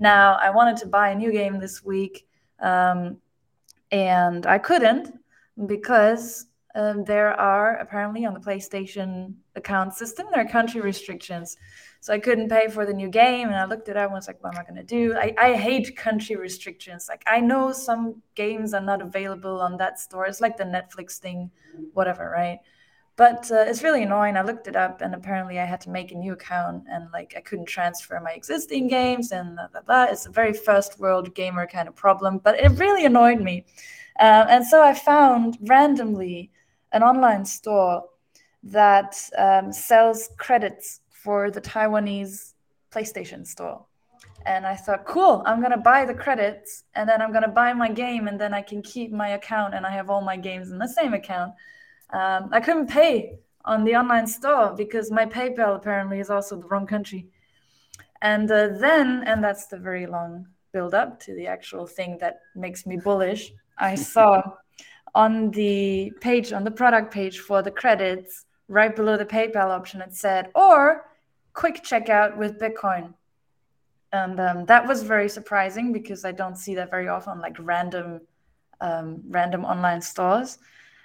Now 0.00 0.34
I 0.42 0.50
wanted 0.50 0.76
to 0.78 0.86
buy 0.86 1.10
a 1.10 1.14
new 1.14 1.30
game 1.30 1.60
this 1.60 1.84
week, 1.84 2.26
um, 2.62 3.18
and 3.90 4.46
I 4.46 4.58
couldn't 4.58 5.18
because 5.66 6.46
um, 6.74 7.04
there 7.04 7.38
are 7.38 7.76
apparently 7.76 8.24
on 8.24 8.32
the 8.32 8.40
PlayStation 8.40 9.34
account 9.56 9.92
system 9.94 10.26
there 10.32 10.42
are 10.44 10.48
country 10.48 10.80
restrictions. 10.80 11.56
So 12.00 12.12
I 12.12 12.18
couldn't 12.18 12.48
pay 12.48 12.66
for 12.66 12.84
the 12.84 12.92
new 12.92 13.08
game, 13.08 13.46
and 13.46 13.54
I 13.54 13.64
looked 13.64 13.88
at 13.88 13.96
it 13.96 13.98
up 13.98 14.06
and 14.06 14.14
was 14.14 14.26
like, 14.26 14.42
"What 14.42 14.54
am 14.54 14.60
I 14.60 14.64
gonna 14.64 14.82
do?" 14.82 15.14
I, 15.14 15.34
I 15.38 15.54
hate 15.54 15.96
country 15.96 16.34
restrictions. 16.34 17.06
Like 17.08 17.22
I 17.26 17.38
know 17.40 17.70
some 17.72 18.22
games 18.34 18.74
are 18.74 18.80
not 18.80 19.02
available 19.02 19.60
on 19.60 19.76
that 19.76 20.00
store. 20.00 20.26
It's 20.26 20.40
like 20.40 20.56
the 20.56 20.64
Netflix 20.64 21.18
thing, 21.18 21.50
whatever, 21.92 22.28
right? 22.28 22.58
But 23.22 23.52
uh, 23.52 23.64
it's 23.68 23.84
really 23.84 24.02
annoying. 24.02 24.36
I 24.36 24.42
looked 24.42 24.66
it 24.66 24.74
up, 24.74 25.00
and 25.00 25.14
apparently 25.14 25.60
I 25.60 25.64
had 25.64 25.80
to 25.82 25.90
make 25.90 26.10
a 26.10 26.16
new 26.16 26.32
account, 26.32 26.86
and 26.90 27.08
like 27.12 27.34
I 27.36 27.40
couldn't 27.40 27.66
transfer 27.66 28.18
my 28.18 28.32
existing 28.32 28.88
games, 28.88 29.30
and 29.30 29.54
blah 29.54 29.68
blah 29.68 29.82
blah. 29.82 30.04
It's 30.10 30.26
a 30.26 30.30
very 30.30 30.52
first 30.52 30.98
world 30.98 31.32
gamer 31.32 31.68
kind 31.68 31.86
of 31.86 31.94
problem, 31.94 32.38
but 32.38 32.58
it 32.58 32.76
really 32.80 33.04
annoyed 33.04 33.40
me. 33.40 33.64
Uh, 34.18 34.46
and 34.48 34.66
so 34.66 34.82
I 34.82 34.92
found 34.92 35.56
randomly 35.60 36.50
an 36.90 37.04
online 37.04 37.44
store 37.44 38.02
that 38.64 39.14
um, 39.38 39.72
sells 39.72 40.30
credits 40.36 41.02
for 41.10 41.48
the 41.48 41.60
Taiwanese 41.60 42.54
PlayStation 42.90 43.46
store. 43.46 43.86
And 44.46 44.66
I 44.66 44.74
thought, 44.74 45.04
cool, 45.04 45.44
I'm 45.46 45.60
going 45.60 45.70
to 45.70 45.88
buy 45.92 46.04
the 46.04 46.14
credits 46.24 46.82
and 46.96 47.08
then 47.08 47.22
I'm 47.22 47.30
going 47.30 47.44
to 47.44 47.56
buy 47.62 47.72
my 47.72 47.88
game 47.88 48.26
and 48.26 48.40
then 48.40 48.52
I 48.52 48.62
can 48.62 48.82
keep 48.82 49.12
my 49.12 49.28
account 49.28 49.74
and 49.74 49.86
I 49.86 49.92
have 49.92 50.10
all 50.10 50.22
my 50.22 50.36
games 50.36 50.72
in 50.72 50.78
the 50.78 50.88
same 50.88 51.14
account. 51.14 51.52
Um, 52.12 52.48
I 52.52 52.60
couldn't 52.60 52.88
pay 52.88 53.38
on 53.64 53.84
the 53.84 53.96
online 53.96 54.26
store 54.26 54.74
because 54.76 55.10
my 55.10 55.26
PayPal 55.26 55.76
apparently 55.76 56.20
is 56.20 56.30
also 56.30 56.56
the 56.56 56.66
wrong 56.66 56.86
country. 56.86 57.28
And 58.20 58.50
uh, 58.50 58.68
then, 58.78 59.24
and 59.26 59.42
that's 59.42 59.66
the 59.66 59.78
very 59.78 60.06
long 60.06 60.46
build 60.72 60.94
up 60.94 61.20
to 61.20 61.34
the 61.34 61.46
actual 61.46 61.86
thing 61.86 62.18
that 62.20 62.40
makes 62.54 62.86
me 62.86 62.96
bullish, 62.96 63.52
I 63.78 63.94
saw 64.14 64.42
on 65.14 65.50
the 65.50 66.12
page, 66.20 66.52
on 66.52 66.64
the 66.64 66.70
product 66.70 67.12
page 67.12 67.40
for 67.40 67.62
the 67.62 67.70
credits, 67.70 68.46
right 68.68 68.94
below 68.94 69.16
the 69.16 69.26
PayPal 69.26 69.68
option, 69.68 70.00
it 70.00 70.14
said, 70.14 70.50
or 70.54 71.06
quick 71.52 71.82
checkout 71.84 72.36
with 72.36 72.58
Bitcoin. 72.58 73.12
And 74.12 74.38
um, 74.40 74.64
that 74.66 74.86
was 74.86 75.02
very 75.02 75.28
surprising 75.28 75.92
because 75.92 76.24
I 76.24 76.32
don't 76.32 76.56
see 76.56 76.74
that 76.76 76.90
very 76.90 77.08
often, 77.08 77.40
like 77.40 77.56
random, 77.58 78.20
um, 78.80 79.22
random 79.28 79.64
online 79.64 80.00
stores. 80.00 80.58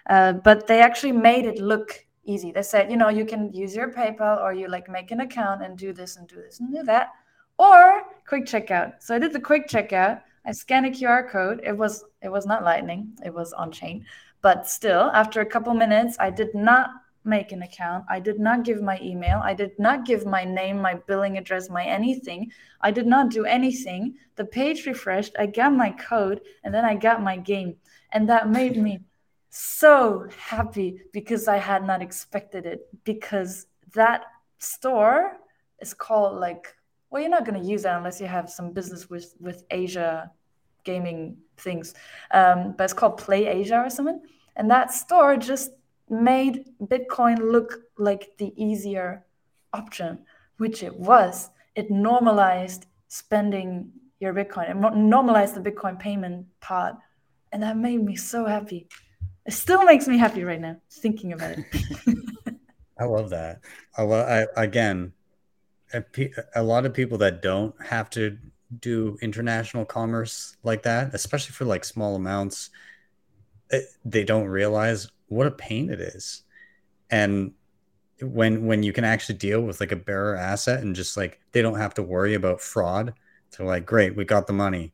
Uh, 0.10 0.34
but 0.34 0.68
they 0.68 0.82
actually 0.82 1.12
made 1.12 1.46
it 1.46 1.60
look 1.60 2.06
easy. 2.24 2.52
They 2.52 2.62
said, 2.62 2.92
you 2.92 2.98
know, 2.98 3.10
you 3.10 3.26
can 3.26 3.52
use 3.54 3.76
your 3.76 3.92
PayPal 3.92 4.42
or 4.42 4.54
you 4.54 4.68
like 4.68 4.90
make 4.90 5.12
an 5.12 5.22
account 5.22 5.64
and 5.64 5.78
do 5.78 5.94
this 5.94 6.18
and 6.18 6.28
do 6.28 6.36
this 6.36 6.60
and 6.60 6.72
do 6.72 6.84
that, 6.84 7.12
or 7.58 8.04
quick 8.28 8.46
checkout. 8.46 8.94
So 9.00 9.16
I 9.16 9.20
did 9.20 9.34
the 9.34 9.40
quick 9.40 9.68
checkout. 9.68 10.22
I 10.46 10.52
scanned 10.52 10.86
a 10.86 10.92
QR 10.92 11.30
code. 11.30 11.62
It 11.64 11.78
was 11.78 12.06
it 12.22 12.30
was 12.30 12.46
not 12.46 12.64
Lightning. 12.64 13.18
It 13.26 13.34
was 13.34 13.54
on 13.54 13.72
chain, 13.72 14.06
but 14.42 14.68
still, 14.68 15.12
after 15.14 15.42
a 15.42 15.46
couple 15.46 15.74
minutes, 15.74 16.16
I 16.20 16.30
did 16.30 16.54
not 16.54 16.92
make 17.26 17.52
an 17.52 17.62
account. 17.62 18.06
I 18.10 18.22
did 18.22 18.40
not 18.40 18.64
give 18.64 18.82
my 18.82 18.98
email. 19.02 19.42
I 19.44 19.54
did 19.54 19.78
not 19.78 20.06
give 20.06 20.26
my 20.26 20.46
name, 20.46 20.82
my 20.82 20.96
billing 21.08 21.38
address, 21.38 21.70
my 21.70 21.84
anything. 21.84 22.52
I 22.80 22.92
did 22.92 23.06
not 23.06 23.30
do 23.30 23.44
anything. 23.44 24.16
The 24.38 24.46
page 24.46 24.86
refreshed. 24.86 25.36
I 25.38 25.48
got 25.48 25.74
my 25.74 25.92
code, 25.92 26.42
and 26.64 26.74
then 26.74 26.86
I 26.86 26.96
got 26.96 27.22
my 27.22 27.36
game, 27.36 27.76
and 28.14 28.30
that 28.30 28.50
made 28.50 28.78
me 28.78 29.00
so 29.50 30.28
happy 30.38 31.02
because 31.14 31.48
I 31.48 31.58
had 31.58 31.86
not 31.86 32.02
expected 32.02 32.66
it. 32.66 32.88
Because 33.04 33.68
that 33.94 34.26
store 34.60 35.38
is 35.82 35.94
called 35.94 36.40
like 36.40 36.74
well, 37.10 37.22
you're 37.22 37.32
not 37.32 37.46
going 37.46 37.62
to 37.62 37.68
use 37.68 37.84
that 37.84 37.98
unless 37.98 38.20
you 38.20 38.28
have 38.28 38.50
some 38.50 38.72
business 38.74 39.10
with 39.10 39.34
with 39.40 39.64
Asia 39.72 40.32
gaming 40.84 41.38
things. 41.58 41.94
Um, 42.32 42.74
but 42.78 42.86
it's 42.86 42.94
called 42.94 43.18
Play 43.18 43.48
Asia 43.48 43.82
or 43.86 43.90
something. 43.90 44.22
And 44.56 44.70
that 44.72 44.92
store 44.92 45.38
just 45.38 45.72
made 46.10 46.66
Bitcoin 46.82 47.52
look 47.52 47.82
like 47.98 48.38
the 48.38 48.54
easier 48.56 49.26
option, 49.74 50.20
which 50.58 50.84
it 50.84 50.96
was. 50.96 51.50
It 51.76 51.92
normalized 51.92 52.86
spending 53.08 53.92
your 54.20 54.34
Bitcoin. 54.34 54.70
It 54.72 54.98
normalized 54.98 55.56
the 55.56 55.72
Bitcoin 55.72 56.00
payment 56.00 56.48
part, 56.60 56.96
and 57.52 57.62
that 57.64 57.78
made 57.78 58.04
me 58.04 58.16
so 58.16 58.46
happy. 58.46 58.88
It 59.48 59.54
still 59.54 59.84
makes 59.84 60.08
me 60.08 60.18
happy 60.18 60.44
right 60.44 60.60
now 60.60 60.78
thinking 60.92 61.34
about 61.34 61.58
it. 61.58 61.66
I 63.00 63.06
love 63.06 63.30
that. 63.30 63.62
I 63.98 64.02
love. 64.04 64.28
I, 64.28 64.62
again, 64.62 65.14
a, 65.94 66.04
a 66.56 66.64
lot 66.64 66.86
of 66.86 66.94
people 66.94 67.18
that 67.20 67.42
don't 67.42 67.74
have 67.84 68.10
to 68.12 68.38
do 68.80 69.18
international 69.22 69.86
commerce 69.86 70.58
like 70.64 70.84
that, 70.84 71.14
especially 71.14 71.54
for 71.54 71.66
like 71.66 71.86
small 71.86 72.16
amounts, 72.16 72.70
it, 73.70 73.86
they 74.04 74.24
don't 74.24 74.48
realize 74.48 75.10
what 75.28 75.48
a 75.48 75.52
pain 75.52 75.90
it 75.90 76.02
is. 76.02 76.44
And 77.10 77.54
when 78.22 78.66
when 78.66 78.84
you 78.84 78.92
can 78.92 79.04
actually 79.04 79.38
deal 79.38 79.62
with 79.62 79.80
like 79.80 79.92
a 79.92 79.96
bearer 79.96 80.36
asset 80.36 80.82
and 80.82 80.96
just 80.96 81.16
like 81.16 81.40
they 81.52 81.62
don't 81.62 81.80
have 81.80 81.94
to 81.94 82.04
worry 82.04 82.34
about 82.34 82.62
fraud, 82.62 83.14
they're 83.52 83.68
like, 83.68 83.86
great, 83.86 84.16
we 84.16 84.26
got 84.26 84.48
the 84.48 84.54
money. 84.54 84.94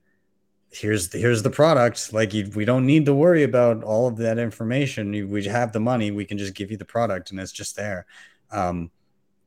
Here's 0.73 1.09
the, 1.09 1.19
here's 1.19 1.43
the 1.43 1.49
product. 1.49 2.13
Like 2.13 2.33
you, 2.33 2.49
we 2.55 2.65
don't 2.65 2.85
need 2.85 3.05
to 3.05 3.13
worry 3.13 3.43
about 3.43 3.83
all 3.83 4.07
of 4.07 4.17
that 4.17 4.39
information. 4.39 5.13
You, 5.13 5.27
we 5.27 5.43
have 5.45 5.71
the 5.71 5.79
money. 5.79 6.11
We 6.11 6.25
can 6.25 6.37
just 6.37 6.55
give 6.55 6.71
you 6.71 6.77
the 6.77 6.85
product, 6.85 7.31
and 7.31 7.39
it's 7.39 7.51
just 7.51 7.75
there. 7.75 8.05
Um, 8.51 8.89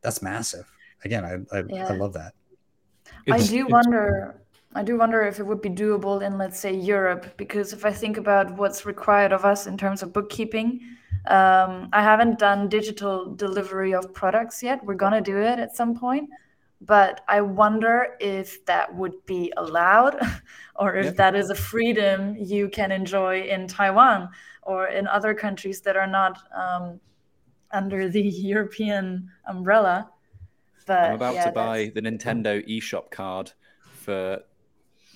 that's 0.02 0.22
massive. 0.22 0.70
Again, 1.04 1.24
I 1.24 1.56
I, 1.56 1.64
Yeah. 1.68 1.88
I 1.88 1.96
love 1.96 2.12
that. 2.12 2.34
I 3.28 3.40
do 3.40 3.66
wonder. 3.66 4.40
I 4.74 4.82
do 4.82 4.98
wonder 4.98 5.22
if 5.22 5.40
it 5.40 5.46
would 5.46 5.62
be 5.62 5.70
doable 5.70 6.22
in, 6.22 6.36
let's 6.36 6.60
say, 6.60 6.74
Europe, 6.74 7.36
because 7.38 7.72
if 7.72 7.86
I 7.86 7.92
think 7.92 8.18
about 8.18 8.56
what's 8.58 8.84
required 8.84 9.32
of 9.32 9.44
us 9.44 9.66
in 9.66 9.78
terms 9.78 10.02
of 10.02 10.12
bookkeeping, 10.12 10.80
um, 11.28 11.88
I 11.94 12.02
haven't 12.02 12.38
done 12.38 12.68
digital 12.68 13.34
delivery 13.34 13.94
of 13.94 14.12
products 14.12 14.62
yet. 14.62 14.84
We're 14.84 14.94
gonna 14.94 15.22
do 15.22 15.38
it 15.38 15.58
at 15.58 15.74
some 15.74 15.98
point, 15.98 16.28
but 16.80 17.22
I 17.28 17.40
wonder 17.40 18.16
if 18.20 18.64
that 18.66 18.94
would 18.94 19.24
be 19.26 19.52
allowed, 19.56 20.18
or 20.76 20.96
if 20.96 21.04
Yep. 21.06 21.16
that 21.16 21.34
is 21.34 21.50
a 21.50 21.54
freedom 21.54 22.36
you 22.36 22.68
can 22.68 22.92
enjoy 22.92 23.42
in 23.42 23.66
Taiwan 23.66 24.28
or 24.62 24.88
in 24.88 25.06
other 25.06 25.34
countries 25.34 25.80
that 25.82 25.96
are 25.96 26.06
not 26.06 26.38
um, 26.54 27.00
under 27.70 28.08
the 28.08 28.22
European 28.52 29.30
umbrella. 29.48 30.10
But 30.86 31.10
I'm 31.10 31.14
about 31.14 31.34
yeah, 31.34 31.44
to 31.46 31.50
that's- 31.52 31.54
buy 31.54 31.92
the 31.94 32.02
Nintendo 32.02 32.64
eShop 32.68 33.10
card 33.10 33.52
for 33.92 34.40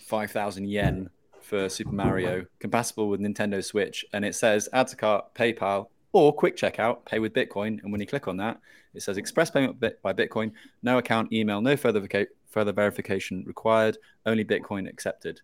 5,000 0.07 0.67
yen 0.69 1.11
for 1.41 1.69
Super 1.69 1.93
Mario, 1.93 2.47
compatible 2.59 3.09
with 3.09 3.21
Nintendo 3.21 3.63
Switch. 3.63 4.05
And 4.13 4.25
it 4.25 4.35
says 4.35 4.69
add 4.73 4.89
to 4.89 4.97
cart, 4.97 5.35
PayPal, 5.35 5.87
or 6.13 6.33
quick 6.33 6.57
checkout, 6.57 7.05
pay 7.05 7.19
with 7.19 7.33
Bitcoin. 7.33 7.83
And 7.83 7.93
when 7.93 8.01
you 8.01 8.07
click 8.07 8.27
on 8.27 8.37
that, 8.39 8.59
it 8.95 9.03
says 9.03 9.16
express 9.16 9.51
payment 9.51 9.80
by 10.03 10.12
Bitcoin, 10.12 10.53
no 10.82 10.99
account, 10.99 11.32
email, 11.32 11.61
no 11.61 11.76
further, 11.76 12.01
verica- 12.01 12.26
further 12.49 12.72
verification 12.72 13.45
required, 13.47 13.97
only 14.26 14.45
Bitcoin 14.45 14.88
accepted. 14.88 15.41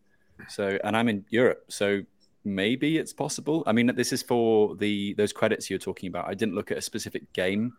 So, 0.48 0.78
and 0.84 0.96
I'm 0.96 1.08
in 1.08 1.24
Europe. 1.30 1.64
So 1.68 2.02
maybe 2.44 2.98
it's 2.98 3.12
possible. 3.12 3.62
I 3.66 3.72
mean, 3.72 3.90
this 3.94 4.12
is 4.12 4.22
for 4.22 4.76
the 4.76 5.14
those 5.14 5.32
credits 5.32 5.70
you're 5.70 5.78
talking 5.78 6.08
about. 6.08 6.28
I 6.28 6.34
didn't 6.34 6.54
look 6.54 6.70
at 6.70 6.78
a 6.78 6.82
specific 6.82 7.32
game, 7.32 7.72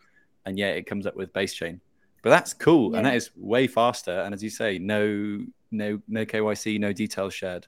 and 0.46 0.58
yet 0.58 0.78
it 0.78 0.84
comes 0.88 1.06
up 1.06 1.16
with 1.16 1.34
base 1.34 1.54
chain. 1.54 1.80
But 2.24 2.32
that's 2.32 2.54
cool, 2.54 2.96
and 2.96 3.06
that 3.06 3.16
is 3.16 3.30
way 3.36 3.68
faster. 3.68 4.22
And 4.22 4.34
as 4.34 4.44
you 4.44 4.50
say, 4.50 4.80
no, 4.80 5.46
no, 5.72 6.02
no 6.08 6.26
KYC, 6.26 6.80
no 6.80 6.92
details 6.92 7.34
shared. 7.34 7.68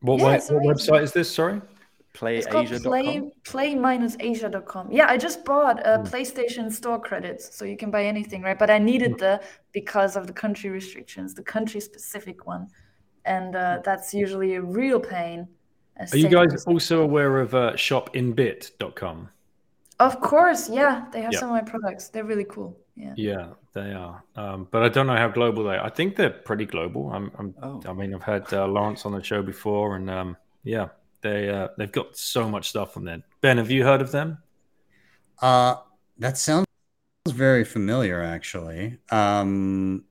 What, 0.00 0.18
Yeah, 0.20 0.26
web- 0.26 0.42
what 0.64 0.76
website 0.76 1.02
is 1.02 1.12
this? 1.12 1.32
Sorry. 1.32 1.60
It's 2.22 2.46
called 2.46 2.68
PlayAsia.com. 2.68 3.32
play 3.44 3.74
play-asia.com. 3.74 4.92
Yeah, 4.92 5.06
I 5.08 5.16
just 5.16 5.44
bought 5.44 5.84
uh, 5.84 5.98
Hmm. 5.98 6.04
PlayStation 6.04 6.70
Store 6.72 7.00
credits, 7.00 7.56
so 7.56 7.64
you 7.64 7.76
can 7.76 7.90
buy 7.90 8.04
anything, 8.04 8.42
right? 8.42 8.58
But 8.58 8.70
I 8.70 8.78
needed 8.78 9.18
the 9.18 9.40
because 9.72 10.16
of 10.16 10.26
the 10.26 10.32
country 10.32 10.70
restrictions, 10.70 11.34
the 11.34 11.42
country-specific 11.42 12.46
one, 12.46 12.68
and 13.24 13.56
uh, 13.56 13.80
that's 13.84 14.14
usually 14.14 14.54
a 14.54 14.62
real 14.62 15.00
pain. 15.00 15.48
as 15.96 16.12
Are 16.12 16.16
you 16.16 16.22
safety 16.28 16.36
guys 16.36 16.64
also 16.66 17.02
aware 17.02 17.40
of 17.40 17.54
uh, 17.54 17.72
shopinbit.com? 17.72 19.28
Of 20.00 20.20
course, 20.20 20.68
yeah, 20.68 21.06
they 21.12 21.20
have 21.22 21.32
Yeah. 21.32 21.38
some 21.40 21.48
of 21.50 21.54
my 21.54 21.62
products. 21.62 22.08
They're 22.08 22.24
really 22.24 22.44
cool. 22.44 22.76
Yeah. 22.96 23.14
Yeah, 23.16 23.46
they 23.72 23.92
are. 23.92 24.22
Um, 24.36 24.66
but 24.70 24.82
I 24.82 24.88
don't 24.88 25.06
know 25.06 25.16
how 25.16 25.28
global 25.28 25.64
they 25.64 25.76
are. 25.76 25.84
I 25.84 25.90
think 25.90 26.14
they're 26.16 26.30
pretty 26.30 26.66
global. 26.66 27.10
I'm, 27.10 27.30
I'm, 27.38 27.54
Oh. 27.62 27.80
I 27.88 27.92
mean, 27.92 28.14
I've 28.14 28.22
had 28.22 28.52
uh, 28.52 28.66
Lawrence 28.66 29.04
on 29.06 29.12
the 29.12 29.22
show 29.22 29.42
before, 29.42 29.96
and 29.96 30.08
um, 30.10 30.36
yeah, 30.64 30.88
they 31.24 31.48
uh, 31.48 31.68
they've 31.76 31.90
got 31.90 32.16
so 32.16 32.48
much 32.48 32.68
stuff 32.68 32.96
on 32.96 33.04
there. 33.04 33.22
Ben, 33.40 33.58
have 33.58 33.70
you 33.70 33.82
heard 33.82 34.00
of 34.00 34.12
them? 34.12 34.38
Uh, 35.42 35.76
that 36.18 36.38
sounds 36.38 36.66
very 37.28 37.64
familiar, 37.64 38.22
actually. 38.22 38.98
Um, 39.10 40.04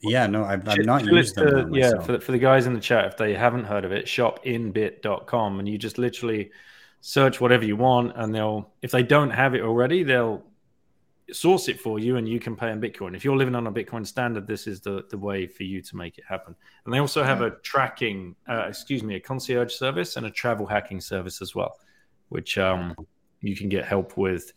yeah, 0.00 0.26
no, 0.26 0.44
I've, 0.44 0.68
I've 0.68 0.84
not 0.84 1.04
used 1.04 1.34
them. 1.34 1.72
to- 1.72 1.78
yeah, 1.78 1.98
for 2.02 2.12
the, 2.12 2.20
for 2.20 2.32
the 2.32 2.38
guys 2.38 2.66
in 2.66 2.74
the 2.74 2.80
chat, 2.80 3.06
if 3.06 3.16
they 3.16 3.34
haven't 3.34 3.64
heard 3.64 3.84
of 3.84 3.92
it, 3.92 4.04
shopinbit.com, 4.04 5.58
and 5.58 5.68
you 5.68 5.78
just 5.78 5.98
literally 5.98 6.50
search 7.00 7.40
whatever 7.40 7.64
you 7.64 7.76
want, 7.76 8.12
and 8.16 8.34
they'll, 8.34 8.70
if 8.82 8.90
they 8.90 9.02
don't 9.02 9.30
have 9.30 9.54
it 9.54 9.62
already, 9.62 10.02
they'll 10.02 10.44
source 11.32 11.68
it 11.68 11.80
for 11.80 11.98
you, 11.98 12.16
and 12.16 12.28
you 12.28 12.38
can 12.38 12.54
pay 12.56 12.70
in 12.70 12.80
Bitcoin. 12.80 13.16
If 13.16 13.24
you're 13.24 13.36
living 13.36 13.54
on 13.54 13.66
a 13.66 13.72
Bitcoin 13.72 14.06
standard, 14.06 14.46
this 14.46 14.66
is 14.66 14.80
the, 14.80 15.04
the 15.10 15.18
way 15.18 15.46
for 15.46 15.62
you 15.62 15.80
to 15.82 15.96
make 15.96 16.18
it 16.18 16.24
happen. 16.28 16.54
And 16.84 16.92
they 16.92 16.98
also 16.98 17.22
have 17.22 17.40
a 17.40 17.50
tracking, 17.62 18.36
uh, 18.48 18.66
excuse 18.68 19.02
me, 19.02 19.16
a 19.16 19.20
concierge 19.20 19.72
service 19.72 20.16
and 20.16 20.26
a 20.26 20.30
travel 20.30 20.66
hacking 20.66 21.00
service 21.00 21.40
as 21.40 21.54
well, 21.54 21.78
which 22.28 22.58
um, 22.58 22.94
you 23.40 23.56
can 23.56 23.68
get 23.68 23.84
help 23.84 24.16
with. 24.16 24.52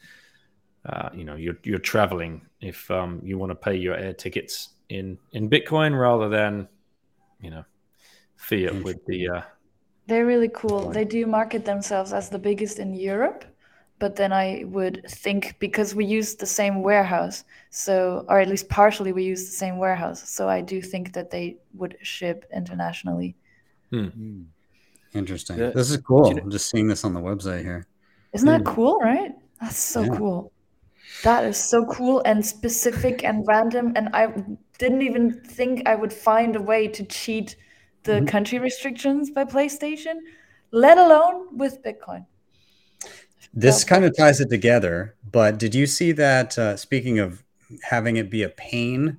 Uh, 0.86 1.10
you 1.14 1.26
know, 1.26 1.36
you're 1.36 1.58
you're 1.64 1.80
traveling 1.80 2.42
if 2.62 2.90
um, 2.92 3.22
you 3.24 3.38
want 3.38 3.50
to 3.50 3.56
pay 3.56 3.76
your 3.76 3.96
air 3.96 4.14
tickets 4.14 4.70
in 4.90 5.18
in 5.34 5.50
Bitcoin 5.50 6.00
rather 6.00 6.30
than, 6.30 6.68
you 7.42 7.50
know, 7.50 7.66
fiat 8.38 8.84
with 8.84 9.06
the. 9.06 9.30
Uh, 9.30 9.42
They're 10.08 10.26
really 10.26 10.50
cool. 10.54 10.90
They 10.90 11.04
do 11.04 11.26
market 11.26 11.66
themselves 11.66 12.14
as 12.14 12.30
the 12.30 12.40
biggest 12.40 12.80
in 12.80 12.94
Europe, 12.94 13.44
but 14.00 14.16
then 14.16 14.32
I 14.32 14.64
would 14.66 15.04
think 15.10 15.56
because 15.60 15.96
we 15.96 16.06
use 16.06 16.36
the 16.36 16.46
same 16.46 16.84
warehouse, 16.84 17.44
so 17.70 18.26
or 18.30 18.40
at 18.40 18.48
least 18.48 18.70
partially 18.70 19.12
we 19.12 19.24
use 19.24 19.46
the 19.46 19.56
same 19.56 19.78
warehouse, 19.78 20.30
so 20.30 20.48
I 20.48 20.62
do 20.62 20.82
think 20.82 21.14
that 21.14 21.32
they 21.32 21.58
would 21.74 21.98
ship 22.02 22.46
internationally. 22.54 23.36
Hmm. 23.90 24.06
Hmm. 24.08 24.42
Interesting. 25.14 25.58
Yeah. 25.58 25.72
This 25.72 25.90
is 25.90 25.98
cool. 25.98 26.28
You 26.28 26.36
know- 26.36 26.44
I'm 26.44 26.52
just 26.52 26.70
seeing 26.70 26.88
this 26.88 27.04
on 27.04 27.14
the 27.14 27.22
website 27.22 27.64
here. 27.64 27.88
Isn't 28.34 28.48
that 28.48 28.62
hmm. 28.62 28.74
cool, 28.76 29.00
right? 29.00 29.32
That's 29.62 29.80
so 29.80 30.04
Yeah. 30.04 30.18
cool. 30.18 30.52
That 31.24 31.46
is 31.46 31.58
so 31.58 31.86
cool 31.86 32.22
and 32.26 32.46
specific 32.46 33.24
and 33.24 33.44
random. 33.48 33.94
And 33.96 34.10
I 34.14 34.28
didn't 34.78 35.02
even 35.02 35.42
think 35.42 35.88
I 35.88 35.96
would 35.96 36.14
find 36.14 36.56
a 36.56 36.62
way 36.62 36.88
to 36.90 37.04
cheat 37.04 37.56
the 38.04 38.14
mm-hmm. 38.14 38.26
country 38.26 38.60
restrictions 38.60 39.32
by 39.32 39.46
PlayStation, 39.46 40.20
let 40.72 40.98
alone 40.98 41.58
with 41.58 41.82
Bitcoin. 41.82 42.26
This 43.60 43.84
kind 43.84 44.06
of 44.06 44.16
ties 44.16 44.40
it 44.40 44.50
together. 44.50 45.16
But 45.32 45.58
did 45.58 45.74
you 45.74 45.88
see 45.88 46.12
that? 46.14 46.58
Uh, 46.58 46.78
speaking 46.78 47.18
of 47.18 47.44
having 47.84 48.18
it 48.18 48.30
be 48.30 48.44
a 48.44 48.50
pain 48.50 49.18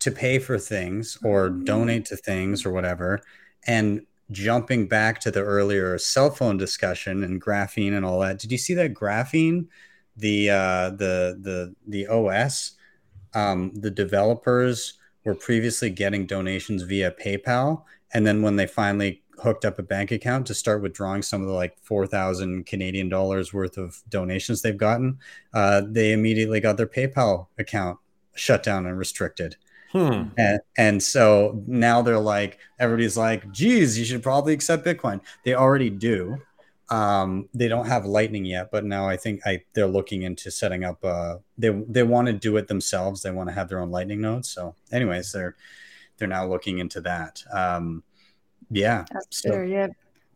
to 0.00 0.10
pay 0.10 0.38
for 0.38 0.58
things 0.58 1.16
or 1.24 1.48
donate 1.48 2.04
to 2.06 2.16
things 2.16 2.66
or 2.66 2.72
whatever, 2.72 3.20
and 3.66 4.04
jumping 4.30 4.88
back 4.88 5.20
to 5.20 5.30
the 5.30 5.42
earlier 5.42 5.96
cell 5.98 6.30
phone 6.30 6.56
discussion 6.56 7.24
and 7.24 7.40
graphene 7.40 7.96
and 7.96 8.04
all 8.04 8.20
that, 8.20 8.38
did 8.38 8.52
you 8.52 8.58
see 8.58 8.74
that 8.74 8.92
graphene, 8.92 9.66
the 10.16 10.50
uh, 10.50 10.90
the 10.90 11.38
the 11.40 11.74
the 11.86 12.06
OS, 12.08 12.72
um, 13.34 13.72
the 13.74 13.90
developers 13.90 14.98
were 15.24 15.34
previously 15.34 15.88
getting 15.88 16.26
donations 16.26 16.82
via 16.82 17.10
PayPal, 17.12 17.84
and 18.12 18.26
then 18.26 18.42
when 18.42 18.56
they 18.56 18.66
finally 18.66 19.22
hooked 19.42 19.64
up 19.64 19.78
a 19.78 19.82
bank 19.82 20.10
account 20.10 20.46
to 20.46 20.54
start 20.54 20.82
withdrawing 20.82 21.22
some 21.22 21.40
of 21.42 21.48
the 21.48 21.52
like 21.52 21.76
4000 21.82 22.64
canadian 22.66 23.08
dollars 23.08 23.52
worth 23.52 23.76
of 23.76 24.02
donations 24.08 24.62
they've 24.62 24.76
gotten 24.76 25.18
uh, 25.54 25.82
they 25.86 26.12
immediately 26.12 26.60
got 26.60 26.76
their 26.76 26.86
paypal 26.86 27.46
account 27.58 27.98
shut 28.34 28.62
down 28.62 28.86
and 28.86 28.98
restricted. 28.98 29.56
Hmm. 29.90 30.28
and, 30.38 30.60
and 30.78 31.02
so 31.02 31.62
now 31.66 32.00
they're 32.00 32.18
like 32.18 32.58
everybody's 32.78 33.18
like 33.18 33.50
geez 33.52 33.98
you 33.98 34.06
should 34.06 34.22
probably 34.22 34.54
accept 34.54 34.86
bitcoin. 34.86 35.20
They 35.44 35.54
already 35.54 35.90
do. 35.90 36.38
Um, 36.88 37.48
they 37.52 37.68
don't 37.68 37.86
have 37.86 38.04
lightning 38.04 38.44
yet 38.44 38.70
but 38.70 38.84
now 38.84 39.08
i 39.08 39.16
think 39.16 39.40
I, 39.46 39.62
they're 39.72 39.86
looking 39.86 40.22
into 40.22 40.50
setting 40.50 40.84
up 40.84 41.02
uh, 41.04 41.36
they, 41.56 41.70
they 41.70 42.02
want 42.02 42.26
to 42.26 42.32
do 42.34 42.56
it 42.58 42.68
themselves. 42.68 43.22
They 43.22 43.30
want 43.30 43.48
to 43.48 43.54
have 43.54 43.68
their 43.68 43.80
own 43.80 43.90
lightning 43.90 44.20
nodes. 44.20 44.50
So 44.50 44.74
anyways 44.90 45.32
they're 45.32 45.56
they're 46.18 46.28
now 46.28 46.46
looking 46.46 46.78
into 46.78 47.00
that. 47.00 47.42
Um, 47.52 48.02
yeah 48.72 49.04
That's 49.12 49.42
so- 49.42 49.62
yeah. 49.62 49.88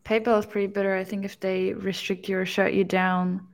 PayPal 0.05 0.39
is 0.39 0.45
pretty 0.45 0.67
bitter. 0.67 0.95
I 0.95 1.03
think 1.03 1.25
if 1.25 1.37
they 1.41 1.73
restrict 1.73 2.29
you 2.29 2.37
or 2.37 2.45
shut 2.45 2.73
you 2.73 2.85
down, 2.85 3.45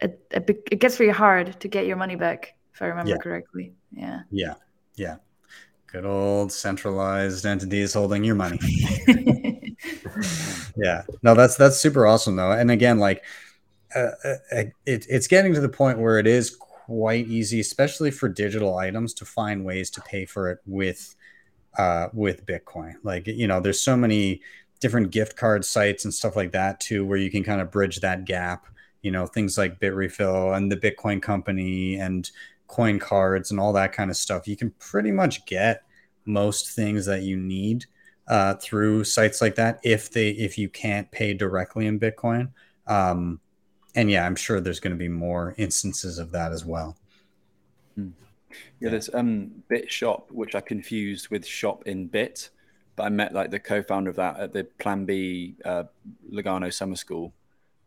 it, 0.00 0.18
it, 0.30 0.48
it 0.72 0.78
gets 0.80 0.98
really 0.98 1.12
hard 1.12 1.60
to 1.60 1.68
get 1.68 1.84
your 1.86 1.96
money 1.98 2.16
back, 2.16 2.54
if 2.72 2.80
I 2.80 2.86
remember 2.86 3.10
Yeah. 3.10 3.16
correctly. 3.18 3.74
Yeah. 3.92 4.20
Yeah, 4.30 4.54
yeah. 4.94 5.16
Good 5.88 6.06
old 6.06 6.50
centralized 6.50 7.44
entities 7.44 7.92
holding 7.92 8.24
your 8.24 8.36
money. 8.36 8.58
yeah, 10.76 11.02
no, 11.22 11.34
that's 11.34 11.56
that's 11.56 11.76
super 11.76 12.06
awesome 12.06 12.36
though. 12.36 12.52
And 12.52 12.70
again, 12.70 12.98
like, 12.98 13.22
uh, 13.94 14.10
uh, 14.24 14.34
it, 14.86 15.06
it's 15.08 15.26
getting 15.26 15.54
to 15.54 15.60
the 15.60 15.68
point 15.68 15.98
where 15.98 16.18
it 16.18 16.26
is 16.26 16.56
quite 16.56 17.26
easy, 17.26 17.60
especially 17.60 18.10
for 18.10 18.28
digital 18.28 18.76
items, 18.78 19.12
to 19.14 19.24
find 19.24 19.64
ways 19.64 19.90
to 19.90 20.00
pay 20.02 20.24
for 20.24 20.50
it 20.50 20.58
with 20.66 21.14
uh, 21.78 22.08
with 22.12 22.46
Bitcoin. 22.46 22.94
Like, 23.02 23.26
you 23.26 23.46
know, 23.46 23.60
there's 23.60 23.80
so 23.80 23.96
many 23.96 24.40
different 24.80 25.10
gift 25.10 25.36
card 25.36 25.64
sites 25.64 26.04
and 26.04 26.12
stuff 26.12 26.36
like 26.36 26.52
that 26.52 26.80
too, 26.80 27.04
where 27.04 27.18
you 27.18 27.30
can 27.30 27.44
kind 27.44 27.60
of 27.60 27.70
bridge 27.70 28.00
that 28.00 28.24
gap. 28.24 28.66
You 29.02 29.10
know, 29.12 29.26
things 29.26 29.56
like 29.56 29.78
Bitrefill 29.78 30.56
and 30.56 30.70
the 30.70 30.76
Bitcoin 30.76 31.22
Company 31.22 31.96
and 31.96 32.28
coin 32.66 32.98
cards 32.98 33.50
and 33.50 33.60
all 33.60 33.72
that 33.74 33.92
kind 33.92 34.10
of 34.10 34.16
stuff. 34.16 34.48
You 34.48 34.56
can 34.56 34.70
pretty 34.78 35.12
much 35.12 35.46
get 35.46 35.82
most 36.24 36.70
things 36.70 37.06
that 37.06 37.22
you 37.22 37.36
need 37.36 37.86
uh, 38.26 38.54
through 38.54 39.04
sites 39.04 39.40
like 39.40 39.54
that 39.54 39.78
if 39.84 40.10
they 40.10 40.30
if 40.30 40.58
you 40.58 40.68
can't 40.68 41.10
pay 41.12 41.34
directly 41.34 41.86
in 41.86 42.00
Bitcoin. 42.00 42.50
Um, 42.86 43.40
and 43.94 44.10
yeah, 44.10 44.26
I'm 44.26 44.36
sure 44.36 44.60
there's 44.60 44.80
going 44.80 44.94
to 44.94 44.98
be 44.98 45.08
more 45.08 45.54
instances 45.56 46.18
of 46.18 46.32
that 46.32 46.52
as 46.52 46.64
well. 46.64 46.96
Yeah, 48.80 48.90
there's 48.90 49.12
um 49.14 49.50
Bit 49.68 49.90
Shop, 49.90 50.30
which 50.30 50.54
I 50.54 50.60
confused 50.60 51.28
with 51.30 51.46
Shop 51.46 51.86
in 51.86 52.06
Bit, 52.06 52.50
but 52.96 53.04
I 53.04 53.08
met 53.08 53.32
like 53.32 53.50
the 53.50 53.58
co-founder 53.60 54.10
of 54.10 54.16
that 54.16 54.38
at 54.38 54.52
the 54.52 54.64
Plan 54.78 55.04
B 55.04 55.56
uh, 55.64 55.84
Lugano 56.32 56.72
Summer 56.72 56.96
School, 56.96 57.32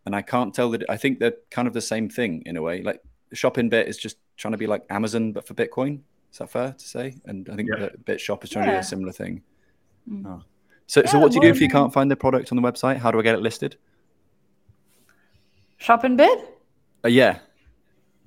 and 0.06 0.16
I 0.16 0.22
can't 0.22 0.54
tell 0.54 0.70
that. 0.72 0.84
I 0.90 0.98
think 0.98 1.20
they're 1.20 1.36
kind 1.52 1.68
of 1.68 1.74
the 1.74 1.82
same 1.82 2.10
thing 2.10 2.44
in 2.46 2.58
a 2.58 2.62
way. 2.62 2.82
Like 2.82 3.02
Shop 3.34 3.58
in 3.58 3.70
Bit 3.70 3.88
is 3.88 3.98
just 3.98 4.18
trying 4.38 4.54
to 4.54 4.58
be 4.58 4.68
like 4.68 4.84
Amazon 4.90 5.32
but 5.32 5.48
for 5.48 5.54
Bitcoin. 5.54 6.00
Is 6.32 6.38
that 6.38 6.50
fair 6.52 6.74
to 6.78 6.88
say? 6.88 7.16
And 7.26 7.50
I 7.50 7.56
think 7.56 7.70
Yeah. 7.72 7.80
that 7.80 8.06
Bit 8.06 8.22
Shop 8.22 8.44
is 8.44 8.50
trying 8.52 8.66
to 8.66 8.72
do 8.72 8.78
a 8.78 8.84
similar 8.84 9.12
thing. 9.12 9.42
Oh. 10.26 10.42
So, 10.88 11.04
so 11.06 11.20
what 11.20 11.32
do 11.32 11.36
you 11.36 11.42
do 11.42 11.50
if 11.50 11.62
you 11.62 11.70
can't 11.70 11.94
find 11.94 12.10
the 12.10 12.16
product 12.16 12.52
on 12.52 12.56
the 12.56 12.62
website? 12.62 12.98
How 12.98 13.12
do 13.12 13.20
I 13.20 13.22
get 13.22 13.36
it 13.36 13.42
listed? 13.42 13.78
Shop 15.78 16.04
in 16.04 16.16
Bit. 16.18 16.40
Uh, 17.06 17.10
yeah. 17.10 17.40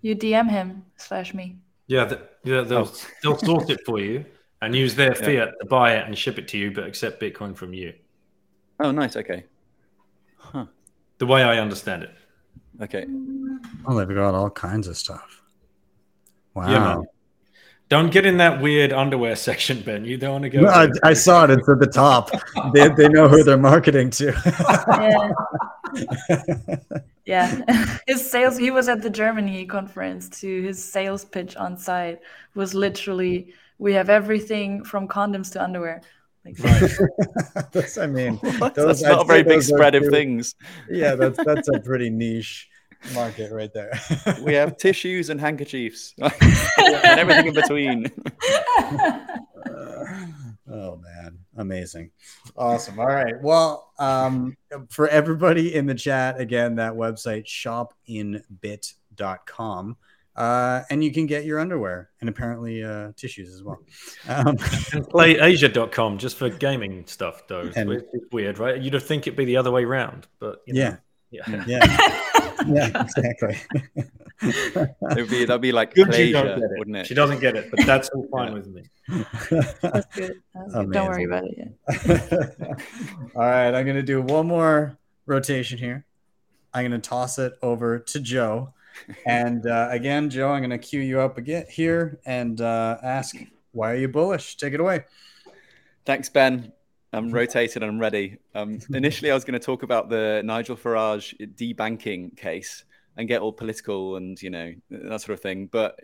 You 0.00 0.16
DM 0.16 0.48
him 0.50 0.84
slash 0.96 1.34
me. 1.34 1.56
Yeah, 1.86 2.04
th- 2.06 2.20
yeah, 2.44 2.60
they'll 2.62 2.78
Oh. 2.88 2.94
they'll 3.22 3.38
sort 3.38 3.70
it 3.70 3.80
for 3.84 3.98
you 4.00 4.24
and 4.62 4.74
use 4.74 4.94
their 4.94 5.14
fiat 5.14 5.50
to 5.60 5.66
buy 5.66 5.94
it 5.96 6.06
and 6.06 6.16
ship 6.16 6.38
it 6.38 6.48
to 6.48 6.58
you, 6.58 6.70
but 6.70 6.84
accept 6.86 7.20
Bitcoin 7.20 7.56
from 7.56 7.74
you. 7.74 7.92
Oh, 8.80 8.90
nice. 8.92 9.16
Okay. 9.16 9.44
Huh. 10.38 10.66
The 11.18 11.26
way 11.26 11.42
I 11.42 11.58
understand 11.58 12.04
it. 12.04 12.10
Okay. 12.80 13.06
Oh, 13.86 13.96
they've 13.98 14.08
got 14.14 14.34
all 14.34 14.50
kinds 14.50 14.86
of 14.88 14.96
stuff. 14.96 15.42
Wow. 16.54 16.70
Yeah, 16.70 16.78
man. 16.78 17.04
Don't 17.92 18.10
get 18.10 18.24
in 18.24 18.38
that 18.38 18.62
weird 18.62 18.90
underwear 18.90 19.36
section, 19.36 19.82
Ben. 19.82 20.06
You 20.06 20.16
don't 20.16 20.32
want 20.32 20.44
to 20.44 20.48
go. 20.48 20.60
No, 20.62 20.68
I. 20.70 20.88
I 21.02 21.12
saw 21.12 21.44
it. 21.44 21.50
It's 21.50 21.68
at 21.68 21.78
the 21.78 21.86
top. 21.86 22.30
They, 22.72 22.88
they 22.88 23.06
know 23.10 23.28
who 23.28 23.42
they're 23.44 23.58
marketing 23.58 24.08
to. 24.12 24.32
Yeah. 24.88 25.32
yeah. 27.26 27.98
his 28.06 28.30
sales, 28.30 28.56
he 28.56 28.70
was 28.70 28.88
at 28.88 29.02
the 29.02 29.10
Germany 29.10 29.66
conference 29.66 30.30
to 30.40 30.62
his 30.62 30.82
sales 30.82 31.26
pitch 31.26 31.54
on 31.56 31.76
site 31.76 32.20
was 32.54 32.72
literally 32.72 33.52
we 33.78 33.92
have 33.92 34.08
everything 34.08 34.84
from 34.84 35.06
condoms 35.06 35.52
to 35.52 35.62
underwear. 35.62 36.00
Like, 36.46 36.56
That's- 37.72 37.98
I 37.98 38.06
mean, 38.06 38.40
That's 38.58 38.74
those- 38.74 39.02
not 39.02 39.18
I'd 39.18 39.20
a 39.20 39.24
very 39.24 39.42
big 39.42 39.60
spread 39.60 39.94
of 39.94 40.04
two- 40.04 40.10
things. 40.10 40.54
Yeah, 40.88 41.14
that's 41.14 41.38
that's 41.44 41.68
a 41.68 41.78
pretty 41.78 42.08
niche 42.08 42.70
market 43.14 43.52
right 43.52 43.72
there. 43.72 43.92
We 44.42 44.54
have 44.54 44.76
tissues 44.78 45.30
and 45.30 45.40
handkerchiefs 45.40 46.14
and 46.18 46.32
everything 47.18 47.46
in 47.48 47.54
between. 47.54 48.06
oh 50.70 50.96
man, 50.96 51.38
amazing, 51.56 52.10
awesome. 52.56 52.98
All 52.98 53.06
right, 53.06 53.34
well, 53.42 53.92
um, 53.98 54.56
for 54.90 55.08
everybody 55.08 55.74
in 55.74 55.86
the 55.86 55.94
chat, 55.94 56.38
again, 56.40 56.74
that 56.76 56.92
website 56.92 57.46
shopinbit.com. 57.46 59.96
Uh, 60.34 60.80
and 60.88 61.04
you 61.04 61.12
can 61.12 61.26
get 61.26 61.44
your 61.44 61.60
underwear 61.60 62.08
and 62.22 62.30
apparently 62.30 62.82
uh, 62.82 63.12
tissues 63.18 63.54
as 63.54 63.62
well. 63.62 63.78
Um, 64.26 64.46
And 64.94 65.04
playasia.com 65.06 66.16
just 66.16 66.38
for 66.38 66.48
gaming 66.48 67.04
stuff, 67.06 67.46
though. 67.48 67.60
It's 67.66 67.76
And- 67.76 67.86
weird- 67.90 68.06
it's 68.14 68.32
weird, 68.32 68.58
right? 68.58 68.80
You'd 68.80 68.98
think 69.02 69.26
it'd 69.26 69.36
be 69.36 69.44
the 69.44 69.58
other 69.58 69.70
way 69.70 69.84
around, 69.84 70.28
but 70.38 70.60
you 70.66 70.72
know, 70.72 70.96
yeah, 71.30 71.42
yeah. 71.50 71.64
yeah, 71.66 72.20
yeah, 72.68 73.02
exactly. 73.16 73.56
It'd 75.12 75.30
be 75.30 75.44
that'd 75.44 75.60
be 75.60 75.70
like 75.72 75.94
Good 75.94 76.08
pleasure, 76.08 76.56
it. 76.58 76.78
wouldn't 76.78 76.96
it? 76.96 77.06
She 77.06 77.14
doesn't 77.14 77.40
get 77.40 77.56
it, 77.56 77.70
but 77.70 77.84
that's 77.86 78.08
all 78.10 78.26
fine 78.30 78.48
Yeah. 78.48 78.54
with 78.54 78.66
me. 78.68 78.82
That's 79.08 80.06
good. 80.16 80.42
That's 80.54 80.74
good. 80.74 80.92
Don't 80.92 81.08
worry 81.08 81.24
about 81.24 81.44
it 81.44 81.54
yet. 81.56 82.80
All 83.36 83.42
right, 83.42 83.72
I'm 83.74 83.86
gonna 83.86 84.02
do 84.02 84.20
one 84.22 84.46
more 84.46 84.98
rotation 85.26 85.78
here. 85.78 86.04
I'm 86.74 86.84
gonna 86.84 86.98
toss 86.98 87.38
it 87.38 87.52
over 87.62 87.98
to 88.00 88.20
Joe, 88.20 88.72
and 89.26 89.64
uh, 89.66 89.88
again, 89.90 90.28
Joe, 90.30 90.50
I'm 90.50 90.62
gonna 90.62 90.78
cue 90.78 91.00
you 91.00 91.20
up 91.20 91.38
again 91.38 91.66
here 91.70 92.18
and 92.26 92.60
uh, 92.60 92.98
ask 93.02 93.36
why 93.72 93.92
are 93.92 93.96
you 93.96 94.08
bullish? 94.08 94.56
Take 94.56 94.74
it 94.74 94.80
away. 94.80 95.04
Thanks, 96.04 96.28
Ben. 96.28 96.72
I'm 97.12 97.30
rotated. 97.30 97.82
And 97.82 97.92
I'm 97.92 97.98
ready. 97.98 98.38
Um, 98.54 98.78
initially, 98.94 99.30
I 99.30 99.34
was 99.34 99.44
going 99.44 99.58
to 99.58 99.64
talk 99.64 99.82
about 99.82 100.08
the 100.08 100.42
Nigel 100.44 100.76
Farage 100.76 101.34
debanking 101.56 102.36
case 102.36 102.84
and 103.16 103.28
get 103.28 103.42
all 103.42 103.52
political 103.52 104.16
and 104.16 104.40
you 104.40 104.50
know 104.50 104.72
that 104.90 105.20
sort 105.20 105.34
of 105.34 105.40
thing. 105.40 105.66
But 105.66 106.00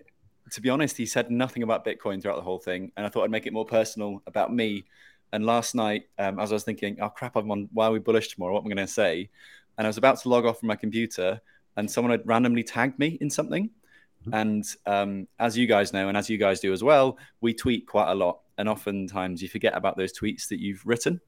to 0.53 0.61
be 0.61 0.71
honest, 0.71 0.97
he 0.97 1.07
said 1.07 1.31
nothing 1.31 1.63
about 1.63 1.85
Bitcoin 1.85 2.21
throughout 2.21 2.37
the 2.37 2.43
whole 2.43 2.59
thing, 2.59 2.93
and 2.97 3.07
I 3.07 3.09
thought 3.09 3.25
I'd 3.25 3.31
make 3.31 3.47
it 3.47 3.53
more 3.53 3.67
personal 3.67 4.23
about 4.27 4.53
me. 4.53 4.85
And 5.33 5.45
last 5.45 5.75
night, 5.75 6.05
um, 6.19 6.39
as 6.39 6.53
I 6.53 6.55
was 6.55 6.65
thinking, 6.65 6.99
"Oh 7.01 7.09
crap, 7.09 7.37
I'm 7.37 7.51
on. 7.51 7.69
Why 7.73 7.87
are 7.87 7.93
we 7.93 7.99
bullish 7.99 8.29
tomorrow? 8.29 8.55
What 8.55 8.61
am 8.61 8.67
I 8.67 8.75
going 8.75 8.87
to 8.87 8.93
say?" 8.93 9.29
And 9.77 9.87
I 9.87 9.89
was 9.89 9.99
about 9.99 10.19
to 10.21 10.29
log 10.29 10.47
off 10.47 10.61
from 10.61 10.69
my 10.69 10.77
computer, 10.77 11.41
and 11.77 11.91
someone 11.91 12.11
had 12.11 12.27
randomly 12.27 12.65
tagged 12.65 12.99
me 12.99 13.19
in 13.21 13.31
something. 13.31 13.71
And 14.33 14.65
um, 14.85 15.29
as 15.39 15.57
you 15.57 15.67
guys 15.67 15.93
know, 15.93 16.09
and 16.09 16.17
as 16.17 16.29
you 16.29 16.39
guys 16.39 16.61
do 16.61 16.73
as 16.73 16.83
well, 16.83 17.19
we 17.41 17.55
tweet 17.55 17.87
quite 17.87 18.11
a 18.11 18.15
lot, 18.15 18.41
and 18.59 18.69
oftentimes 18.69 19.41
you 19.41 19.49
forget 19.49 19.77
about 19.77 19.97
those 19.97 20.13
tweets 20.13 20.49
that 20.49 20.61
you've 20.61 20.85
written. 20.85 21.21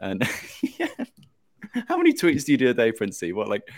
And 0.00 0.26
yeah. 0.78 0.88
how 1.86 1.96
many 1.98 2.12
tweets 2.12 2.46
do 2.46 2.52
you 2.52 2.58
do 2.58 2.70
a 2.70 2.74
day, 2.74 2.90
Princey? 2.90 3.32
What 3.32 3.48
like? 3.48 3.70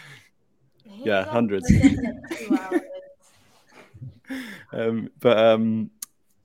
Yeah, 1.05 1.25
hundreds. 1.25 1.71
um, 4.73 5.11
but 5.19 5.37
um, 5.37 5.91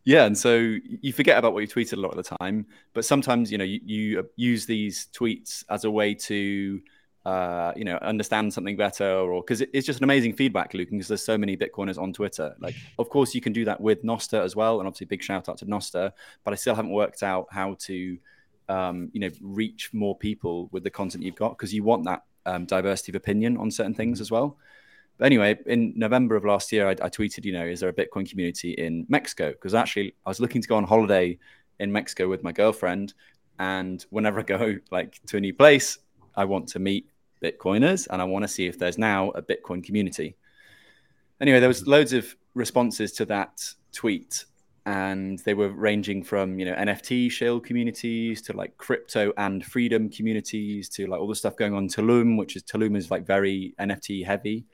yeah, 0.03 0.25
and 0.25 0.37
so 0.37 0.77
you 1.01 1.13
forget 1.13 1.37
about 1.37 1.53
what 1.53 1.59
you 1.59 1.67
tweeted 1.67 1.93
a 1.93 2.01
lot 2.01 2.17
of 2.17 2.17
the 2.17 2.35
time. 2.37 2.65
But 2.93 3.05
sometimes 3.05 3.51
you 3.51 3.57
know 3.59 3.63
you, 3.63 3.79
you 3.85 4.29
use 4.35 4.65
these 4.65 5.07
tweets 5.13 5.63
as 5.69 5.83
a 5.83 5.91
way 5.91 6.15
to 6.15 6.81
uh, 7.27 7.73
you 7.75 7.83
know 7.83 7.97
understand 7.97 8.53
something 8.53 8.77
better, 8.77 9.05
or 9.05 9.41
because 9.41 9.59
it, 9.59 9.69
it's 9.73 9.85
just 9.85 9.99
an 9.99 10.05
amazing 10.05 10.31
feedback 10.31 10.73
loop. 10.73 10.89
Because 10.89 11.09
there's 11.09 11.25
so 11.25 11.37
many 11.37 11.57
Bitcoiners 11.57 12.01
on 12.01 12.13
Twitter. 12.13 12.55
Like, 12.59 12.75
of 12.97 13.09
course, 13.09 13.35
you 13.35 13.41
can 13.41 13.51
do 13.51 13.65
that 13.65 13.81
with 13.81 14.01
Nostr 14.03 14.41
as 14.41 14.55
well, 14.55 14.79
and 14.79 14.87
obviously, 14.87 15.07
big 15.07 15.21
shout 15.21 15.49
out 15.49 15.57
to 15.57 15.65
Nostr. 15.65 16.13
But 16.45 16.53
I 16.53 16.55
still 16.55 16.73
haven't 16.73 16.91
worked 16.91 17.23
out 17.23 17.47
how 17.51 17.75
to 17.79 18.17
um, 18.69 19.09
you 19.11 19.19
know 19.19 19.29
reach 19.41 19.89
more 19.93 20.17
people 20.17 20.69
with 20.71 20.85
the 20.85 20.89
content 20.89 21.21
you've 21.21 21.35
got 21.35 21.49
because 21.49 21.73
you 21.73 21.83
want 21.83 22.05
that 22.05 22.23
um, 22.45 22.65
diversity 22.65 23.11
of 23.11 23.17
opinion 23.17 23.57
on 23.57 23.71
certain 23.71 23.93
things 23.93 24.21
as 24.21 24.31
well. 24.31 24.57
But 25.17 25.25
anyway, 25.25 25.59
in 25.65 25.93
November 25.97 26.37
of 26.37 26.45
last 26.45 26.71
year, 26.71 26.87
I, 26.87 26.91
I 26.91 27.09
tweeted, 27.09 27.43
you 27.43 27.51
know, 27.51 27.65
is 27.65 27.81
there 27.81 27.89
a 27.89 27.93
Bitcoin 27.93 28.29
community 28.29 28.71
in 28.71 29.05
Mexico? 29.09 29.51
Because 29.51 29.75
actually, 29.75 30.15
I 30.25 30.29
was 30.29 30.39
looking 30.39 30.61
to 30.61 30.67
go 30.69 30.77
on 30.77 30.85
holiday 30.85 31.37
in 31.81 31.91
Mexico 31.91 32.29
with 32.29 32.41
my 32.41 32.53
girlfriend, 32.53 33.15
and 33.59 34.05
whenever 34.11 34.39
I 34.39 34.43
go 34.43 34.77
like 34.91 35.19
to 35.25 35.35
a 35.35 35.41
new 35.41 35.53
place, 35.53 35.97
I 36.37 36.45
want 36.45 36.69
to 36.69 36.79
meet 36.79 37.09
Bitcoiners 37.43 38.07
and 38.09 38.21
I 38.21 38.25
want 38.25 38.43
to 38.43 38.47
see 38.47 38.67
if 38.67 38.77
there's 38.79 38.97
now 38.97 39.29
a 39.31 39.41
Bitcoin 39.41 39.83
community. 39.83 40.35
Anyway, 41.39 41.59
there 41.59 41.67
was 41.69 41.85
loads 41.87 42.13
of 42.13 42.35
responses 42.55 43.11
to 43.13 43.25
that 43.25 43.63
tweet, 43.91 44.45
and 44.85 45.39
they 45.39 45.53
were 45.53 45.69
ranging 45.69 46.23
from 46.23 46.57
you 46.59 46.65
know 46.65 46.73
NFT 46.73 47.29
shill 47.29 47.59
communities 47.59 48.41
to 48.43 48.53
like 48.53 48.75
crypto 48.77 49.33
and 49.37 49.63
freedom 49.63 50.09
communities 50.09 50.89
to 50.89 51.05
like 51.07 51.19
all 51.19 51.27
the 51.27 51.35
stuff 51.35 51.55
going 51.55 51.73
on 51.73 51.83
in 51.83 51.89
Tulum, 51.89 52.37
which 52.37 52.55
is 52.55 52.63
Tulum 52.63 52.97
is 52.97 53.11
like 53.11 53.25
very 53.25 53.75
NFT 53.79 54.25
heavy. 54.25 54.65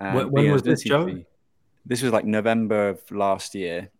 And, 0.00 0.14
When- 0.16 0.30
when 0.30 0.52
was 0.52 0.62
this, 0.62 0.82
Joe? 0.82 1.22
This 1.86 2.02
was 2.02 2.12
like 2.12 2.26
November 2.26 2.90
of 2.90 3.10
last 3.10 3.54
year. 3.54 3.90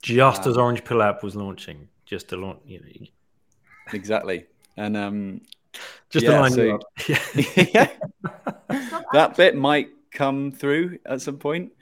Just 0.00 0.42
Um, 0.44 0.50
as 0.50 0.56
Orange 0.56 0.84
Pill 0.84 1.02
app 1.02 1.22
was 1.24 1.34
launching, 1.34 1.88
just 2.06 2.28
to 2.28 2.36
launch, 2.36 2.60
you 2.64 2.80
know, 2.80 3.06
Exactly. 3.92 4.46
And 4.76 4.96
um, 4.96 5.40
just 6.08 6.24
Yeah, 6.24 6.40
line 6.40 6.52
so-. 6.52 6.80
Yeah. 7.08 7.18
yeah. 7.74 7.90
that 9.12 9.34
bit 9.36 9.56
might 9.56 9.88
come 10.12 10.52
through 10.52 10.98
at 11.06 11.20
some 11.20 11.38
point. 11.38 11.72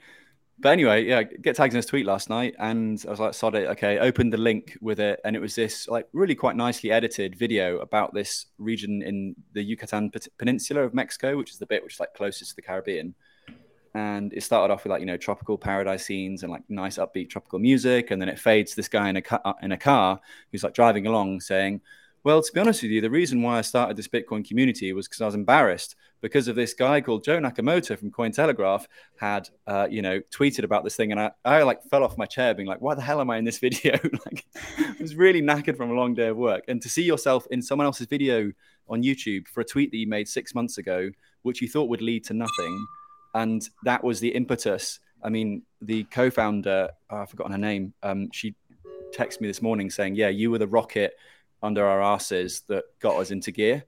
But 0.61 0.73
anyway, 0.73 1.05
yeah, 1.05 1.23
get 1.23 1.55
tagged 1.55 1.73
in 1.73 1.77
this 1.77 1.85
tweet 1.85 2.05
last 2.05 2.29
night, 2.29 2.53
and 2.59 3.01
I 3.07 3.11
was 3.11 3.19
like, 3.19 3.33
"Sod 3.33 3.55
it." 3.55 3.69
Okay, 3.69 3.97
opened 3.97 4.33
the 4.33 4.37
link 4.37 4.77
with 4.81 4.99
it, 4.99 5.21
and 5.23 5.33
it 5.33 5.39
was 5.39 5.55
this 5.55 5.87
like 5.87 6.07
really 6.11 6.35
quite 6.35 6.57
nicely 6.57 6.91
edited 6.91 7.37
video 7.37 7.77
about 7.79 8.13
this 8.13 8.47
region 8.57 9.01
in 9.01 9.35
the 9.53 9.63
Yucatan 9.63 10.11
Peninsula 10.37 10.81
of 10.81 10.93
Mexico, 10.93 11.37
which 11.37 11.51
is 11.51 11.59
the 11.59 11.65
bit 11.65 11.81
which 11.81 11.93
is 11.93 11.99
like 11.99 12.13
closest 12.13 12.49
to 12.51 12.55
the 12.57 12.61
Caribbean. 12.61 13.15
And 13.93 14.33
it 14.33 14.43
started 14.43 14.73
off 14.73 14.83
with 14.83 14.91
like 14.91 14.99
you 14.99 15.05
know 15.05 15.17
tropical 15.17 15.57
paradise 15.57 16.05
scenes 16.05 16.43
and 16.43 16.51
like 16.51 16.63
nice 16.67 16.97
upbeat 16.97 17.29
tropical 17.29 17.59
music, 17.59 18.11
and 18.11 18.21
then 18.21 18.27
it 18.27 18.37
fades 18.37 18.71
to 18.71 18.75
this 18.75 18.89
guy 18.89 19.09
in 19.09 19.15
a 19.15 19.21
car, 19.21 19.55
in 19.61 19.71
a 19.71 19.77
car 19.77 20.19
who's 20.51 20.63
like 20.63 20.73
driving 20.73 21.07
along 21.07 21.39
saying, 21.39 21.79
well, 22.23 22.41
to 22.41 22.53
be 22.53 22.59
honest 22.59 22.81
with 22.81 22.91
you, 22.91 23.01
the 23.01 23.09
reason 23.09 23.41
why 23.41 23.57
I 23.57 23.61
started 23.61 23.97
this 23.97 24.07
Bitcoin 24.07 24.47
community 24.47 24.91
was 24.93 25.07
because 25.07 25.21
I 25.21 25.25
was 25.25 25.35
embarrassed 25.35 25.95
because 26.21 26.47
of 26.47 26.55
this 26.55 26.73
guy 26.73 27.01
called 27.01 27.23
Joe 27.23 27.39
Nakamoto 27.39 27.97
from 27.97 28.11
Cointelegraph 28.11 28.85
had, 29.17 29.49
uh, 29.67 29.87
you 29.89 30.01
know, 30.01 30.19
tweeted 30.31 30.63
about 30.63 30.83
this 30.83 30.95
thing, 30.95 31.11
and 31.11 31.19
I, 31.19 31.31
I 31.45 31.63
like 31.63 31.83
fell 31.83 32.03
off 32.03 32.17
my 32.17 32.25
chair, 32.25 32.53
being 32.53 32.67
like, 32.67 32.81
"Why 32.81 32.95
the 32.95 33.01
hell 33.01 33.21
am 33.21 33.29
I 33.29 33.37
in 33.37 33.45
this 33.45 33.59
video?" 33.67 33.97
like, 34.25 34.45
I 34.77 34.95
was 34.99 35.15
really 35.15 35.41
knackered 35.41 35.77
from 35.77 35.91
a 35.91 35.93
long 35.93 36.13
day 36.13 36.27
of 36.27 36.37
work, 36.37 36.63
and 36.67 36.81
to 36.81 36.89
see 36.89 37.03
yourself 37.03 37.47
in 37.51 37.61
someone 37.61 37.85
else's 37.85 38.07
video 38.07 38.51
on 38.87 39.03
YouTube 39.03 39.47
for 39.47 39.61
a 39.61 39.65
tweet 39.65 39.91
that 39.91 39.97
you 39.97 40.07
made 40.07 40.27
six 40.27 40.53
months 40.53 40.77
ago, 40.77 41.09
which 41.43 41.61
you 41.61 41.69
thought 41.69 41.89
would 41.89 42.01
lead 42.01 42.23
to 42.25 42.33
nothing, 42.33 42.85
and 43.35 43.69
that 43.83 44.03
was 44.03 44.19
the 44.19 44.29
impetus. 44.29 44.99
I 45.23 45.29
mean, 45.29 45.63
the 45.81 46.05
co-founder, 46.05 46.89
oh, 47.09 47.17
I've 47.17 47.29
forgotten 47.29 47.51
her 47.51 47.57
name. 47.57 47.93
Um, 48.03 48.29
she 48.31 48.55
texted 49.13 49.41
me 49.41 49.47
this 49.47 49.61
morning 49.61 49.89
saying, 49.89 50.15
"Yeah, 50.15 50.29
you 50.29 50.51
were 50.51 50.57
the 50.57 50.67
rocket." 50.67 51.13
Under 51.61 51.85
our 51.85 52.01
asses 52.01 52.61
that 52.67 52.85
got 52.99 53.17
us 53.17 53.31
into 53.31 53.51
gear. 53.51 53.83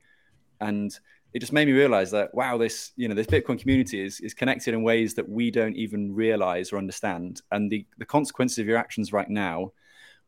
And 0.59 0.97
it 1.33 1.39
just 1.39 1.53
made 1.53 1.67
me 1.67 1.73
realize 1.73 2.11
that 2.11 2.33
wow, 2.33 2.57
this 2.57 2.91
you 2.95 3.07
know 3.07 3.15
this 3.15 3.27
Bitcoin 3.27 3.59
community 3.59 4.03
is 4.03 4.19
is 4.19 4.33
connected 4.33 4.73
in 4.73 4.83
ways 4.83 5.13
that 5.15 5.27
we 5.27 5.49
don't 5.49 5.75
even 5.75 6.13
realize 6.13 6.71
or 6.71 6.77
understand. 6.77 7.41
And 7.51 7.71
the 7.71 7.85
the 7.97 8.05
consequences 8.05 8.59
of 8.59 8.67
your 8.67 8.77
actions 8.77 9.13
right 9.13 9.29
now, 9.29 9.71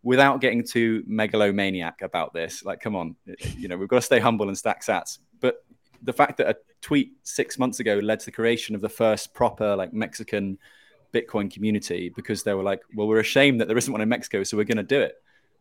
without 0.01 0.41
getting 0.41 0.63
too 0.63 1.03
megalomaniac 1.05 2.01
about 2.01 2.33
this, 2.33 2.63
like 2.63 2.79
come 2.79 2.95
on, 2.95 3.15
you 3.57 3.67
know 3.67 3.77
we've 3.77 3.89
got 3.89 3.97
to 3.97 4.01
stay 4.01 4.19
humble 4.19 4.47
and 4.47 4.57
stack 4.57 4.81
sats. 4.81 5.19
But 5.41 5.65
the 6.01 6.13
fact 6.13 6.37
that 6.37 6.49
a 6.49 6.55
tweet 6.81 7.13
six 7.23 7.59
months 7.59 7.79
ago 7.79 7.95
led 7.95 8.19
to 8.19 8.25
the 8.25 8.31
creation 8.31 8.75
of 8.75 8.81
the 8.81 8.89
first 8.89 9.33
proper 9.33 9.75
like 9.75 9.93
Mexican 9.93 10.57
Bitcoin 11.13 11.51
community 11.51 12.09
because 12.15 12.43
they 12.43 12.53
were 12.53 12.63
like, 12.63 12.81
well, 12.95 13.07
we're 13.07 13.19
ashamed 13.19 13.61
that 13.61 13.67
there 13.67 13.77
isn't 13.77 13.91
one 13.91 14.01
in 14.01 14.09
Mexico, 14.09 14.43
so 14.43 14.57
we're 14.57 14.63
going 14.63 14.77
to 14.77 14.83
do 14.83 14.99
it 14.99 15.15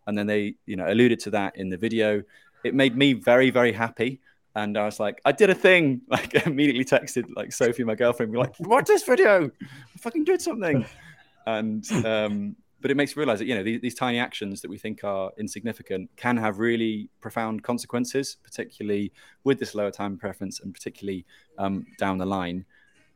and 0.07 0.17
then 0.17 0.27
they 0.27 0.55
you 0.67 0.77
know 0.77 0.91
alluded 0.91 1.21
to 1.21 1.31
that 1.31 1.57
in 1.57 1.69
the 1.69 1.77
video. 1.77 2.23
It 2.65 2.75
made 2.75 2.97
me 2.97 3.13
very 3.13 3.51
very 3.51 3.73
happy. 3.73 4.21
And 4.55 4.77
I 4.77 4.85
was 4.85 5.01
like, 5.01 5.19
I 5.25 5.33
did 5.33 5.49
a 5.49 5.55
thing. 5.55 6.03
Like, 6.09 6.35
immediately 6.47 6.85
texted 6.85 7.25
like 7.35 7.53
Sophie, 7.53 7.85
my 7.85 7.95
girlfriend, 7.95 8.33
be 8.33 8.39
like, 8.39 8.55
watch 8.61 8.85
this 8.85 9.03
video. 9.03 9.51
I 9.63 9.99
fucking 9.99 10.25
did 10.25 10.43
something. 10.43 10.85
And 11.45 11.85
um, 12.07 12.55
but 12.83 12.91
it 12.91 12.97
makes 12.97 13.17
me 13.17 13.21
realize 13.21 13.39
that 13.39 13.47
you 13.47 13.55
know 13.55 13.63
these, 13.63 13.81
these, 13.81 13.95
tiny 13.95 14.19
actions 14.19 14.61
that 14.61 14.69
we 14.69 14.77
think 14.77 15.05
are 15.05 15.31
insignificant 15.39 16.11
can 16.17 16.37
have 16.37 16.59
really 16.59 17.09
profound 17.21 17.63
consequences, 17.63 18.37
particularly 18.43 19.13
with 19.45 19.59
this 19.59 19.75
lower 19.75 19.91
time 19.91 20.19
preference 20.19 20.61
and 20.61 20.75
particularly 20.75 21.25
um, 21.59 21.87
down 21.99 22.19
the 22.19 22.27
line, 22.27 22.65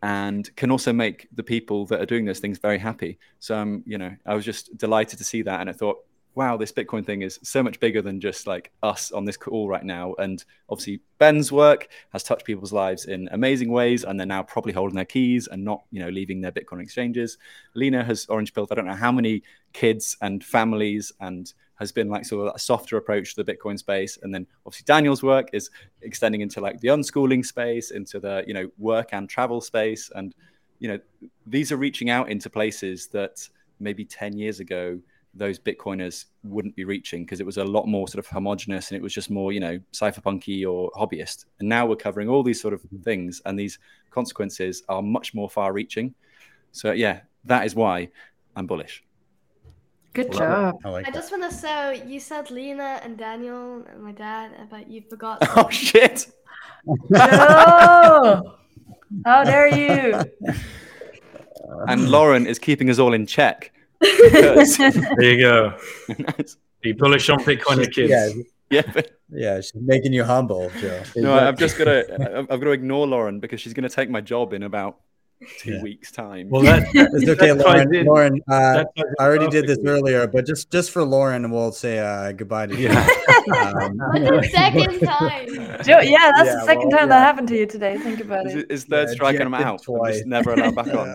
and 0.03 0.55
can 0.57 0.71
also 0.71 0.93
make 0.93 1.29
the 1.35 1.43
people 1.43 1.85
that 1.87 2.01
are 2.01 2.07
doing 2.07 2.25
those 2.25 2.39
things 2.39 2.59
very 2.59 2.79
happy. 2.79 3.19
So 3.41 3.59
um, 3.59 3.83
you 3.85 3.99
know, 3.99 4.15
I 4.25 4.35
was 4.35 4.45
just 4.45 4.77
delighted 4.79 5.19
to 5.19 5.25
see 5.25 5.43
that, 5.43 5.61
and 5.61 5.69
I 5.69 5.73
thought, 5.73 5.99
wow, 6.37 6.57
this 6.57 6.71
Bitcoin 6.71 7.05
thing 7.05 7.23
is 7.23 7.41
so 7.43 7.63
much 7.63 7.81
bigger 7.81 8.03
than 8.03 8.21
just 8.21 8.47
like 8.47 8.71
us 8.83 9.11
on 9.11 9.25
this 9.25 9.39
call 9.39 9.69
right 9.69 9.85
now. 9.85 10.15
And 10.19 10.45
obviously, 10.69 11.01
Ben's 11.19 11.51
work 11.51 11.89
has 12.13 12.23
touched 12.23 12.45
people's 12.45 12.75
lives 12.75 13.07
in 13.07 13.27
amazing 13.33 13.71
ways, 13.71 14.05
and 14.05 14.21
they're 14.21 14.27
now 14.27 14.43
probably 14.43 14.75
holding 14.75 14.97
their 14.97 15.07
keys 15.07 15.49
and 15.49 15.65
not, 15.65 15.85
you 15.91 15.99
know, 15.99 16.11
leaving 16.11 16.43
their 16.43 16.53
Bitcoin 16.53 16.83
exchanges. 16.83 17.39
Lina 17.75 18.05
has 18.05 18.27
orange 18.27 18.53
pilled 18.53 18.71
I 18.71 18.75
don't 18.75 18.87
know 18.87 18.95
how 18.95 19.11
many 19.11 19.43
kids 19.73 20.19
and 20.21 20.45
families 20.45 21.11
and 21.21 21.53
has 21.77 21.91
been 21.91 22.09
like 22.11 22.27
sort 22.27 22.49
of 22.49 22.55
a 22.55 22.59
softer 22.59 22.99
approach 22.99 23.35
to 23.35 23.43
the 23.43 23.53
Bitcoin 23.53 23.79
space. 23.79 24.19
And 24.23 24.35
then 24.35 24.47
obviously 24.67 24.85
Daniel's 24.85 25.23
work 25.23 25.49
is 25.55 25.71
extending 26.03 26.43
into 26.43 26.61
like 26.61 26.81
the 26.81 26.89
unschooling 26.89 27.45
space, 27.45 27.91
into 27.91 28.19
the, 28.21 28.45
you 28.47 28.55
know, 28.55 28.69
work 28.79 29.11
and 29.13 29.29
travel 29.29 29.61
space. 29.61 30.11
And, 30.15 30.35
you 30.79 30.89
know, 30.89 30.99
these 31.47 31.73
are 31.73 31.77
reaching 31.77 32.09
out 32.09 32.31
into 32.31 32.49
places 32.49 33.09
that 33.09 33.47
maybe 33.79 34.05
10 34.05 34.39
years 34.39 34.61
ago 34.61 34.99
those 35.37 35.59
Bitcoiners 35.59 36.27
wouldn't 36.45 36.75
be 36.77 36.85
reaching 36.85 37.25
because 37.25 37.41
it 37.41 37.47
was 37.47 37.59
a 37.59 37.65
lot 37.65 37.87
more 37.87 38.09
sort 38.09 38.25
of 38.25 38.31
homogenous 38.31 38.91
and 38.91 38.97
it 38.97 39.03
was 39.03 39.13
just 39.13 39.31
more, 39.31 39.53
you 39.53 39.61
know, 39.61 39.79
cypherpunky 39.93 40.67
or 40.67 40.91
hobbyist. 40.93 41.47
And 41.61 41.69
now 41.69 41.87
we're 41.87 41.97
covering 41.97 42.29
all 42.29 42.43
these 42.43 42.61
sort 42.61 42.75
of 42.75 42.83
mm-hmm. 42.83 43.03
things, 43.03 43.43
and 43.45 43.59
these 43.59 43.79
consequences 44.11 44.83
are 44.89 45.03
much 45.03 45.35
more 45.35 45.49
far 45.49 45.73
reaching. 45.73 46.15
So, 46.73 46.93
yeah, 46.93 47.21
that 47.45 47.67
is 47.67 47.75
why 47.75 48.09
I'm 48.55 48.67
bullish. 48.67 49.05
Good 50.15 50.33
job. 50.33 50.79
I, 50.85 50.89
like 50.89 51.07
I 51.07 51.11
just 51.11 51.31
want 51.31 51.43
to 51.43 51.55
say 51.55 52.03
you 52.07 52.21
said 52.21 52.51
Lina 52.51 53.01
and 53.03 53.19
Daniel 53.19 53.85
and 53.91 54.03
my 54.03 54.13
dad, 54.13 54.51
but 54.71 54.89
you 54.89 55.03
forgot. 55.03 55.39
Oh, 55.57 55.69
shit. 55.69 56.27
no! 57.11 58.57
How 59.25 59.45
dare 59.45 59.69
you? 59.69 60.23
And 61.89 62.09
Lauren 62.09 62.47
is 62.47 62.59
keeping 62.59 62.89
us 62.91 62.99
all 62.99 63.13
in 63.13 63.27
check 63.27 63.73
there 64.01 65.23
you 65.23 65.41
go. 65.41 65.79
nice. 66.19 66.57
Be 66.81 66.93
bullish 66.93 67.29
on 67.31 67.39
Bitcoin, 67.41 67.93
kids. 67.93 68.11
Yeah. 68.11 68.43
Yeah, 68.69 68.83
yeah, 69.31 69.61
she's 69.61 69.77
making 69.77 70.13
you 70.13 70.25
humble, 70.25 70.73
Joe. 70.81 71.01
No, 71.15 71.35
I've 71.35 71.57
just 71.57 71.79
got 71.79 71.85
to. 71.85 72.47
I've 72.51 72.59
got 72.59 72.65
to 72.65 72.73
ignore 72.73 73.07
Lauren 73.07 73.39
because 73.39 73.61
she's 73.61 73.73
going 73.75 73.89
to 73.89 73.95
take 73.95 74.11
my 74.11 74.21
job 74.21 74.53
in 74.53 74.65
about 74.65 74.99
two 75.59 75.75
yeah. 75.75 75.83
weeks 75.83 76.11
time. 76.11 76.49
Well, 76.49 76.63
that, 76.63 76.89
it's 76.95 77.29
okay, 77.29 77.53
Lauren. 77.53 78.07
Lauren, 78.07 78.41
uh, 78.49 78.85
I 79.19 79.23
already 79.23 79.49
did 79.49 79.67
this 79.67 79.79
earlier, 79.85 80.27
but 80.27 80.47
just 80.47 80.71
just 80.71 80.91
for 80.91 81.05
Lauren, 81.05 81.51
we'll 81.51 81.73
say 81.73 81.99
uh, 81.99 82.33
goodbye 82.33 82.67
to 82.67 82.77
you. 82.77 82.89
Yeah. 82.89 83.73
um, 83.81 84.43
second 84.51 85.01
time. 85.05 85.47
Joe, 85.83 86.01
yeah, 86.01 86.33
that's 86.35 86.49
yeah, 86.49 86.55
the 86.55 86.63
second 86.65 86.89
well, 86.89 86.99
time 86.99 87.09
that 87.11 87.21
happened 87.21 87.49
to 87.49 87.57
you 87.57 87.67
today. 87.67 87.99
Think 87.99 88.21
about 88.21 88.47
it. 88.47 88.71
Is 88.71 88.85
third 88.85 89.11
striking 89.11 89.41
them 89.41 89.55
out? 89.55 89.83
Twice. 89.83 90.23
never 90.25 90.55
allowed 90.55 90.75
back 90.75 90.89
on. 90.89 91.15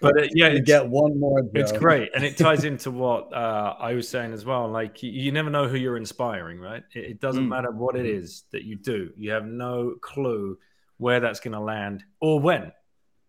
but 0.00 0.20
uh, 0.20 0.28
yeah, 0.32 0.48
you 0.48 0.60
get 0.60 0.86
one 0.86 1.18
more. 1.18 1.42
Joe. 1.42 1.50
It's 1.54 1.72
great, 1.72 2.10
and 2.14 2.24
it 2.24 2.36
ties 2.36 2.64
into 2.64 2.90
what 2.90 3.32
uh, 3.32 3.74
I 3.78 3.94
was 3.94 4.08
saying 4.08 4.32
as 4.32 4.44
well. 4.44 4.68
Like 4.68 5.02
you, 5.02 5.10
you, 5.10 5.32
never 5.32 5.50
know 5.50 5.66
who 5.66 5.76
you're 5.76 5.96
inspiring, 5.96 6.60
right? 6.60 6.82
It, 6.94 7.04
it 7.04 7.20
doesn't 7.20 7.44
mm. 7.44 7.48
matter 7.48 7.70
what 7.70 7.96
it 7.96 8.06
is 8.06 8.44
that 8.52 8.64
you 8.64 8.76
do. 8.76 9.10
You 9.16 9.32
have 9.32 9.46
no 9.46 9.94
clue 10.00 10.58
where 10.98 11.20
that's 11.20 11.40
going 11.40 11.52
to 11.52 11.60
land 11.60 12.04
or 12.20 12.40
when 12.40 12.72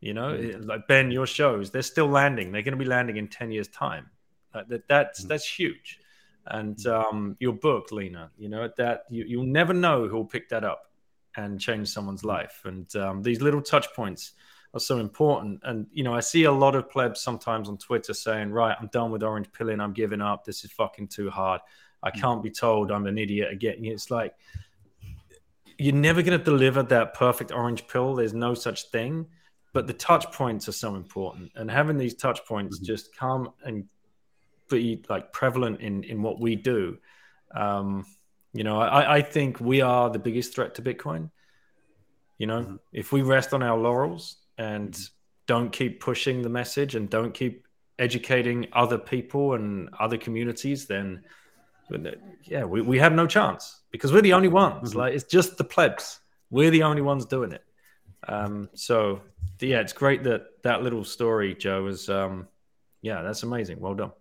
you 0.01 0.13
know, 0.13 0.33
mm. 0.33 0.65
like 0.65 0.87
Ben, 0.87 1.11
your 1.11 1.27
shows, 1.27 1.71
they're 1.71 1.81
still 1.81 2.07
landing. 2.07 2.51
They're 2.51 2.61
going 2.61 2.77
to 2.77 2.83
be 2.83 2.89
landing 2.89 3.17
in 3.17 3.27
10 3.27 3.51
years' 3.51 3.67
time. 3.67 4.09
that, 4.53 4.87
that's, 4.87 5.25
mm. 5.25 5.27
that's 5.27 5.47
huge. 5.47 5.99
And 6.47 6.77
mm. 6.77 6.91
um, 6.91 7.37
your 7.39 7.53
book, 7.53 7.91
Lina, 7.91 8.31
you 8.37 8.49
know, 8.49 8.69
that 8.77 9.03
you, 9.09 9.25
you'll 9.27 9.43
never 9.43 9.73
know 9.73 10.07
who'll 10.07 10.25
pick 10.25 10.49
that 10.49 10.63
up 10.63 10.83
and 11.35 11.59
change 11.59 11.89
someone's 11.89 12.23
life. 12.23 12.61
And 12.65 12.93
um, 12.95 13.21
these 13.21 13.41
little 13.41 13.61
touch 13.61 13.87
points 13.93 14.33
are 14.73 14.79
so 14.79 14.99
important. 14.99 15.59
And, 15.63 15.87
you 15.91 16.03
know, 16.03 16.13
I 16.13 16.21
see 16.21 16.45
a 16.45 16.51
lot 16.51 16.75
of 16.75 16.89
plebs 16.89 17.21
sometimes 17.21 17.69
on 17.69 17.77
Twitter 17.77 18.13
saying, 18.13 18.51
right, 18.51 18.75
I'm 18.79 18.87
done 18.87 19.11
with 19.11 19.23
orange 19.23 19.51
pilling. 19.51 19.79
I'm 19.79 19.93
giving 19.93 20.21
up. 20.21 20.45
This 20.45 20.63
is 20.63 20.71
fucking 20.71 21.09
too 21.09 21.29
hard. 21.29 21.61
I 22.01 22.11
can't 22.11 22.41
be 22.41 22.49
told 22.49 22.91
I'm 22.91 23.07
an 23.07 23.17
idiot 23.17 23.51
again. 23.51 23.83
It's 23.83 24.09
like, 24.09 24.33
you're 25.77 25.93
never 25.93 26.21
going 26.21 26.37
to 26.37 26.43
deliver 26.43 26.83
that 26.83 27.13
perfect 27.13 27.51
orange 27.51 27.87
pill. 27.87 28.15
There's 28.15 28.33
no 28.33 28.53
such 28.53 28.89
thing 28.89 29.27
but 29.73 29.87
the 29.87 29.93
touch 29.93 30.31
points 30.31 30.67
are 30.67 30.73
so 30.73 30.95
important 30.95 31.51
and 31.55 31.69
having 31.69 31.97
these 31.97 32.15
touch 32.15 32.45
points 32.45 32.77
mm-hmm. 32.77 32.85
just 32.85 33.15
come 33.15 33.49
and 33.63 33.85
be 34.69 35.03
like 35.09 35.31
prevalent 35.33 35.81
in 35.81 36.03
in 36.03 36.21
what 36.21 36.39
we 36.39 36.55
do 36.55 36.97
um 37.55 38.05
you 38.53 38.63
know 38.63 38.79
i 38.79 39.17
i 39.17 39.21
think 39.21 39.59
we 39.59 39.81
are 39.81 40.09
the 40.09 40.19
biggest 40.19 40.53
threat 40.53 40.75
to 40.75 40.81
bitcoin 40.81 41.29
you 42.37 42.47
know 42.47 42.61
mm-hmm. 42.61 42.75
if 42.93 43.11
we 43.11 43.21
rest 43.21 43.53
on 43.53 43.63
our 43.63 43.77
laurels 43.77 44.37
and 44.57 44.93
mm-hmm. 44.93 45.13
don't 45.47 45.71
keep 45.71 45.99
pushing 45.99 46.41
the 46.41 46.49
message 46.49 46.95
and 46.95 47.09
don't 47.09 47.33
keep 47.33 47.65
educating 47.97 48.67
other 48.73 48.97
people 48.97 49.53
and 49.55 49.89
other 49.99 50.17
communities 50.17 50.85
then 50.85 51.23
yeah 52.43 52.63
we, 52.63 52.81
we 52.81 52.99
have 52.99 53.13
no 53.13 53.25
chance 53.25 53.81
because 53.91 54.13
we're 54.13 54.21
the 54.21 54.33
only 54.33 54.47
ones 54.47 54.91
mm-hmm. 54.91 54.99
like 54.99 55.13
it's 55.13 55.23
just 55.23 55.57
the 55.57 55.63
plebs 55.63 56.19
we're 56.51 56.69
the 56.69 56.83
only 56.83 57.01
ones 57.01 57.25
doing 57.25 57.51
it 57.51 57.63
um, 58.27 58.69
so 58.73 59.21
yeah, 59.59 59.79
it's 59.79 59.93
great 59.93 60.23
that 60.23 60.61
that 60.63 60.83
little 60.83 61.03
story, 61.03 61.55
Joe, 61.55 61.87
is 61.87 62.09
um, 62.09 62.47
yeah, 63.01 63.21
that's 63.21 63.43
amazing. 63.43 63.79
Well 63.79 63.95
done. 63.95 64.11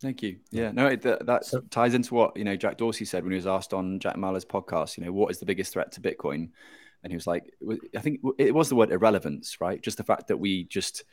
Thank 0.00 0.22
you. 0.22 0.36
Yeah, 0.50 0.70
no, 0.70 0.86
it, 0.86 1.02
that, 1.02 1.26
that 1.26 1.70
ties 1.70 1.94
into 1.94 2.14
what 2.14 2.36
you 2.36 2.44
know 2.44 2.56
Jack 2.56 2.76
Dorsey 2.76 3.04
said 3.04 3.24
when 3.24 3.32
he 3.32 3.36
was 3.36 3.46
asked 3.46 3.74
on 3.74 3.98
Jack 3.98 4.16
Mallers' 4.16 4.46
podcast. 4.46 4.96
You 4.96 5.04
know, 5.04 5.12
what 5.12 5.30
is 5.30 5.38
the 5.38 5.46
biggest 5.46 5.72
threat 5.72 5.92
to 5.92 6.00
Bitcoin? 6.00 6.50
And 7.02 7.12
he 7.12 7.16
was 7.16 7.26
like, 7.28 7.44
I 7.96 8.00
think 8.00 8.20
it 8.38 8.52
was 8.52 8.68
the 8.68 8.74
word 8.74 8.90
irrelevance, 8.90 9.60
right? 9.60 9.80
Just 9.80 9.98
the 9.98 10.04
fact 10.04 10.28
that 10.28 10.36
we 10.36 10.64
just 10.64 11.04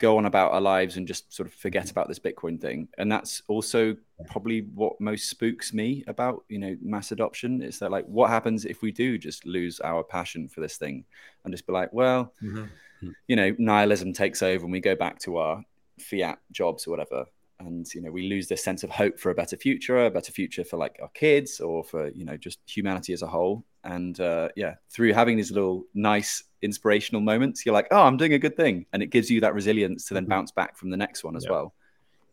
go 0.00 0.16
on 0.16 0.26
about 0.26 0.52
our 0.52 0.60
lives 0.60 0.96
and 0.96 1.06
just 1.06 1.32
sort 1.32 1.46
of 1.46 1.54
forget 1.54 1.90
about 1.90 2.08
this 2.08 2.18
Bitcoin 2.18 2.60
thing. 2.60 2.88
And 2.98 3.12
that's 3.12 3.42
also 3.46 3.96
probably 4.26 4.62
what 4.74 5.00
most 5.00 5.28
spooks 5.28 5.72
me 5.72 6.02
about, 6.08 6.44
you 6.48 6.58
know, 6.58 6.76
mass 6.82 7.12
adoption. 7.12 7.62
Is 7.62 7.78
that 7.78 7.90
like, 7.90 8.06
what 8.06 8.30
happens 8.30 8.64
if 8.64 8.82
we 8.82 8.90
do 8.90 9.18
just 9.18 9.46
lose 9.46 9.78
our 9.80 10.02
passion 10.02 10.48
for 10.48 10.60
this 10.60 10.78
thing 10.78 11.04
and 11.44 11.54
just 11.54 11.66
be 11.66 11.72
like, 11.72 11.92
well, 11.92 12.32
mm-hmm. 12.42 13.10
you 13.28 13.36
know, 13.36 13.54
nihilism 13.58 14.12
takes 14.12 14.42
over 14.42 14.64
and 14.64 14.72
we 14.72 14.80
go 14.80 14.96
back 14.96 15.20
to 15.20 15.36
our 15.36 15.62
fiat 16.00 16.38
jobs 16.50 16.86
or 16.86 16.90
whatever 16.90 17.26
and 17.60 17.92
you 17.94 18.00
know 18.00 18.10
we 18.10 18.26
lose 18.26 18.48
this 18.48 18.64
sense 18.64 18.82
of 18.82 18.90
hope 18.90 19.18
for 19.18 19.30
a 19.30 19.34
better 19.34 19.54
future 19.54 20.06
a 20.06 20.10
better 20.10 20.32
future 20.32 20.64
for 20.64 20.78
like 20.78 20.98
our 21.02 21.10
kids 21.10 21.60
or 21.60 21.84
for 21.84 22.08
you 22.08 22.24
know 22.24 22.36
just 22.36 22.58
humanity 22.66 23.12
as 23.12 23.20
a 23.20 23.26
whole 23.26 23.62
and 23.84 24.18
uh, 24.20 24.48
yeah 24.56 24.74
through 24.90 25.12
having 25.12 25.36
these 25.36 25.50
little 25.50 25.84
nice 25.94 26.44
inspirational 26.62 27.20
moments 27.20 27.64
you're 27.64 27.74
like 27.74 27.88
oh 27.90 28.02
i'm 28.02 28.16
doing 28.16 28.34
a 28.34 28.38
good 28.38 28.56
thing 28.56 28.86
and 28.92 29.02
it 29.02 29.06
gives 29.06 29.30
you 29.30 29.40
that 29.40 29.54
resilience 29.54 30.06
to 30.06 30.14
then 30.14 30.24
mm-hmm. 30.24 30.30
bounce 30.30 30.50
back 30.50 30.76
from 30.76 30.90
the 30.90 30.96
next 30.96 31.24
one 31.24 31.36
as 31.36 31.44
yeah. 31.44 31.52
well 31.52 31.74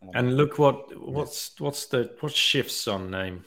um, 0.02 0.10
and 0.14 0.36
look 0.36 0.58
what 0.58 0.96
what's 1.00 1.58
what's 1.58 1.86
the 1.86 2.10
what's 2.20 2.34
Schiff's 2.34 2.74
son 2.74 3.10
name 3.10 3.44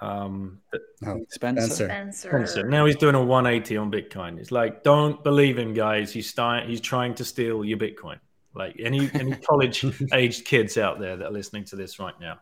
um 0.00 0.60
oh, 1.06 1.24
Spencer. 1.28 1.86
Spencer. 1.86 2.28
Spencer. 2.28 2.68
Now 2.68 2.86
he's 2.86 2.96
doing 2.96 3.14
a 3.14 3.22
180 3.22 3.76
on 3.76 3.90
Bitcoin. 3.90 4.38
It's 4.38 4.52
like, 4.52 4.84
don't 4.84 5.22
believe 5.24 5.58
him, 5.58 5.74
guys. 5.74 6.12
He's 6.12 6.28
starting. 6.28 6.68
He's 6.68 6.80
trying 6.80 7.14
to 7.16 7.24
steal 7.24 7.64
your 7.64 7.78
Bitcoin. 7.78 8.18
Like 8.54 8.76
any 8.78 9.10
any 9.14 9.32
college 9.48 9.84
aged 10.12 10.44
kids 10.44 10.78
out 10.78 11.00
there 11.00 11.16
that 11.16 11.26
are 11.26 11.32
listening 11.32 11.64
to 11.64 11.76
this 11.76 11.98
right 11.98 12.18
now, 12.20 12.38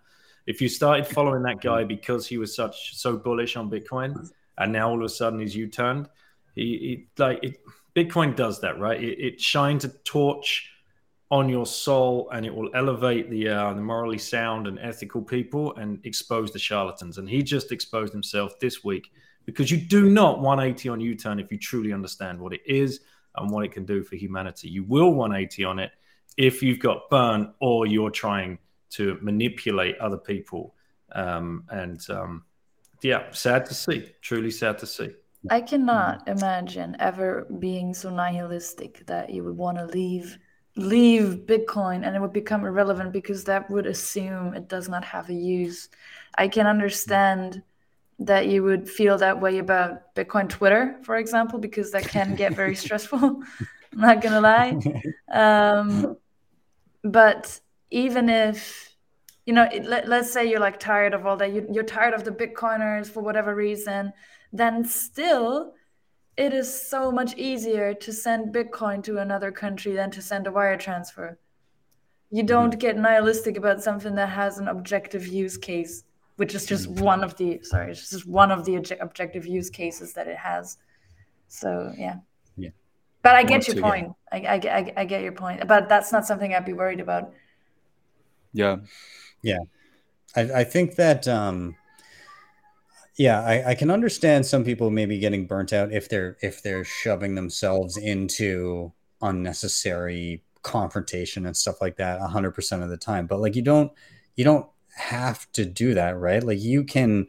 if 0.47 0.61
you 0.61 0.68
started 0.68 1.07
following 1.07 1.43
that 1.43 1.61
guy 1.61 1.84
because 1.84 2.26
he 2.26 2.39
was 2.39 2.55
such 2.55 2.97
so 2.97 3.16
bullish 3.16 3.57
on 3.57 3.70
Bitcoin, 3.70 4.28
and 4.59 4.72
now 4.72 4.91
all 4.91 4.99
of 4.99 5.05
a 5.05 5.09
sudden 5.09 5.41
he's 5.41 5.57
U 5.57 5.66
turned, 5.66 6.09
he, 6.57 6.62
he, 6.62 7.09
like 7.22 7.38
it, 7.42 7.61
Bitcoin 7.94 8.34
does 8.34 8.61
that, 8.62 8.78
right? 8.80 9.02
It, 9.02 9.18
it, 9.18 9.40
shines 9.40 9.84
a 9.84 9.88
torch 9.88 10.70
on 11.30 11.48
your 11.48 11.66
soul, 11.66 12.28
and 12.32 12.44
it 12.44 12.54
will 12.54 12.70
elevate 12.74 13.30
the 13.30 13.48
uh, 13.48 13.72
the 13.74 13.80
morally 13.80 14.18
sound 14.18 14.66
and 14.66 14.78
ethical 14.80 15.22
people 15.22 15.76
and 15.76 16.04
expose 16.04 16.50
the 16.50 16.59
charlatans. 16.59 17.18
And 17.18 17.28
he 17.28 17.42
just 17.42 17.70
exposed 17.70 18.12
himself 18.12 18.59
this 18.59 18.82
week 18.82 19.12
because 19.44 19.70
you 19.70 19.76
do 19.76 20.09
not 20.11 20.40
180 20.40 20.88
on 20.88 21.00
U 21.00 21.14
turn 21.14 21.38
if 21.38 21.52
you 21.52 21.59
truly 21.59 21.92
understand 21.92 22.40
what 22.40 22.52
it 22.52 22.62
is 22.66 23.00
and 23.36 23.50
what 23.50 23.64
it 23.64 23.72
can 23.72 23.84
do 23.84 24.02
for 24.02 24.16
humanity. 24.16 24.68
You 24.68 24.84
will 24.84 25.12
180 25.12 25.64
on 25.64 25.78
it 25.78 25.92
if 26.36 26.62
you've 26.62 26.80
got 26.80 27.09
burn 27.11 27.52
or 27.61 27.86
you're 27.86 28.11
trying 28.11 28.59
to 28.90 29.18
manipulate 29.20 29.98
other 29.98 30.16
people. 30.16 30.74
Um, 31.12 31.64
and 31.70 32.00
um, 32.11 32.44
yeah, 33.02 33.30
sad 33.32 33.66
to 33.66 33.74
see. 33.74 34.11
Truly 34.20 34.50
sad 34.50 34.78
to 34.78 34.86
see. 34.86 35.14
I 35.51 35.61
cannot 35.61 36.28
imagine 36.28 36.97
ever 36.99 37.47
being 37.59 37.95
so 37.95 38.11
nihilistic 38.11 39.07
that 39.07 39.30
you 39.30 39.45
would 39.45 39.57
want 39.57 39.78
to 39.78 39.87
leave 39.87 40.39
leave 40.76 41.47
Bitcoin 41.47 42.07
and 42.07 42.14
it 42.14 42.20
would 42.20 42.34
become 42.34 42.64
irrelevant 42.64 43.11
because 43.11 43.45
that 43.45 43.70
would 43.70 43.87
assume 43.87 44.53
it 44.53 44.68
does 44.68 44.89
not 44.89 45.05
have 45.05 45.30
a 45.30 45.34
use. 45.34 45.89
I 46.37 46.49
can 46.49 46.66
understand 46.66 47.62
that 48.18 48.49
you 48.49 48.62
would 48.62 48.89
feel 48.89 49.18
that 49.18 49.41
way 49.41 49.59
about 49.59 50.14
Bitcoin 50.14 50.49
Twitter, 50.49 50.99
for 51.03 51.16
example, 51.16 51.59
because 51.59 51.93
that 51.93 52.09
can 52.09 52.34
get 52.34 52.55
very 52.55 52.74
stressful. 52.84 53.18
I'm 53.18 53.43
not 53.93 54.20
gonna 54.20 54.41
lie. 54.41 54.78
Um, 55.32 56.16
but 57.03 57.59
even 57.91 58.28
if 58.28 58.87
you 59.47 59.53
know, 59.53 59.68
it, 59.72 59.84
let, 59.84 60.11
us 60.11 60.32
say 60.32 60.51
you're 60.51 60.61
like 60.61 60.80
tired 60.80 61.14
of 61.14 61.24
all 61.24 61.37
that, 61.37 61.53
you, 61.53 61.66
you're 61.70 61.84
tired 61.84 62.14
of 62.14 62.24
the 62.24 62.32
Bitcoiners 62.32 63.07
for 63.07 63.22
whatever 63.22 63.55
reason, 63.55 64.12
then 64.53 64.84
still 64.84 65.74
it 66.36 66.53
is 66.53 66.88
so 66.88 67.11
much 67.11 67.34
easier 67.36 67.94
to 67.94 68.12
send 68.12 68.55
Bitcoin 68.55 69.03
to 69.05 69.18
another 69.18 69.51
country 69.51 69.92
than 69.92 70.11
to 70.11 70.20
send 70.20 70.47
a 70.47 70.53
wire 70.53 70.76
transfer. 70.76 71.38
You 72.30 72.42
mm-hmm. 72.42 72.47
don't 72.47 72.78
get 72.78 72.99
nihilistic 72.99 73.57
about 73.57 73.82
something 73.82 74.14
that 74.16 74.28
has 74.28 74.59
an 74.59 74.68
objective 74.68 75.26
use 75.26 75.57
case, 75.57 76.05
which 76.36 76.55
is 76.55 76.66
just 76.66 76.90
mm-hmm. 76.90 77.05
one 77.05 77.24
of 77.24 77.36
the 77.36 77.61
sorry, 77.62 77.90
it's 77.90 78.11
just 78.11 78.26
one 78.26 78.51
of 78.51 78.64
the 78.64 78.76
objective 79.01 79.47
use 79.47 79.70
cases 79.70 80.12
that 80.12 80.28
it 80.28 80.36
has. 80.36 80.76
So 81.49 81.92
yeah. 81.97 82.16
Yeah. 82.57 82.70
But 83.22 83.36
I 83.36 83.42
get 83.42 83.66
your 83.66 83.80
point. 83.80 84.12
I, 84.30 84.38
I, 84.38 84.55
I, 84.55 84.92
I 84.99 85.05
get 85.05 85.22
your 85.22 85.32
point. 85.32 85.66
But 85.66 85.88
that's 85.88 86.12
not 86.12 86.26
something 86.26 86.55
I'd 86.55 86.64
be 86.64 86.74
worried 86.74 87.01
about. 87.01 87.32
Yeah. 88.53 88.76
Yeah. 89.42 89.61
I, 90.34 90.40
I 90.42 90.64
think 90.64 90.97
that 90.97 91.26
um 91.26 91.76
yeah 93.16 93.40
I, 93.40 93.70
I 93.70 93.74
can 93.74 93.90
understand 93.90 94.46
some 94.46 94.64
people 94.64 94.90
maybe 94.90 95.18
getting 95.18 95.46
burnt 95.46 95.72
out 95.72 95.92
if 95.92 96.08
they're 96.08 96.36
if 96.42 96.62
they're 96.62 96.84
shoving 96.84 97.34
themselves 97.34 97.96
into 97.96 98.92
unnecessary 99.22 100.42
confrontation 100.62 101.46
and 101.46 101.56
stuff 101.56 101.80
like 101.80 101.96
that 101.96 102.20
100% 102.20 102.82
of 102.82 102.90
the 102.90 102.96
time 102.96 103.26
but 103.26 103.40
like 103.40 103.56
you 103.56 103.62
don't 103.62 103.92
you 104.36 104.44
don't 104.44 104.66
have 104.94 105.50
to 105.52 105.64
do 105.64 105.94
that 105.94 106.18
right? 106.18 106.42
Like 106.42 106.60
you 106.60 106.84
can 106.84 107.26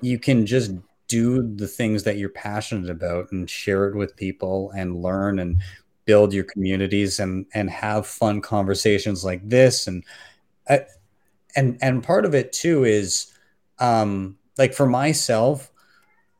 you 0.00 0.18
can 0.18 0.46
just 0.46 0.72
do 1.08 1.42
the 1.56 1.68
things 1.68 2.04
that 2.04 2.18
you're 2.18 2.30
passionate 2.30 2.90
about 2.90 3.32
and 3.32 3.50
share 3.50 3.88
it 3.88 3.96
with 3.96 4.16
people 4.16 4.70
and 4.76 5.02
learn 5.02 5.38
and 5.38 5.62
build 6.04 6.32
your 6.32 6.44
communities 6.44 7.20
and 7.20 7.46
and 7.54 7.70
have 7.70 8.06
fun 8.06 8.40
conversations 8.40 9.24
like 9.24 9.46
this 9.48 9.86
and 9.86 10.04
uh, 10.68 10.78
and 11.56 11.78
and 11.82 12.04
part 12.04 12.24
of 12.24 12.34
it 12.34 12.52
too 12.52 12.84
is 12.84 13.32
um 13.78 14.36
like 14.60 14.74
for 14.74 14.86
myself, 14.86 15.72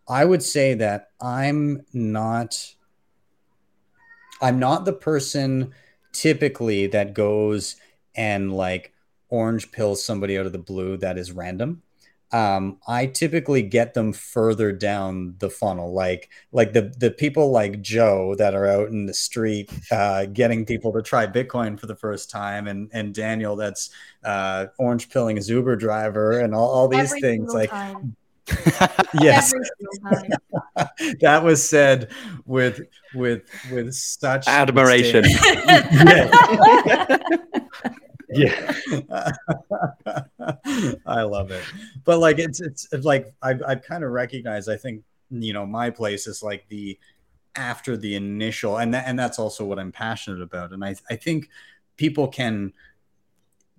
I 0.07 0.27
would 0.27 0.43
say 0.43 0.75
that 0.75 1.09
I'm 1.23 1.87
not 1.95 2.75
I'm 4.43 4.59
not 4.59 4.85
the 4.85 4.93
person 4.93 5.73
typically 6.13 6.87
that 6.89 7.15
goes 7.15 7.77
and 8.15 8.53
like 8.53 8.93
orange 9.31 9.73
pills 9.73 10.05
somebody 10.05 10.37
out 10.37 10.45
of 10.45 10.53
the 10.53 10.59
blue 10.59 10.99
that 10.99 11.17
is 11.17 11.33
random. 11.33 11.83
Um, 12.33 12.79
I 12.87 13.07
typically 13.07 13.63
get 13.63 13.95
them 13.95 14.13
further 14.13 14.71
down 14.71 15.35
the 15.39 15.51
funnel, 15.51 15.93
like 15.93 16.31
like 16.53 16.73
the 16.73 16.93
the 16.97 17.11
people 17.11 17.51
like 17.51 17.83
Joe 17.83 18.37
that 18.37 18.55
are 18.55 18.67
out 18.67 18.89
in 18.89 19.07
the 19.07 19.15
street 19.15 19.71
uh, 19.91 20.27
getting 20.27 20.65
people 20.65 20.93
to 20.93 21.03
try 21.03 21.27
Bitcoin 21.27 21.79
for 21.79 21.87
the 21.87 21.97
first 21.97 22.31
time, 22.31 22.69
and 22.69 22.89
and 22.93 23.13
Daniel 23.13 23.57
that's 23.57 23.91
uh, 24.25 24.67
orange 24.79 25.11
pilling 25.11 25.37
his 25.37 25.51
Uber 25.51 25.75
driver, 25.77 26.39
and 26.39 26.55
all, 26.55 26.69
all 26.69 26.89
these 26.89 27.11
Every 27.11 27.21
things. 27.21 27.53
Like, 27.53 27.71
yes, 29.15 29.53
that 31.21 31.41
was 31.43 31.69
said 31.69 32.13
with 32.47 32.81
with 33.15 33.43
with 33.73 33.93
such 33.93 34.47
admiration. 34.47 35.25
yeah, 38.33 38.73
I 41.07 41.23
love 41.23 41.51
it. 41.51 41.65
But 42.05 42.19
like, 42.19 42.39
it's 42.39 42.61
it's 42.61 42.89
like 43.05 43.33
I've 43.43 43.63
I've 43.67 43.83
kind 43.83 44.05
of 44.05 44.11
recognized. 44.11 44.69
I 44.69 44.77
think 44.77 45.03
you 45.31 45.53
know 45.53 45.67
my 45.67 45.91
place 45.91 46.27
is 46.27 46.43
like 46.43 46.67
the 46.69 46.99
after 47.57 47.97
the 47.97 48.15
initial, 48.15 48.79
and 48.79 48.95
that 48.95 49.05
and 49.07 49.19
that's 49.19 49.39
also 49.39 49.65
what 49.65 49.79
I'm 49.79 49.93
passionate 49.93 50.43
about. 50.43 50.73
And 50.73 50.85
I 50.85 50.95
I 51.11 51.17
think 51.17 51.49
people 51.97 52.29
can 52.29 52.73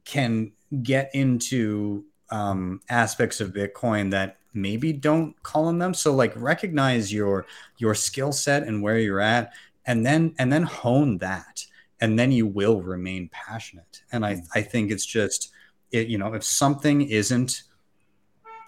can 0.06 0.52
get 0.84 1.12
into 1.14 2.06
um, 2.30 2.82
aspects 2.90 3.42
of 3.42 3.52
Bitcoin 3.54 4.12
that 4.12 4.38
maybe 4.54 4.94
don't 4.94 5.42
call 5.44 5.66
on 5.66 5.80
them. 5.80 5.94
So 5.94 6.14
like 6.14 6.34
recognize 6.36 7.14
your 7.14 7.46
your 7.78 7.96
skill 7.96 8.32
set 8.32 8.64
and 8.64 8.82
where 8.82 8.98
you're 8.98 9.22
at, 9.22 9.54
and 9.86 10.06
then 10.06 10.36
and 10.40 10.52
then 10.52 10.64
hone 10.64 11.18
that, 11.20 11.66
and 12.02 12.18
then 12.18 12.32
you 12.32 12.48
will 12.48 12.82
remain 12.82 13.30
passionate. 13.32 14.04
And 14.12 14.26
I 14.26 14.42
I 14.54 14.62
think 14.62 14.92
it's 14.92 15.06
just 15.06 15.52
it, 15.92 16.08
you 16.08 16.18
know 16.18 16.34
if 16.34 16.44
something 16.44 17.02
isn't 17.02 17.64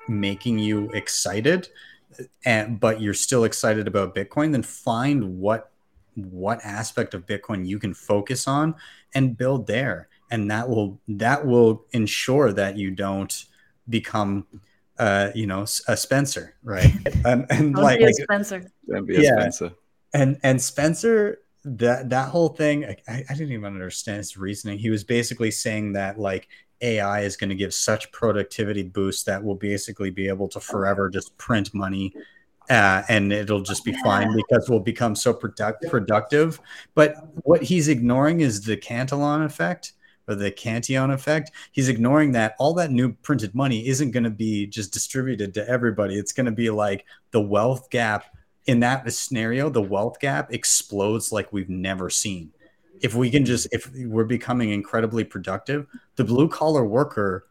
making 0.08 0.60
you 0.60 0.90
excited 0.92 1.70
and 2.46 2.80
but 2.80 3.02
you're 3.02 3.14
still 3.14 3.46
excited 3.46 3.88
about 3.88 4.14
bitcoin 4.14 4.52
then 4.52 4.62
find 4.62 5.40
what 5.40 5.72
what 6.16 6.60
aspect 6.64 7.14
of 7.14 7.26
bitcoin 7.26 7.66
you 7.66 7.80
can 7.80 7.94
focus 7.94 8.48
on 8.48 8.76
and 9.14 9.38
build 9.38 9.68
there. 9.68 10.08
And 10.32 10.50
that 10.52 10.68
will 10.68 11.00
that 11.08 11.46
will 11.46 11.86
ensure 11.92 12.52
that 12.54 12.78
you 12.78 12.92
don't 12.92 13.46
become 13.90 14.48
uh 14.98 15.30
you 15.36 15.48
know 15.48 15.64
a 15.88 15.98
spencer 15.98 16.56
right? 16.64 16.92
And, 17.26 17.46
and 17.50 17.76
like, 17.76 18.02
like 18.02 18.16
spencer. 18.16 18.72
Yeah. 18.88 19.40
Spencer. 19.40 19.72
and 20.14 20.40
and 20.44 20.62
spencer 20.62 21.40
that 21.66 22.10
that 22.10 22.30
whole 22.30 22.50
thing 22.50 22.86
I, 22.86 23.24
I 23.30 23.34
didn't 23.34 23.54
even 23.54 23.74
understand 23.74 24.18
his 24.18 24.38
reasoning. 24.38 24.78
He 24.78 24.90
was 24.90 25.04
basically 25.04 25.52
saying 25.52 25.94
that 25.94 26.20
like 26.20 26.48
ai 26.82 27.22
is 27.22 27.38
going 27.38 27.50
to 27.50 27.56
give 27.56 27.74
such 27.74 28.12
productivity 28.12 28.84
boost 28.84 29.26
that 29.26 29.42
we'll 29.42 29.56
basically 29.56 30.10
be 30.10 30.28
able 30.28 30.50
to 30.50 30.60
forever 30.60 31.10
just 31.10 31.38
print 31.38 31.74
money 31.74 32.14
uh, 32.70 33.04
and 33.10 33.32
it'll 33.32 33.62
just 33.62 33.84
be 33.84 33.94
fine 34.04 34.36
because 34.36 34.70
we'll 34.70 34.80
become 34.80 35.16
so 35.16 35.34
product- 35.34 35.86
productive. 35.90 36.60
But 36.96 37.16
what 37.44 37.62
he's 37.62 37.90
ignoring 37.90 38.42
is 38.42 38.62
the 38.62 38.78
cantillon 38.78 39.44
effect 39.44 39.94
or 40.28 40.36
the 40.36 40.52
Cantillon 40.52 41.12
effect, 41.12 41.52
he's 41.72 41.90
ignoring 41.90 42.32
that 42.32 42.56
all 42.58 42.74
that 42.76 42.92
new 42.92 43.12
printed 43.12 43.54
money 43.54 43.88
isn't 43.88 44.12
going 44.12 44.24
to 44.24 44.30
be 44.30 44.66
just 44.68 44.94
distributed 44.94 45.54
to 45.54 45.68
everybody. 45.68 46.18
It's 46.18 46.32
going 46.32 46.46
to 46.46 46.52
be 46.52 46.70
like 46.70 47.06
the 47.32 47.42
wealth 47.42 47.90
gap 47.90 48.33
in 48.66 48.80
that 48.80 49.12
scenario, 49.14 49.70
the 49.70 49.82
wealth 49.82 50.20
gap 50.20 50.54
explodes 50.54 51.32
like 51.32 51.52
we've 51.52 51.70
never 51.70 52.10
seen. 52.10 52.52
If 53.02 53.14
we 53.16 53.30
can 53.30 53.44
just, 53.46 53.68
if 53.72 53.92
we're 53.94 54.24
becoming 54.24 54.72
incredibly 54.72 55.24
productive, 55.24 55.88
the 56.16 56.24
blue 56.24 56.48
collar 56.48 56.86
worker 56.86 57.46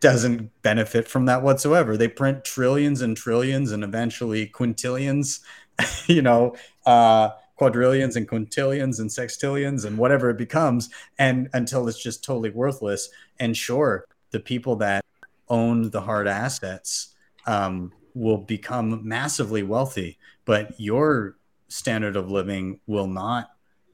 doesn't 0.00 0.50
benefit 0.62 1.06
from 1.06 1.26
that 1.26 1.42
whatsoever. 1.42 1.96
They 1.96 2.08
print 2.08 2.44
trillions 2.44 3.02
and 3.02 3.16
trillions 3.16 3.70
and 3.70 3.84
eventually 3.84 4.46
quintillions, 4.48 5.40
you 6.06 6.22
know, 6.22 6.56
uh, 6.86 7.30
quadrillions 7.56 8.16
and 8.16 8.28
quintillions 8.28 8.98
and 8.98 9.08
sextillions 9.08 9.84
and 9.84 9.96
whatever 9.96 10.30
it 10.30 10.36
becomes 10.36 10.90
and 11.18 11.48
until 11.52 11.86
it's 11.86 12.02
just 12.02 12.24
totally 12.24 12.50
worthless 12.50 13.08
and 13.38 13.56
sure 13.56 14.04
the 14.32 14.40
people 14.40 14.74
that 14.74 15.04
own 15.48 15.90
the 15.90 16.00
hard 16.00 16.26
assets 16.26 17.14
um, 17.46 17.92
will 18.14 18.38
become 18.38 19.06
massively 19.06 19.62
wealthy 19.62 20.18
but 20.44 20.78
your 20.80 21.36
standard 21.68 22.16
of 22.16 22.30
living 22.30 22.78
will 22.86 23.06
not 23.06 23.50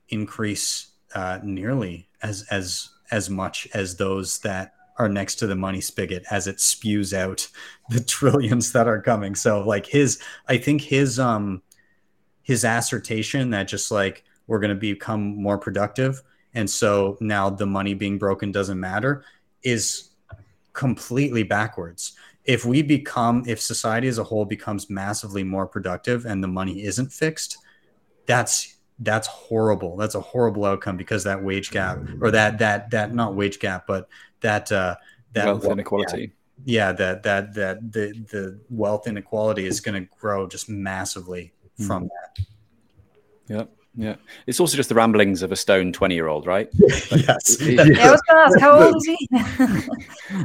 increase 0.08 0.88
uh, 1.14 1.38
nearly 1.42 2.08
as 2.22 2.44
as 2.50 2.90
as 3.10 3.30
much 3.30 3.68
as 3.72 3.96
those 3.96 4.38
that 4.40 4.74
are 4.98 5.08
next 5.08 5.36
to 5.36 5.46
the 5.46 5.54
money 5.54 5.80
spigot 5.80 6.24
as 6.30 6.46
it 6.46 6.60
spews 6.60 7.14
out 7.14 7.48
the 7.90 8.00
trillions 8.00 8.72
that 8.72 8.88
are 8.88 9.00
coming. 9.00 9.34
So 9.34 9.66
like 9.66 9.86
his 9.86 10.20
i 10.48 10.58
think 10.58 10.80
his 10.80 11.18
um 11.18 11.62
his 12.42 12.64
assertion 12.64 13.50
that 13.50 13.68
just 13.68 13.90
like 13.90 14.24
we're 14.46 14.60
going 14.60 14.74
to 14.74 14.74
become 14.74 15.40
more 15.40 15.58
productive 15.58 16.22
and 16.54 16.68
so 16.68 17.16
now 17.20 17.50
the 17.50 17.66
money 17.66 17.94
being 17.94 18.18
broken 18.18 18.50
doesn't 18.50 18.80
matter 18.80 19.22
is 19.62 20.10
completely 20.72 21.42
backwards 21.42 22.12
if 22.48 22.64
we 22.64 22.82
become 22.82 23.44
if 23.46 23.60
society 23.60 24.08
as 24.08 24.18
a 24.18 24.24
whole 24.24 24.44
becomes 24.44 24.90
massively 24.90 25.44
more 25.44 25.66
productive 25.66 26.24
and 26.24 26.42
the 26.42 26.48
money 26.48 26.82
isn't 26.82 27.12
fixed 27.12 27.58
that's 28.26 28.78
that's 29.00 29.28
horrible 29.28 29.96
that's 29.96 30.16
a 30.16 30.20
horrible 30.20 30.64
outcome 30.64 30.96
because 30.96 31.22
that 31.22 31.40
wage 31.40 31.70
gap 31.70 31.98
or 32.20 32.32
that 32.32 32.58
that 32.58 32.90
that 32.90 33.14
not 33.14 33.36
wage 33.36 33.60
gap 33.60 33.86
but 33.86 34.08
that 34.40 34.72
uh 34.72 34.96
that 35.34 35.46
wealth 35.46 35.64
inequality 35.66 36.32
yeah 36.64 36.90
that 36.90 37.22
that 37.22 37.54
that 37.54 37.92
the 37.92 38.12
the 38.30 38.58
wealth 38.70 39.06
inequality 39.06 39.64
is 39.66 39.80
going 39.80 40.02
to 40.02 40.08
grow 40.18 40.48
just 40.48 40.68
massively 40.68 41.52
from 41.86 42.04
mm. 42.04 42.08
that. 42.08 42.44
Yeah. 43.48 43.64
Yeah, 44.00 44.14
it's 44.46 44.60
also 44.60 44.76
just 44.76 44.88
the 44.88 44.94
ramblings 44.94 45.42
of 45.42 45.50
a 45.50 45.56
stone 45.56 45.92
twenty-year-old, 45.92 46.46
right? 46.46 46.68
yes. 46.78 47.60
yeah, 47.60 47.82
I 47.82 48.10
was 48.12 48.22
going 48.22 48.36
to 48.36 48.44
ask, 48.46 48.60
how 48.60 48.80
old 48.80 48.96
is 48.96 49.06
he? 49.06 49.28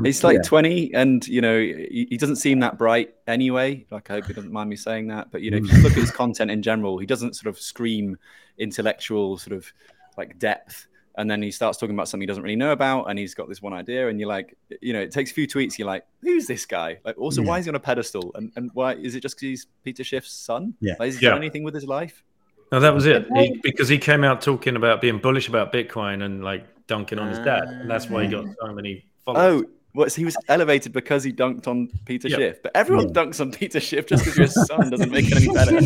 He's 0.03 0.23
like 0.23 0.37
yeah. 0.37 0.41
twenty, 0.41 0.91
and 0.93 1.25
you 1.27 1.39
know, 1.39 1.59
he, 1.59 2.07
he, 2.09 2.17
doesn't 2.17 2.37
seem 2.37 2.61
that 2.61 2.79
bright 2.79 3.13
anyway. 3.27 3.85
Like, 3.91 4.09
I 4.09 4.15
hope 4.15 4.25
he 4.25 4.33
doesn't 4.33 4.51
mind 4.51 4.71
me 4.71 4.75
saying 4.75 5.09
that. 5.09 5.31
But 5.31 5.43
you 5.43 5.51
know, 5.51 5.57
if 5.57 5.71
you 5.71 5.83
look 5.83 5.91
at 5.91 5.99
his 5.99 6.11
mm. 6.11 6.15
content 6.15 6.49
in 6.49 6.63
general, 6.63 6.97
he 6.97 7.05
doesn't 7.05 7.35
sort 7.35 7.47
of 7.55 7.61
scream 7.61 8.17
intellectual 8.57 9.37
sort 9.37 9.55
of 9.55 9.71
like 10.17 10.39
depth 10.39 10.87
and 11.15 11.29
then 11.29 11.41
he 11.41 11.51
starts 11.51 11.77
talking 11.77 11.95
about 11.95 12.07
something 12.07 12.21
he 12.21 12.27
doesn't 12.27 12.41
really 12.41 12.55
know 12.55 12.71
about, 12.71 13.05
and 13.05 13.19
he's 13.19 13.35
got 13.35 13.47
this 13.47 13.61
one 13.61 13.73
idea, 13.73 14.09
and 14.09 14.19
you're 14.19 14.29
like, 14.29 14.57
you 14.81 14.93
know, 14.93 15.01
it 15.01 15.11
takes 15.11 15.29
a 15.29 15.33
few 15.33 15.47
tweets. 15.47 15.77
You're 15.77 15.87
like, 15.87 16.05
who's 16.21 16.47
this 16.47 16.65
guy? 16.65 16.99
Like, 17.05 17.17
also, 17.19 17.43
Yeah. 17.43 17.49
why 17.49 17.59
is 17.59 17.65
he 17.65 17.69
on 17.69 17.75
a 17.75 17.79
pedestal? 17.79 18.31
And 18.35 18.51
and 18.55 18.71
why 18.73 18.95
is 18.95 19.13
it 19.13 19.21
just 19.21 19.35
because 19.35 19.41
he's 19.43 19.67
Peter 19.83 20.03
Schiff's 20.03 20.31
son? 20.31 20.73
Yeah. 20.79 20.95
like, 20.99 21.07
has 21.07 21.19
he 21.19 21.25
Yeah. 21.25 21.31
done 21.31 21.39
anything 21.39 21.63
with 21.63 21.75
his 21.75 21.85
life? 21.85 22.23
No, 22.71 22.79
that 22.79 22.93
was 22.93 23.05
it. 23.05 23.27
He, 23.35 23.59
because 23.61 23.87
he 23.89 23.97
came 23.97 24.23
out 24.23 24.41
talking 24.41 24.75
about 24.75 25.01
being 25.01 25.19
bullish 25.19 25.47
about 25.47 25.71
Bitcoin 25.71 26.23
and 26.23 26.43
like 26.43 26.65
dunking 26.87 27.19
on 27.19 27.29
his 27.29 27.39
dad, 27.39 27.63
and 27.65 27.89
that's 27.89 28.09
why 28.09 28.23
he 28.23 28.29
got 28.29 28.45
so 28.61 28.73
many 28.73 29.05
followers. 29.25 29.63
Oh, 29.63 29.69
what? 29.93 30.11
So 30.11 30.15
he 30.17 30.25
was 30.25 30.35
elevated 30.49 30.91
because 30.91 31.23
he 31.23 31.31
dunked 31.31 31.67
on 31.67 31.87
Peter 32.05 32.27
Yeah. 32.27 32.37
Schiff, 32.37 32.63
but 32.63 32.71
everyone 32.75 33.09
Yeah. 33.09 33.13
dunks 33.23 33.39
on 33.39 33.51
Peter 33.51 33.79
Schiff 33.79 34.07
just 34.07 34.23
because 34.25 34.37
you're 34.37 34.47
his 34.47 34.65
son 34.67 34.89
doesn't 34.89 35.11
make 35.11 35.25
it 35.29 35.37
any 35.37 35.53
better. 35.53 35.79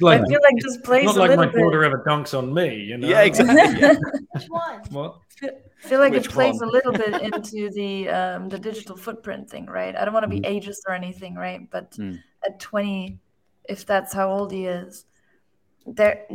like, 0.00 0.20
I 0.20 0.24
feel 0.26 0.40
like 0.42 0.54
this 0.62 0.76
plays 0.78 1.06
not 1.06 1.16
a 1.16 1.18
like 1.20 1.30
little 1.30 1.44
my 1.46 1.50
bit. 1.50 1.58
daughter 1.60 1.84
ever 1.84 2.04
dunks 2.06 2.36
on 2.36 2.52
me, 2.52 2.74
you 2.76 2.98
know? 2.98 3.08
Yeah, 3.08 3.22
exactly. 3.22 3.56
Yeah. 3.80 3.94
Which 4.32 4.46
one? 4.48 4.80
What? 4.90 5.16
I 5.42 5.88
feel 5.88 5.98
like 6.00 6.12
Which 6.12 6.26
it 6.26 6.30
plays 6.32 6.60
one? 6.60 6.68
a 6.68 6.72
little 6.72 6.92
bit 6.92 7.22
into 7.22 7.70
the 7.70 8.08
um, 8.10 8.48
the 8.50 8.58
digital 8.58 8.96
footprint 8.96 9.48
thing, 9.48 9.64
right? 9.66 9.96
I 9.96 10.04
don't 10.04 10.12
want 10.12 10.24
to 10.24 10.28
be 10.28 10.40
ageist 10.40 10.80
or 10.86 10.92
anything, 10.94 11.34
right? 11.36 11.68
But 11.70 11.92
Mm. 11.92 12.18
at 12.46 12.60
20, 12.60 13.18
if 13.70 13.86
that's 13.86 14.12
how 14.12 14.30
old 14.30 14.50
he 14.50 14.66
is, 14.66 15.04
there 15.86 16.26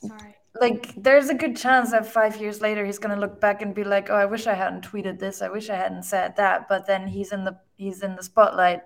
Sorry. 0.00 0.34
like 0.60 0.94
there's 0.96 1.28
a 1.28 1.34
good 1.34 1.56
chance 1.56 1.90
that 1.90 2.06
five 2.06 2.40
years 2.40 2.60
later 2.60 2.84
he's 2.84 2.98
gonna 2.98 3.20
look 3.20 3.40
back 3.40 3.62
and 3.62 3.74
be 3.74 3.84
like, 3.84 4.08
"Oh, 4.10 4.16
I 4.16 4.24
wish 4.24 4.46
I 4.46 4.54
hadn't 4.54 4.90
tweeted 4.90 5.18
this. 5.18 5.42
I 5.42 5.48
wish 5.48 5.68
I 5.68 5.76
hadn't 5.76 6.04
said 6.04 6.36
that." 6.36 6.68
But 6.68 6.86
then 6.86 7.06
he's 7.06 7.32
in 7.32 7.44
the 7.44 7.58
he's 7.76 8.02
in 8.02 8.16
the 8.16 8.22
spotlight, 8.22 8.82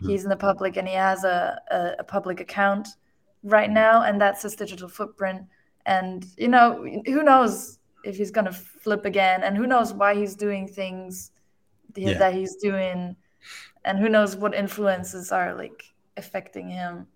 hmm. 0.00 0.08
he's 0.08 0.24
in 0.24 0.30
the 0.30 0.36
public, 0.36 0.76
and 0.76 0.88
he 0.88 0.94
has 0.94 1.24
a, 1.24 1.60
a, 1.70 1.96
a 2.00 2.04
public 2.04 2.40
account 2.40 2.88
right 3.42 3.68
hmm. 3.68 3.74
now, 3.74 4.02
and 4.02 4.20
that's 4.20 4.42
his 4.42 4.56
digital 4.56 4.88
footprint. 4.88 5.42
And 5.84 6.26
you 6.38 6.48
know, 6.48 6.84
who 7.06 7.22
knows 7.22 7.78
if 8.04 8.16
he's 8.16 8.30
gonna 8.30 8.52
flip 8.52 9.04
again, 9.04 9.42
and 9.42 9.56
who 9.56 9.66
knows 9.66 9.92
why 9.92 10.14
he's 10.14 10.34
doing 10.34 10.66
things 10.66 11.30
Yeah. 11.94 12.18
that 12.18 12.34
he's 12.34 12.56
doing, 12.56 13.16
and 13.84 13.98
who 13.98 14.08
knows 14.08 14.34
what 14.34 14.54
influences 14.54 15.30
are 15.30 15.54
like 15.54 15.91
affecting 16.16 16.68
him 16.68 17.06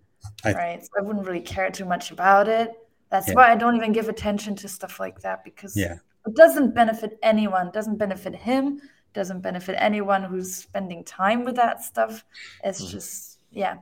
I- 0.43 0.53
right? 0.53 0.83
So 0.83 0.89
I 0.97 1.01
wouldn't 1.01 1.25
really 1.25 1.41
care 1.41 1.69
too 1.69 1.85
much 1.85 2.11
about 2.11 2.47
it. 2.47 2.71
That's 3.09 3.27
Yeah. 3.29 3.35
why 3.35 3.51
I 3.51 3.55
don't 3.55 3.75
even 3.75 3.91
give 3.93 4.09
attention 4.09 4.55
to 4.57 4.67
stuff 4.67 4.99
like 4.99 5.21
that 5.21 5.43
because 5.43 5.75
Yeah. 5.77 5.95
it 6.25 6.35
doesn't 6.35 6.73
benefit 6.75 7.17
anyone. 7.23 7.71
Doesn't 7.71 7.97
benefit 7.97 8.35
him. 8.35 8.81
Doesn't 9.13 9.41
benefit 9.41 9.75
anyone 9.79 10.23
who's 10.23 10.53
spending 10.55 11.03
time 11.03 11.43
with 11.45 11.55
that 11.55 11.81
stuff. 11.83 12.23
It's 12.63 12.83
just 12.91 13.39
yeah. 13.51 13.75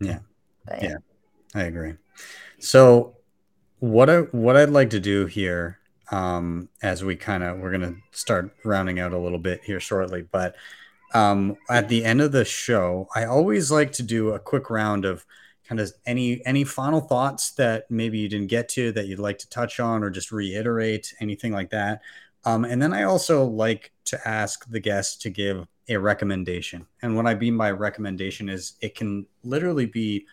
Mm-hmm. 0.00 0.04
Yeah. 0.06 0.18
Yeah. 0.82 0.96
I 1.54 1.62
agree. 1.64 1.94
So 2.58 3.16
what 3.78 4.10
I 4.10 4.20
what 4.32 4.56
I'd 4.56 4.70
like 4.70 4.90
to 4.90 5.00
do 5.00 5.26
here, 5.26 5.78
um, 6.10 6.68
as 6.82 7.04
we 7.04 7.16
kind 7.16 7.42
of 7.42 7.58
we're 7.60 7.70
gonna 7.72 7.94
start 8.10 8.54
rounding 8.64 8.98
out 8.98 9.12
a 9.12 9.18
little 9.18 9.38
bit 9.38 9.62
here 9.64 9.80
shortly, 9.80 10.22
but 10.22 10.56
um, 11.14 11.56
at 11.68 11.88
the 11.88 12.04
end 12.04 12.20
of 12.20 12.32
the 12.32 12.44
show, 12.44 13.08
I 13.14 13.24
always 13.24 13.70
like 13.70 13.92
to 13.92 14.02
do 14.02 14.30
a 14.30 14.38
quick 14.38 14.70
round 14.70 15.04
of 15.04 15.24
kind 15.64 15.80
of 15.80 15.92
any 16.06 16.44
any 16.44 16.64
final 16.64 17.00
thoughts 17.00 17.52
that 17.52 17.90
maybe 17.90 18.18
you 18.18 18.28
didn't 18.28 18.48
get 18.48 18.68
to 18.70 18.92
that 18.92 19.06
you'd 19.06 19.18
like 19.18 19.38
to 19.38 19.48
touch 19.48 19.80
on 19.80 20.02
or 20.02 20.10
just 20.10 20.32
reiterate 20.32 21.14
anything 21.20 21.52
like 21.52 21.70
that. 21.70 22.02
Um, 22.44 22.64
and 22.64 22.82
then 22.82 22.92
I 22.92 23.04
also 23.04 23.44
like 23.44 23.92
to 24.06 24.28
ask 24.28 24.68
the 24.68 24.80
guest 24.80 25.22
to 25.22 25.30
give 25.30 25.66
a 25.88 25.96
recommendation. 25.96 26.86
And 27.00 27.16
what 27.16 27.26
I 27.26 27.34
mean 27.34 27.56
by 27.56 27.70
recommendation 27.70 28.48
is 28.48 28.74
it 28.80 28.94
can 28.94 29.26
literally 29.44 29.86
be 29.86 30.26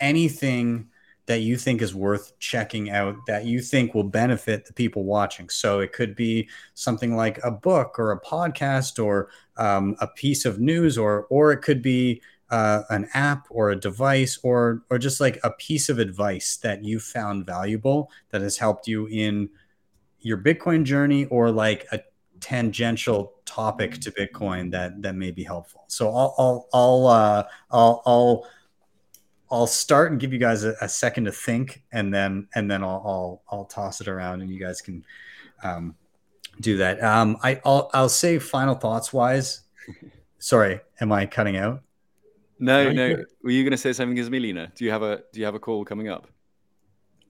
anything 0.00 0.88
that 1.26 1.40
you 1.40 1.56
think 1.56 1.80
is 1.80 1.94
worth 1.94 2.38
checking 2.38 2.90
out 2.90 3.16
that 3.26 3.46
you 3.46 3.60
think 3.60 3.94
will 3.94 4.04
benefit 4.04 4.66
the 4.66 4.72
people 4.72 5.04
watching. 5.04 5.48
So 5.48 5.80
it 5.80 5.92
could 5.92 6.14
be 6.14 6.48
something 6.74 7.16
like 7.16 7.38
a 7.42 7.50
book 7.50 7.98
or 7.98 8.12
a 8.12 8.20
podcast 8.20 9.02
or 9.02 9.30
um, 9.56 9.96
a 10.00 10.06
piece 10.06 10.44
of 10.44 10.60
news, 10.60 10.98
or 10.98 11.26
or 11.30 11.52
it 11.52 11.62
could 11.62 11.82
be 11.82 12.20
uh, 12.50 12.82
an 12.90 13.08
app 13.14 13.46
or 13.50 13.70
a 13.70 13.76
device 13.76 14.38
or 14.42 14.82
or 14.90 14.98
just 14.98 15.20
like 15.20 15.38
a 15.44 15.50
piece 15.52 15.88
of 15.88 15.98
advice 15.98 16.56
that 16.58 16.84
you 16.84 17.00
found 17.00 17.46
valuable 17.46 18.10
that 18.30 18.42
has 18.42 18.58
helped 18.58 18.86
you 18.86 19.06
in 19.06 19.48
your 20.20 20.38
Bitcoin 20.38 20.84
journey 20.84 21.26
or 21.26 21.50
like 21.50 21.86
a 21.92 22.00
tangential 22.40 23.32
topic 23.46 23.98
to 24.00 24.10
Bitcoin 24.10 24.70
that 24.70 25.00
that 25.00 25.14
may 25.14 25.30
be 25.30 25.42
helpful. 25.42 25.84
So 25.86 26.14
I'll 26.14 26.34
I'll 26.38 26.68
I'll 26.74 27.06
uh, 27.06 27.44
I'll, 27.70 28.02
I'll 28.04 28.46
I'll 29.54 29.66
start 29.68 30.10
and 30.10 30.20
give 30.20 30.32
you 30.32 30.38
guys 30.38 30.64
a, 30.64 30.74
a 30.80 30.88
second 30.88 31.24
to 31.26 31.32
think, 31.32 31.82
and 31.92 32.12
then 32.12 32.48
and 32.54 32.70
then 32.70 32.82
I'll, 32.82 33.02
I'll 33.06 33.42
I'll 33.50 33.64
toss 33.64 34.00
it 34.00 34.08
around, 34.08 34.42
and 34.42 34.50
you 34.50 34.58
guys 34.58 34.80
can 34.80 35.04
um, 35.62 35.94
do 36.60 36.76
that. 36.78 37.02
Um, 37.02 37.36
I 37.42 37.60
I'll 37.64 37.90
I'll 37.94 38.08
say 38.08 38.38
final 38.38 38.74
thoughts 38.74 39.12
wise. 39.12 39.62
Sorry, 40.38 40.80
am 41.00 41.12
I 41.12 41.26
cutting 41.26 41.56
out? 41.56 41.82
No, 42.58 42.90
No, 42.92 43.08
no. 43.08 43.24
Were 43.42 43.50
you 43.50 43.62
going 43.62 43.70
to 43.72 43.76
say 43.78 43.92
something, 43.92 44.16
Ismelina? 44.16 44.74
Do 44.74 44.84
you 44.84 44.90
have 44.90 45.02
a 45.02 45.22
Do 45.32 45.40
you 45.40 45.46
have 45.46 45.54
a 45.54 45.60
call 45.60 45.84
coming 45.84 46.08
up? 46.08 46.26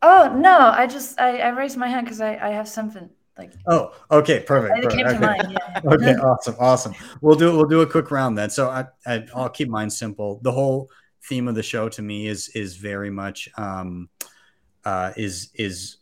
Oh 0.02 0.34
no! 0.36 0.58
I 0.58 0.86
just 0.86 1.20
I, 1.20 1.38
I 1.38 1.48
raised 1.48 1.76
my 1.76 1.88
hand 1.88 2.06
because 2.06 2.20
I, 2.20 2.36
I 2.36 2.50
have 2.50 2.68
something 2.68 3.08
like 3.38 3.52
Oh, 3.66 3.92
okay, 4.10 4.40
perfect. 4.40 4.84
it 4.84 4.90
came 4.90 5.04
perfect. 5.06 5.20
to 5.22 5.26
mind. 5.26 5.58
Yeah. 5.58 5.80
okay 5.92 6.14
awesome 6.20 6.54
awesome 6.60 6.94
we'll 7.20 7.34
do 7.34 7.56
we'll 7.56 7.66
do 7.66 7.80
a 7.80 7.86
quick 7.86 8.10
round 8.12 8.38
then 8.38 8.48
so 8.48 8.68
I, 8.70 8.86
I 9.06 9.26
i'll 9.34 9.48
keep 9.48 9.68
mine 9.68 9.90
simple 9.90 10.38
the 10.42 10.52
whole 10.52 10.88
theme 11.28 11.48
of 11.48 11.54
the 11.54 11.62
show 11.62 11.88
to 11.88 12.02
me 12.02 12.26
is 12.26 12.48
is 12.50 12.76
very 12.76 13.10
much 13.10 13.48
um 13.56 14.08
uh 14.84 15.12
is 15.16 15.50
is 15.54 15.98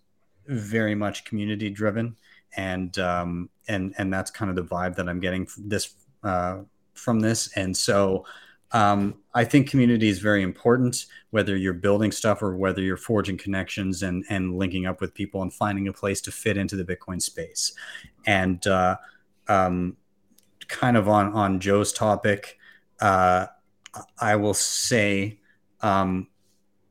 very 0.47 0.95
much 0.95 1.25
community 1.25 1.71
driven 1.71 2.17
and 2.57 2.99
um 2.99 3.49
and 3.69 3.95
and 3.99 4.13
that's 4.13 4.31
kind 4.31 4.51
of 4.51 4.57
the 4.57 4.65
vibe 4.65 4.97
that 4.97 5.09
i'm 5.09 5.21
getting 5.21 5.47
this 5.59 5.95
uh 6.25 6.59
from 6.95 7.21
this 7.21 7.57
and 7.57 7.77
so 7.77 8.25
um, 8.73 9.17
I 9.35 9.45
think 9.45 9.69
community 9.69 10.09
is 10.09 10.19
very 10.19 10.43
important, 10.43 11.05
whether 11.31 11.57
you're 11.57 11.75
building 11.75 12.11
stuff 12.11 12.43
or 12.43 12.57
whether 12.57 12.81
you're 12.81 12.97
forging 12.97 13.37
connections 13.37 14.03
and, 14.03 14.25
and 14.31 14.57
linking 14.57 14.87
up 14.87 15.01
with 15.01 15.13
people 15.15 15.43
and 15.43 15.53
finding 15.53 15.89
a 15.89 15.93
place 15.93 16.21
to 16.23 16.33
fit 16.33 16.57
into 16.57 16.77
the 16.77 16.85
Bitcoin 16.85 17.21
space. 17.21 17.73
And 18.27 18.67
uh, 18.67 18.97
um, 19.49 19.97
kind 20.69 20.97
of 20.97 21.07
on, 21.07 21.35
on 21.35 21.61
Joe's 21.61 21.93
topic, 21.93 22.59
uh, 23.01 23.47
I 24.19 24.37
will 24.37 24.55
say 24.55 25.41
um, 25.81 26.29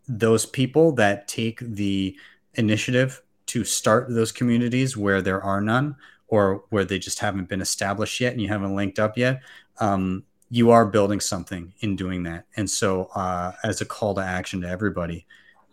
those 0.07 0.45
people 0.45 0.91
that 0.93 1.27
take 1.27 1.59
the 1.59 2.15
initiative 2.55 3.21
to 3.47 3.63
start 3.63 4.07
those 4.09 4.31
communities 4.31 4.95
where 4.95 5.21
there 5.21 5.41
are 5.41 5.61
none 5.61 5.95
or 6.27 6.63
where 6.69 6.85
they 6.85 6.99
just 6.99 7.19
haven't 7.19 7.49
been 7.49 7.61
established 7.61 8.19
yet 8.19 8.31
and 8.33 8.41
you 8.41 8.47
haven't 8.47 8.75
linked 8.75 8.99
up 8.99 9.17
yet. 9.17 9.41
Um, 9.79 10.23
you 10.49 10.69
are 10.71 10.85
building 10.85 11.19
something 11.19 11.73
in 11.79 11.95
doing 11.95 12.23
that. 12.23 12.45
And 12.55 12.69
so, 12.69 13.05
uh, 13.15 13.53
as 13.63 13.81
a 13.81 13.85
call 13.85 14.15
to 14.15 14.21
action 14.21 14.61
to 14.61 14.69
everybody, 14.69 15.25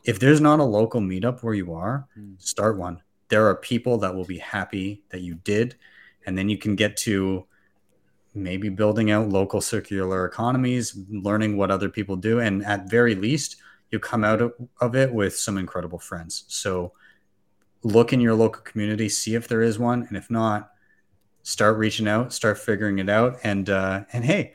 if 0.04 0.18
there's 0.18 0.40
not 0.40 0.60
a 0.60 0.64
local 0.64 1.00
meetup 1.00 1.42
where 1.42 1.54
you 1.54 1.72
are, 1.74 2.06
Mm. 2.18 2.40
start 2.40 2.78
one. 2.78 3.02
There 3.28 3.46
are 3.48 3.56
people 3.56 3.98
that 3.98 4.14
will 4.14 4.24
be 4.24 4.38
happy 4.38 5.02
that 5.10 5.20
you 5.20 5.34
did. 5.34 5.76
And 6.24 6.38
then 6.38 6.48
you 6.48 6.58
can 6.58 6.76
get 6.76 6.96
to 6.98 7.46
maybe 8.42 8.68
building 8.68 9.10
out 9.10 9.28
local 9.28 9.60
circular 9.60 10.26
economies, 10.26 10.96
learning 11.10 11.56
what 11.56 11.70
other 11.70 11.88
people 11.88 12.16
do. 12.16 12.40
And 12.40 12.64
at 12.64 12.88
very 12.88 13.14
least, 13.14 13.56
you'll 13.90 14.00
come 14.00 14.24
out 14.24 14.40
of, 14.40 14.52
of 14.80 14.94
it 14.94 15.12
with 15.12 15.36
some 15.36 15.58
incredible 15.58 15.98
friends. 15.98 16.44
So, 16.48 16.92
look 17.84 18.12
in 18.12 18.20
your 18.20 18.34
local 18.34 18.62
community, 18.62 19.08
see 19.08 19.34
if 19.34 19.46
there 19.46 19.62
is 19.62 19.78
one. 19.78 20.04
And 20.08 20.16
if 20.16 20.30
not, 20.30 20.70
start 21.42 21.78
reaching 21.78 22.08
out, 22.08 22.32
start 22.32 22.58
figuring 22.58 22.98
it 22.98 23.08
out. 23.08 23.38
And, 23.44 23.70
uh, 23.70 24.04
and 24.12 24.24
hey, 24.24 24.54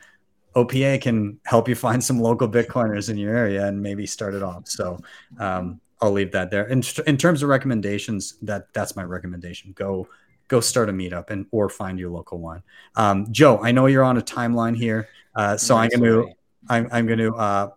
OPA 0.55 1.01
can 1.01 1.39
help 1.45 1.67
you 1.67 1.75
find 1.75 2.03
some 2.03 2.19
local 2.19 2.47
Bitcoiners 2.47 3.09
in 3.09 3.17
your 3.17 3.35
area 3.35 3.65
and 3.65 3.81
maybe 3.81 4.05
start 4.05 4.35
it 4.35 4.43
off. 4.43 4.67
So 4.67 4.99
um, 5.39 5.79
I'll 6.01 6.11
leave 6.11 6.31
that 6.33 6.51
there. 6.51 6.65
In, 6.65 6.83
in 7.07 7.17
terms 7.17 7.41
of 7.43 7.49
recommendations, 7.49 8.35
that 8.41 8.71
that's 8.73 8.95
my 8.95 9.03
recommendation. 9.03 9.71
Go 9.71 10.07
go 10.47 10.59
start 10.59 10.89
a 10.89 10.93
meetup 10.93 11.29
and 11.29 11.45
or 11.51 11.69
find 11.69 11.99
your 11.99 12.09
local 12.09 12.39
one. 12.39 12.63
Um, 12.95 13.31
Joe, 13.31 13.59
I 13.61 13.71
know 13.71 13.87
you're 13.87 14.03
on 14.03 14.17
a 14.17 14.21
timeline 14.21 14.75
here, 14.75 15.07
uh, 15.35 15.57
so 15.57 15.75
I'm 15.77 15.89
going 15.89 16.03
to. 16.03 16.33
I'm, 16.69 16.87
I'm 16.93 17.05
going 17.05 17.19
to 17.19 17.35
uh, 17.35 17.69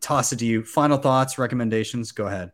toss 0.00 0.32
it 0.32 0.36
to 0.36 0.46
you. 0.46 0.64
Final 0.64 0.98
thoughts, 0.98 1.36
recommendations. 1.36 2.12
Go 2.12 2.26
ahead. 2.26 2.52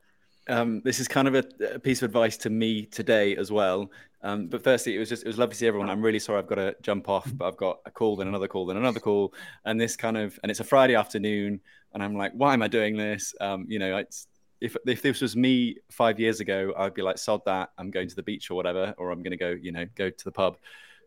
Um, 0.49 0.81
this 0.85 1.01
is 1.01 1.09
kind 1.09 1.28
of 1.28 1.35
a, 1.35 1.74
a 1.74 1.78
piece 1.78 2.03
of 2.03 2.07
advice 2.07 2.37
to 2.39 2.51
me 2.51 2.87
today 2.87 3.37
as 3.37 3.51
well. 3.51 3.91
Um, 4.23 4.47
but 4.49 4.65
firstly, 4.65 4.97
it 4.97 4.99
was 4.99 5.09
just 5.09 5.24
it 5.24 5.28
was 5.28 5.39
lovely 5.39 5.53
to 5.53 5.59
see 5.59 5.66
everyone. 5.66 5.91
I'm 5.91 6.03
really 6.03 6.19
sorry 6.19 6.39
I've 6.39 6.47
got 6.47 6.57
to 6.57 6.74
jump 6.83 7.09
off, 7.09 7.31
but 7.35 7.47
I've 7.47 7.57
got 7.57 7.81
a 7.85 7.91
call, 7.91 8.16
then 8.16 8.28
another 8.28 8.49
call, 8.49 8.66
then 8.66 8.77
another 8.77 9.01
call, 9.01 9.35
and 9.65 9.81
this 9.81 9.97
kind 9.97 10.16
of 10.16 10.39
and 10.43 10.51
it's 10.51 10.61
a 10.61 10.65
Friday 10.65 10.95
afternoon, 10.95 11.61
and 11.93 12.03
I'm 12.03 12.16
like, 12.16 12.33
why 12.33 12.55
am 12.55 12.62
I 12.62 12.69
doing 12.69 12.97
this? 12.97 13.35
Um, 13.41 13.66
you 13.69 13.78
know, 13.78 13.99
it's 13.99 14.27
if 14.61 14.77
if 14.87 15.03
this 15.03 15.20
was 15.20 15.37
me 15.37 15.77
five 15.91 16.19
years 16.19 16.41
ago, 16.41 16.73
I'd 16.77 16.95
be 16.95 17.03
like, 17.03 17.19
sod 17.19 17.45
that, 17.47 17.70
I'm 17.78 17.91
going 17.91 18.09
to 18.09 18.16
the 18.16 18.23
beach 18.23 18.51
or 18.51 18.55
whatever, 18.55 18.95
or 18.99 19.11
I'm 19.11 19.23
going 19.23 19.33
to 19.33 19.37
go, 19.37 19.51
you 19.51 19.73
know, 19.73 19.87
go 19.95 20.11
to 20.11 20.24
the 20.24 20.33
pub. 20.33 20.59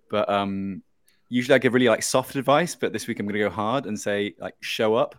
But 0.09 0.29
um, 0.29 0.83
usually 1.29 1.55
I 1.55 1.59
give 1.59 1.73
really 1.73 1.87
like 1.87 2.03
soft 2.03 2.35
advice, 2.35 2.75
but 2.75 2.93
this 2.93 3.07
week 3.07 3.19
I'm 3.19 3.25
going 3.25 3.39
to 3.39 3.39
go 3.39 3.49
hard 3.49 3.85
and 3.85 3.99
say 3.99 4.35
like, 4.39 4.55
show 4.61 4.95
up, 4.95 5.15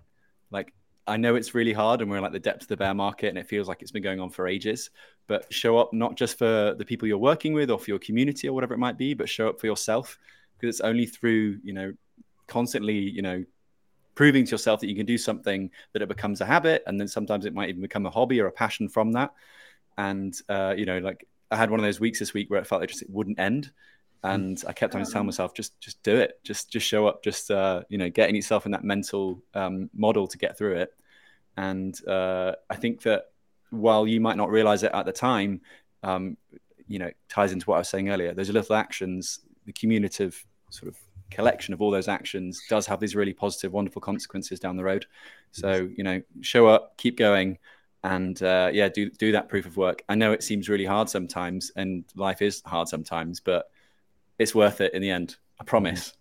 like 0.51 0.73
I 1.07 1.17
know 1.17 1.35
it's 1.35 1.55
really 1.55 1.73
hard 1.73 2.01
and 2.01 2.11
we're 2.11 2.19
in 2.19 2.23
like 2.23 2.33
the 2.33 2.39
depths 2.39 2.65
of 2.65 2.69
the 2.69 2.77
bear 2.77 2.95
market 2.95 3.29
and 3.29 3.39
it 3.39 3.49
feels 3.49 3.69
like 3.69 3.83
it's 3.83 3.91
been 3.91 4.03
going 4.03 4.21
on 4.21 4.31
for 4.31 4.47
ages. 4.47 4.91
but 5.27 5.53
show 5.53 5.79
up 5.79 5.93
not 5.93 6.17
just 6.17 6.39
for 6.39 6.75
the 6.75 6.85
people 6.85 7.07
you're 7.07 7.19
working 7.19 7.53
with 7.53 7.71
or 7.71 7.79
for 7.79 7.91
your 7.91 7.99
community 8.01 8.49
or 8.49 8.53
whatever 8.53 8.75
it 8.75 8.79
might 8.79 8.99
be, 8.99 9.15
but 9.15 9.29
show 9.29 9.49
up 9.49 9.61
for 9.61 9.67
yourself 9.67 10.19
because 10.59 10.75
it's 10.75 10.81
only 10.81 11.07
through 11.07 11.59
you 11.63 11.73
know 11.73 11.93
constantly 12.47 12.99
you 12.99 13.23
know 13.23 13.45
proving 14.21 14.45
to 14.45 14.51
yourself 14.51 14.81
that 14.81 14.91
you 14.91 14.95
can 14.95 15.07
do 15.07 15.17
something 15.17 15.71
that 15.95 16.03
it 16.03 16.09
becomes 16.09 16.43
a 16.43 16.45
habit 16.45 16.83
and 16.87 17.01
then 17.01 17.09
sometimes 17.09 17.47
it 17.47 17.55
might 17.55 17.71
even 17.71 17.81
become 17.81 18.05
a 18.05 18.11
hobby 18.11 18.39
or 18.39 18.49
a 18.49 18.53
passion 18.53 18.87
from 18.87 19.13
that. 19.13 19.33
And 19.97 20.39
uh, 20.47 20.75
you 20.77 20.85
know 20.85 20.99
like 20.99 21.27
i 21.51 21.57
had 21.57 21.71
one 21.71 21.81
of 21.81 21.85
those 21.85 22.01
weeks 22.01 22.19
this 22.19 22.35
week 22.35 22.51
where 22.51 22.61
it 22.61 22.67
felt 22.67 22.83
like 22.83 22.91
just 22.91 23.01
it 23.01 23.09
wouldn't 23.09 23.41
end. 23.41 23.71
And 24.23 24.63
i 24.69 24.75
kept 24.75 24.95
on 24.95 25.03
telling 25.07 25.25
myself 25.25 25.55
just 25.55 25.81
just 25.81 26.03
do 26.03 26.17
it. 26.17 26.39
Just 26.45 26.71
just 26.71 26.87
show 26.87 27.07
up. 27.07 27.25
Just 27.25 27.51
uh, 27.51 27.85
you 27.89 27.97
know 27.97 28.11
getting 28.11 28.37
yourself 28.37 28.67
in 28.67 28.73
that 28.73 28.85
mental 28.85 29.43
um, 29.55 29.89
model 29.95 30.27
to 30.29 30.37
get 30.37 30.59
through 30.59 30.77
it. 30.83 30.93
And 31.57 31.95
uh, 32.07 32.57
i 32.69 32.77
think 32.77 33.01
that 33.09 33.31
while 33.71 34.07
you 34.07 34.21
might 34.21 34.37
not 34.37 34.51
realize 34.51 34.83
it 34.83 34.93
at 34.93 35.07
the 35.07 35.13
time 35.13 35.63
um, 36.03 36.37
you 36.89 36.99
know 36.99 37.11
ties 37.31 37.53
into 37.53 37.65
what 37.65 37.77
i 37.77 37.79
was 37.79 37.89
saying 37.89 38.11
earlier 38.11 38.35
those 38.35 38.51
little 38.51 38.77
actions 38.77 39.41
the 39.65 39.73
cumulative 39.73 40.45
sort 40.69 40.89
of 40.93 40.99
collection 41.31 41.75
of 41.75 41.81
all 41.81 41.91
those 41.91 42.09
actions 42.09 42.63
does 42.69 42.87
have 42.87 43.01
these 43.01 43.17
really 43.17 43.33
positive, 43.33 43.73
wonderful 43.73 44.03
consequences 44.03 44.61
down 44.61 44.77
the 44.77 44.85
road. 44.85 45.07
So 45.53 45.89
you 45.95 46.05
know, 46.05 46.23
show 46.41 46.67
up, 46.67 46.97
keep 46.97 47.17
going, 47.17 47.59
and 48.05 48.41
uh, 48.43 48.71
yeah, 48.73 48.89
do 48.89 49.11
do 49.11 49.33
that 49.33 49.49
proof 49.49 49.67
of 49.67 49.77
work. 49.77 50.03
I 50.09 50.15
know 50.15 50.33
it 50.33 50.43
seems 50.43 50.69
really 50.69 50.85
hard 50.85 51.09
sometimes, 51.09 51.71
and 51.77 52.05
life 52.15 52.43
is 52.43 52.63
hard 52.65 52.89
sometimes, 52.89 53.41
but 53.41 53.71
it's 54.39 54.55
worth 54.55 54.81
it 54.81 54.95
in 54.95 55.03
the 55.03 55.11
end. 55.11 55.37
I 55.61 55.65
promise, 55.65 56.15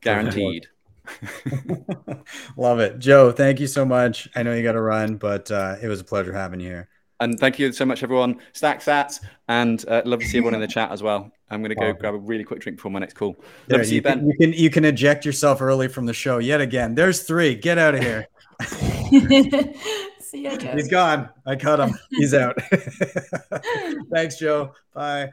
guaranteed. 0.00 0.68
Love 2.56 2.80
it, 2.80 2.98
Joe. 2.98 3.32
Thank 3.32 3.60
you 3.60 3.66
so 3.66 3.84
much. 3.84 4.28
I 4.34 4.42
know 4.42 4.54
you 4.54 4.62
got 4.62 4.72
to 4.72 4.80
run, 4.80 5.16
but 5.16 5.50
uh, 5.50 5.76
it 5.82 5.88
was 5.88 6.00
a 6.00 6.04
pleasure 6.04 6.32
having 6.32 6.60
you 6.60 6.68
here. 6.68 6.88
And 7.20 7.38
thank 7.38 7.58
you 7.58 7.72
so 7.72 7.84
much, 7.84 8.02
everyone. 8.02 8.40
Stack 8.52 8.80
sats, 8.80 9.20
and 9.48 9.84
uh, 9.88 10.02
love 10.04 10.20
to 10.20 10.26
see 10.26 10.38
everyone 10.38 10.54
in 10.54 10.60
the 10.60 10.66
chat 10.66 10.90
as 10.90 11.02
well. 11.02 11.30
I'm 11.52 11.60
going 11.60 11.68
to 11.68 11.74
go 11.74 11.92
grab 11.92 12.14
a 12.14 12.18
really 12.18 12.44
quick 12.44 12.60
drink 12.60 12.78
before 12.78 12.90
my 12.90 12.98
next 12.98 13.14
call. 13.14 13.28
Love 13.28 13.44
There, 13.68 13.78
to 13.78 13.84
see 13.84 13.90
you, 13.90 13.96
you, 13.96 14.02
Ben. 14.02 14.18
can, 14.20 14.26
you 14.28 14.36
can 14.38 14.52
you 14.54 14.70
can 14.70 14.84
eject 14.86 15.26
yourself 15.26 15.60
early 15.60 15.86
from 15.86 16.06
the 16.06 16.14
show 16.14 16.38
yet 16.38 16.60
again. 16.62 16.94
There's 16.94 17.22
three. 17.22 17.54
Get 17.54 17.76
out 17.78 17.94
of 17.94 18.02
here. 18.02 18.26
See 20.20 20.44
ya, 20.44 20.56
Joe. 20.56 20.72
He's 20.72 20.88
gone. 20.88 21.28
I 21.44 21.56
cut 21.56 21.78
him. 21.78 21.94
He's 22.08 22.32
out. 22.32 22.56
Thanks, 24.10 24.38
Joe. 24.38 24.72
Bye. 24.94 25.30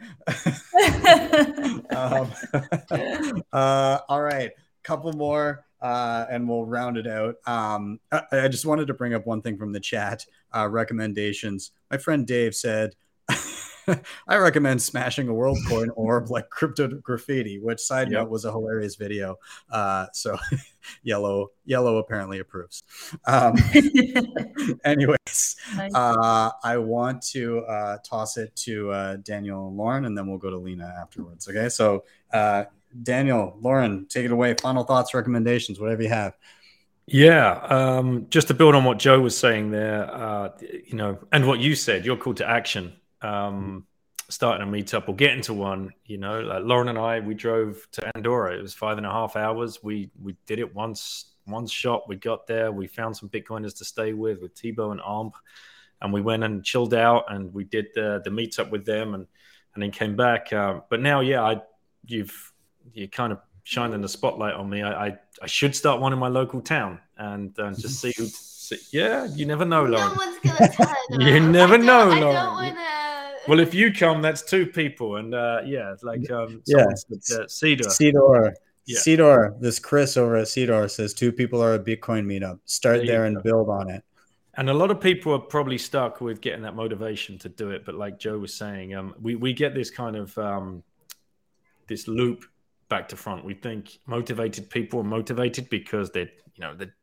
um, 1.95 2.29
uh, 3.53 3.99
all 4.09 4.21
right, 4.21 4.51
couple 4.83 5.13
more, 5.13 5.63
uh, 5.81 6.25
and 6.29 6.49
we'll 6.49 6.65
round 6.65 6.97
it 6.97 7.07
out. 7.07 7.35
Um, 7.45 8.01
I, 8.11 8.23
I 8.33 8.47
just 8.49 8.65
wanted 8.65 8.87
to 8.87 8.93
bring 8.93 9.13
up 9.13 9.25
one 9.25 9.41
thing 9.41 9.57
from 9.57 9.71
the 9.71 9.79
chat. 9.79 10.25
Uh, 10.53 10.67
recommendations. 10.67 11.71
My 11.89 11.97
friend 11.97 12.27
Dave 12.27 12.53
said. 12.53 12.95
I 14.27 14.37
recommend 14.37 14.81
smashing 14.81 15.27
a 15.27 15.33
world 15.33 15.57
coin 15.67 15.89
orb 15.91 16.29
like 16.29 16.49
crypto 16.49 16.87
graffiti, 16.87 17.59
which 17.59 17.79
side 17.79 18.11
Yep. 18.11 18.21
note 18.21 18.29
was 18.29 18.45
a 18.45 18.51
hilarious 18.51 18.95
video. 18.95 19.37
Uh, 19.71 20.07
so 20.13 20.37
yellow, 21.03 21.51
yellow 21.65 21.97
apparently 21.97 22.39
approves. 22.39 22.83
Um, 23.27 23.55
anyways, 24.85 25.55
uh, 25.93 26.51
I 26.63 26.77
want 26.77 27.21
to 27.27 27.59
uh, 27.61 27.97
toss 28.03 28.37
it 28.37 28.55
to 28.57 28.91
uh, 28.91 29.15
Daniel 29.17 29.67
and 29.67 29.77
Lauren, 29.77 30.05
and 30.05 30.17
then 30.17 30.27
we'll 30.27 30.37
go 30.37 30.49
to 30.49 30.57
Lina 30.57 30.93
afterwards. 31.01 31.47
Okay, 31.47 31.69
so 31.69 32.03
uh, 32.33 32.65
Daniel, 33.03 33.57
Lauren, 33.61 34.05
take 34.07 34.25
it 34.25 34.31
away. 34.31 34.53
Final 34.55 34.83
thoughts, 34.83 35.13
recommendations, 35.13 35.79
whatever 35.79 36.01
you 36.03 36.09
have. 36.09 36.35
Yeah, 37.11 37.53
um, 37.69 38.27
just 38.29 38.49
to 38.49 38.53
build 38.53 38.75
on 38.75 38.83
what 38.83 38.99
Joe 38.99 39.19
was 39.19 39.35
saying 39.35 39.71
there, 39.71 40.13
uh, 40.13 40.49
you 40.61 40.93
know, 40.93 41.17
and 41.31 41.47
what 41.47 41.59
you 41.59 41.73
said, 41.75 42.05
your 42.05 42.17
call 42.17 42.35
to 42.35 42.47
action, 42.47 42.93
um, 43.21 43.85
starting 44.29 44.67
a 44.67 44.71
meetup 44.71 45.07
or 45.09 45.15
getting 45.15 45.41
to 45.43 45.53
one. 45.53 45.91
You 46.05 46.17
know, 46.17 46.39
like 46.41 46.63
Lauren 46.63 46.87
and 46.89 46.97
I, 46.97 47.19
we 47.19 47.33
drove 47.33 47.87
to 47.93 48.11
Andorra. 48.15 48.57
It 48.57 48.61
was 48.61 48.73
five 48.73 48.97
and 48.97 49.05
a 49.05 49.11
half 49.11 49.35
hours. 49.35 49.83
We 49.83 50.09
we 50.21 50.35
did 50.45 50.59
it 50.59 50.73
once 50.75 51.25
one 51.45 51.65
shot. 51.67 52.07
We 52.07 52.15
got 52.15 52.47
there. 52.47 52.71
We 52.71 52.87
found 52.87 53.17
some 53.17 53.29
Bitcoiners 53.29 53.75
to 53.79 53.85
stay 53.85 54.13
with, 54.13 54.39
with 54.41 54.53
Tebow 54.55 54.91
and 54.91 55.01
Amp, 55.07 55.35
and 56.01 56.13
we 56.13 56.21
went 56.21 56.43
and 56.43 56.63
chilled 56.63 56.93
out 56.93 57.25
and 57.33 57.53
we 57.53 57.63
did 57.63 57.87
the 57.95 58.21
the 58.23 58.29
meetup 58.29 58.69
with 58.71 58.85
them 58.85 59.13
and 59.15 59.25
and 59.73 59.83
then 59.83 59.91
came 59.91 60.15
back. 60.15 60.51
Um, 60.53 60.83
but 60.89 60.99
now, 61.01 61.19
yeah, 61.21 61.43
I 61.43 61.61
you've 62.05 62.53
you 62.93 63.07
kind 63.07 63.31
of 63.31 63.39
shining 63.63 64.01
the 64.01 64.09
spotlight 64.09 64.55
on 64.55 64.67
me. 64.67 64.81
I, 64.81 65.07
I, 65.09 65.17
I 65.43 65.45
should 65.47 65.75
start 65.75 66.01
one 66.01 66.11
in 66.11 66.17
my 66.17 66.27
local 66.27 66.59
town 66.59 66.99
and 67.17 67.57
uh, 67.59 67.71
just 67.73 67.99
see 68.01 68.13
who. 68.17 68.25
See, 68.25 68.77
yeah, 68.91 69.25
you 69.33 69.45
never 69.47 69.65
know, 69.65 69.85
No 69.85 69.97
Lauren. 69.97 70.17
one's 70.17 70.39
gonna 70.39 70.71
tell 70.71 70.95
them. 71.09 71.21
You 71.21 71.35
I 71.35 71.39
never 71.39 71.77
don't- 71.77 71.85
know, 71.87 71.99
I 72.11 72.19
Lauren. 72.19 72.33
don't 72.35 72.53
wanna. 72.53 72.75
Well, 73.49 73.59
if 73.59 73.73
you 73.73 73.91
come, 73.91 74.21
that's 74.21 74.43
two 74.43 74.67
people, 74.67 75.15
and 75.15 75.33
uh, 75.33 75.61
yeah, 75.65 75.95
like 76.03 76.29
um, 76.29 76.61
Yeah. 76.67 76.85
said, 76.93 77.41
uh, 77.41 77.47
Cedar. 77.47 77.89
Cedar. 77.89 78.53
Yeah. 78.85 78.99
Cedar, 78.99 79.55
this 79.59 79.79
Chris 79.79 80.17
over 80.17 80.35
at 80.35 80.47
Cedar 80.47 80.87
says 80.87 81.15
two 81.15 81.31
people 81.31 81.59
are 81.59 81.73
a 81.73 81.79
Bitcoin 81.79 82.25
meetup. 82.27 82.59
Start 82.65 82.97
There 82.97 83.05
there 83.07 83.25
and 83.25 83.37
go. 83.37 83.41
build 83.41 83.69
on 83.69 83.89
it. 83.89 84.03
And 84.53 84.69
a 84.69 84.73
lot 84.75 84.91
of 84.91 85.01
people 85.01 85.33
are 85.33 85.39
probably 85.39 85.79
stuck 85.79 86.21
with 86.21 86.41
getting 86.41 86.61
that 86.61 86.75
motivation 86.75 87.39
to 87.39 87.49
do 87.49 87.71
it. 87.71 87.85
But 87.85 87.95
like 87.95 88.19
Joe 88.19 88.37
was 88.37 88.53
saying, 88.53 88.93
um, 88.93 89.15
we 89.19 89.33
we 89.35 89.51
get 89.53 89.73
this 89.73 89.89
kind 89.89 90.15
of 90.15 90.37
um, 90.37 90.83
this 91.87 92.07
loop 92.07 92.45
back 92.87 93.07
to 93.09 93.15
front. 93.15 93.43
We 93.43 93.55
think 93.55 93.97
motivated 94.05 94.69
people 94.69 94.99
are 94.99 95.03
motivated 95.03 95.71
because 95.71 96.11
they're 96.11 96.29
you 96.53 96.61
know 96.61 96.75
they're 96.75 96.93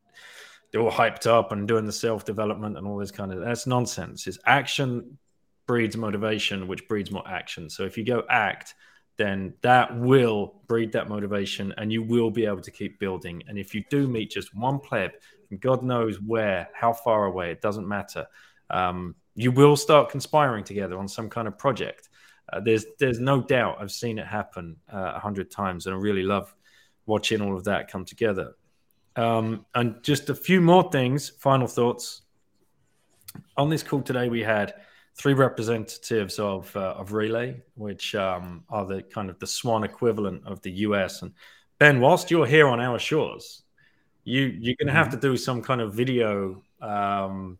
they're 0.71 0.79
all 0.81 0.91
hyped 0.91 1.27
up 1.27 1.51
and 1.51 1.67
doing 1.67 1.85
the 1.85 1.91
self 1.91 2.23
development 2.23 2.77
and 2.77 2.87
all 2.87 2.97
this 2.97 3.11
kind 3.11 3.33
of 3.33 3.41
that's 3.41 3.67
nonsense. 3.67 4.27
It's 4.27 4.39
action 4.45 5.17
breeds 5.67 5.95
motivation, 5.97 6.67
which 6.67 6.87
breeds 6.87 7.11
more 7.11 7.27
action. 7.27 7.69
So 7.69 7.83
if 7.83 7.97
you 7.97 8.03
go 8.03 8.23
act, 8.29 8.73
then 9.17 9.53
that 9.61 9.97
will 9.97 10.61
breed 10.67 10.91
that 10.93 11.09
motivation 11.09 11.73
and 11.77 11.91
you 11.91 12.03
will 12.03 12.31
be 12.31 12.45
able 12.45 12.61
to 12.61 12.71
keep 12.71 12.99
building. 12.99 13.43
And 13.47 13.57
if 13.57 13.75
you 13.75 13.83
do 13.89 14.07
meet 14.07 14.31
just 14.31 14.55
one 14.55 14.79
pleb 14.79 15.11
God 15.59 15.83
knows 15.83 16.21
where, 16.21 16.69
how 16.73 16.93
far 16.93 17.25
away, 17.25 17.51
it 17.51 17.61
doesn't 17.61 17.87
matter. 17.87 18.27
Um, 18.69 19.15
you 19.35 19.51
will 19.51 19.75
start 19.75 20.09
conspiring 20.09 20.63
together 20.63 20.97
on 20.97 21.07
some 21.07 21.29
kind 21.29 21.47
of 21.47 21.57
project. 21.57 22.09
Uh, 22.51 22.59
there's 22.59 22.85
there's 22.99 23.19
no 23.19 23.41
doubt. 23.41 23.77
I've 23.79 23.91
seen 23.91 24.19
it 24.19 24.27
happen 24.27 24.77
uh, 24.91 25.13
a 25.15 25.19
hundred 25.19 25.51
times, 25.51 25.85
and 25.85 25.95
I 25.95 25.97
really 25.97 26.23
love 26.23 26.53
watching 27.05 27.41
all 27.41 27.55
of 27.55 27.65
that 27.65 27.89
come 27.89 28.05
together. 28.05 28.55
Um, 29.15 29.65
and 29.75 30.01
just 30.03 30.29
a 30.29 30.35
few 30.35 30.61
more 30.61 30.89
things. 30.91 31.29
Final 31.29 31.67
thoughts 31.67 32.21
on 33.55 33.69
this 33.69 33.83
call 33.83 34.01
today. 34.01 34.29
We 34.29 34.43
had 34.43 34.75
three 35.17 35.33
representatives 35.33 36.39
of 36.39 36.75
uh, 36.75 36.93
of 36.97 37.09
Relai, 37.09 37.61
which 37.75 38.15
um, 38.15 38.63
are 38.69 38.85
the 38.85 39.01
kind 39.01 39.29
of 39.29 39.39
the 39.39 39.47
Swan 39.47 39.83
equivalent 39.83 40.45
of 40.45 40.61
the 40.61 40.71
US. 40.71 41.21
And 41.21 41.33
Ben, 41.79 41.99
whilst 41.99 42.31
you're 42.31 42.45
here 42.45 42.67
on 42.67 42.79
our 42.79 42.99
shores, 42.99 43.63
you 44.23 44.43
you're 44.59 44.75
going 44.79 44.87
to 44.87 44.93
have 44.93 45.09
to 45.09 45.17
do 45.17 45.35
some 45.35 45.61
kind 45.61 45.81
of 45.81 45.93
video, 45.93 46.61
um, 46.81 47.57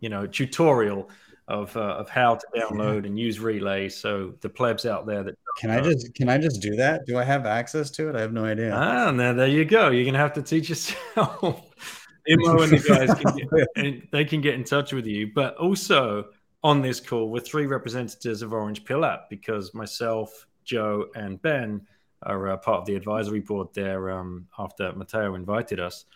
you 0.00 0.08
know, 0.08 0.26
tutorial 0.26 1.10
of 1.46 1.76
uh, 1.76 1.80
of 1.80 2.08
how 2.08 2.36
to 2.36 2.46
download 2.56 3.04
and 3.04 3.18
use 3.18 3.38
Relai. 3.38 3.92
So 3.92 4.34
the 4.40 4.48
plebs 4.48 4.86
out 4.86 5.06
there 5.06 5.22
that 5.22 5.34
Can 5.58 5.70
I 5.70 5.80
just 5.80 6.14
can 6.14 6.30
I 6.30 6.38
just 6.38 6.62
do 6.62 6.74
that? 6.76 7.04
Do 7.06 7.18
I 7.18 7.24
have 7.24 7.44
access 7.44 7.90
to 7.92 8.08
it? 8.08 8.16
I 8.16 8.20
have 8.22 8.32
no 8.32 8.46
idea. 8.46 8.74
Ah, 8.74 9.10
now 9.10 9.34
there 9.34 9.46
you 9.46 9.66
go. 9.66 9.90
You're 9.90 10.06
gonna 10.06 10.18
have 10.18 10.32
to 10.34 10.42
teach 10.42 10.70
yourself. 10.70 11.70
Imo 12.26 12.62
and 12.62 12.72
the 12.72 12.78
guys 12.78 13.12
can 13.12 13.36
get, 13.36 13.68
and 13.76 14.08
they 14.10 14.24
can 14.24 14.40
get 14.40 14.54
in 14.54 14.64
touch 14.64 14.94
with 14.94 15.04
you. 15.04 15.30
But 15.34 15.56
also 15.56 16.28
on 16.64 16.80
this 16.80 16.98
call, 16.98 17.28
we're 17.28 17.40
three 17.40 17.66
representatives 17.66 18.40
of 18.40 18.54
Orange 18.54 18.86
Pill 18.86 19.04
App 19.04 19.28
because 19.28 19.74
myself, 19.74 20.46
Joe, 20.64 21.08
and 21.14 21.40
Ben 21.42 21.86
are 22.22 22.48
uh, 22.48 22.56
part 22.56 22.80
of 22.80 22.86
the 22.86 22.96
advisory 22.96 23.40
board 23.40 23.68
there. 23.74 24.10
Um, 24.10 24.48
after 24.58 24.90
Matteo 24.94 25.34
invited 25.34 25.78
us, 25.78 26.06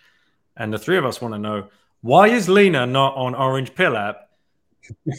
and 0.57 0.73
the 0.73 0.79
three 0.79 0.97
of 0.97 1.05
us 1.05 1.21
want 1.21 1.35
to 1.35 1.39
know 1.39 1.69
why 2.01 2.29
is 2.29 2.49
Lina 2.49 2.87
not 2.87 3.15
on 3.15 3.35
Orange 3.35 3.75
Pill 3.75 3.95
App? 3.95 4.31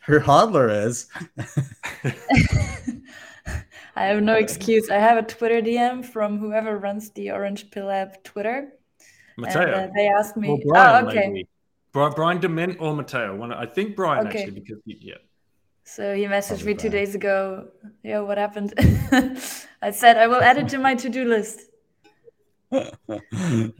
Her 0.00 0.20
hodler 0.20 0.84
is. 0.86 1.08
I 3.96 4.04
have 4.04 4.22
no 4.22 4.34
excuse. 4.34 4.90
I 4.90 4.98
have 4.98 5.16
a 5.16 5.22
Twitter 5.22 5.62
DM 5.62 6.04
from 6.04 6.38
whoever 6.38 6.76
runs 6.76 7.10
the 7.10 7.30
Orange 7.30 7.70
Pill 7.70 7.90
App 7.90 8.22
Twitter. 8.22 8.74
And 9.38 9.46
Matteo. 9.46 9.72
uh, 9.72 9.88
they 9.96 10.08
asked 10.08 10.36
me. 10.36 10.50
Or 10.50 10.58
Brian, 10.66 11.06
oh, 11.06 11.08
okay. 11.08 11.28
maybe. 11.28 11.48
Bri- 11.92 12.10
Brian 12.14 12.40
Dement 12.40 12.76
or 12.80 12.94
Matteo. 12.94 13.36
One, 13.36 13.52
I 13.52 13.66
think 13.66 13.96
Brian 13.96 14.26
Okay. 14.26 14.40
actually, 14.40 14.60
because 14.60 14.78
he, 14.84 14.98
yeah. 15.00 15.14
So 15.84 16.14
he 16.14 16.24
messaged 16.24 16.64
me 16.64 16.74
two 16.74 16.88
Brian. 16.90 17.04
days 17.04 17.14
ago. 17.14 17.68
Yo, 18.02 18.24
what 18.24 18.38
happened? 18.38 18.72
I 19.82 19.90
said 19.90 20.16
I 20.16 20.26
will 20.26 20.40
add 20.40 20.58
it 20.58 20.68
to 20.68 20.78
my 20.78 20.94
to-do 20.94 21.24
list. 21.24 21.60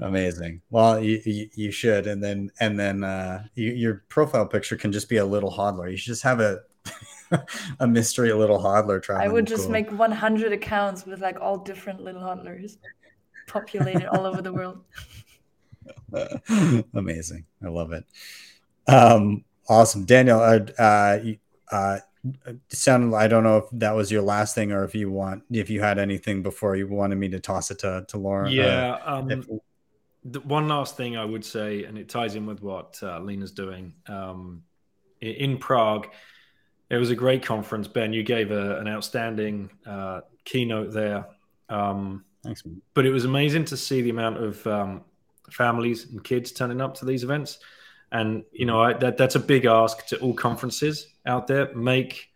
Amazing. 0.00 0.60
Well, 0.70 1.02
you, 1.02 1.20
you 1.24 1.48
you 1.54 1.70
should, 1.70 2.06
and 2.06 2.22
then 2.22 2.50
and 2.60 2.78
then 2.78 3.02
uh, 3.04 3.44
you, 3.54 3.72
your 3.72 4.04
profile 4.10 4.46
picture 4.46 4.76
can 4.76 4.92
just 4.92 5.08
be 5.08 5.16
a 5.16 5.24
little 5.24 5.50
hodler. 5.50 5.90
You 5.90 5.96
should 5.96 6.08
just 6.12 6.22
have 6.24 6.40
a 6.40 6.60
a 7.80 7.86
mystery 7.86 8.32
little 8.34 8.58
hodler 8.58 9.02
traveling. 9.02 9.30
I 9.30 9.32
would 9.32 9.46
just 9.46 9.64
cool. 9.64 9.72
make 9.72 9.90
100 9.90 10.52
accounts 10.52 11.06
with 11.06 11.20
like 11.20 11.40
all 11.40 11.56
different 11.56 12.02
little 12.02 12.20
hodlers 12.20 12.76
populated 13.46 14.06
all 14.06 14.26
over 14.26 14.42
the 14.42 14.52
world. 14.52 14.84
Amazing. 16.94 17.46
I 17.64 17.68
love 17.68 17.92
it. 17.92 18.04
Um, 18.86 19.44
Awesome, 19.68 20.04
Daniel. 20.04 20.40
Uh, 20.40 20.58
uh, 20.76 21.18
uh, 21.70 21.98
sounded. 22.68 23.14
I 23.16 23.28
don't 23.28 23.44
know 23.44 23.58
if 23.58 23.64
that 23.72 23.92
was 23.94 24.10
your 24.10 24.22
last 24.22 24.54
thing, 24.56 24.72
or 24.72 24.82
if 24.84 24.94
you 24.94 25.08
want, 25.10 25.44
if 25.52 25.70
you 25.70 25.80
had 25.80 25.98
anything 25.98 26.42
before 26.42 26.74
you 26.74 26.88
wanted 26.88 27.14
me 27.16 27.28
to 27.30 27.38
toss 27.38 27.70
it 27.70 27.78
to 27.78 28.04
to 28.08 28.18
Lauren. 28.18 28.48
uh, 28.48 28.50
Yeah. 28.50 28.98
Um, 29.04 29.30
if- 29.30 29.46
the 30.24 30.40
one 30.40 30.68
last 30.68 30.96
thing 30.96 31.16
I 31.16 31.24
would 31.24 31.44
say, 31.44 31.84
and 31.84 31.96
it 31.96 32.08
ties 32.08 32.34
in 32.34 32.44
with 32.46 32.60
what 32.62 32.98
uh, 33.02 33.18
Lina's 33.20 33.50
doing 33.52 33.94
um, 34.08 34.62
in 35.20 35.58
Prague. 35.58 36.08
It 36.90 36.96
was 36.96 37.10
a 37.10 37.16
great 37.16 37.42
conference, 37.44 37.88
Ben. 37.88 38.12
You 38.12 38.22
gave 38.22 38.50
a, 38.50 38.78
an 38.78 38.86
outstanding 38.88 39.70
uh, 39.86 40.20
keynote 40.44 40.92
there. 40.92 41.26
Um, 41.68 42.24
Thanks. 42.44 42.64
man. 42.66 42.82
but 42.94 43.06
it 43.06 43.10
was 43.10 43.24
amazing 43.24 43.64
to 43.66 43.76
see 43.76 44.02
the 44.02 44.10
amount 44.10 44.36
of 44.38 44.66
um, 44.66 45.04
families 45.54 46.10
and 46.10 46.22
kids 46.22 46.52
turning 46.52 46.80
up 46.80 46.94
to 46.96 47.04
these 47.04 47.24
events. 47.24 47.58
And 48.10 48.44
you 48.52 48.66
know 48.66 48.82
I, 48.82 48.92
that 48.94 49.16
that's 49.16 49.36
a 49.36 49.40
big 49.40 49.64
ask 49.64 50.06
to 50.08 50.18
all 50.20 50.34
conferences 50.34 51.06
out 51.24 51.46
there. 51.46 51.74
Make 51.74 52.28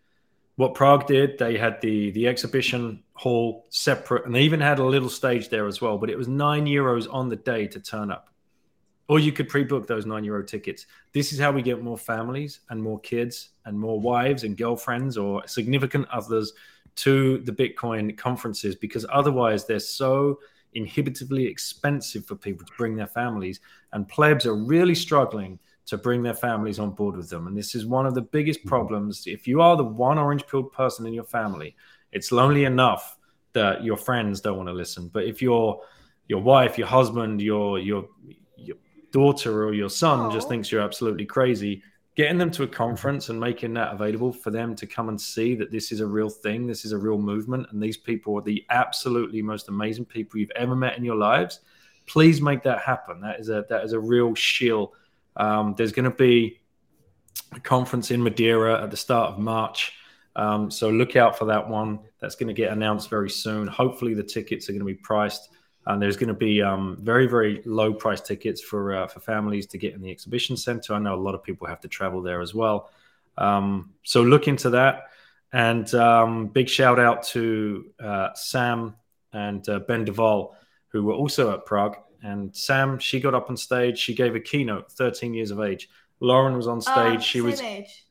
what 0.55 0.73
Prague 0.73 1.05
did. 1.05 1.37
They 1.37 1.57
had 1.57 1.79
the 1.81 2.11
the 2.11 2.27
exhibition 2.27 3.03
hall 3.13 3.67
separate, 3.69 4.25
and 4.25 4.33
they 4.33 4.41
even 4.41 4.59
had 4.59 4.79
a 4.79 4.83
little 4.83 5.09
stage 5.09 5.49
there 5.49 5.67
as 5.67 5.79
well. 5.79 5.97
But 5.97 6.09
it 6.09 6.17
was 6.17 6.27
nine 6.27 6.65
euros 6.65 7.07
on 7.11 7.29
the 7.29 7.35
day 7.35 7.67
to 7.67 7.79
turn 7.79 8.11
up, 8.11 8.29
or 9.07 9.19
you 9.19 9.31
could 9.31 9.49
pre-book 9.49 9.85
those 9.85 10.07
nine 10.07 10.23
euro 10.23 10.43
tickets. 10.43 10.87
This 11.13 11.31
is 11.31 11.39
how 11.39 11.51
we 11.51 11.61
get 11.61 11.83
more 11.83 11.97
families 11.97 12.61
and 12.69 12.81
more 12.81 12.99
kids 12.99 13.49
and 13.65 13.79
more 13.79 13.99
wives 13.99 14.43
and 14.43 14.57
girlfriends 14.57 15.15
or 15.15 15.47
significant 15.47 16.07
others 16.09 16.53
to 16.95 17.37
the 17.39 17.51
Bitcoin 17.51 18.17
conferences 18.17 18.75
because 18.75 19.05
otherwise 19.11 19.65
they're 19.65 19.79
so 19.79 20.39
inhibitively 20.73 21.45
expensive 21.45 22.25
for 22.25 22.35
people 22.35 22.65
to 22.65 22.73
bring 22.77 22.95
their 22.95 23.07
families, 23.07 23.59
and 23.93 24.07
plebs 24.07 24.45
are 24.45 24.55
really 24.55 24.95
struggling 24.95 25.59
to 25.87 25.97
bring 25.97 26.21
their 26.21 26.33
families 26.33 26.79
on 26.79 26.91
board 26.91 27.15
with 27.15 27.29
them. 27.29 27.47
And 27.47 27.57
this 27.57 27.73
is 27.73 27.85
one 27.85 28.05
of 28.05 28.13
the 28.13 28.21
biggest 28.21 28.59
mm-hmm. 28.59 28.69
problems. 28.69 29.25
If 29.25 29.47
you 29.47 29.61
are 29.61 29.77
the 29.77 29.83
one 29.83 30.17
orange 30.17 30.45
pilled 30.45 30.71
person 30.71 31.07
in 31.07 31.13
your 31.13 31.23
family, 31.23 31.75
it's 32.11 32.31
lonely 32.31 32.65
enough 32.65 33.17
that 33.53 33.83
your 33.83 33.97
friends 33.97 34.41
don't 34.41 34.57
want 34.57 34.69
to 34.69 34.73
listen. 34.73 35.09
But 35.11 35.23
if 35.23 35.41
your 35.41 35.81
your 36.27 36.41
wife, 36.41 36.77
your 36.77 36.87
husband, 36.87 37.41
your 37.41 37.79
your 37.79 38.07
your 38.57 38.77
daughter 39.11 39.63
or 39.63 39.73
your 39.73 39.89
son 39.89 40.31
just 40.31 40.49
thinks 40.49 40.71
you're 40.71 40.81
absolutely 40.81 41.25
crazy, 41.25 41.81
getting 42.17 42.39
them 42.39 42.49
to 42.49 42.63
a 42.63 42.67
conference 42.67 43.29
and 43.29 43.39
making 43.39 43.75
that 43.75 43.93
available 43.93 44.33
for 44.33 44.49
them 44.49 44.75
to 44.75 44.87
come 44.87 45.07
and 45.07 45.21
see 45.21 45.53
that 45.53 45.71
this 45.71 45.91
is 45.91 45.99
a 45.99 46.05
real 46.05 46.31
thing, 46.31 46.65
this 46.65 46.83
is 46.83 46.91
a 46.91 46.97
real 46.97 47.19
movement, 47.19 47.67
and 47.71 47.81
these 47.81 47.95
people 47.95 48.35
are 48.35 48.41
the 48.41 48.65
absolutely 48.71 49.39
most 49.39 49.69
amazing 49.69 50.03
people 50.03 50.39
you've 50.39 50.51
ever 50.55 50.75
met 50.75 50.97
in 50.97 51.05
your 51.05 51.15
lives. 51.15 51.59
Please 52.07 52.41
make 52.41 52.63
that 52.63 52.81
happen. 52.81 53.21
That 53.21 53.39
is 53.39 53.49
a 53.49 53.65
that 53.69 53.83
is 53.83 53.93
a 53.93 53.99
real 53.99 54.33
shield. 54.33 54.93
Um, 55.35 55.75
there's 55.77 55.91
going 55.91 56.09
to 56.09 56.17
be 56.17 56.59
a 57.53 57.59
conference 57.59 58.09
in 58.09 58.23
Madeira 58.23 58.81
at 58.81 58.89
the 58.89 58.97
start 58.97 59.33
of 59.33 59.39
March. 59.39 59.93
Um, 60.35 60.71
so 60.71 60.89
look 60.89 61.15
out 61.15 61.37
for 61.37 61.45
that 61.45 61.69
one. 61.69 61.99
That's 62.19 62.35
going 62.35 62.47
to 62.47 62.53
get 62.53 62.71
announced 62.71 63.09
very 63.09 63.29
soon. 63.29 63.67
Hopefully, 63.67 64.15
the 64.15 64.23
tickets 64.23 64.67
are 64.67 64.71
going 64.71 64.79
to 64.79 64.85
be 64.85 64.95
priced, 64.95 65.49
and 65.87 66.01
there's 66.01 66.17
going 66.17 66.27
to 66.27 66.33
be 66.33 66.61
um, 66.61 66.97
very, 67.01 67.27
very 67.27 67.61
low 67.65 67.93
price 67.93 68.21
tickets 68.21 68.61
for 68.61 68.93
uh, 68.95 69.07
for 69.07 69.19
families 69.19 69.65
to 69.67 69.77
get 69.77 69.93
in 69.93 70.01
the 70.01 70.11
exhibition 70.11 70.55
center. 70.57 70.93
I 70.93 70.99
know 70.99 71.15
a 71.15 71.23
lot 71.27 71.33
of 71.35 71.43
people 71.43 71.67
have 71.67 71.79
to 71.81 71.87
travel 71.87 72.21
there 72.21 72.41
as 72.41 72.53
well. 72.53 72.91
Um, 73.37 73.93
so 74.03 74.21
look 74.21 74.47
into 74.47 74.69
that. 74.71 75.03
And 75.53 75.91
um, 75.95 76.47
big 76.47 76.67
shout 76.67 76.99
out 76.99 77.23
to 77.27 77.85
uh, 77.99 78.29
Sam 78.35 78.95
and 79.31 79.67
uh, 79.69 79.79
Ben 79.79 80.03
Duvall, 80.05 80.55
who 80.89 81.03
were 81.03 81.13
also 81.13 81.53
at 81.53 81.65
Prague. 81.65 81.97
And 82.21 82.53
Sam, 82.55 82.99
she 82.99 83.19
got 83.19 83.33
up 83.33 83.49
on 83.49 83.55
stage. 83.55 83.97
She 83.97 84.13
gave 84.13 84.35
a 84.35 84.39
keynote, 84.39 84.91
13 84.91 85.33
years 85.33 85.51
of 85.51 85.61
age. 85.61 85.89
Lauren 86.19 86.55
was 86.57 86.67
on 86.67 86.81
stage. 86.81 86.95
Uh, 86.95 87.19
she 87.19 87.41
was 87.41 87.61
age. 87.61 88.05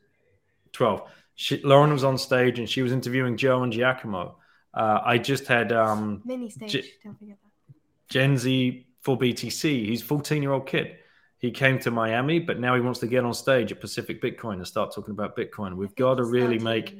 12. 0.73 1.03
She, 1.35 1.61
Lauren 1.63 1.93
was 1.93 2.05
on 2.05 2.17
stage 2.17 2.59
and 2.59 2.69
she 2.71 2.81
was 2.83 2.93
interviewing 2.93 3.37
Joe 3.37 3.63
and 3.63 3.73
Giacomo. 3.73 4.39
Uh, 4.73 5.01
I 5.05 5.19
just 5.19 5.47
had 5.47 5.73
um, 5.73 6.23
mini 6.25 6.49
stage. 6.49 6.71
J- 6.73 6.85
Don't 7.05 7.19
forget 7.19 7.37
that. 7.43 7.46
Gen 8.09 8.37
Z 8.39 8.87
for 9.03 9.19
BTC. 9.19 9.87
He's 9.87 10.03
14 10.03 10.43
year 10.43 10.53
old 10.53 10.67
kid. 10.67 10.97
He 11.39 11.51
came 11.51 11.79
to 11.81 11.91
Miami, 11.91 12.39
but 12.39 12.59
now 12.59 12.75
he 12.75 12.81
wants 12.81 13.01
to 13.01 13.07
get 13.07 13.25
on 13.25 13.35
stage 13.35 13.71
at 13.71 13.81
Pacific 13.81 14.23
Bitcoin 14.23 14.55
and 14.55 14.67
start 14.67 14.95
talking 14.95 15.13
about 15.13 15.37
Bitcoin. 15.37 15.77
We've 15.77 15.95
got 15.95 16.15
to 16.15 16.25
really 16.25 16.59
make 16.59 16.99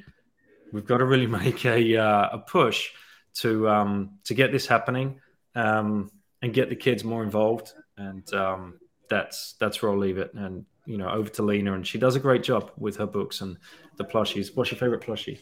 we've 0.71 0.85
got 0.85 0.97
to 0.97 1.05
really 1.05 1.27
make 1.43 1.65
a 1.65 1.97
uh, 1.97 2.29
a 2.33 2.39
push 2.39 2.91
to 3.35 3.67
um, 3.69 4.19
to 4.25 4.33
get 4.33 4.51
this 4.51 4.67
happening 4.67 5.19
um, 5.55 6.11
and 6.41 6.53
get 6.53 6.69
the 6.69 6.75
kids 6.75 7.03
more 7.03 7.23
involved. 7.23 7.73
And 7.97 8.31
um, 8.33 8.79
that's 9.09 9.55
that's 9.59 9.81
where 9.81 9.91
I'll 9.91 9.97
leave 9.97 10.17
it. 10.17 10.33
And 10.33 10.65
you 10.85 10.97
know, 10.97 11.09
over 11.09 11.29
to 11.29 11.41
Lina, 11.43 11.73
and 11.73 11.85
she 11.85 11.97
does 11.97 12.15
a 12.15 12.19
great 12.19 12.43
job 12.43 12.71
with 12.77 12.97
her 12.97 13.07
books 13.07 13.41
and 13.41 13.57
the 13.97 14.05
plushies. 14.05 14.55
What's 14.55 14.71
your 14.71 14.79
favorite 14.79 15.01
plushie? 15.01 15.39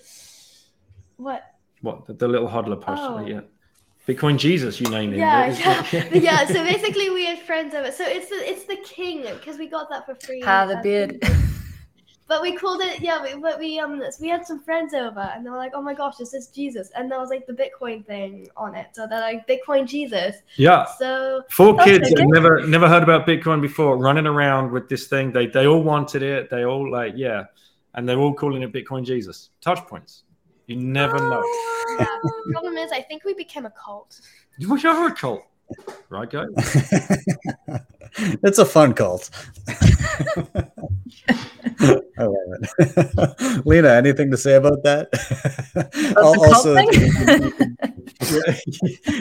What? 1.17 1.43
What 1.81 2.05
the, 2.07 2.13
the 2.13 2.27
little 2.27 2.47
hodler 2.47 2.81
plushie? 2.81 3.21
Oh. 3.21 3.25
Yeah, 3.25 3.41
Bitcoin 4.07 4.37
Jesus. 4.37 4.79
You 4.79 4.89
named 4.89 5.13
him. 5.13 5.19
Yeah, 5.19 5.47
yeah, 5.47 5.85
it? 5.91 6.11
But 6.11 6.21
yeah. 6.21 6.45
So 6.45 6.63
basically, 6.63 7.09
we 7.09 7.25
had 7.25 7.39
friends 7.39 7.73
over. 7.73 7.91
So 7.91 8.05
it's 8.05 8.29
the 8.29 8.35
it's 8.35 8.65
the 8.65 8.77
king 8.77 9.23
because 9.23 9.57
we 9.57 9.67
got 9.67 9.89
that 9.89 10.05
for 10.05 10.15
free. 10.15 10.43
Ah, 10.45 10.65
the 10.65 10.77
beard. 10.77 11.19
But 12.27 12.41
we 12.41 12.55
called 12.55 12.81
it 12.81 13.01
yeah. 13.01 13.21
We, 13.21 13.39
but 13.39 13.59
we 13.59 13.79
um 13.79 14.01
we 14.19 14.29
had 14.29 14.45
some 14.45 14.59
friends 14.59 14.93
over 14.93 15.19
and 15.19 15.45
they 15.45 15.49
were 15.49 15.57
like, 15.57 15.73
oh 15.75 15.81
my 15.81 15.93
gosh, 15.93 16.17
this 16.17 16.33
is 16.33 16.47
Jesus, 16.47 16.91
and 16.95 17.09
there 17.09 17.19
was 17.19 17.29
like 17.29 17.45
the 17.45 17.53
Bitcoin 17.53 18.05
thing 18.05 18.47
on 18.57 18.75
it. 18.75 18.87
So 18.93 19.07
they're 19.07 19.21
like 19.21 19.47
Bitcoin 19.47 19.87
Jesus. 19.87 20.35
yeah. 20.57 20.85
So 20.97 21.43
Four 21.49 21.77
kids 21.77 22.09
that 22.09 22.25
never 22.27 22.65
never 22.67 22.87
heard 22.87 23.03
about 23.03 23.27
Bitcoin 23.27 23.61
before, 23.61 23.97
running 23.97 24.25
around 24.25 24.71
with 24.71 24.89
this 24.89 25.07
thing. 25.07 25.31
They 25.31 25.47
they 25.47 25.67
all 25.67 25.83
wanted 25.83 26.23
it. 26.23 26.49
They 26.49 26.65
all 26.65 26.89
like 26.91 27.13
yeah, 27.15 27.45
and 27.93 28.09
they're 28.09 28.19
all 28.19 28.33
calling 28.33 28.63
it 28.63 28.73
Bitcoin 28.73 29.05
Jesus. 29.05 29.51
Touch 29.61 29.79
points. 29.87 30.24
You 30.67 30.77
never 30.77 31.17
know. 31.17 31.41
Oh, 31.43 31.97
yeah. 31.99 32.05
the 32.23 32.51
problem 32.51 32.77
is, 32.77 32.91
I 32.91 33.01
think 33.01 33.23
we 33.23 33.33
became 33.33 33.65
a 33.65 33.71
cult. 33.71 34.19
You 34.57 34.69
wish 34.69 34.85
I 34.85 34.99
were 34.99 35.09
a 35.09 35.15
cult, 35.15 35.43
right, 36.09 36.29
guys? 36.29 36.47
it's 38.17 38.57
a 38.57 38.65
fun 38.65 38.93
cult. 38.93 39.29
I 42.17 42.23
love 42.23 42.35
it. 42.59 43.61
Lina, 43.65 43.89
anything 43.89 44.31
to 44.31 44.37
say 44.37 44.55
about 44.55 44.83
that? 44.83 45.09
About 46.11 46.63
thing? 46.63 46.89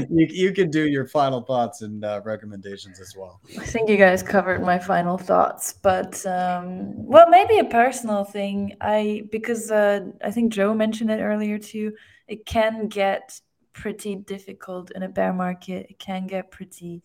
you, 0.10 0.26
you 0.30 0.52
can 0.52 0.70
do 0.70 0.86
your 0.86 1.06
final 1.06 1.40
thoughts 1.40 1.82
and 1.82 2.04
uh, 2.04 2.20
recommendations 2.24 3.00
as 3.00 3.16
well. 3.16 3.40
I 3.58 3.64
think 3.64 3.88
you 3.88 3.96
guys 3.96 4.22
covered 4.22 4.62
my 4.62 4.78
final 4.78 5.18
thoughts, 5.18 5.72
but 5.72 6.24
um, 6.26 7.06
well, 7.06 7.28
maybe 7.28 7.58
a 7.58 7.64
personal 7.64 8.24
thing. 8.24 8.76
I 8.80 9.24
because 9.30 9.70
uh, 9.70 10.06
I 10.22 10.30
think 10.30 10.52
Joe 10.52 10.74
mentioned 10.74 11.10
it 11.10 11.20
earlier 11.20 11.58
too. 11.58 11.92
It 12.28 12.46
can 12.46 12.88
get 12.88 13.40
pretty 13.72 14.14
difficult 14.16 14.92
in 14.92 15.02
a 15.02 15.08
bear 15.08 15.32
market. 15.32 15.86
It 15.90 15.98
can 15.98 16.26
get 16.26 16.50
pretty 16.50 17.02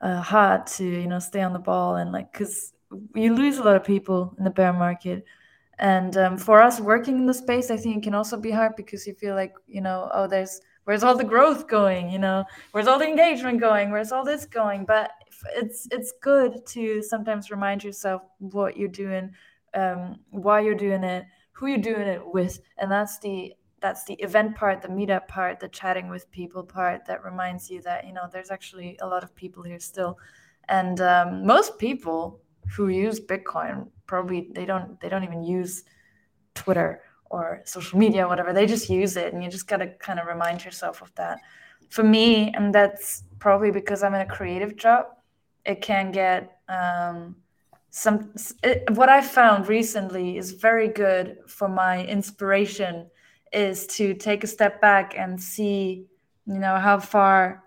uh, 0.00 0.20
hard 0.20 0.66
to 0.66 0.84
you 0.84 1.06
know 1.06 1.18
stay 1.18 1.42
on 1.42 1.52
the 1.52 1.58
ball 1.58 1.96
and 1.96 2.12
like 2.12 2.32
because 2.32 2.72
you 3.14 3.34
lose 3.34 3.58
a 3.58 3.62
lot 3.62 3.76
of 3.76 3.84
people 3.84 4.34
in 4.38 4.44
the 4.44 4.50
bear 4.50 4.72
market. 4.72 5.24
And 5.78 6.16
um, 6.16 6.36
for 6.36 6.60
us 6.60 6.80
working 6.80 7.18
in 7.18 7.26
the 7.26 7.34
space, 7.34 7.70
I 7.70 7.76
think 7.76 7.98
it 7.98 8.02
can 8.02 8.14
also 8.14 8.36
be 8.36 8.50
hard 8.50 8.74
because 8.76 9.06
you 9.06 9.14
feel 9.14 9.34
like 9.34 9.54
you 9.66 9.80
know, 9.80 10.10
oh, 10.12 10.26
there's 10.26 10.60
where's 10.84 11.04
all 11.04 11.16
the 11.16 11.24
growth 11.24 11.68
going? 11.68 12.10
You 12.10 12.18
know, 12.18 12.44
where's 12.72 12.86
all 12.86 12.98
the 12.98 13.06
engagement 13.06 13.60
going? 13.60 13.90
Where's 13.90 14.10
all 14.10 14.24
this 14.24 14.44
going? 14.44 14.86
But 14.86 15.12
it's 15.54 15.86
it's 15.90 16.12
good 16.20 16.66
to 16.66 17.02
sometimes 17.02 17.50
remind 17.50 17.84
yourself 17.84 18.22
what 18.38 18.76
you're 18.76 18.88
doing, 18.88 19.30
um, 19.74 20.18
why 20.30 20.60
you're 20.60 20.74
doing 20.74 21.04
it, 21.04 21.26
who 21.52 21.66
you're 21.66 21.78
doing 21.78 22.08
it 22.08 22.22
with, 22.24 22.58
and 22.78 22.90
that's 22.90 23.18
the 23.20 23.52
that's 23.80 24.04
the 24.04 24.14
event 24.14 24.56
part, 24.56 24.82
the 24.82 24.88
meetup 24.88 25.28
part, 25.28 25.60
the 25.60 25.68
chatting 25.68 26.08
with 26.08 26.28
people 26.32 26.64
part 26.64 27.06
that 27.06 27.22
reminds 27.24 27.70
you 27.70 27.80
that 27.82 28.06
you 28.06 28.12
know 28.12 28.28
there's 28.32 28.50
actually 28.50 28.96
a 29.00 29.06
lot 29.06 29.22
of 29.22 29.34
people 29.34 29.62
here 29.62 29.78
still, 29.78 30.18
and 30.68 31.00
um, 31.00 31.46
most 31.46 31.78
people 31.78 32.40
who 32.74 32.88
use 32.88 33.20
Bitcoin 33.20 33.88
probably 34.06 34.48
they 34.54 34.64
don't 34.64 35.00
they 35.00 35.08
don't 35.08 35.24
even 35.24 35.42
use 35.42 35.84
Twitter 36.54 37.02
or 37.30 37.62
social 37.64 37.98
media 37.98 38.24
or 38.24 38.28
whatever. 38.28 38.52
They 38.52 38.66
just 38.66 38.88
use 38.88 39.16
it 39.16 39.32
and 39.32 39.42
you 39.42 39.50
just 39.50 39.66
got 39.68 39.78
to 39.78 39.88
kind 39.98 40.18
of 40.18 40.26
remind 40.26 40.64
yourself 40.64 41.02
of 41.02 41.14
that. 41.16 41.38
For 41.90 42.02
me 42.02 42.52
and 42.54 42.74
that's 42.74 43.24
probably 43.38 43.70
because 43.70 44.02
i'm 44.02 44.14
in 44.14 44.20
a 44.20 44.26
creative 44.26 44.76
job 44.76 45.06
it 45.64 45.80
can 45.80 46.10
get 46.10 46.58
um, 46.68 47.36
some 47.90 48.32
it, 48.62 48.88
what 48.90 49.08
i 49.08 49.20
found 49.20 49.68
recently 49.68 50.36
is 50.36 50.52
very 50.52 50.88
good 50.88 51.38
for 51.46 51.68
my 51.68 52.04
inspiration 52.04 53.08
is 53.52 53.86
to 53.86 54.14
take 54.14 54.44
a 54.44 54.46
step 54.46 54.80
back 54.80 55.14
and 55.16 55.40
see 55.40 56.06
you 56.46 56.58
know 56.58 56.76
how 56.76 56.98
far 56.98 57.64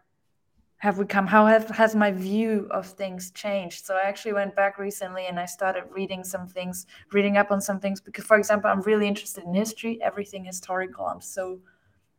have 0.82 0.98
we 0.98 1.06
come 1.06 1.28
how 1.28 1.46
have, 1.46 1.70
has 1.70 1.96
my 1.96 2.12
view 2.12 2.68
of 2.72 2.88
things 2.88 3.32
changed? 3.32 3.86
So 3.86 3.96
i 3.96 4.02
actually 4.02 4.34
went 4.34 4.56
back 4.56 4.80
recently 4.80 5.28
and 5.28 5.40
i 5.40 5.46
started 5.46 5.84
reading 5.92 6.24
some 6.24 6.48
things 6.48 6.88
reading 7.12 7.38
up 7.38 7.52
on 7.52 7.62
some 7.62 7.80
things 7.80 8.02
because 8.02 8.26
for 8.26 8.38
example 8.38 8.70
i'm 8.70 8.82
really 8.82 9.08
interested 9.08 9.44
in 9.44 9.54
history. 9.54 10.02
Everything 10.02 10.44
historical. 10.44 11.06
I'm 11.06 11.22
so 11.22 11.60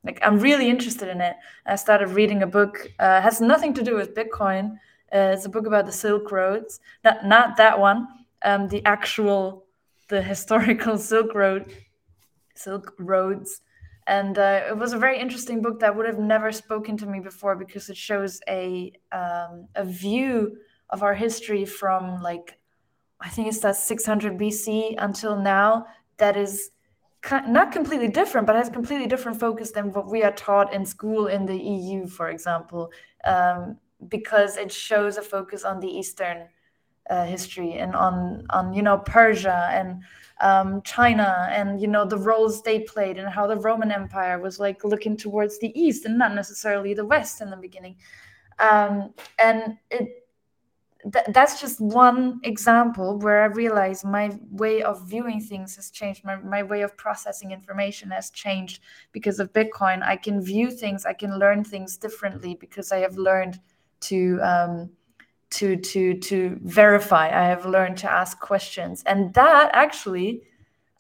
like 0.05 0.21
i'm 0.23 0.39
really 0.39 0.69
interested 0.71 1.09
in 1.09 1.21
it. 1.21 1.37
I 1.67 1.77
started 1.77 2.09
reading 2.11 2.43
a 2.43 2.47
book 2.47 2.89
uh, 2.99 3.21
has 3.21 3.41
nothing 3.41 3.75
to 3.75 3.83
do 3.83 3.97
with 3.97 4.15
bitcoin. 4.15 4.79
Uh, 5.13 5.35
it's 5.35 5.45
a 5.45 5.49
book 5.49 5.67
about 5.67 5.87
the 5.87 5.93
silk 5.93 6.31
roads. 6.33 6.81
Not, 7.05 7.27
not 7.27 7.57
that 7.59 7.79
one. 7.79 8.09
Um, 8.45 8.69
the 8.69 8.85
actual 8.87 9.67
the 10.13 10.23
historical 10.23 10.99
Silk 10.99 11.35
Road, 11.35 11.75
Silk 12.55 12.95
Roads, 12.99 13.63
and 14.07 14.39
uh, 14.39 14.63
it 14.69 14.77
was 14.77 14.93
a 14.93 14.99
very 14.99 15.19
interesting 15.19 15.63
book 15.63 15.81
that 15.81 15.97
would 15.97 16.07
have 16.07 16.19
never 16.19 16.51
spoken 16.51 16.97
to 16.99 17.07
me 17.07 17.21
before 17.21 17.57
because 17.57 17.89
it 17.89 17.97
shows 17.97 18.41
a 18.49 18.93
um, 19.13 19.69
a 19.75 19.85
view 19.85 20.57
of 20.91 21.03
our 21.03 21.15
history 21.15 21.65
from 21.65 22.23
like 22.23 22.59
I 23.21 23.29
think 23.29 23.49
it's 23.49 23.61
that 23.61 23.77
600 23.77 24.37
BC 24.39 24.97
until 24.99 25.37
now 25.37 25.87
that 26.19 26.37
is 26.37 26.71
not 27.31 27.71
completely 27.71 28.09
different, 28.09 28.47
but 28.47 28.57
has 28.57 28.69
completely 28.69 29.07
different 29.07 29.39
focus 29.39 29.71
than 29.71 29.93
what 29.93 30.11
we 30.11 30.25
are 30.25 30.33
taught 30.33 30.73
in 30.75 30.85
school 30.85 31.29
in 31.29 31.47
the 31.47 31.57
EU, 31.57 32.07
for 32.07 32.31
example, 32.31 32.91
um, 33.25 33.77
because 34.09 34.57
it 34.57 34.73
shows 34.73 35.17
a 35.17 35.23
focus 35.23 35.63
on 35.63 35.79
the 35.79 35.87
Eastern 35.87 36.49
uh, 37.11 37.25
history 37.25 37.75
and 37.75 37.95
on 37.95 38.47
on 38.51 38.73
you 38.73 38.83
know 38.83 38.99
Persia 38.99 39.69
and 39.73 40.03
um, 40.41 40.83
China 40.83 41.49
and 41.51 41.81
you 41.81 41.89
know 41.89 42.05
the 42.05 42.19
roles 42.19 42.63
they 42.63 42.81
played 42.81 43.19
and 43.19 43.29
how 43.29 43.47
the 43.47 43.57
Roman 43.57 43.93
Empire 43.93 44.39
was 44.39 44.59
like 44.59 44.85
looking 44.85 45.17
towards 45.17 45.59
the 45.59 45.79
east 45.81 46.05
and 46.05 46.19
not 46.19 46.35
necessarily 46.35 46.95
the 46.95 47.05
west 47.05 47.41
in 47.41 47.51
the 47.51 47.57
beginning, 47.57 47.97
um, 48.59 49.13
and 49.39 49.79
it 49.91 50.23
th- 51.11 51.27
that's 51.29 51.61
just 51.61 51.81
one 51.81 52.41
example 52.45 53.19
where 53.19 53.43
I 53.43 53.47
realize 53.47 54.05
my 54.05 54.39
way 54.51 54.83
of 54.83 55.09
viewing 55.09 55.41
things 55.41 55.77
has 55.77 55.91
changed. 55.91 56.25
My, 56.25 56.37
my 56.37 56.63
way 56.63 56.83
of 56.83 56.97
processing 56.97 57.51
information 57.51 58.11
has 58.11 58.31
changed 58.31 58.83
because 59.13 59.41
of 59.41 59.53
Bitcoin. 59.53 60.03
I 60.03 60.17
can 60.17 60.41
view 60.41 60.71
things, 60.71 61.05
I 61.07 61.15
can 61.15 61.39
learn 61.39 61.65
things 61.65 61.97
differently 61.97 62.55
because 62.55 62.93
I 62.93 62.99
have 62.99 63.17
learned 63.17 63.61
to 64.03 64.39
um, 64.43 64.91
to 65.53 65.77
to 65.77 66.15
to 66.15 66.59
verify. 66.63 67.27
I 67.29 67.47
have 67.47 67.67
learned 67.67 67.99
to 67.99 68.11
ask 68.11 68.39
questions, 68.41 69.03
and 69.05 69.33
that 69.35 69.71
actually. 69.73 70.43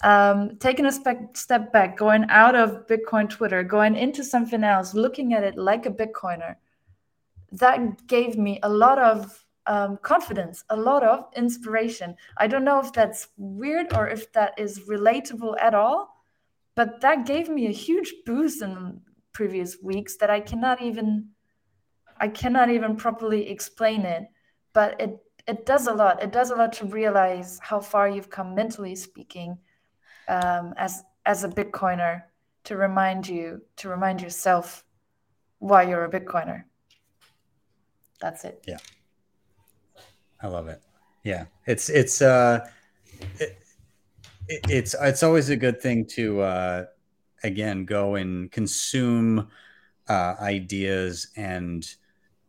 Um, 0.05 0.57
taking 0.59 0.87
a 0.87 0.91
spe- 0.91 1.37
step 1.37 1.73
back, 1.73 1.97
going 1.97 2.25
out 2.29 2.57
of 2.57 2.89
Bitcoin 2.89 3.31
Twitter, 3.31 3.63
going 3.63 3.95
into 3.95 4.25
something 4.25 4.65
else, 4.65 4.95
looking 4.95 5.33
at 5.33 5.45
it 5.45 5.57
like 5.57 5.87
a 5.87 5.93
Bitcoiner, 5.93 6.57
that 7.53 8.05
gave 8.09 8.37
me 8.37 8.59
a 8.65 8.69
lot 8.69 8.99
of 8.99 9.47
um, 9.67 9.99
confidence, 10.03 10.65
a 10.71 10.77
lot 10.77 11.05
of 11.05 11.27
inspiration. 11.37 12.17
I 12.37 12.47
don't 12.47 12.65
know 12.65 12.81
if 12.81 12.93
that's 12.93 13.29
weird 13.37 13.95
or 13.95 14.09
if 14.09 14.33
that 14.33 14.59
is 14.59 14.81
relatable 14.81 15.55
at 15.61 15.75
all, 15.75 16.17
but 16.75 17.01
that 17.01 17.27
gave 17.27 17.49
me 17.49 17.67
a 17.67 17.73
huge 17.73 18.15
boost 18.27 18.63
in 18.63 19.01
previous 19.33 19.77
weeks 19.83 20.17
that 20.17 20.31
I 20.31 20.41
cannot 20.41 20.83
even 20.83 21.29
I 22.19 22.29
cannot 22.29 22.71
even 22.71 22.95
properly 22.95 23.49
explain 23.49 24.03
it. 24.03 24.25
But 24.73 25.01
it 25.01 25.19
it 25.47 25.67
does 25.67 25.87
a 25.87 25.93
lot. 25.93 26.23
It 26.23 26.33
does 26.33 26.51
a 26.51 26.55
lot 26.55 26.73
to 26.75 26.87
realize 26.87 27.59
how 27.63 27.81
far 27.81 28.09
you've 28.09 28.31
come 28.31 28.55
mentally 28.55 28.95
speaking 28.95 29.59
um, 30.29 30.75
as 30.77 31.03
as 31.27 31.45
a 31.45 31.49
Bitcoiner 31.49 32.23
to 32.65 32.77
remind 32.77 33.29
you 33.29 33.63
to 33.77 33.89
remind 33.89 34.21
yourself 34.21 34.85
why 35.59 35.83
you're 35.83 36.05
a 36.05 36.11
Bitcoiner. 36.11 36.65
That's 38.21 38.45
it. 38.45 38.63
Yeah. 38.67 38.79
I 40.41 40.49
love 40.49 40.69
it. 40.69 40.81
Yeah, 41.25 41.47
it's 41.67 41.89
it's 41.89 42.21
uh, 42.21 42.67
it, 43.39 43.63
it's 44.49 44.95
it's 45.01 45.23
always 45.23 45.51
a 45.51 45.57
good 45.57 45.81
thing 45.81 46.05
to 46.07 46.41
uh, 46.41 46.85
again 47.45 47.85
go 47.85 48.17
and 48.17 48.51
consume 48.51 49.49
uh, 50.09 50.35
ideas 50.41 51.29
and 51.37 51.95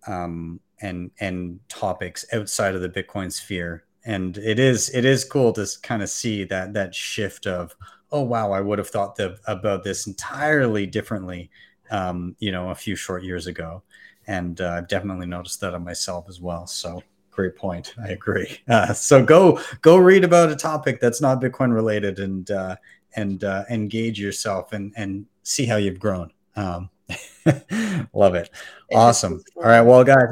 um, 0.07 0.59
and 0.81 1.11
and 1.19 1.59
topics 1.69 2.25
outside 2.34 2.75
of 2.75 2.81
the 2.81 2.89
Bitcoin 2.89 3.31
sphere. 3.31 3.85
And 4.05 4.38
it 4.38 4.59
is 4.59 4.89
it 4.93 5.05
is 5.05 5.23
cool 5.23 5.53
to 5.53 5.67
kind 5.81 6.03
of 6.03 6.09
see 6.09 6.43
that 6.45 6.73
that 6.73 6.93
shift 6.93 7.47
of 7.47 7.75
oh 8.11 8.21
wow 8.21 8.51
I 8.51 8.61
would 8.61 8.77
have 8.80 8.89
thought 8.89 9.15
the, 9.15 9.38
about 9.47 9.84
this 9.84 10.07
entirely 10.07 10.85
differently 10.85 11.49
um, 11.89 12.35
you 12.39 12.51
know 12.51 12.69
a 12.69 12.75
few 12.75 12.95
short 12.95 13.23
years 13.23 13.47
ago, 13.47 13.84
and 14.27 14.59
uh, 14.59 14.75
I've 14.77 14.88
definitely 14.88 15.27
noticed 15.27 15.61
that 15.61 15.73
on 15.73 15.84
myself 15.84 16.25
as 16.27 16.41
well. 16.41 16.67
So 16.67 17.01
great 17.31 17.55
point. 17.55 17.93
I 18.01 18.09
agree. 18.09 18.59
Uh, 18.67 18.93
so 18.93 19.23
go 19.23 19.59
go 19.81 19.97
read 19.97 20.23
about 20.23 20.51
a 20.51 20.55
topic 20.55 20.99
that's 20.99 21.21
not 21.21 21.41
Bitcoin 21.41 21.73
related 21.73 22.19
and 22.19 22.49
uh, 22.51 22.75
and 23.15 23.43
uh, 23.43 23.63
engage 23.69 24.19
yourself 24.19 24.73
and 24.73 24.93
and 24.95 25.25
see 25.43 25.65
how 25.65 25.77
you've 25.77 25.99
grown. 25.99 26.31
Um, 26.55 26.89
love 28.13 28.35
it. 28.35 28.49
Awesome. 28.93 29.43
All 29.57 29.63
right. 29.63 29.81
Well, 29.81 30.03
guys. 30.03 30.30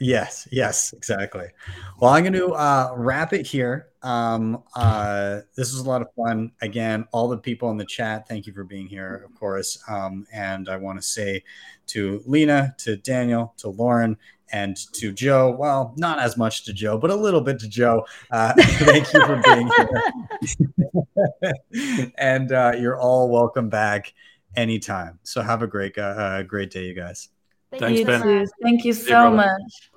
Yes. 0.00 0.48
Yes. 0.50 0.92
Exactly. 0.92 1.46
Well, 2.00 2.12
I'm 2.12 2.22
going 2.22 2.32
to 2.34 2.52
uh, 2.52 2.92
wrap 2.96 3.32
it 3.32 3.46
here. 3.46 3.88
Um, 4.02 4.62
uh, 4.76 5.40
this 5.56 5.72
was 5.72 5.80
a 5.80 5.88
lot 5.88 6.02
of 6.02 6.08
fun. 6.14 6.52
Again, 6.62 7.04
all 7.12 7.28
the 7.28 7.36
people 7.36 7.70
in 7.70 7.76
the 7.76 7.84
chat, 7.84 8.28
thank 8.28 8.46
you 8.46 8.52
for 8.52 8.62
being 8.62 8.86
here, 8.86 9.26
of 9.28 9.34
course. 9.34 9.82
Um, 9.88 10.24
and 10.32 10.68
I 10.68 10.76
want 10.76 11.00
to 11.00 11.02
say 11.02 11.42
to 11.88 12.22
Lina, 12.24 12.76
to 12.78 12.96
Daniel, 12.96 13.54
to 13.58 13.70
Lauren, 13.70 14.16
and 14.52 14.76
to 14.94 15.12
Joe. 15.12 15.54
Well, 15.58 15.94
not 15.96 16.20
as 16.20 16.36
much 16.36 16.64
to 16.66 16.72
Joe, 16.72 16.96
but 16.96 17.10
a 17.10 17.14
little 17.14 17.40
bit 17.40 17.58
to 17.60 17.68
Joe. 17.68 18.06
Uh, 18.30 18.54
thank 18.58 19.12
you 19.12 19.26
for 19.26 19.42
being 19.42 19.68
here. 19.76 20.02
and 22.18 22.52
uh, 22.52 22.72
you're 22.78 22.98
all 22.98 23.28
welcome 23.28 23.68
back 23.68 24.14
anytime. 24.56 25.18
So 25.22 25.42
have 25.42 25.62
a 25.62 25.66
great, 25.66 25.96
uh, 25.98 26.42
great 26.42 26.70
day, 26.70 26.86
you 26.86 26.94
guys. 26.94 27.28
Thank 27.70 27.82
Thanks, 27.82 28.00
you 28.00 28.06
Ben. 28.06 28.22
Too. 28.22 28.46
Thank 28.62 28.84
you 28.84 28.92
so 28.92 29.30
much. 29.30 29.90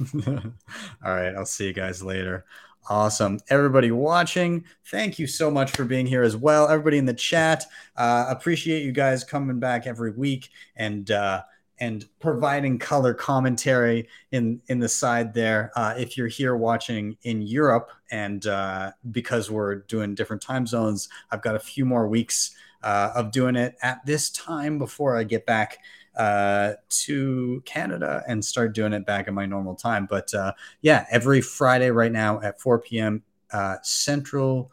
all 0.26 1.14
right. 1.14 1.34
I'll 1.34 1.46
see 1.46 1.66
you 1.66 1.72
guys 1.72 2.02
later. 2.02 2.44
Awesome. 2.88 3.38
Everybody 3.48 3.92
watching, 3.92 4.64
thank 4.86 5.18
you 5.18 5.28
so 5.28 5.50
much 5.52 5.70
for 5.70 5.84
being 5.84 6.04
here 6.04 6.22
as 6.22 6.36
well. 6.36 6.68
Everybody 6.68 6.98
in 6.98 7.06
the 7.06 7.14
chat, 7.14 7.64
uh, 7.96 8.26
appreciate 8.28 8.82
you 8.82 8.90
guys 8.90 9.22
coming 9.22 9.60
back 9.60 9.86
every 9.86 10.10
week 10.10 10.48
and 10.74 11.08
uh, 11.12 11.42
and 11.78 12.08
providing 12.18 12.80
color 12.80 13.14
commentary 13.14 14.08
in 14.32 14.60
in 14.66 14.80
the 14.80 14.88
side 14.88 15.32
there. 15.32 15.70
Uh, 15.76 15.94
if 15.96 16.16
you're 16.16 16.26
here 16.26 16.56
watching 16.56 17.16
in 17.22 17.40
Europe, 17.42 17.90
and 18.10 18.46
uh, 18.46 18.90
because 19.12 19.48
we're 19.48 19.76
doing 19.76 20.16
different 20.16 20.42
time 20.42 20.66
zones, 20.66 21.08
I've 21.30 21.42
got 21.42 21.54
a 21.54 21.60
few 21.60 21.84
more 21.84 22.08
weeks 22.08 22.50
uh, 22.82 23.12
of 23.14 23.30
doing 23.30 23.56
it 23.56 23.76
at 23.82 24.04
this 24.06 24.30
time 24.30 24.78
before 24.78 25.16
I 25.16 25.24
get 25.24 25.46
back 25.46 25.78
uh, 26.16 26.72
to 26.88 27.62
Canada 27.64 28.22
and 28.28 28.44
start 28.44 28.74
doing 28.74 28.92
it 28.92 29.06
back 29.06 29.28
at 29.28 29.34
my 29.34 29.46
normal 29.46 29.74
time. 29.74 30.06
But 30.08 30.32
uh, 30.34 30.52
yeah, 30.80 31.06
every 31.10 31.40
Friday 31.40 31.90
right 31.90 32.12
now 32.12 32.40
at 32.40 32.60
4 32.60 32.80
p.m. 32.80 33.22
Uh, 33.50 33.76
Central 33.82 34.72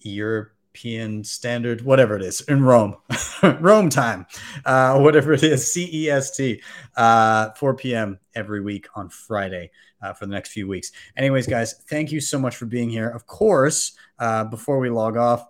Europe 0.00 0.52
European 0.78 1.24
Standard, 1.24 1.80
whatever 1.82 2.16
it 2.16 2.22
is, 2.22 2.40
in 2.42 2.62
Rome, 2.62 2.96
Rome 3.60 3.88
time, 3.88 4.26
uh, 4.64 4.98
whatever 4.98 5.32
it 5.32 5.42
is, 5.42 5.64
CEST, 5.64 6.60
uh, 6.96 7.50
4 7.52 7.74
p.m. 7.74 8.20
every 8.34 8.60
week 8.60 8.86
on 8.94 9.08
Friday 9.08 9.70
uh, 10.02 10.12
for 10.12 10.26
the 10.26 10.32
next 10.32 10.50
few 10.50 10.68
weeks. 10.68 10.92
Anyways, 11.16 11.48
guys, 11.48 11.74
thank 11.88 12.12
you 12.12 12.20
so 12.20 12.38
much 12.38 12.54
for 12.54 12.66
being 12.66 12.90
here. 12.90 13.08
Of 13.08 13.26
course, 13.26 13.96
uh, 14.20 14.44
before 14.44 14.78
we 14.78 14.88
log 14.88 15.16
off, 15.16 15.48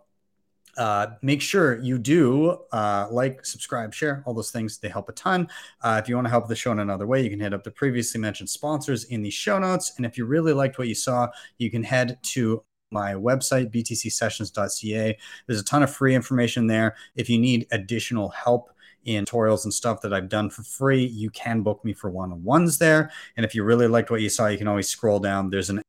uh, 0.78 1.09
make 1.22 1.42
sure 1.42 1.80
you 1.80 1.98
do 1.98 2.56
uh, 2.72 3.09
like, 3.10 3.44
subscribe, 3.44 3.92
share, 3.92 4.22
all 4.24 4.32
those 4.32 4.50
things. 4.52 4.78
They 4.78 4.88
help 4.88 5.09
a 5.09 5.12
ton. 5.12 5.48
Uh, 5.82 6.00
if 6.02 6.09
you 6.09 6.14
want 6.14 6.26
to 6.26 6.30
help 6.30 6.48
the 6.48 6.56
show 6.56 6.72
in 6.72 6.78
another 6.78 7.06
way, 7.06 7.22
you 7.22 7.28
can 7.28 7.40
hit 7.40 7.52
up 7.52 7.64
the 7.64 7.70
previously 7.70 8.20
mentioned 8.20 8.48
sponsors 8.48 9.05
in 9.05 9.22
the 9.22 9.30
show 9.30 9.59
notes. 9.59 9.92
And 9.96 10.06
if 10.06 10.16
you 10.16 10.24
really 10.24 10.52
liked 10.52 10.78
what 10.78 10.88
you 10.88 10.94
saw, 10.94 11.28
you 11.59 11.70
can 11.70 11.82
head 11.82 12.18
to 12.22 12.62
my 12.90 13.12
website, 13.12 13.70
btcsessions.ca. 13.70 15.18
There's 15.46 15.60
a 15.60 15.64
ton 15.64 15.82
of 15.82 15.94
free 15.94 16.14
information 16.14 16.68
there. 16.68 16.96
If 17.16 17.28
you 17.28 17.38
need 17.38 17.66
additional 17.72 18.30
help, 18.30 18.70
in 19.05 19.24
tutorials 19.24 19.64
and 19.64 19.72
stuff 19.72 20.02
that 20.02 20.12
I've 20.12 20.28
done 20.28 20.50
for 20.50 20.62
free, 20.62 21.05
you 21.05 21.30
can 21.30 21.62
book 21.62 21.82
me 21.82 21.94
for 21.94 22.10
one 22.10 22.30
on 22.30 22.44
ones 22.44 22.76
there. 22.76 23.10
And 23.36 23.46
if 23.46 23.55
you 23.55 23.64
really 23.64 23.86
liked 23.86 24.10
what 24.10 24.20
you 24.20 24.28
saw, 24.28 24.48
you 24.48 24.59
can 24.59 24.68
always 24.68 24.88
scroll 24.88 25.18
down. 25.18 25.48
There's 25.48 25.70
an 25.70 25.80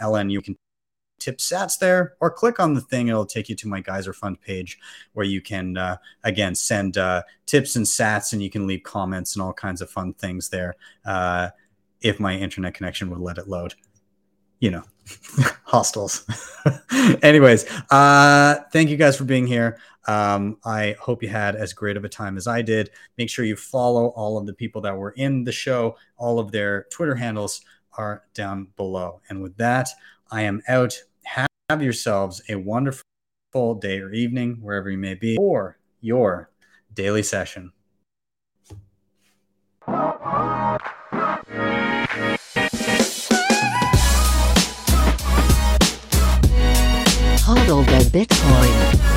LN 0.00 0.30
you 0.30 0.40
can 0.40 0.56
tip 1.24 1.38
sats 1.38 1.78
there 1.78 2.14
or 2.20 2.30
click 2.30 2.60
on 2.60 2.74
the 2.74 2.82
thing 2.82 3.08
it'll 3.08 3.24
take 3.24 3.48
you 3.48 3.56
to 3.56 3.66
my 3.66 3.80
geyser 3.80 4.12
fund 4.12 4.38
page 4.42 4.78
where 5.14 5.24
you 5.24 5.40
can 5.40 5.74
uh, 5.78 5.96
again 6.22 6.54
send 6.54 6.98
uh, 6.98 7.22
tips 7.46 7.76
and 7.76 7.86
sats 7.86 8.34
and 8.34 8.42
you 8.42 8.50
can 8.50 8.66
leave 8.66 8.82
comments 8.82 9.34
and 9.34 9.42
all 9.42 9.54
kinds 9.54 9.80
of 9.80 9.88
fun 9.88 10.12
things 10.12 10.50
there 10.50 10.74
uh, 11.06 11.48
if 12.02 12.20
my 12.20 12.36
internet 12.36 12.74
connection 12.74 13.08
would 13.08 13.20
let 13.20 13.38
it 13.38 13.48
load. 13.48 13.74
You 14.60 14.72
know 14.72 14.82
hostels. 15.64 16.26
Anyways 17.22 17.64
uh 17.90 18.56
thank 18.70 18.90
you 18.90 18.98
guys 18.98 19.16
for 19.16 19.24
being 19.24 19.46
here. 19.46 19.78
Um 20.06 20.58
i 20.64 20.94
hope 21.00 21.22
you 21.22 21.30
had 21.30 21.56
as 21.56 21.72
great 21.72 21.96
of 21.96 22.04
a 22.04 22.08
time 22.08 22.36
as 22.36 22.46
i 22.46 22.60
did. 22.60 22.90
Make 23.16 23.30
sure 23.30 23.46
you 23.46 23.56
follow 23.56 24.08
all 24.08 24.36
of 24.36 24.46
the 24.46 24.54
people 24.54 24.82
that 24.82 24.96
were 24.96 25.12
in 25.12 25.44
the 25.44 25.52
show. 25.52 25.96
All 26.18 26.38
of 26.38 26.52
their 26.52 26.84
twitter 26.90 27.14
handles 27.14 27.62
are 27.96 28.24
down 28.34 28.68
below. 28.76 29.20
And 29.30 29.42
with 29.42 29.56
that 29.56 29.88
i 30.30 30.42
am 30.42 30.62
out 30.68 30.94
have 31.74 31.82
yourselves 31.82 32.40
a 32.48 32.54
wonderful 32.54 33.74
day 33.80 33.98
or 33.98 34.12
evening 34.12 34.58
wherever 34.60 34.88
you 34.88 34.96
may 34.96 35.14
be 35.14 35.36
or 35.40 35.76
your 36.00 36.48
daily 36.92 37.20
session 37.20 37.72
Hodl 47.44 47.84
the 47.86 48.08
Bitcoin. 48.16 49.13